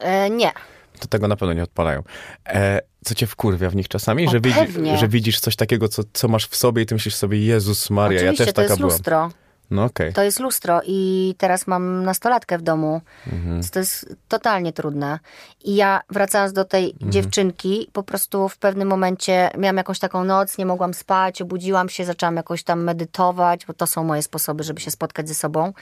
E, 0.00 0.30
nie, 0.30 0.52
To 1.00 1.06
tego 1.06 1.28
na 1.28 1.36
pewno 1.36 1.54
nie 1.54 1.62
odpalają. 1.62 2.02
E, 2.46 2.80
co 3.04 3.14
cię 3.14 3.26
wkurwia 3.26 3.70
w 3.70 3.76
nich 3.76 3.88
czasami? 3.88 4.26
O, 4.28 4.30
że, 4.30 4.40
widzi, 4.40 4.96
że 4.98 5.08
widzisz 5.08 5.40
coś 5.40 5.56
takiego, 5.56 5.88
co, 5.88 6.02
co 6.12 6.28
masz 6.28 6.46
w 6.46 6.56
sobie 6.56 6.82
i 6.82 6.86
ty 6.86 6.94
myślisz 6.94 7.14
sobie, 7.14 7.38
Jezus 7.44 7.90
Maria, 7.90 8.18
oczywiście, 8.20 8.42
ja 8.42 8.46
też 8.46 8.54
to 8.54 8.62
taka 8.62 8.68
jest 8.68 8.76
byłam. 8.80 8.92
lustro. 8.92 9.30
No 9.70 9.84
okej. 9.84 10.12
To 10.12 10.22
jest 10.22 10.40
lustro 10.40 10.80
i 10.86 11.34
teraz 11.38 11.66
mam 11.66 12.04
nastolatkę 12.04 12.58
w 12.58 12.62
domu. 12.62 13.00
Mhm. 13.32 13.60
To 13.72 13.78
jest 13.78 14.16
totalnie 14.28 14.72
trudne. 14.72 15.18
I 15.64 15.74
ja 15.76 16.00
wracając 16.10 16.52
do 16.52 16.64
tej 16.64 16.90
Mhm. 16.92 17.12
dziewczynki, 17.12 17.90
po 17.92 18.02
prostu 18.02 18.48
w 18.48 18.58
pewnym 18.58 18.88
momencie 18.88 19.50
miałam 19.58 19.76
jakąś 19.76 19.98
taką 19.98 20.24
noc, 20.24 20.58
nie 20.58 20.66
mogłam 20.66 20.94
spać, 20.94 21.42
obudziłam 21.42 21.88
się, 21.88 22.04
zaczęłam 22.04 22.36
jakoś 22.36 22.62
tam 22.62 22.82
medytować, 22.84 23.66
bo 23.66 23.74
to 23.74 23.86
są 23.86 24.04
moje 24.04 24.22
sposoby, 24.22 24.62
żeby 24.64 24.80
się 24.80 24.90
spotkać 24.90 25.28
ze 25.28 25.34
sobą. 25.34 25.72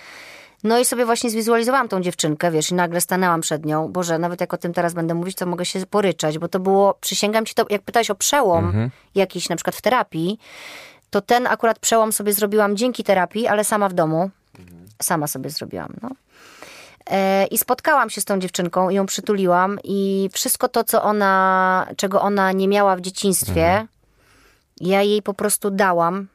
No 0.64 0.78
i 0.78 0.84
sobie 0.84 1.06
właśnie 1.06 1.30
zwizualizowałam 1.30 1.88
tą 1.88 2.00
dziewczynkę, 2.00 2.50
wiesz, 2.50 2.70
i 2.70 2.74
nagle 2.74 3.00
stanęłam 3.00 3.40
przed 3.40 3.64
nią. 3.66 3.88
Boże, 3.92 4.18
nawet 4.18 4.40
jak 4.40 4.54
o 4.54 4.56
tym 4.56 4.72
teraz 4.72 4.94
będę 4.94 5.14
mówić, 5.14 5.36
to 5.36 5.46
mogę 5.46 5.64
się 5.64 5.86
poryczać, 5.86 6.38
bo 6.38 6.48
to 6.48 6.60
było, 6.60 6.94
przysięgam 7.00 7.46
ci 7.46 7.54
to, 7.54 7.64
jak 7.70 7.82
pytałeś 7.82 8.10
o 8.10 8.14
przełom 8.14 8.64
Mhm. 8.64 8.90
jakiś 9.14 9.48
na 9.48 9.56
przykład 9.56 9.76
w 9.76 9.82
terapii, 9.82 10.38
to 11.16 11.20
ten 11.20 11.46
akurat 11.46 11.78
przełom 11.78 12.12
sobie 12.12 12.32
zrobiłam 12.32 12.76
dzięki 12.76 13.04
terapii, 13.04 13.46
ale 13.46 13.64
sama 13.64 13.88
w 13.88 13.92
domu. 13.92 14.30
Sama 15.02 15.26
sobie 15.26 15.50
zrobiłam, 15.50 15.92
no. 16.02 16.10
E, 17.10 17.46
I 17.46 17.58
spotkałam 17.58 18.10
się 18.10 18.20
z 18.20 18.24
tą 18.24 18.38
dziewczynką 18.38 18.90
i 18.90 18.94
ją 18.94 19.06
przytuliłam 19.06 19.78
i 19.84 20.30
wszystko 20.32 20.68
to, 20.68 20.84
co 20.84 21.02
ona, 21.02 21.86
czego 21.96 22.20
ona 22.20 22.52
nie 22.52 22.68
miała 22.68 22.96
w 22.96 23.00
dzieciństwie, 23.00 23.86
ja 24.80 25.02
jej 25.02 25.22
po 25.22 25.34
prostu 25.34 25.70
dałam 25.70 26.26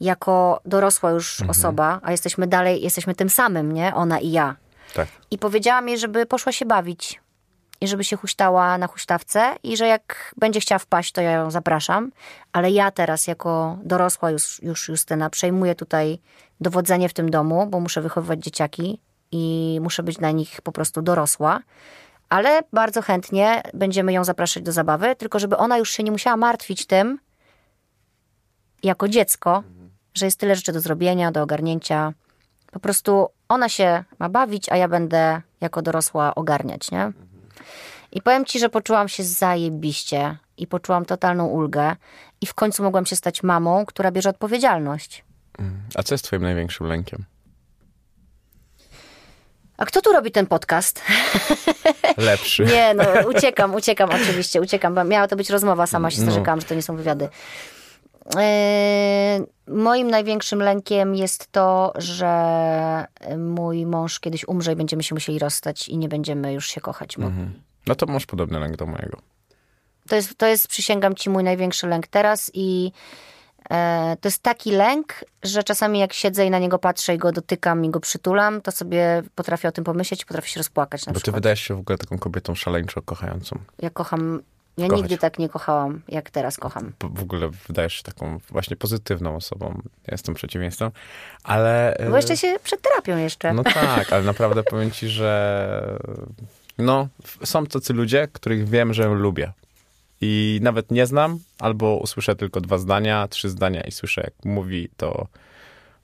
jako 0.00 0.60
dorosła 0.64 1.10
już 1.10 1.42
osoba, 1.48 2.00
a 2.02 2.10
jesteśmy 2.10 2.46
dalej, 2.46 2.82
jesteśmy 2.82 3.14
tym 3.14 3.30
samym, 3.30 3.72
nie? 3.72 3.94
Ona 3.94 4.20
i 4.20 4.30
ja. 4.30 4.56
Tak. 4.94 5.08
I 5.30 5.38
powiedziałam 5.38 5.88
jej, 5.88 5.98
żeby 5.98 6.26
poszła 6.26 6.52
się 6.52 6.66
bawić. 6.66 7.20
I 7.80 7.88
żeby 7.88 8.04
się 8.04 8.16
huśtała 8.16 8.78
na 8.78 8.86
huśtawce 8.86 9.56
i 9.62 9.76
że 9.76 9.86
jak 9.86 10.34
będzie 10.36 10.60
chciała 10.60 10.78
wpaść, 10.78 11.12
to 11.12 11.20
ja 11.20 11.30
ją 11.30 11.50
zapraszam. 11.50 12.12
Ale 12.52 12.70
ja 12.70 12.90
teraz 12.90 13.26
jako 13.26 13.78
dorosła 13.82 14.30
już, 14.30 14.62
już 14.62 14.88
Justyna 14.88 15.30
przejmuję 15.30 15.74
tutaj 15.74 16.18
dowodzenie 16.60 17.08
w 17.08 17.12
tym 17.12 17.30
domu, 17.30 17.66
bo 17.66 17.80
muszę 17.80 18.02
wychowywać 18.02 18.40
dzieciaki 18.40 19.00
i 19.32 19.78
muszę 19.82 20.02
być 20.02 20.16
dla 20.16 20.30
nich 20.30 20.60
po 20.62 20.72
prostu 20.72 21.02
dorosła. 21.02 21.60
Ale 22.28 22.62
bardzo 22.72 23.02
chętnie 23.02 23.62
będziemy 23.74 24.12
ją 24.12 24.24
zapraszać 24.24 24.62
do 24.62 24.72
zabawy, 24.72 25.16
tylko 25.16 25.38
żeby 25.38 25.56
ona 25.56 25.78
już 25.78 25.90
się 25.90 26.02
nie 26.02 26.10
musiała 26.10 26.36
martwić 26.36 26.86
tym, 26.86 27.18
jako 28.82 29.08
dziecko, 29.08 29.62
że 30.14 30.26
jest 30.26 30.38
tyle 30.38 30.56
rzeczy 30.56 30.72
do 30.72 30.80
zrobienia, 30.80 31.32
do 31.32 31.42
ogarnięcia. 31.42 32.12
Po 32.72 32.80
prostu 32.80 33.28
ona 33.48 33.68
się 33.68 34.04
ma 34.18 34.28
bawić, 34.28 34.68
a 34.68 34.76
ja 34.76 34.88
będę 34.88 35.42
jako 35.60 35.82
dorosła 35.82 36.34
ogarniać, 36.34 36.90
nie? 36.90 37.12
I 38.12 38.22
powiem 38.22 38.44
ci, 38.44 38.58
że 38.58 38.68
poczułam 38.68 39.08
się 39.08 39.24
zajebiście 39.24 40.36
i 40.56 40.66
poczułam 40.66 41.04
totalną 41.04 41.46
ulgę 41.46 41.96
i 42.40 42.46
w 42.46 42.54
końcu 42.54 42.82
mogłam 42.82 43.06
się 43.06 43.16
stać 43.16 43.42
mamą, 43.42 43.86
która 43.86 44.10
bierze 44.10 44.30
odpowiedzialność. 44.30 45.24
A 45.94 46.02
co 46.02 46.14
jest 46.14 46.24
twoim 46.24 46.42
największym 46.42 46.86
lękiem? 46.86 47.24
A 49.76 49.84
kto 49.86 50.00
tu 50.02 50.12
robi 50.12 50.30
ten 50.30 50.46
podcast? 50.46 51.02
Lepszy. 52.16 52.64
Nie, 52.64 52.94
no 52.94 53.04
uciekam, 53.28 53.74
uciekam 53.74 54.10
oczywiście, 54.10 54.60
uciekam. 54.60 54.94
bo 54.94 55.04
Miała 55.04 55.28
to 55.28 55.36
być 55.36 55.50
rozmowa, 55.50 55.86
sama 55.86 56.10
się 56.10 56.20
No. 56.20 56.26
zarzekałam, 56.26 56.60
że 56.60 56.66
to 56.66 56.74
nie 56.74 56.82
są 56.82 56.96
wywiady. 56.96 57.28
Eee, 58.36 59.40
moim 59.66 60.10
największym 60.10 60.62
lękiem 60.62 61.14
jest 61.14 61.52
to, 61.52 61.92
że 61.96 63.06
mój 63.38 63.86
mąż 63.86 64.20
kiedyś 64.20 64.48
umrze 64.48 64.72
i 64.72 64.76
będziemy 64.76 65.02
się 65.02 65.14
musieli 65.14 65.38
rozstać 65.38 65.88
i 65.88 65.98
nie 65.98 66.08
będziemy 66.08 66.52
już 66.52 66.66
się 66.68 66.80
kochać. 66.80 67.16
Bo 67.18 67.30
No 67.86 67.94
to 67.94 68.06
masz 68.06 68.26
podobny 68.26 68.58
lęk 68.60 68.76
do 68.76 68.86
mojego. 68.86 69.18
To, 70.08 70.16
jest, 70.16 70.38
to 70.38 70.46
jest, 70.46 70.68
przysięgam 70.68 71.14
ci, 71.14 71.30
mój 71.30 71.44
największy 71.44 71.86
lęk 71.86 72.06
teraz 72.06 72.50
i 72.54 72.92
e, 73.70 74.16
to 74.20 74.28
jest 74.28 74.42
taki 74.42 74.70
lęk, 74.70 75.24
że 75.42 75.62
czasami 75.62 75.98
jak 75.98 76.12
siedzę 76.12 76.46
i 76.46 76.50
na 76.50 76.58
niego 76.58 76.78
patrzę 76.78 77.14
i 77.14 77.18
go 77.18 77.32
dotykam 77.32 77.84
i 77.84 77.90
go 77.90 78.00
przytulam, 78.00 78.60
to 78.60 78.72
sobie 78.72 79.22
potrafię 79.34 79.68
o 79.68 79.72
tym 79.72 79.84
pomyśleć 79.84 80.22
i 80.22 80.26
potrafię 80.26 80.48
się 80.48 80.60
rozpłakać 80.60 81.06
na 81.06 81.12
Bo 81.12 81.18
ty 81.18 81.22
przykład. 81.22 81.34
wydajesz 81.42 81.60
się 81.60 81.74
w 81.74 81.78
ogóle 81.78 81.98
taką 81.98 82.18
kobietą 82.18 82.54
szaleńczo 82.54 83.02
kochającą. 83.02 83.58
Ja 83.78 83.90
kocham, 83.90 84.42
ja 84.78 84.86
Kochać. 84.86 85.02
nigdy 85.02 85.18
tak 85.18 85.38
nie 85.38 85.48
kochałam, 85.48 86.02
jak 86.08 86.30
teraz 86.30 86.56
kocham. 86.56 86.92
W 87.00 87.22
ogóle 87.22 87.48
wydajesz 87.68 87.94
się 87.94 88.02
taką 88.02 88.38
właśnie 88.50 88.76
pozytywną 88.76 89.36
osobą. 89.36 89.80
Ja 89.84 90.12
jestem 90.12 90.34
przeciwieństwem, 90.34 90.90
ale... 91.44 91.96
Bo 92.10 92.16
jeszcze 92.16 92.36
się 92.36 92.56
przed 92.62 92.80
terapią 92.82 93.16
jeszcze. 93.16 93.52
No 93.52 93.64
tak, 93.64 94.12
ale 94.12 94.22
naprawdę 94.22 94.62
powiem 94.62 94.90
ci, 94.90 95.08
że 95.08 95.98
no, 96.80 97.08
są 97.44 97.66
tacy 97.66 97.92
ludzie, 97.92 98.28
których 98.32 98.68
wiem, 98.68 98.94
że 98.94 99.08
lubię. 99.08 99.52
I 100.20 100.60
nawet 100.62 100.90
nie 100.90 101.06
znam, 101.06 101.38
albo 101.58 101.96
usłyszę 101.96 102.36
tylko 102.36 102.60
dwa 102.60 102.78
zdania, 102.78 103.28
trzy 103.28 103.50
zdania 103.50 103.80
i 103.80 103.92
słyszę, 103.92 104.20
jak 104.24 104.44
mówi, 104.44 104.88
to 104.96 105.26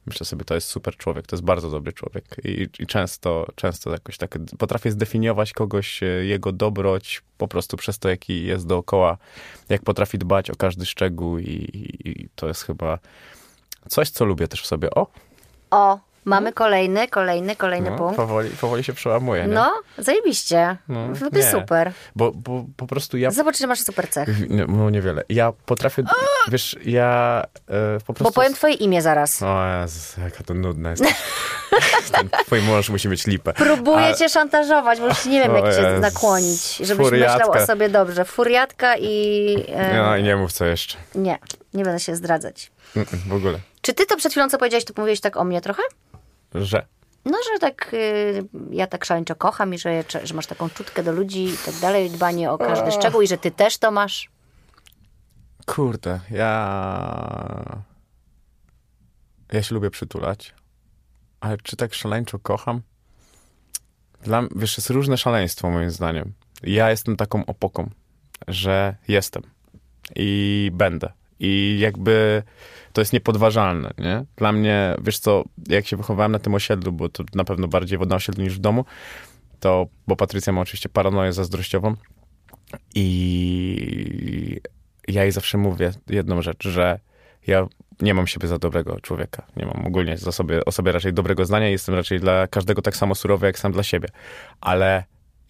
myślę 0.07 0.27
sobie, 0.27 0.45
to 0.45 0.55
jest 0.55 0.69
super 0.69 0.97
człowiek, 0.97 1.27
to 1.27 1.37
jest 1.37 1.45
bardzo 1.45 1.71
dobry 1.71 1.93
człowiek. 1.93 2.25
I, 2.45 2.69
i 2.79 2.87
często, 2.87 3.47
często 3.55 3.91
jakoś 3.91 4.19
tak 4.19 4.39
potrafię 4.59 4.91
zdefiniować 4.91 5.53
kogoś, 5.53 6.03
e, 6.03 6.07
jego 6.07 6.53
dobroć 6.53 7.23
po 7.39 7.49
prostu 7.49 7.77
przez 7.77 7.99
to, 7.99 8.09
jaki 8.09 8.45
jest 8.45 8.67
dookoła, 8.67 9.19
jak 9.69 9.83
potrafi 9.83 10.19
dbać 10.19 10.51
o 10.51 10.57
każdy 10.57 10.87
szczegół 10.87 11.39
i, 11.39 11.45
i, 11.45 12.09
i 12.09 12.29
to 12.35 12.49
jest 12.49 12.63
chyba 12.63 12.99
coś, 13.89 14.11
co 14.11 14.25
lubię 14.25 14.49
też 14.49 14.63
w 14.63 14.67
sobie. 14.67 14.91
O, 14.91 15.07
O, 15.71 15.99
mamy 16.27 16.53
kolejny, 16.53 17.09
kolejny, 17.09 17.57
kolejny 17.57 17.91
no, 17.91 17.97
punkt. 17.97 18.17
powoli, 18.17 18.51
powoli 18.51 18.85
się 18.85 18.93
przełamuje, 18.93 19.47
nie? 19.47 19.55
No, 19.55 19.73
zajebiście. 19.99 20.77
No, 20.89 21.09
super. 21.53 21.93
Bo, 22.17 22.33
bo 22.33 22.65
po 22.77 22.87
prostu 22.87 23.17
ja... 23.17 23.31
Zobacz, 23.31 23.59
że 23.59 23.67
masz 23.67 23.81
super 23.81 24.09
cech. 24.09 24.51
Nie, 24.51 24.67
no 24.67 24.91
niewiele. 24.91 25.23
Ja 25.29 25.53
potrafię, 25.67 26.03
wiesz, 26.49 26.77
ja 26.85 27.43
e, 27.69 27.99
po 28.07 28.15
prostu... 28.15 28.25
Bo 28.25 28.33
powiem 28.33 28.55
twoje 28.55 28.75
imię 28.75 29.03
zaraz. 29.03 29.43
O 29.43 29.81
Jezus, 29.83 30.17
jaka 30.17 30.45
to 30.45 30.55
nudna 30.55 30.91
jest. 30.91 31.05
Ten 32.13 32.29
twój 32.47 32.63
mąż 32.63 32.91
musi 32.91 33.09
mieć 33.09 33.27
lipę. 33.27 33.53
Próbuję 33.53 34.07
A- 34.07 34.15
cię 34.15 34.29
szantażować, 34.29 35.01
bo 35.01 35.07
już 35.07 35.25
nie 35.27 35.41
wiem, 35.41 35.55
jak 35.55 35.75
cię 35.75 35.99
nakłonić, 36.01 36.77
żebyś 36.77 37.07
Furiatka. 37.07 37.47
myślał 37.47 37.63
o 37.63 37.67
sobie 37.67 37.89
dobrze. 37.89 38.25
Furiatka 38.25 38.97
i... 38.97 39.65
E, 39.69 39.97
No 39.97 40.17
i 40.17 40.23
nie 40.23 40.37
mów 40.37 40.53
co 40.53 40.65
jeszcze. 40.65 40.97
Nie, 41.15 41.39
nie 41.75 41.85
będę 41.85 42.01
się 42.01 42.17
zdradzać. 42.17 42.71
Mm, 42.97 43.09
mm, 43.13 43.25
W 43.29 43.33
ogóle. 43.35 43.59
Czy 43.81 43.95
ty 43.95 44.07
to 44.07 44.17
przed 44.17 44.33
chwilą, 44.33 44.49
co 44.49 44.59
powiedziałeś, 44.59 44.85
to 44.85 44.93
mówiłeś 44.97 45.21
tak 45.21 45.37
o 45.37 45.45
mnie 45.45 45.61
trochę? 45.61 45.83
Że. 46.55 46.87
No, 47.25 47.39
że 47.53 47.59
tak 47.59 47.95
y, 47.95 48.45
ja 48.71 48.87
tak 48.87 49.05
szaleńczo 49.05 49.35
kocham 49.35 49.75
i 49.75 49.79
że, 49.79 50.05
że 50.25 50.35
masz 50.35 50.47
taką 50.47 50.71
czutkę 50.71 51.03
do 51.03 51.13
ludzi 51.13 51.45
i 51.45 51.57
tak 51.65 51.75
dalej, 51.75 52.11
dbanie 52.11 52.51
o 52.51 52.59
każdy 52.59 52.93
szczegół 52.93 53.23
i 53.23 53.27
że 53.27 53.39
ty 53.39 53.51
też 53.51 53.79
to 53.79 53.91
masz. 53.91 54.31
Kurde, 55.67 56.21
ja... 56.31 57.83
Ja 59.53 59.63
się 59.63 59.75
lubię 59.75 59.91
przytulać. 59.91 60.55
Ale 61.41 61.57
czy 61.63 61.77
tak 61.77 61.95
szaleńczo 61.95 62.39
kocham? 62.39 62.83
Dla 64.23 64.43
wiesz, 64.57 64.77
jest 64.77 64.91
różne 64.91 65.17
szaleństwo 65.17 65.71
moim 65.71 65.91
zdaniem. 65.91 66.33
Ja 66.63 66.91
jestem 66.91 67.17
taką 67.17 67.47
opoką, 67.47 67.91
że 68.49 68.97
jestem. 69.09 69.43
I 70.17 70.71
będę. 70.75 71.13
I 71.41 71.77
jakby 71.81 72.43
to 72.93 73.01
jest 73.01 73.13
niepodważalne, 73.13 73.91
nie? 73.99 74.25
Dla 74.37 74.53
mnie, 74.53 74.95
wiesz 75.03 75.19
co, 75.19 75.45
jak 75.69 75.87
się 75.87 75.97
wychowałem 75.97 76.33
na 76.33 76.39
tym 76.39 76.55
osiedlu, 76.55 76.93
bo 76.93 77.09
to 77.09 77.25
na 77.35 77.45
pewno 77.45 77.69
bardziej 77.69 77.99
na 77.99 78.17
osiedlu 78.17 78.45
niż 78.45 78.57
w 78.57 78.61
domu, 78.61 78.85
to, 79.61 79.87
bo 80.07 80.17
Patrycja 80.17 80.53
ma 80.53 80.61
oczywiście 80.61 80.89
paranoję 80.89 81.33
zazdrościową 81.33 81.95
i 82.95 84.61
ja 85.09 85.23
jej 85.23 85.33
zawsze 85.33 85.59
mówię 85.59 85.93
jedną 86.11 86.43
rzecz, 86.43 86.69
że 86.69 87.01
ja 87.47 87.67
nie 88.01 88.15
mam 88.15 88.27
siebie 88.27 88.49
za 88.49 88.59
dobrego 88.59 89.01
człowieka. 89.01 89.47
Nie 89.57 89.67
mam 89.67 89.87
ogólnie 89.87 90.19
za 90.19 90.33
sobie, 90.33 90.65
o 90.65 90.73
sobie 90.73 90.93
raczej 90.93 91.13
dobrego 91.13 91.45
zdania. 91.45 91.69
Jestem 91.69 91.95
raczej 91.95 92.21
dla 92.21 92.47
każdego 92.47 92.83
tak 92.83 92.97
samo 92.97 93.15
surowy, 93.15 93.47
jak 93.47 93.59
sam 93.59 93.73
dla 93.73 93.83
siebie. 93.83 94.09
Ale 94.61 95.05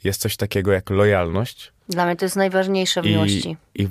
jest 0.06 0.20
coś 0.20 0.36
takiego 0.36 0.72
jak 0.72 0.90
lojalność. 0.90 1.72
Dla 1.88 2.06
mnie 2.06 2.16
to 2.16 2.24
jest 2.24 2.36
najważniejsze 2.36 3.02
w 3.02 3.06
I, 3.06 3.10
miłości. 3.10 3.56
i, 3.74 3.88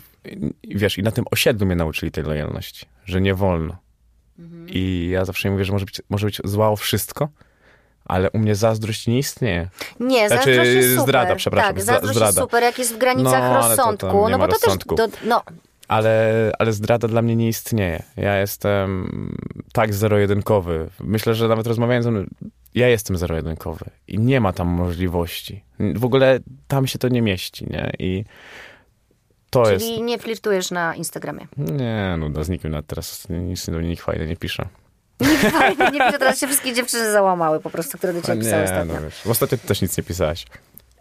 I 0.64 0.78
wiesz, 0.78 0.98
i 0.98 1.04
na 1.04 1.12
tym 1.12 1.26
osiedlu 1.32 1.66
mnie 1.68 1.76
nauczyli 1.76 2.12
tej 2.12 2.24
lojalności, 2.24 2.86
że 3.06 3.22
nie 3.22 3.36
wolno. 3.36 3.78
Mhm. 4.40 4.68
I 4.70 5.10
ja 5.12 5.26
zawsze 5.26 5.52
mówię, 5.52 5.66
że 5.66 5.74
może 5.74 5.86
być, 5.86 6.02
może 6.10 6.26
być 6.26 6.42
zła 6.44 6.70
o 6.70 6.76
wszystko, 6.76 7.30
ale 8.06 8.32
u 8.32 8.40
mnie 8.40 8.56
zazdrość 8.56 9.08
nie 9.08 9.18
istnieje. 9.18 9.70
Nie, 10.00 10.28
Znaczy, 10.28 10.46
zazdrość 10.56 10.72
jest 10.76 10.90
super. 10.90 11.04
zdrada, 11.04 11.36
przepraszam, 11.36 11.76
Tak, 11.76 11.84
zazdrość 11.84 12.04
jest 12.04 12.16
zdrada. 12.16 12.42
super, 12.42 12.64
jak 12.64 12.80
jest 12.80 12.96
w 12.96 12.98
granicach 12.98 13.54
No, 13.54 13.68
rozsądku. 13.68 14.30
no 14.30 14.38
bo 14.38 14.48
to 14.48 14.60
też, 14.60 14.78
do, 14.98 15.08
no, 15.26 15.44
Ale, 15.88 16.52
ale 16.60 16.74
zdrada 16.74 17.08
dla 17.08 17.22
mnie 17.22 17.36
nie 17.36 17.48
istnieje. 17.48 18.04
Ja 18.18 18.38
jestem 18.40 19.10
tak 19.74 19.94
zero-jedynkowy. 19.94 20.90
Myślę, 21.00 21.36
że 21.36 21.48
nawet 21.48 21.68
rozmawiając 21.68 22.06
ja 22.76 22.88
jestem 22.88 23.18
zero-jedynkowy 23.18 23.86
i 24.08 24.20
nie 24.20 24.42
ma 24.42 24.54
tam 24.54 24.68
możliwości. 24.68 25.64
W 25.80 26.06
ogóle 26.06 26.40
tam 26.68 26.88
się 26.88 27.00
to 27.00 27.08
nie 27.08 27.22
mieści, 27.22 27.68
nie? 27.70 27.92
I 28.00 28.26
to 29.50 29.72
jest... 29.72 29.86
czyli 29.86 30.02
nie 30.02 30.20
flirtujesz 30.20 30.72
na 30.72 30.96
Instagramie. 30.96 31.48
Nie, 31.58 32.18
no 32.20 32.44
z 32.44 32.50
nikim 32.50 32.72
nawet 32.72 32.88
teraz 32.88 33.28
nic 33.30 33.70
do 33.70 33.82
nikt 33.82 34.04
fajnie 34.04 34.26
nie 34.26 34.38
pisze. 34.38 34.68
Fajnie, 35.52 35.86
nie 35.92 36.06
piszę, 36.06 36.20
teraz 36.20 36.40
się 36.40 36.48
wszystkie 36.48 36.74
dziewczyny 36.74 37.12
załamały 37.12 37.60
po 37.60 37.70
prostu, 37.70 37.98
które 37.98 38.14
do 38.14 38.22
ciebie 38.22 38.42
pisały 38.42 38.64
ostatnio. 38.64 38.94
no 38.94 39.02
wiesz. 39.02 39.22
W 39.22 39.30
ostatnio 39.30 39.58
ty 39.58 39.68
też 39.68 39.82
nic 39.82 39.98
nie 39.98 40.04
pisałaś. 40.04 40.46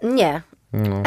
Nie. 0.02 0.42
No, 0.72 1.02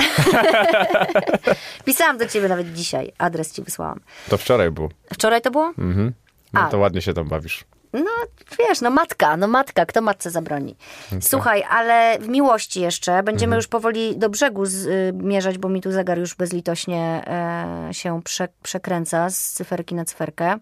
Pisałam 1.85 2.17
do 2.17 2.27
ciebie 2.27 2.47
nawet 2.47 2.73
dzisiaj. 2.73 3.11
Adres 3.17 3.53
ci 3.53 3.61
wysłałam. 3.63 3.99
to 4.29 4.37
wczoraj 4.37 4.71
był. 4.71 4.89
Wczoraj 5.13 5.41
to 5.41 5.51
było? 5.51 5.73
Mhm. 5.77 6.13
No 6.53 6.61
A. 6.61 6.69
to 6.69 6.77
ładnie 6.77 7.01
się 7.01 7.13
tam 7.13 7.27
bawisz. 7.27 7.65
No, 7.97 8.11
wiesz, 8.59 8.81
no 8.81 8.89
matka, 8.89 9.37
no 9.37 9.47
matka, 9.47 9.85
kto 9.85 10.01
matce 10.01 10.31
zabroni? 10.31 10.75
Słuchaj, 11.21 11.63
ale 11.69 12.17
w 12.19 12.27
miłości 12.27 12.81
jeszcze, 12.81 13.23
będziemy 13.23 13.55
już 13.55 13.67
powoli 13.67 14.17
do 14.17 14.29
brzegu 14.29 14.65
zmierzać, 14.65 15.57
bo 15.57 15.69
mi 15.69 15.81
tu 15.81 15.91
zegar 15.91 16.17
już 16.19 16.35
bezlitośnie 16.35 17.23
e, 17.27 17.93
się 17.93 18.21
prze, 18.23 18.47
przekręca 18.63 19.29
z 19.29 19.53
cyferki 19.53 19.95
na 19.95 20.05
cyferkę. 20.05 20.57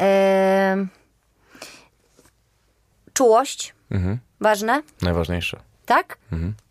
E, 0.00 0.86
czułość, 3.12 3.74
Mhm. 3.90 4.18
ważne, 4.40 4.82
Najważniejsze. 5.02 5.60
tak? 5.86 6.18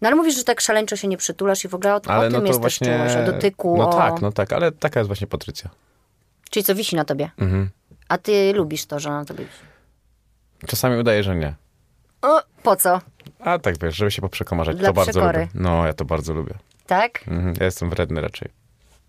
No 0.01 0.07
ale 0.07 0.15
mówisz, 0.15 0.35
że 0.35 0.43
tak 0.43 0.61
szaleńczo 0.61 0.95
się 0.95 1.07
nie 1.07 1.17
przytulasz 1.17 1.65
i 1.65 1.67
w 1.67 1.75
ogóle 1.75 1.95
o, 1.95 2.01
Ale 2.07 2.27
o 2.27 2.29
no 2.29 2.37
tym 2.37 2.47
jest 2.47 2.59
właśnie... 2.61 2.87
też 2.87 3.11
czułość, 3.13 3.29
o 3.29 3.31
dotyku, 3.33 3.75
No 3.77 3.89
o... 3.89 3.93
tak, 3.93 4.21
no 4.21 4.31
tak, 4.31 4.53
ale 4.53 4.71
taka 4.71 4.99
jest 4.99 5.07
właśnie 5.07 5.27
Patrycja. 5.27 5.69
Czyli 6.49 6.63
co 6.63 6.75
wisi 6.75 6.95
na 6.95 7.05
tobie. 7.05 7.29
Mhm. 7.37 7.69
A 8.09 8.17
ty 8.17 8.53
lubisz 8.53 8.85
to, 8.85 8.99
że 8.99 9.09
na 9.09 9.25
tobie 9.25 9.45
wisi. 9.45 9.57
Czasami 10.67 10.97
udaje, 10.97 11.23
że 11.23 11.35
nie. 11.35 11.53
O, 12.21 12.41
po 12.63 12.75
co? 12.75 13.01
A 13.39 13.59
tak 13.59 13.77
wiesz, 13.81 13.95
żeby 13.95 14.11
się 14.11 14.21
poprzekomarzać, 14.21 14.77
Dla 14.77 14.87
to 14.87 14.93
bardzo 14.93 15.11
przekory. 15.11 15.39
lubię. 15.39 15.51
No, 15.55 15.85
ja 15.87 15.93
to 15.93 16.05
bardzo 16.05 16.33
lubię. 16.33 16.53
Tak? 16.87 17.23
Mhm. 17.27 17.53
Ja 17.59 17.65
jestem 17.65 17.89
wredny 17.89 18.21
raczej. 18.21 18.49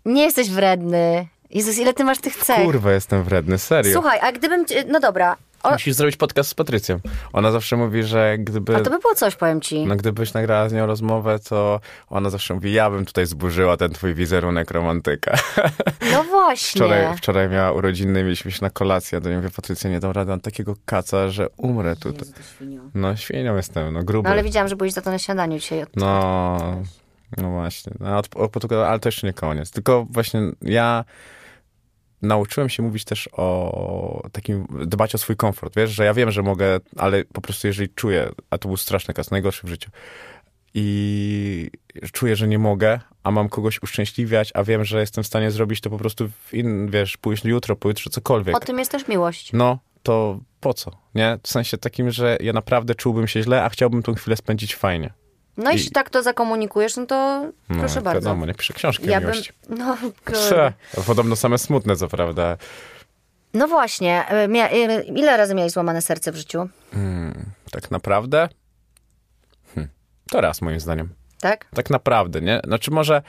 Nie 0.05 0.23
jesteś 0.23 0.49
wredny. 0.49 1.27
Jezus, 1.49 1.77
ile 1.77 1.93
ty 1.93 2.03
masz 2.03 2.17
tych 2.19 2.35
cech. 2.35 2.63
Kurwa, 2.65 2.91
jestem 2.91 3.23
wredny, 3.23 3.57
serio. 3.57 3.93
Słuchaj, 3.93 4.19
a 4.21 4.31
gdybym... 4.31 4.65
cię- 4.65 4.83
No 4.87 4.99
dobra, 4.99 5.35
o, 5.67 5.71
Musisz 5.71 5.93
zrobić 5.93 6.17
podcast 6.17 6.49
z 6.49 6.53
Patrycją. 6.53 6.99
Ona 7.33 7.51
zawsze 7.51 7.77
mówi, 7.77 8.03
że 8.03 8.37
gdyby... 8.39 8.75
a 8.75 8.79
to 8.79 8.89
by 8.89 8.99
było 8.99 9.15
coś, 9.15 9.35
powiem 9.35 9.61
ci. 9.61 9.85
No 9.85 9.95
gdybyś 9.95 10.33
nagrała 10.33 10.69
z 10.69 10.73
nią 10.73 10.85
rozmowę, 10.85 11.39
to 11.39 11.79
ona 12.09 12.29
zawsze 12.29 12.53
mówi, 12.53 12.73
ja 12.73 12.89
bym 12.89 13.05
tutaj 13.05 13.25
zburzyła 13.25 13.77
ten 13.77 13.91
twój 13.91 14.13
wizerunek 14.13 14.71
romantyka. 14.71 15.37
No 16.11 16.23
właśnie. 16.31 16.81
Wczoraj, 16.81 17.17
wczoraj 17.17 17.49
miała 17.49 17.71
urodziny, 17.71 18.23
mieliśmy 18.23 18.51
się 18.51 18.59
na 18.61 18.69
kolację, 18.69 19.17
a 19.17 19.21
do 19.21 19.29
niej 19.29 19.37
mówię, 19.37 19.49
Patrycja, 19.55 19.89
nie 19.89 19.99
dam 19.99 20.11
rady, 20.11 20.29
mam 20.31 20.39
takiego 20.39 20.75
kaca, 20.85 21.29
że 21.29 21.49
umrę 21.57 21.95
tutaj. 21.95 22.29
No 22.93 23.15
świnią 23.15 23.55
jestem, 23.55 23.93
no 23.93 24.03
gruby. 24.03 24.29
No 24.29 24.33
ale 24.33 24.43
widziałam, 24.43 24.67
że 24.67 24.75
byłeś 24.75 24.93
za 24.93 25.01
to 25.01 25.11
na 25.11 25.19
śniadaniu 25.19 25.59
dzisiaj. 25.59 25.85
No, 25.95 26.57
no 27.37 27.51
właśnie. 27.51 27.93
No, 27.99 28.17
od, 28.17 28.35
od, 28.35 28.65
od, 28.65 28.71
ale 28.71 28.99
to 28.99 29.07
jeszcze 29.07 29.27
nie 29.27 29.33
koniec. 29.33 29.71
Tylko 29.71 30.05
właśnie 30.09 30.41
ja 30.61 31.05
nauczyłem 32.21 32.69
się 32.69 32.83
mówić 32.83 33.05
też 33.05 33.29
o 33.31 34.29
takim, 34.31 34.67
dbać 34.85 35.15
o 35.15 35.17
swój 35.17 35.35
komfort, 35.35 35.75
wiesz, 35.75 35.91
że 35.91 36.05
ja 36.05 36.13
wiem, 36.13 36.31
że 36.31 36.43
mogę, 36.43 36.79
ale 36.97 37.25
po 37.25 37.41
prostu 37.41 37.67
jeżeli 37.67 37.89
czuję, 37.89 38.29
a 38.49 38.57
to 38.57 38.67
był 38.67 38.77
straszny 38.77 39.13
kas, 39.13 39.31
najgorszy 39.31 39.67
w 39.67 39.69
życiu, 39.69 39.91
i 40.73 41.71
czuję, 42.11 42.35
że 42.35 42.47
nie 42.47 42.59
mogę, 42.59 42.99
a 43.23 43.31
mam 43.31 43.49
kogoś 43.49 43.81
uszczęśliwiać, 43.81 44.51
a 44.53 44.63
wiem, 44.63 44.85
że 44.85 44.99
jestem 44.99 45.23
w 45.23 45.27
stanie 45.27 45.51
zrobić 45.51 45.81
to 45.81 45.89
po 45.89 45.97
prostu 45.97 46.29
w 46.45 46.53
in, 46.53 46.91
wiesz, 46.91 47.17
pójść 47.17 47.45
jutro, 47.45 47.75
pojutrze, 47.75 48.09
cokolwiek. 48.09 48.55
O 48.57 48.59
tym 48.59 48.79
jest 48.79 48.91
też 48.91 49.07
miłość. 49.07 49.53
No, 49.53 49.79
to 50.03 50.39
po 50.59 50.73
co? 50.73 50.91
Nie? 51.15 51.39
W 51.43 51.47
sensie 51.47 51.77
takim, 51.77 52.11
że 52.11 52.37
ja 52.41 52.53
naprawdę 52.53 52.95
czułbym 52.95 53.27
się 53.27 53.43
źle, 53.43 53.63
a 53.63 53.69
chciałbym 53.69 54.03
tą 54.03 54.13
chwilę 54.13 54.37
spędzić 54.37 54.75
fajnie. 54.75 55.13
No 55.57 55.71
I- 55.71 55.73
jeśli 55.73 55.91
tak 55.91 56.09
to 56.09 56.23
zakomunikujesz, 56.23 56.97
no 56.97 57.05
to 57.05 57.45
No, 57.69 57.79
proszę 57.79 58.01
bardzo. 58.01 58.21
Wiadomo, 58.29 58.45
nie 58.45 58.53
piszę 58.53 58.73
książki 58.73 59.07
ja 59.07 59.17
o 59.17 59.21
bym, 59.21 59.29
miłości. 59.31 59.53
no, 59.79 59.97
Prze, 60.25 60.73
Podobno 61.05 61.35
same 61.35 61.57
smutne, 61.57 61.95
co 61.95 62.07
prawda. 62.07 62.57
no 63.53 63.67
właśnie, 63.67 64.27
e, 64.27 64.47
mia, 64.47 64.69
e, 64.69 65.01
ile 65.03 65.37
razy 65.37 65.55
miałeś 65.55 65.71
złamane 65.71 66.01
serce 66.01 66.31
w 66.31 66.35
życiu, 66.35 66.69
Tak 67.71 67.91
naprawdę? 67.91 68.49
Hm. 69.75 69.87
To 70.31 70.41
raz, 70.41 70.61
moim 70.61 70.79
zdaniem. 70.79 71.09
tak? 71.41 71.65
Tak 71.75 71.89
naprawdę, 71.89 72.41
nie? 72.41 72.61
Znaczy 72.63 72.91
może, 72.91 73.21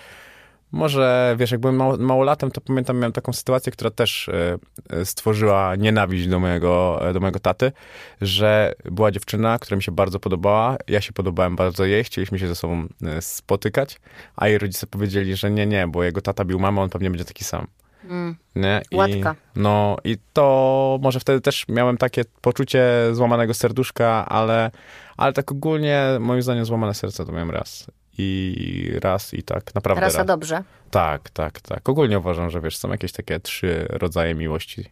może 0.72 1.36
wiesz, 1.38 1.50
jak 1.50 1.60
byłem 1.60 1.76
mało, 1.76 1.96
małolatem, 1.96 2.50
to 2.50 2.60
pamiętam, 2.60 2.98
miałem 2.98 3.12
taką 3.12 3.32
sytuację, 3.32 3.72
która 3.72 3.90
też 3.90 4.28
e, 4.28 4.58
e, 4.90 5.04
stworzyła 5.04 5.76
nienawiść 5.76 6.26
do 6.26 6.38
mojego, 6.38 7.00
e, 7.08 7.12
do 7.12 7.20
mojego 7.20 7.38
taty, 7.38 7.72
że 8.20 8.74
była 8.84 9.10
dziewczyna, 9.10 9.58
która 9.58 9.76
mi 9.76 9.82
się 9.82 9.92
bardzo 9.92 10.20
podobała, 10.20 10.76
ja 10.88 11.00
się 11.00 11.12
podobałem 11.12 11.56
bardzo 11.56 11.84
jej, 11.84 12.04
chcieliśmy 12.04 12.38
się 12.38 12.48
ze 12.48 12.54
sobą 12.54 12.86
spotykać, 13.20 14.00
a 14.36 14.48
jej 14.48 14.58
rodzice 14.58 14.86
powiedzieli, 14.86 15.36
że 15.36 15.50
nie, 15.50 15.66
nie, 15.66 15.88
bo 15.88 16.04
jego 16.04 16.20
tata 16.20 16.44
bił 16.44 16.58
mamę, 16.58 16.80
on 16.80 16.90
pewnie 16.90 17.10
będzie 17.10 17.24
taki 17.24 17.44
sam. 17.44 17.66
Mm. 18.04 18.36
Nie? 18.56 18.82
I, 18.90 18.96
Łatka. 18.96 19.34
No 19.56 19.96
i 20.04 20.16
to 20.32 20.98
może 21.02 21.20
wtedy 21.20 21.40
też 21.40 21.64
miałem 21.68 21.96
takie 21.96 22.24
poczucie 22.40 22.84
złamanego 23.12 23.54
serduszka, 23.54 24.26
ale, 24.26 24.70
ale 25.16 25.32
tak 25.32 25.52
ogólnie 25.52 26.02
moim 26.20 26.42
zdaniem 26.42 26.64
złamane 26.64 26.94
serce 26.94 27.26
to 27.26 27.32
miałem 27.32 27.50
raz. 27.50 27.86
I 28.18 28.90
raz 29.02 29.34
i 29.34 29.42
tak, 29.42 29.74
naprawdę 29.74 30.00
Raz 30.00 30.14
raz. 30.14 30.20
a 30.22 30.24
dobrze. 30.24 30.62
Tak, 30.90 31.30
tak, 31.30 31.60
tak. 31.60 31.88
Ogólnie 31.88 32.18
uważam, 32.18 32.50
że 32.50 32.60
wiesz, 32.60 32.76
są 32.76 32.90
jakieś 32.90 33.12
takie 33.12 33.40
trzy 33.40 33.86
rodzaje 33.90 34.34
miłości. 34.34 34.84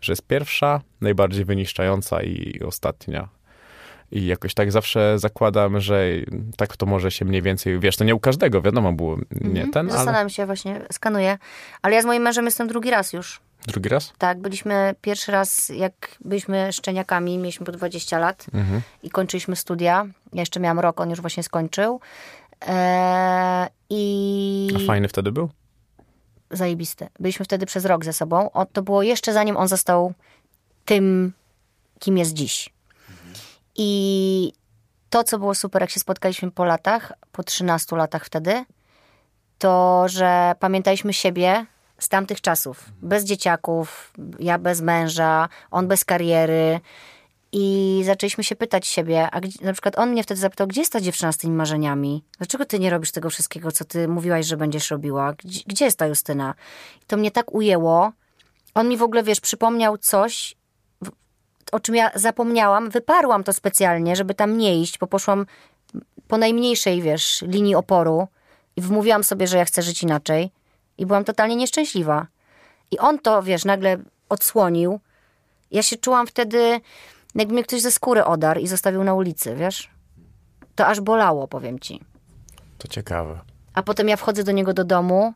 Że 0.00 0.12
jest 0.12 0.22
pierwsza, 0.26 0.80
najbardziej 1.00 1.44
wyniszczająca 1.44 2.22
i 2.22 2.60
ostatnia. 2.66 3.28
I 4.12 4.26
jakoś 4.26 4.54
tak 4.54 4.72
zawsze 4.72 5.18
zakładam, 5.18 5.80
że 5.80 6.04
tak 6.56 6.76
to 6.76 6.86
może 6.86 7.10
się 7.10 7.24
mniej 7.24 7.42
więcej, 7.42 7.78
wiesz, 7.80 7.96
to 7.96 8.04
nie 8.04 8.14
u 8.14 8.20
każdego, 8.20 8.62
wiadomo 8.62 8.92
było, 8.92 9.16
nie 9.30 9.46
Mhm. 9.48 9.70
ten, 9.70 9.86
ale 9.86 9.96
Zastanawiam 9.96 10.30
się 10.30 10.46
właśnie, 10.46 10.80
skanuję. 10.92 11.38
Ale 11.82 11.94
ja 11.94 12.02
z 12.02 12.04
moim 12.04 12.22
mężem 12.22 12.44
jestem 12.44 12.68
drugi 12.68 12.90
raz 12.90 13.12
już. 13.12 13.40
drugi 13.66 13.88
raz? 13.88 14.12
Tak, 14.18 14.38
byliśmy 14.38 14.94
pierwszy 15.02 15.32
raz, 15.32 15.68
jak 15.68 15.92
byliśmy 16.24 16.72
szczeniakami, 16.72 17.38
mieliśmy 17.38 17.66
po 17.66 17.72
20 17.72 18.18
lat 18.18 18.46
Mhm. 18.54 18.80
i 19.02 19.10
kończyliśmy 19.10 19.56
studia. 19.56 20.06
Ja 20.32 20.40
jeszcze 20.42 20.60
miałam 20.60 20.80
rok, 20.80 21.00
on 21.00 21.10
już 21.10 21.20
właśnie 21.20 21.42
skończył. 21.42 22.00
Eee, 22.60 23.68
I 23.90 24.68
A 24.76 24.86
fajny 24.86 25.08
wtedy 25.08 25.32
był? 25.32 25.50
zajebiste. 26.50 27.08
Byliśmy 27.20 27.44
wtedy 27.44 27.66
przez 27.66 27.84
rok 27.84 28.04
ze 28.04 28.12
sobą. 28.12 28.50
O, 28.52 28.66
to 28.66 28.82
było 28.82 29.02
jeszcze 29.02 29.32
zanim 29.32 29.56
on 29.56 29.68
został 29.68 30.12
tym, 30.84 31.32
kim 31.98 32.18
jest 32.18 32.32
dziś. 32.32 32.70
I 33.76 34.52
to, 35.10 35.24
co 35.24 35.38
było 35.38 35.54
super, 35.54 35.82
jak 35.82 35.90
się 35.90 36.00
spotkaliśmy 36.00 36.50
po 36.50 36.64
latach, 36.64 37.12
po 37.32 37.44
13 37.44 37.96
latach 37.96 38.24
wtedy, 38.24 38.64
to, 39.58 40.04
że 40.08 40.52
pamiętaliśmy 40.60 41.12
siebie 41.12 41.66
z 41.98 42.08
tamtych 42.08 42.40
czasów. 42.40 42.84
Bez 43.02 43.24
dzieciaków, 43.24 44.12
ja 44.38 44.58
bez 44.58 44.80
męża, 44.80 45.48
on 45.70 45.88
bez 45.88 46.04
kariery. 46.04 46.80
I 47.52 48.02
zaczęliśmy 48.06 48.44
się 48.44 48.56
pytać 48.56 48.86
siebie, 48.86 49.28
a 49.32 49.40
na 49.62 49.72
przykład 49.72 49.98
on 49.98 50.10
mnie 50.10 50.22
wtedy 50.22 50.40
zapytał, 50.40 50.66
gdzie 50.66 50.80
jest 50.80 50.92
ta 50.92 51.00
dziewczyna 51.00 51.32
z 51.32 51.36
tymi 51.36 51.54
marzeniami? 51.54 52.24
Dlaczego 52.38 52.64
ty 52.64 52.78
nie 52.78 52.90
robisz 52.90 53.12
tego 53.12 53.30
wszystkiego, 53.30 53.72
co 53.72 53.84
ty 53.84 54.08
mówiłaś, 54.08 54.46
że 54.46 54.56
będziesz 54.56 54.90
robiła? 54.90 55.32
Gdzie, 55.32 55.60
gdzie 55.66 55.84
jest 55.84 55.98
ta 55.98 56.06
Justyna? 56.06 56.54
I 57.02 57.04
to 57.06 57.16
mnie 57.16 57.30
tak 57.30 57.54
ujęło. 57.54 58.12
On 58.74 58.88
mi 58.88 58.96
w 58.96 59.02
ogóle, 59.02 59.22
wiesz, 59.22 59.40
przypomniał 59.40 59.98
coś, 59.98 60.56
o 61.72 61.80
czym 61.80 61.94
ja 61.94 62.10
zapomniałam. 62.14 62.90
Wyparłam 62.90 63.44
to 63.44 63.52
specjalnie, 63.52 64.16
żeby 64.16 64.34
tam 64.34 64.58
nie 64.58 64.80
iść, 64.80 64.98
bo 64.98 65.06
poszłam 65.06 65.46
po 66.28 66.38
najmniejszej, 66.38 67.02
wiesz, 67.02 67.42
linii 67.42 67.74
oporu 67.74 68.28
i 68.76 68.80
wmówiłam 68.80 69.24
sobie, 69.24 69.46
że 69.46 69.56
ja 69.56 69.64
chcę 69.64 69.82
żyć 69.82 70.02
inaczej. 70.02 70.50
I 70.98 71.06
byłam 71.06 71.24
totalnie 71.24 71.56
nieszczęśliwa. 71.56 72.26
I 72.90 72.98
on 72.98 73.18
to, 73.18 73.42
wiesz, 73.42 73.64
nagle 73.64 73.96
odsłonił. 74.28 75.00
Ja 75.70 75.82
się 75.82 75.96
czułam 75.96 76.26
wtedy, 76.26 76.80
jakby 77.38 77.54
mnie 77.54 77.64
ktoś 77.64 77.80
ze 77.80 77.90
skóry 77.90 78.24
odarł 78.24 78.60
i 78.60 78.66
zostawił 78.66 79.04
na 79.04 79.14
ulicy, 79.14 79.56
wiesz? 79.56 79.90
To 80.74 80.86
aż 80.86 81.00
bolało, 81.00 81.48
powiem 81.48 81.78
ci. 81.78 82.00
To 82.78 82.88
ciekawe. 82.88 83.40
A 83.74 83.82
potem 83.82 84.08
ja 84.08 84.16
wchodzę 84.16 84.44
do 84.44 84.52
niego 84.52 84.74
do 84.74 84.84
domu 84.84 85.32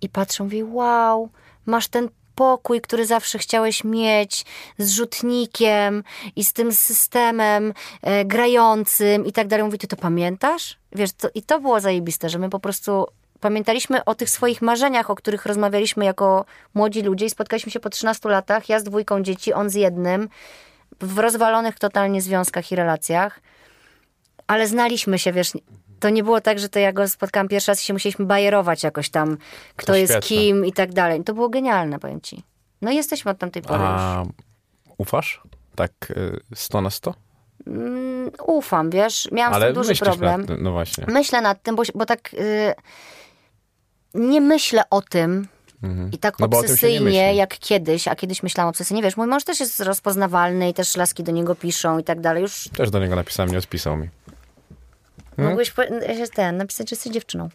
i 0.00 0.08
patrzę, 0.08 0.44
mówię, 0.44 0.64
wow, 0.64 1.28
masz 1.66 1.88
ten 1.88 2.08
pokój, 2.34 2.80
który 2.80 3.06
zawsze 3.06 3.38
chciałeś 3.38 3.84
mieć, 3.84 4.44
z 4.78 4.90
rzutnikiem 4.90 6.04
i 6.36 6.44
z 6.44 6.52
tym 6.52 6.72
systemem 6.72 7.72
e, 8.02 8.24
grającym 8.24 9.26
i 9.26 9.32
tak 9.32 9.48
dalej. 9.48 9.64
Mówi, 9.64 9.78
ty 9.78 9.86
to 9.86 9.96
pamiętasz? 9.96 10.78
Wiesz, 10.92 11.12
to, 11.12 11.28
i 11.34 11.42
to 11.42 11.60
było 11.60 11.80
zajebiste, 11.80 12.28
że 12.28 12.38
my 12.38 12.50
po 12.50 12.60
prostu 12.60 13.06
pamiętaliśmy 13.40 14.04
o 14.04 14.14
tych 14.14 14.30
swoich 14.30 14.62
marzeniach, 14.62 15.10
o 15.10 15.14
których 15.14 15.46
rozmawialiśmy 15.46 16.04
jako 16.04 16.44
młodzi 16.74 17.02
ludzie 17.02 17.26
i 17.26 17.30
spotkaliśmy 17.30 17.72
się 17.72 17.80
po 17.80 17.90
13 17.90 18.28
latach, 18.28 18.68
ja 18.68 18.80
z 18.80 18.84
dwójką 18.84 19.22
dzieci, 19.22 19.52
on 19.52 19.70
z 19.70 19.74
jednym, 19.74 20.28
w 21.00 21.18
rozwalonych 21.18 21.78
totalnie 21.78 22.22
związkach 22.22 22.72
i 22.72 22.76
relacjach 22.76 23.40
ale 24.46 24.66
znaliśmy 24.66 25.18
się, 25.18 25.32
wiesz, 25.32 25.52
to 26.00 26.10
nie 26.10 26.24
było 26.24 26.40
tak, 26.40 26.58
że 26.58 26.68
to 26.68 26.78
ja 26.78 26.92
go 26.92 27.08
spotkałam 27.08 27.48
pierwszy 27.48 27.70
raz 27.70 27.82
i 27.82 27.84
się 27.84 27.92
musieliśmy 27.92 28.24
bajerować 28.24 28.82
jakoś 28.82 29.10
tam, 29.10 29.36
kto 29.76 29.92
To 29.92 29.96
jest 29.98 30.12
świetne. 30.12 30.28
kim 30.28 30.66
i 30.66 30.72
tak 30.72 30.92
dalej. 30.92 31.24
To 31.24 31.34
było 31.34 31.48
genialne, 31.48 31.98
powiem 31.98 32.20
ci. 32.20 32.42
No 32.82 32.90
i 32.90 32.96
jesteśmy 32.96 33.30
od 33.30 33.38
tamtej 33.38 33.62
pory 33.62 33.82
już. 33.82 33.90
A 33.92 34.22
ufasz? 34.98 35.42
Tak 35.74 35.92
y, 36.10 36.40
100 36.54 36.80
na 36.80 36.90
100? 36.90 37.14
Mm, 37.66 38.30
ufam, 38.46 38.90
wiesz, 38.90 39.28
miałam 39.32 39.52
z 39.52 39.56
Ale 39.56 39.66
tym 39.66 39.74
duży 39.74 39.94
problem. 39.94 40.46
Tym, 40.46 40.62
no 40.62 40.72
właśnie. 40.72 41.04
Myślę 41.08 41.40
nad 41.40 41.62
tym, 41.62 41.76
bo, 41.76 41.82
bo 41.94 42.06
tak 42.06 42.34
y, 42.34 42.74
nie 44.14 44.40
myślę 44.40 44.82
o 44.90 45.02
tym 45.02 45.48
i 46.12 46.18
tak 46.18 46.38
No 46.38 46.46
obsesyjnie 46.46 47.34
jak 47.34 47.58
kiedyś, 47.58 48.08
a 48.08 48.14
kiedyś 48.14 48.42
myślałam 48.42 48.70
obsesyjnie. 48.70 49.02
Wiesz, 49.02 49.16
mój 49.16 49.26
mąż 49.26 49.44
też 49.44 49.60
jest 49.60 49.80
rozpoznawalny 49.80 50.68
i 50.68 50.74
też 50.74 50.96
laski 50.96 51.22
do 51.22 51.32
niego 51.32 51.54
piszą 51.54 51.98
i 51.98 52.04
tak 52.04 52.20
dalej. 52.20 52.42
Już 52.42 52.68
Też 52.76 52.90
do 52.90 52.98
niego 52.98 53.16
napisałem, 53.16 53.52
nie 53.52 53.58
odpisał 53.58 53.96
mi. 53.96 54.08
Hmm? 55.36 55.50
mogłeś 55.52 55.70
po- 55.70 55.82
ten, 56.34 56.56
napisać, 56.56 56.90
że 56.90 56.94
jesteś 56.96 57.12
dziewczyną. 57.12 57.48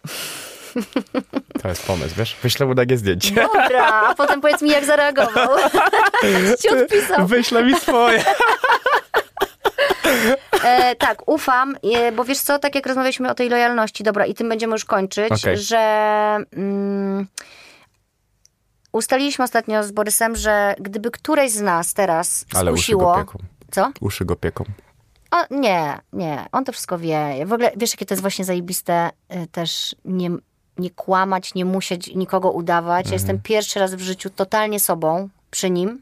To 1.61 1.67
jest 1.69 1.87
pomysł, 1.87 2.15
wiesz? 2.17 2.37
Wyślę 2.43 2.65
mu 2.65 2.75
takie 2.75 2.97
zdjęcie. 2.97 3.35
Dobra, 3.35 3.85
a 3.85 4.15
potem 4.15 4.41
powiedz 4.41 4.61
mi, 4.61 4.69
jak 4.69 4.85
zareagował. 4.85 5.49
Ci 6.61 6.69
odpisał. 6.69 7.27
Wyślę 7.27 7.63
mi 7.63 7.75
swoje. 7.75 8.23
E, 10.63 10.95
tak, 10.95 11.29
ufam, 11.29 11.75
e, 11.95 12.11
bo 12.11 12.23
wiesz 12.25 12.39
co, 12.39 12.59
tak 12.59 12.75
jak 12.75 12.85
rozmawialiśmy 12.85 13.29
o 13.29 13.35
tej 13.35 13.49
lojalności, 13.49 14.03
dobra, 14.03 14.25
i 14.25 14.33
tym 14.33 14.49
będziemy 14.49 14.73
już 14.73 14.85
kończyć, 14.85 15.31
Okej. 15.31 15.57
że 15.57 15.77
mm, 16.53 17.27
ustaliliśmy 18.91 19.45
ostatnio 19.45 19.83
z 19.83 19.91
Borysem, 19.91 20.35
że 20.35 20.75
gdyby 20.79 21.11
któreś 21.11 21.51
z 21.51 21.61
nas 21.61 21.93
teraz 21.93 22.45
Ale 22.53 22.73
uszy 22.73 22.83
skusiło... 22.83 23.13
go 23.13 23.17
pieką. 23.17 23.39
Co? 23.71 23.91
Uszy 24.01 24.25
go 24.25 24.35
pieką. 24.35 24.63
O, 25.31 25.37
nie, 25.51 25.99
nie, 26.13 26.45
on 26.51 26.65
to 26.65 26.71
wszystko 26.71 26.97
wie. 26.97 27.45
W 27.45 27.53
ogóle, 27.53 27.71
wiesz, 27.77 27.91
jakie 27.91 28.05
to 28.05 28.13
jest 28.13 28.21
właśnie 28.21 28.45
zajebiste 28.45 29.09
y, 29.35 29.47
też 29.47 29.95
nie, 30.05 30.29
nie 30.77 30.89
kłamać, 30.89 31.53
nie 31.53 31.65
musieć 31.65 32.15
nikogo 32.15 32.51
udawać. 32.51 33.07
Ja 33.07 33.13
jestem 33.13 33.41
pierwszy 33.41 33.79
raz 33.79 33.95
w 33.95 33.99
życiu 33.99 34.29
totalnie 34.29 34.79
sobą 34.79 35.29
przy 35.51 35.69
nim. 35.69 36.01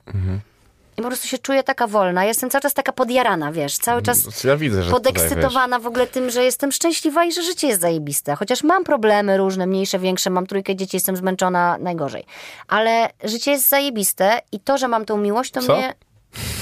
I 0.97 1.01
po 1.01 1.07
prostu 1.07 1.27
się 1.27 1.37
czuję 1.37 1.63
taka 1.63 1.87
wolna. 1.87 2.25
Jestem 2.25 2.49
cały 2.49 2.61
czas 2.61 2.73
taka 2.73 2.91
podjarana, 2.91 3.51
wiesz, 3.51 3.77
cały 3.77 4.01
czas 4.01 4.43
Ja 4.43 4.57
widzę, 4.57 4.83
że 4.83 4.91
tutaj, 4.91 5.13
podekscytowana 5.13 5.79
w 5.79 5.87
ogóle 5.87 6.07
tym, 6.07 6.29
że 6.29 6.43
jestem 6.43 6.71
szczęśliwa 6.71 7.25
i 7.25 7.31
że 7.31 7.43
życie 7.43 7.67
jest 7.67 7.81
zajebiste. 7.81 8.35
Chociaż 8.35 8.63
mam 8.63 8.83
problemy 8.83 9.37
różne, 9.37 9.67
mniejsze, 9.67 9.99
większe, 9.99 10.29
mam 10.29 10.47
trójkę 10.47 10.75
dzieci, 10.75 10.95
jestem 10.97 11.17
zmęczona 11.17 11.77
najgorzej. 11.79 12.25
Ale 12.67 13.09
życie 13.23 13.51
jest 13.51 13.69
zajebiste 13.69 14.41
i 14.51 14.59
to, 14.59 14.77
że 14.77 14.87
mam 14.87 15.05
tą 15.05 15.17
miłość, 15.17 15.51
to 15.51 15.61
Co? 15.61 15.77
mnie... 15.77 15.93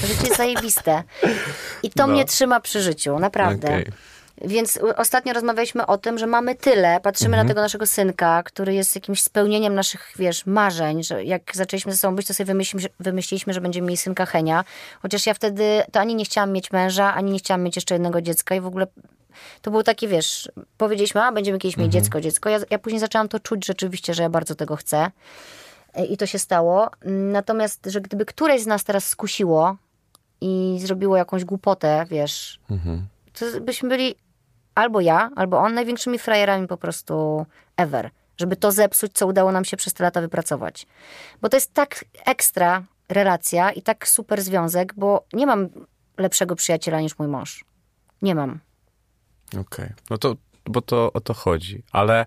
Życie 0.06 0.24
jest 0.26 0.36
zajebiste. 0.36 1.02
I 1.82 1.90
to 1.90 2.06
No. 2.06 2.12
mnie 2.12 2.24
trzyma 2.24 2.60
przy 2.60 2.82
życiu, 2.82 3.18
naprawdę. 3.18 3.68
Okej. 3.68 3.92
Więc 4.40 4.78
ostatnio 4.96 5.32
rozmawialiśmy 5.32 5.86
o 5.86 5.98
tym, 5.98 6.18
że 6.18 6.26
mamy 6.26 6.54
tyle, 6.54 7.00
patrzymy 7.00 7.28
Mhm. 7.28 7.46
na 7.46 7.50
tego 7.50 7.60
naszego 7.60 7.86
synka, 7.86 8.42
który 8.42 8.74
jest 8.74 8.94
jakimś 8.94 9.22
spełnieniem 9.22 9.74
naszych, 9.74 10.12
wiesz, 10.18 10.46
marzeń, 10.46 11.04
że 11.04 11.24
jak 11.24 11.42
zaczęliśmy 11.54 11.92
ze 11.92 11.98
sobą 11.98 12.16
być, 12.16 12.26
to 12.26 12.34
sobie 12.34 12.46
wymyśliliśmy, 12.46 12.90
wymyśliliśmy, 13.00 13.52
że 13.52 13.60
będziemy 13.60 13.86
mieli 13.86 13.96
synka 13.96 14.26
Henia. 14.26 14.64
Chociaż 15.02 15.26
ja 15.26 15.34
wtedy 15.34 15.82
to 15.92 16.00
ani 16.00 16.14
nie 16.14 16.24
chciałam 16.24 16.52
mieć 16.52 16.70
męża, 16.72 17.14
ani 17.14 17.30
nie 17.32 17.38
chciałam 17.38 17.62
mieć 17.62 17.76
jeszcze 17.76 17.94
jednego 17.94 18.20
dziecka 18.22 18.54
i 18.54 18.60
w 18.60 18.66
ogóle 18.66 18.86
to 19.62 19.70
było 19.70 19.82
takie, 19.82 20.08
wiesz, 20.08 20.48
powiedzieliśmy, 20.78 21.22
a 21.22 21.32
będziemy 21.32 21.58
kiedyś 21.58 21.76
mieć 21.76 21.92
dziecko, 21.92 22.20
dziecko. 22.20 22.48
Ja, 22.48 22.58
ja 22.70 22.78
później 22.78 23.00
zaczęłam 23.00 23.28
to 23.28 23.40
czuć 23.40 23.66
rzeczywiście, 23.66 24.14
że 24.14 24.22
ja 24.22 24.30
bardzo 24.30 24.54
tego 24.54 24.76
chcę. 24.76 25.10
E, 25.94 26.06
I 26.06 26.16
to 26.16 26.26
się 26.26 26.38
stało. 26.38 26.90
Natomiast, 27.32 27.86
że 27.86 28.00
gdyby 28.00 28.24
któreś 28.26 28.62
z 28.62 28.66
nas 28.66 28.84
teraz 28.84 29.06
skusiło 29.08 29.76
i 30.40 30.78
zrobiło 30.80 31.16
jakąś 31.16 31.44
głupotę, 31.44 32.04
wiesz, 32.10 32.60
to 33.38 33.60
byśmy 33.60 33.88
byli 33.88 34.14
albo 34.76 35.00
ja, 35.00 35.30
albo 35.36 35.58
on 35.58 35.74
największymi 35.74 36.18
frajerami 36.18 36.66
po 36.66 36.76
prostu 36.76 37.46
ever. 37.76 38.10
Żeby 38.36 38.56
to 38.56 38.72
zepsuć, 38.72 39.12
co 39.12 39.26
udało 39.26 39.52
nam 39.52 39.64
się 39.64 39.76
przez 39.76 39.94
te 39.94 40.04
lata 40.04 40.20
wypracować. 40.20 40.86
Bo 41.40 41.48
to 41.48 41.56
jest 41.56 41.74
tak 41.74 42.04
ekstra, 42.24 42.82
relacja 43.08 43.72
i 43.72 43.82
tak 43.82 44.08
super 44.08 44.42
związek, 44.42 44.94
bo 44.96 45.24
nie 45.32 45.46
mam 45.46 45.68
lepszego 46.18 46.56
przyjaciela 46.56 47.00
niż 47.00 47.18
mój 47.18 47.28
mąż. 47.28 47.64
Nie 48.22 48.34
mam. 48.34 48.60
Okej. 49.60 49.92
No 50.10 50.18
to, 50.18 50.36
bo 50.64 50.82
to 50.82 51.12
o 51.12 51.20
to 51.20 51.34
chodzi. 51.34 51.82
Ale 51.92 52.26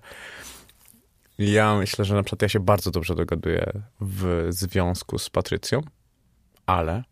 ja 1.38 1.76
myślę, 1.76 2.06
że 2.06 2.16
na 2.16 2.24
przykład 2.24 2.42
ja 2.42 2.50
się 2.50 2.60
bardzo 2.60 2.92
dobrze 2.92 3.16
dogaduję 3.16 3.72
w 4.02 4.48
związku 4.50 5.18
z 5.18 5.30
Patrycją, 5.30 5.82
ale 6.66 7.04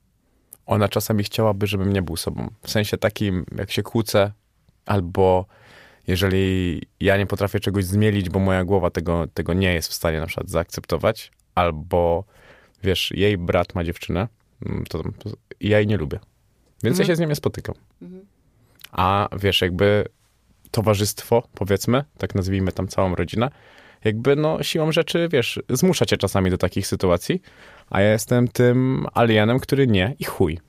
ona 0.66 0.90
czasami 0.90 1.24
chciałaby, 1.24 1.68
żebym 1.68 1.94
nie 1.94 2.02
był 2.02 2.18
sobą. 2.18 2.50
W 2.64 2.72
sensie 2.72 2.98
takim, 2.98 3.46
jak 3.58 3.72
się 3.72 3.84
kłócę, 3.84 4.32
albo 4.88 5.46
jeżeli 6.08 6.82
ja 7.00 7.18
nie 7.18 7.26
potrafię 7.26 7.60
czegoś 7.60 7.86
zmielić, 7.86 8.30
bo 8.30 8.40
moja 8.40 8.64
głowa 8.64 8.90
tego, 8.90 9.28
tego 9.34 9.54
nie 9.54 9.74
jest 9.74 9.90
w 9.90 9.94
stanie 9.94 10.20
na 10.20 10.26
przykład 10.26 10.50
zaakceptować, 10.50 11.32
albo 11.56 12.24
wiesz, 12.84 13.12
jej 13.12 13.38
brat 13.38 13.76
ma 13.76 13.84
dziewczynę, 13.84 14.28
mm, 14.66 14.84
to, 14.90 15.04
to 15.04 15.30
ja 15.62 15.78
jej 15.78 15.88
nie 15.88 15.98
lubię. 15.98 16.20
Więc 16.84 17.00
ja 17.00 17.06
się 17.06 17.16
z 17.16 17.20
nią 17.20 17.28
nie 17.28 17.36
spotykam. 17.36 17.76
A 18.92 19.30
wiesz, 19.40 19.62
jakby 19.62 20.06
towarzystwo, 20.72 21.48
powiedzmy, 21.54 22.04
tak 22.18 22.36
nazwijmy 22.36 22.72
tam 22.72 22.88
całą 22.88 23.16
rodzinę, 23.16 23.50
jakby 24.04 24.36
no 24.36 24.64
siłą 24.64 24.92
rzeczy, 24.92 25.30
wiesz, 25.32 25.60
zmusza 25.70 26.06
cię 26.06 26.18
czasami 26.18 26.52
do 26.52 26.58
takich 26.58 26.88
sytuacji, 26.88 27.42
a 27.90 28.02
ja 28.02 28.12
jestem 28.12 28.48
tym 28.48 29.08
alienem, 29.14 29.60
który 29.60 29.88
nie 29.88 30.16
i 30.20 30.24
chuj. 30.24 30.60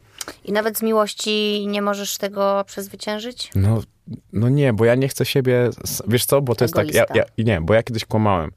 I 0.45 0.53
nawet 0.53 0.79
z 0.79 0.83
miłości 0.83 1.65
nie 1.67 1.83
możesz 1.83 2.19
tego 2.19 2.65
przezwyciężyć? 2.67 3.51
No, 3.55 3.83
no 4.33 4.49
nie, 4.49 4.73
bo 4.73 4.85
ja 4.85 4.95
nie 4.95 5.09
chcę 5.09 5.25
siebie, 5.25 5.71
wiesz 6.09 6.25
co, 6.27 6.43
bo 6.43 6.55
to 6.55 6.65
jest 6.65 6.75
tak, 6.75 6.95
ja, 6.95 7.05
ja, 7.15 7.25
nie, 7.39 7.61
bo 7.61 7.75
ja 7.75 7.83
kiedyś 7.83 8.05
kłamałem 8.05 8.51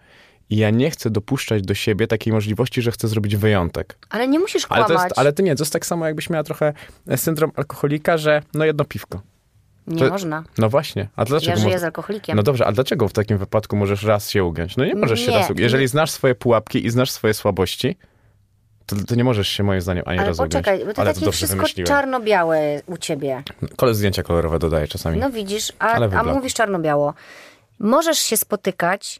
i 0.49 0.57
ja 0.57 0.69
nie 0.69 0.91
chcę 0.91 1.09
dopuszczać 1.09 1.61
do 1.61 1.73
siebie 1.73 2.07
takiej 2.07 2.33
możliwości, 2.33 2.81
że 2.81 2.91
chcę 2.91 3.07
zrobić 3.07 3.35
wyjątek. 3.35 3.97
Ale 4.09 4.27
nie 4.27 4.39
musisz 4.39 4.65
Ale 4.69 4.85
kłamać. 4.85 4.97
to, 4.97 5.03
jest, 5.03 5.19
ale 5.19 5.33
to 5.33 5.43
nie, 5.43 5.55
to 5.55 5.63
jest 5.63 5.73
tak 5.73 5.85
samo 5.85 6.05
jakbyś 6.05 6.29
miała 6.29 6.43
trochę 6.43 6.73
syndrom 7.15 7.51
alkoholika, 7.55 8.17
że 8.17 8.41
no 8.53 8.65
jedno 8.65 8.85
piwko. 8.85 9.21
Nie 9.87 9.99
to- 9.99 10.09
można. 10.09 10.43
No 10.57 10.69
właśnie, 10.69 11.07
a 11.15 11.25
dlaczego 11.25 11.51
Ja 11.51 11.57
żyję 11.57 11.79
z 11.79 11.83
alkoholikiem. 11.83 12.35
No 12.35 12.43
dobrze, 12.43 12.65
a 12.65 12.71
dlaczego 12.71 13.07
w 13.07 13.13
takim 13.13 13.37
wypadku 13.37 13.75
możesz 13.75 14.03
raz 14.03 14.29
się 14.29 14.43
ugiąć? 14.43 14.77
No 14.77 14.85
nie 14.85 14.95
możesz 14.95 15.19
się 15.19 15.31
Nie, 15.31 15.37
raz 15.37 15.45
ugiąć. 15.45 15.59
Jeżeli 15.59 15.87
znasz 15.87 16.11
swoje 16.11 16.35
pułapki 16.35 16.85
i 16.85 16.89
znasz 16.89 17.11
swoje 17.11 17.33
słabości, 17.33 17.97
to, 18.95 19.05
to 19.07 19.15
nie 19.15 19.23
możesz 19.23 19.47
się 19.47 19.63
moim 19.63 19.81
zdaniem 19.81 20.03
ani 20.07 20.19
ale 20.19 20.27
razu 20.27 20.43
ugiąć. 20.43 20.51
poczekaj, 20.53 20.85
bo 20.85 20.93
to 20.93 21.01
Ale 21.01 21.13
takie 21.13 21.25
dobrze 21.25 21.37
wszystko 21.37 21.55
wymyśliłem. 21.57 21.87
czarno-białe 21.87 22.81
u 22.85 22.97
ciebie. 22.97 23.43
Kole 23.77 23.93
zdjęcia 23.95 24.23
kolorowe 24.23 24.59
dodaję 24.59 24.87
czasami. 24.87 25.19
No 25.19 25.29
widzisz, 25.29 25.73
a, 25.79 25.93
a 25.93 26.23
mówisz 26.23 26.53
czarno-biało. 26.53 27.13
Możesz 27.79 28.19
się 28.19 28.37
spotykać, 28.37 29.19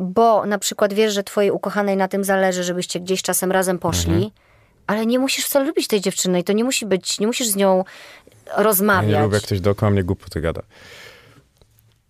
bo 0.00 0.46
na 0.46 0.58
przykład 0.58 0.92
wiesz, 0.92 1.14
że 1.14 1.22
twojej 1.22 1.50
ukochanej 1.50 1.96
na 1.96 2.08
tym 2.08 2.24
zależy, 2.24 2.64
żebyście 2.64 3.00
gdzieś 3.00 3.22
czasem 3.22 3.52
razem 3.52 3.78
poszli, 3.78 4.12
Mhm. 4.14 4.30
ale 4.86 5.06
nie 5.06 5.18
musisz 5.18 5.44
wcale 5.44 5.64
lubić 5.64 5.86
tej 5.86 6.00
dziewczyny 6.00 6.40
i 6.40 6.44
to 6.44 6.52
nie 6.52 6.64
musi 6.64 6.86
być, 6.86 7.20
nie 7.20 7.26
musisz 7.26 7.46
z 7.46 7.56
nią 7.56 7.84
ja 8.46 8.62
rozmawiać. 8.62 9.12
nie 9.12 9.20
lubię, 9.22 9.34
jak 9.34 9.44
ktoś 9.44 9.60
dookoła 9.60 9.90
mnie 9.90 10.04
głupoty 10.04 10.40
gada. 10.40 10.62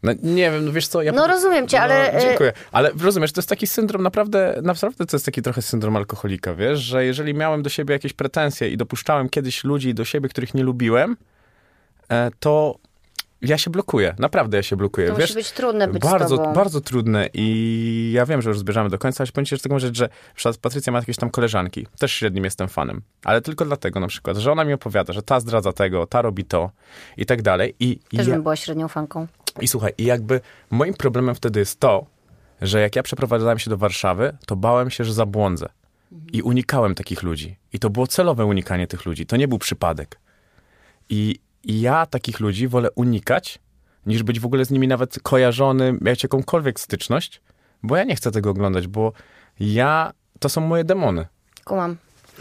No 0.02 0.12
nie 0.22 0.50
wiem, 0.50 0.64
no 0.64 0.72
wiesz 0.72 0.88
co, 0.88 1.02
ja... 1.02 1.12
No 1.12 1.26
rozumiem 1.26 1.68
cię, 1.68 1.80
ale, 1.80 2.12
No, 2.12 2.18
e, 2.18 2.22
dziękuję. 2.22 2.52
Ale 2.72 2.90
rozumiesz, 3.00 3.32
to 3.32 3.40
jest 3.40 3.48
taki 3.48 3.66
syndrom 3.66 4.02
naprawdę, 4.02 4.60
naprawdę 4.62 5.06
to 5.06 5.16
jest 5.16 5.26
taki 5.26 5.42
trochę 5.42 5.62
syndrom 5.62 5.96
alkoholika, 5.96 6.54
wiesz, 6.54 6.80
że 6.80 7.04
jeżeli 7.04 7.34
miałem 7.34 7.62
do 7.62 7.70
siebie 7.70 7.92
jakieś 7.92 8.12
pretensje 8.12 8.68
i 8.68 8.76
dopuszczałem 8.76 9.28
kiedyś 9.28 9.64
ludzi 9.64 9.94
do 9.94 10.04
siebie, 10.04 10.28
których 10.28 10.54
nie 10.54 10.62
lubiłem, 10.62 11.16
e, 12.08 12.30
to 12.40 12.78
ja 13.42 13.58
się 13.58 13.70
blokuję. 13.70 14.14
Naprawdę 14.18 14.56
ja 14.56 14.62
się 14.62 14.76
blokuję. 14.76 15.08
To 15.08 15.14
wiesz, 15.14 15.30
musi 15.30 15.34
być 15.34 15.50
trudne 15.50 15.88
być 15.88 16.02
bardzo, 16.02 16.36
bardzo 16.36 16.80
trudne 16.80 17.28
i 17.34 18.12
ja 18.14 18.26
wiem, 18.26 18.42
że 18.42 18.50
już 18.50 18.58
zbierzamy 18.58 18.90
do 18.90 18.98
końca, 18.98 19.24
ale 19.24 19.32
powiem 19.32 19.46
ci, 19.46 19.58
taką 19.58 19.78
rzecz, 19.78 19.96
że 19.96 20.08
przykład 20.34 20.56
Patrycja 20.56 20.92
ma 20.92 20.98
jakieś 20.98 21.16
tam 21.16 21.30
koleżanki, 21.30 21.86
też 21.98 22.12
średnim 22.12 22.44
jestem 22.44 22.68
fanem, 22.68 23.02
ale 23.24 23.40
tylko 23.40 23.64
dlatego 23.64 24.00
na 24.00 24.06
przykład, 24.06 24.36
że 24.36 24.52
ona 24.52 24.64
mi 24.64 24.72
opowiada, 24.72 25.12
że 25.12 25.22
ta 25.22 25.40
zdradza 25.40 25.72
tego, 25.72 26.06
ta 26.06 26.22
robi 26.22 26.44
to 26.44 26.70
i 27.16 27.26
tak 27.26 27.42
dalej 27.42 27.74
i 27.80 27.98
Też 28.16 28.26
ja, 28.26 28.32
bym 28.34 28.42
była 28.42 28.56
średnią 28.56 28.88
fanką. 28.88 29.26
I 29.60 29.68
słuchaj, 29.68 29.92
i 29.98 30.04
jakby 30.04 30.40
moim 30.70 30.94
problemem 30.94 31.34
wtedy 31.34 31.60
jest 31.60 31.80
to, 31.80 32.06
że 32.62 32.80
jak 32.80 32.96
ja 32.96 33.02
przeprowadzałem 33.02 33.58
się 33.58 33.70
do 33.70 33.76
Warszawy, 33.76 34.36
to 34.46 34.56
bałem 34.56 34.90
się, 34.90 35.04
że 35.04 35.12
zabłądzę. 35.12 35.68
I 36.32 36.42
unikałem 36.42 36.94
takich 36.94 37.22
ludzi. 37.22 37.56
I 37.72 37.78
to 37.78 37.90
było 37.90 38.06
celowe 38.06 38.46
unikanie 38.46 38.86
tych 38.86 39.06
ludzi. 39.06 39.26
To 39.26 39.36
nie 39.36 39.48
był 39.48 39.58
przypadek. 39.58 40.20
I, 41.08 41.38
i 41.64 41.80
ja 41.80 42.06
takich 42.06 42.40
ludzi 42.40 42.68
wolę 42.68 42.90
unikać, 42.90 43.58
niż 44.06 44.22
być 44.22 44.40
w 44.40 44.46
ogóle 44.46 44.64
z 44.64 44.70
nimi 44.70 44.88
nawet 44.88 45.18
kojarzony, 45.22 45.98
mieć 46.00 46.22
jakąkolwiek 46.22 46.80
styczność, 46.80 47.42
bo 47.82 47.96
ja 47.96 48.04
nie 48.04 48.16
chcę 48.16 48.30
tego 48.30 48.50
oglądać, 48.50 48.86
bo 48.86 49.12
ja, 49.60 50.12
to 50.38 50.48
są 50.48 50.60
moje 50.60 50.84
demony. 50.84 51.26
Kumam. 51.64 51.96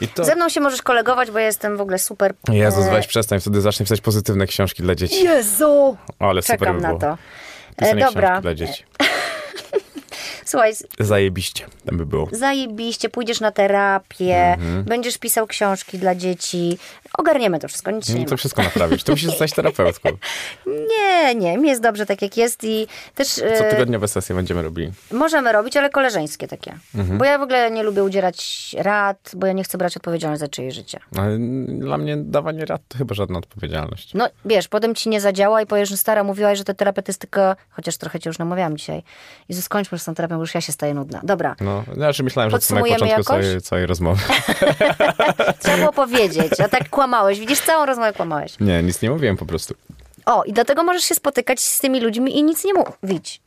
To... 0.08 0.26
Ze 0.26 0.36
mną 0.36 0.50
się 0.50 0.60
możesz 0.62 0.82
kolegować, 0.82 1.32
bo 1.32 1.40
ja 1.40 1.46
jestem 1.46 1.78
w 1.78 1.82
ogóle 1.82 2.00
super... 2.00 2.34
Jezus, 2.50 2.86
e, 2.86 2.92
weź 2.92 3.08
przestań, 3.08 3.40
wtedy 3.40 3.62
zacznę 3.62 3.84
pisać 3.86 4.02
pozytywne 4.02 4.48
książki 4.48 4.84
dla 4.84 4.96
dzieci. 4.96 5.24
Jezu! 5.24 5.98
O, 6.20 6.30
ale 6.30 6.42
super 6.42 6.60
Czekam 6.60 6.76
by 6.76 6.82
na 6.82 6.88
było. 6.88 7.00
to. 7.00 7.18
Pisanie 7.78 8.04
E, 8.04 8.06
dobra. 8.06 8.28
książki 8.30 8.42
dla 8.42 8.54
dzieci. 8.56 8.86
Słuchaj, 10.52 10.74
Zajebiście, 11.00 11.66
tam 11.86 11.98
by 11.98 12.06
było. 12.06 12.28
zajebiście, 12.32 13.10
pójdziesz 13.10 13.40
na 13.40 13.52
terapię, 13.52 14.36
Mhm. 14.54 14.84
będziesz 14.84 15.18
pisał 15.18 15.48
książki 15.48 15.98
dla 15.98 16.16
dzieci. 16.16 16.78
Ogarniemy 17.18 17.60
to 17.60 17.68
wszystko, 17.68 17.92
nic 17.92 18.08
się 18.08 18.14
No 18.14 18.20
nie 18.20 18.26
to 18.26 18.32
ma. 18.32 18.38
wszystko 18.38 18.62
naprawić. 18.64 19.04
To 19.04 19.12
musisz 19.12 19.30
zostać 19.30 19.54
terapeutką. 19.54 20.10
Nie, 20.90 21.36
nie, 21.36 21.58
mi 21.58 21.70
jest 21.70 21.82
dobrze 21.82 22.06
tak 22.06 22.22
jak 22.22 22.38
jest 22.38 22.64
i 22.64 22.88
też 23.16 23.38
e, 23.40 23.58
Co 23.58 23.64
tygodniowe 23.70 24.08
sesje 24.08 24.36
będziemy 24.36 24.62
robili. 24.62 24.92
możemy 25.12 25.52
robić, 25.52 25.78
ale 25.78 25.90
koleżeńskie 25.90 26.48
takie. 26.48 26.74
Mhm. 26.96 27.18
Bo 27.18 27.26
ja 27.26 27.38
w 27.38 27.42
ogóle 27.42 27.72
nie 27.72 27.84
lubię 27.84 28.04
udzielać 28.04 28.72
rad, 28.80 29.32
bo 29.36 29.48
ja 29.48 29.54
nie 29.54 29.64
chcę 29.64 29.78
brać 29.78 29.98
odpowiedzialności 29.98 30.40
za 30.40 30.48
czyjeś 30.48 30.76
życie. 30.76 31.00
Ale 31.18 31.38
dla 31.68 31.98
mnie 31.98 32.18
dawanie 32.18 32.66
rad 32.66 32.82
to 32.88 32.98
chyba 32.98 33.16
żadna 33.16 33.40
odpowiedzialność. 33.40 34.14
No 34.14 34.30
wiesz, 34.46 34.68
potem 34.68 34.96
ci 34.96 35.10
nie 35.10 35.22
zadziała 35.22 35.62
i 35.62 35.66
powiesz, 35.66 35.90
że 35.90 35.98
stara 35.98 36.24
mówiłaś, 36.24 36.58
że 36.58 36.64
to 36.64 36.74
terapeutystyka, 36.74 37.56
chociaż 37.70 37.98
trochę 37.98 38.20
cię 38.20 38.30
już 38.30 38.40
namawiałam 38.40 38.78
dzisiaj. 38.78 39.04
Jezu, 39.50 39.62
skończmy 39.62 40.00
z 40.00 40.06
tą 40.06 40.16
terapią, 40.16 40.40
bo 40.42 40.44
już 40.44 40.56
ja 40.56 40.62
się 40.62 40.72
staję 40.72 40.94
nudna. 40.94 41.20
Dobra, 41.24 41.56
No, 41.62 41.84
znaczy 41.94 42.24
myślałem, 42.24 42.52
że 42.52 42.58
to 42.58 42.58
na 42.58 42.60
Podsumujemy 42.60 43.00
początku 43.00 43.34
jakoś? 43.34 43.46
całej, 43.46 43.62
całej 43.62 43.86
rozmowy. 43.86 44.22
trzeba 45.64 45.78
było 45.78 45.94
powiedzieć, 45.94 46.60
a 46.60 46.70
tak 46.70 46.90
kłamałeś. 46.90 47.40
Widzisz, 47.40 47.60
całą 47.62 47.86
rozmowę 47.86 48.14
kłamałeś. 48.14 48.60
Nie, 48.60 48.84
nic 48.84 49.02
nie 49.02 49.10
mówiłem 49.10 49.38
po 49.38 49.46
prostu. 49.46 49.74
O, 50.26 50.44
i 50.44 50.54
dlatego 50.54 50.84
możesz 50.84 51.04
się 51.04 51.16
spotykać 51.16 51.60
z 51.60 51.80
tymi 51.80 52.00
ludźmi 52.00 52.38
i 52.38 52.44
nic 52.44 52.66
nie 52.66 52.74
mówić. 52.74 53.42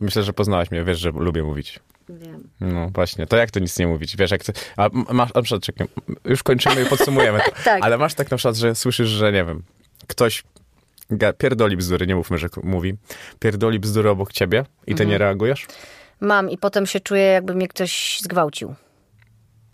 Myślę, 0.00 0.22
że 0.22 0.32
poznałaś 0.32 0.70
mnie, 0.70 0.84
wiesz, 0.84 0.98
że 0.98 1.10
lubię 1.10 1.42
mówić. 1.42 1.80
Wiem. 2.08 2.48
No 2.60 2.88
właśnie, 2.94 3.26
to 3.26 3.36
jak 3.36 3.50
to 3.50 3.60
nic 3.60 3.78
nie 3.78 3.86
mówić? 3.86 4.16
Wiesz, 4.16 4.30
jak 4.30 4.44
to... 4.44 4.52
A 4.76 4.88
masz, 4.92 5.34
na 5.34 5.42
przykład, 5.42 5.62
czekaj, 5.62 5.86
już 6.24 6.42
kończymy 6.42 6.82
i 6.82 6.86
podsumujemy 6.86 7.40
to. 7.40 7.50
Tak. 7.64 7.84
Ale 7.84 7.98
masz 7.98 8.14
tak 8.14 8.30
na 8.30 8.36
przykład, 8.36 8.56
że 8.56 8.74
słyszysz, 8.74 9.08
że 9.08 9.32
nie 9.32 9.44
wiem, 9.44 9.62
ktoś 10.06 10.42
pierdoli 11.38 11.76
bzdury, 11.76 12.06
nie 12.06 12.16
mówmy, 12.16 12.38
że 12.38 12.48
mówi, 12.62 12.94
pierdoli 13.38 13.78
bzdury 13.80 14.10
obok 14.10 14.32
ciebie 14.32 14.64
i 14.86 14.94
ty 14.94 15.06
nie 15.06 15.18
reagujesz? 15.18 15.66
Mam 16.22 16.50
i 16.50 16.58
potem 16.58 16.86
się 16.86 17.00
czuję, 17.00 17.22
jakby 17.22 17.54
mnie 17.54 17.68
ktoś 17.68 18.18
zgwałcił. 18.22 18.74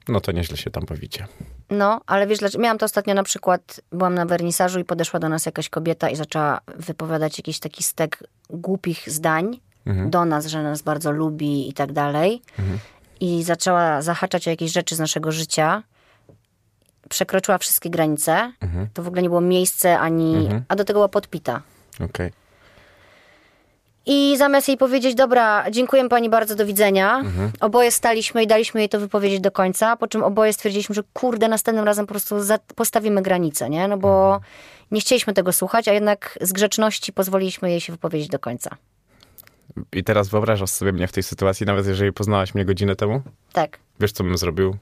No 0.09 0.20
to 0.20 0.33
nieźle 0.33 0.57
się 0.57 0.70
tam 0.70 0.85
bawicie. 0.85 1.27
No, 1.70 2.01
ale 2.07 2.27
wiesz, 2.27 2.39
dlaczego? 2.39 2.62
Miałam 2.62 2.79
to 2.79 2.85
ostatnio 2.85 3.15
na 3.15 3.23
przykład, 3.23 3.81
byłam 3.93 4.15
na 4.15 4.27
wernisażu 4.27 4.81
i 4.81 4.85
podeszła 4.85 5.20
do 5.20 5.29
nas 5.29 5.47
jakaś 5.47 5.69
kobieta 5.69 6.11
i 6.11 6.16
zaczęła 6.16 6.61
wypowiadać 6.77 7.39
jakiś 7.39 7.59
taki 7.59 7.83
stek 7.83 8.25
głupich 8.51 9.11
zdań 9.11 9.61
do 10.07 10.25
nas, 10.25 10.47
że 10.47 10.62
nas 10.62 10.83
bardzo 10.83 11.12
lubi 11.12 11.69
i 11.69 11.73
tak 11.73 11.93
dalej. 11.93 12.43
I 13.20 13.43
zaczęła 13.43 14.03
zahaczać 14.03 14.47
o 14.47 14.51
jakieś 14.51 14.73
rzeczy 14.73 14.97
z 14.97 14.99
naszego 14.99 15.33
życia. 15.33 15.83
Przekroczyła 17.09 17.59
wszystkie 17.59 17.91
granice. 17.91 18.53
To 18.95 19.03
w 19.03 19.09
ogóle 19.09 19.23
nie 19.23 19.29
było 19.29 19.41
miejsce 19.41 19.99
ani... 19.99 20.49
A 20.69 20.77
do 20.77 20.85
tego 20.85 20.99
była 20.99 21.09
podpita. 21.09 21.62
Okej. 22.01 22.33
I 24.10 24.36
zamiast 24.39 24.68
jej 24.68 24.76
powiedzieć, 24.76 25.14
dobra, 25.14 25.70
dziękuję 25.70 26.09
pani 26.09 26.30
bardzo, 26.30 26.55
do 26.55 26.66
widzenia, 26.66 27.18
Mhm. 27.18 27.51
oboje 27.60 27.90
staliśmy 27.90 28.43
i 28.43 28.47
daliśmy 28.47 28.80
jej 28.80 28.89
to 28.89 29.01
wypowiedzieć 29.01 29.40
do 29.40 29.51
końca, 29.51 29.97
po 29.97 30.09
czym 30.09 30.22
oboje 30.24 30.52
stwierdziliśmy, 30.52 30.94
że 30.94 31.02
kurde, 31.12 31.48
następnym 31.48 31.85
razem 31.85 32.06
po 32.06 32.12
prostu 32.14 32.36
postawimy 32.74 33.22
granicę, 33.22 33.70
nie? 33.70 33.89
No 33.89 33.98
bo 33.98 34.24
Mhm. 34.35 34.43
nie 34.90 35.01
chcieliśmy 35.01 35.32
tego 35.35 35.52
słuchać, 35.52 35.89
a 35.89 35.93
jednak 35.93 36.39
z 36.40 36.52
grzeczności 36.52 37.12
pozwoliliśmy 37.12 37.70
jej 37.70 37.80
się 37.80 37.93
wypowiedzieć 37.93 38.28
do 38.28 38.39
końca. 38.39 38.76
I 39.93 40.05
teraz 40.05 40.28
wyobrażasz 40.28 40.70
sobie 40.70 40.93
mnie 40.93 41.06
w 41.09 41.12
tej 41.12 41.22
sytuacji, 41.22 41.66
nawet 41.66 41.86
jeżeli 41.86 42.12
poznałaś 42.12 42.55
mnie 42.55 42.64
godzinę 42.64 42.97
temu? 42.97 43.22
Tak. 43.52 43.78
Wiesz, 44.01 44.12
co 44.12 44.24
bym 44.24 44.39
zrobił? 44.39 44.76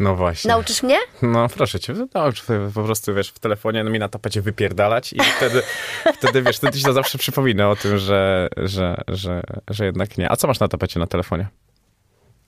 No 0.00 0.16
właśnie. 0.16 0.48
Nauczysz 0.48 0.82
mnie? 0.82 0.98
No 1.22 1.48
proszę 1.48 1.80
cię, 1.80 1.94
naucz 2.14 2.44
po 2.74 2.82
prostu, 2.82 3.14
wiesz, 3.14 3.28
w 3.28 3.38
telefonie 3.38 3.84
no, 3.84 3.90
mi 3.90 3.98
na 3.98 4.08
tapecie 4.08 4.42
wypierdalać 4.42 5.12
i 5.12 5.20
wtedy, 5.36 5.62
wtedy, 6.18 6.42
wiesz, 6.42 6.56
wtedy 6.56 6.78
ci 6.78 6.84
to 6.84 6.92
zawsze 6.92 7.18
przypomina 7.18 7.70
o 7.70 7.76
tym, 7.76 7.98
że, 7.98 8.48
że, 8.56 9.02
że, 9.08 9.42
że 9.70 9.84
jednak 9.84 10.18
nie. 10.18 10.32
A 10.32 10.36
co 10.36 10.46
masz 10.46 10.60
na 10.60 10.68
tapecie 10.68 11.00
na 11.00 11.06
telefonie? 11.06 11.48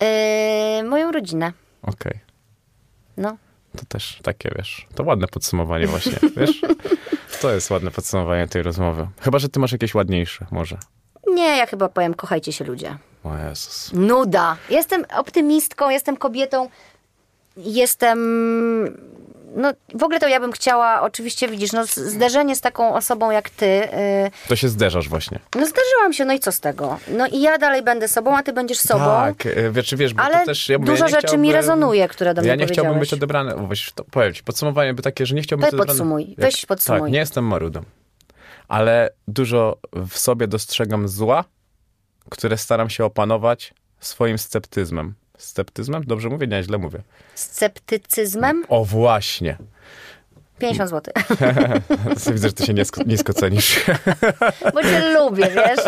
Yy, 0.01 0.85
moją 0.89 1.13
rodzinę. 1.13 1.53
Okej. 1.83 2.21
No. 3.17 3.37
To 3.77 3.85
też 3.89 4.19
takie, 4.23 4.51
wiesz, 4.57 4.87
to 4.95 5.03
ładne 5.05 5.27
podsumowanie 5.27 5.87
właśnie, 5.87 6.19
wiesz? 6.37 6.63
To 7.41 7.55
jest 7.55 7.71
ładne 7.71 7.91
podsumowanie 7.91 8.49
tej 8.49 8.63
rozmowy. 8.63 9.09
Chyba, 9.21 9.39
że 9.39 9.49
ty 9.49 9.61
masz 9.61 9.73
jakieś 9.73 9.95
ładniejsze, 9.95 10.47
może. 10.51 10.79
Nie, 11.27 11.57
ja 11.57 11.67
chyba 11.67 11.89
powiem, 11.89 12.15
kochajcie 12.15 12.53
się 12.53 12.65
ludzie. 12.65 12.97
O 13.25 13.37
Jezus. 13.49 13.93
Nuda. 13.93 14.57
Jestem 14.71 15.05
optymistką, 15.17 15.91
jestem 15.91 16.17
kobietą 16.17 16.69
jestem. 17.57 18.19
No, 19.57 19.73
w 19.95 20.03
ogóle 20.03 20.21
to 20.21 20.29
ja 20.29 20.41
bym 20.41 20.53
chciała, 20.53 21.01
oczywiście 21.03 21.49
widzisz, 21.49 21.73
no, 21.73 21.87
zderzenie 21.87 22.57
z 22.57 22.61
taką 22.61 22.95
osobą 22.95 23.31
jak 23.31 23.51
ty. 23.51 23.67
y, 23.67 23.89
To 24.49 24.57
się 24.57 24.69
zderzasz 24.69 25.09
właśnie. 25.09 25.39
no, 25.55 25.67
zdarzyłam 25.67 26.13
się, 26.13 26.25
no 26.25 26.33
i 26.33 26.39
co 26.41 26.53
z 26.53 26.61
tego? 26.61 26.99
No 27.09 27.27
i 27.27 27.41
ja 27.41 27.59
dalej 27.59 27.83
będę 27.83 28.09
sobą, 28.09 28.37
a 28.37 28.43
ty 28.43 28.53
będziesz 28.53 28.79
sobą. 28.79 29.05
Tak, 29.05 29.47
e, 29.47 29.71
wiesz, 29.71 29.95
wiesz, 29.95 30.15
bo 30.15 30.23
Ale 30.23 30.39
to 30.41 30.47
też... 30.47 30.69
Ja 30.69 30.79
mówię, 30.79 30.91
dużo 30.93 31.05
ja 31.05 31.11
rzeczy 31.11 31.39
mi 31.39 31.53
rezonuje, 31.53 32.09
które 32.09 32.35
do 32.35 32.41
mnie 32.41 32.49
Ja 32.51 32.57
nie 32.57 32.67
chciałbym 32.67 32.99
być 32.99 33.13
odebrany... 33.13 33.55
Właśnie, 33.55 33.93
to 33.95 34.05
powiem 34.05 34.35
ci, 34.35 34.43
podsumowanie 34.45 34.95
by 34.95 35.03
takie, 35.03 35.27
że 35.27 35.35
nie 35.35 35.43
chciałbym 35.43 35.63
Weź 35.63 35.71
być 35.71 35.81
odebrany... 35.81 35.99
podsumuj, 35.99 36.35
weź 36.39 36.67
podsumuj. 36.67 37.01
Tak, 37.01 37.11
nie 37.11 37.19
jestem 37.19 37.45
marudą. 37.45 37.83
Ale 38.69 39.11
dużo 39.29 39.79
w 40.11 40.19
sobie 40.19 40.49
dostrzegam 40.49 41.09
zła, 41.09 41.45
które 42.31 42.59
staram 42.59 42.91
się 42.91 43.05
opanować 43.05 43.75
swoim 44.01 44.39
sceptyzmem. 44.39 45.15
Sceptyzmem? 45.39 46.03
Dobrze 46.07 46.29
mówię? 46.29 46.47
Nie, 46.47 46.63
źle 46.63 46.79
mówię. 46.79 46.99
Sceptycyzmem? 47.35 48.65
O, 48.69 48.85
właśnie. 48.85 49.57
50 50.59 50.91
zł. 50.91 51.15
Widzę, 52.33 52.49
że 52.49 52.53
ty 52.53 52.67
się 52.67 52.75
nisko, 52.75 53.01
nisko 53.07 53.33
cenisz. 53.33 53.81
Bo 54.75 54.83
cię 54.83 55.15
lubię, 55.15 55.51
wiesz? 55.55 55.81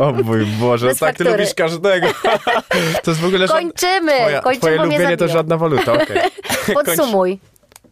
O 0.00 0.12
mój 0.12 0.46
Boże, 0.46 0.86
Bez 0.86 0.98
tak 0.98 1.16
ty 1.16 1.24
faktury. 1.24 1.30
lubisz 1.42 1.54
każdego. 1.54 2.06
To 3.04 3.10
jest 3.10 3.20
w 3.20 3.24
ogóle. 3.24 3.48
Kończymy! 3.48 4.12
Twoja, 4.20 4.40
Kończymy, 4.40 4.60
twoje 4.76 4.76
lubienie 4.90 5.16
to 5.16 5.28
żadna 5.28 5.56
waluta, 5.56 5.92
okej. 5.92 6.18
Podsumuj. 6.74 7.38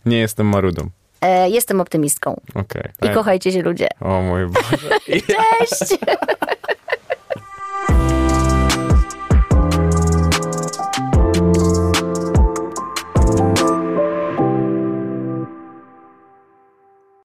Nie 0.06 0.18
jestem 0.18 0.46
marudą. 0.46 0.90
E, 1.20 1.50
jestem 1.50 1.80
optymistką. 1.80 2.40
Okej. 2.54 2.82
I 3.02 3.06
E, 3.06 3.14
kochajcie 3.14 3.52
się 3.52 3.62
ludzie. 3.62 3.88
O 4.00 4.20
mój 4.22 4.46
Boże. 4.46 4.88
Cześć! 5.06 5.98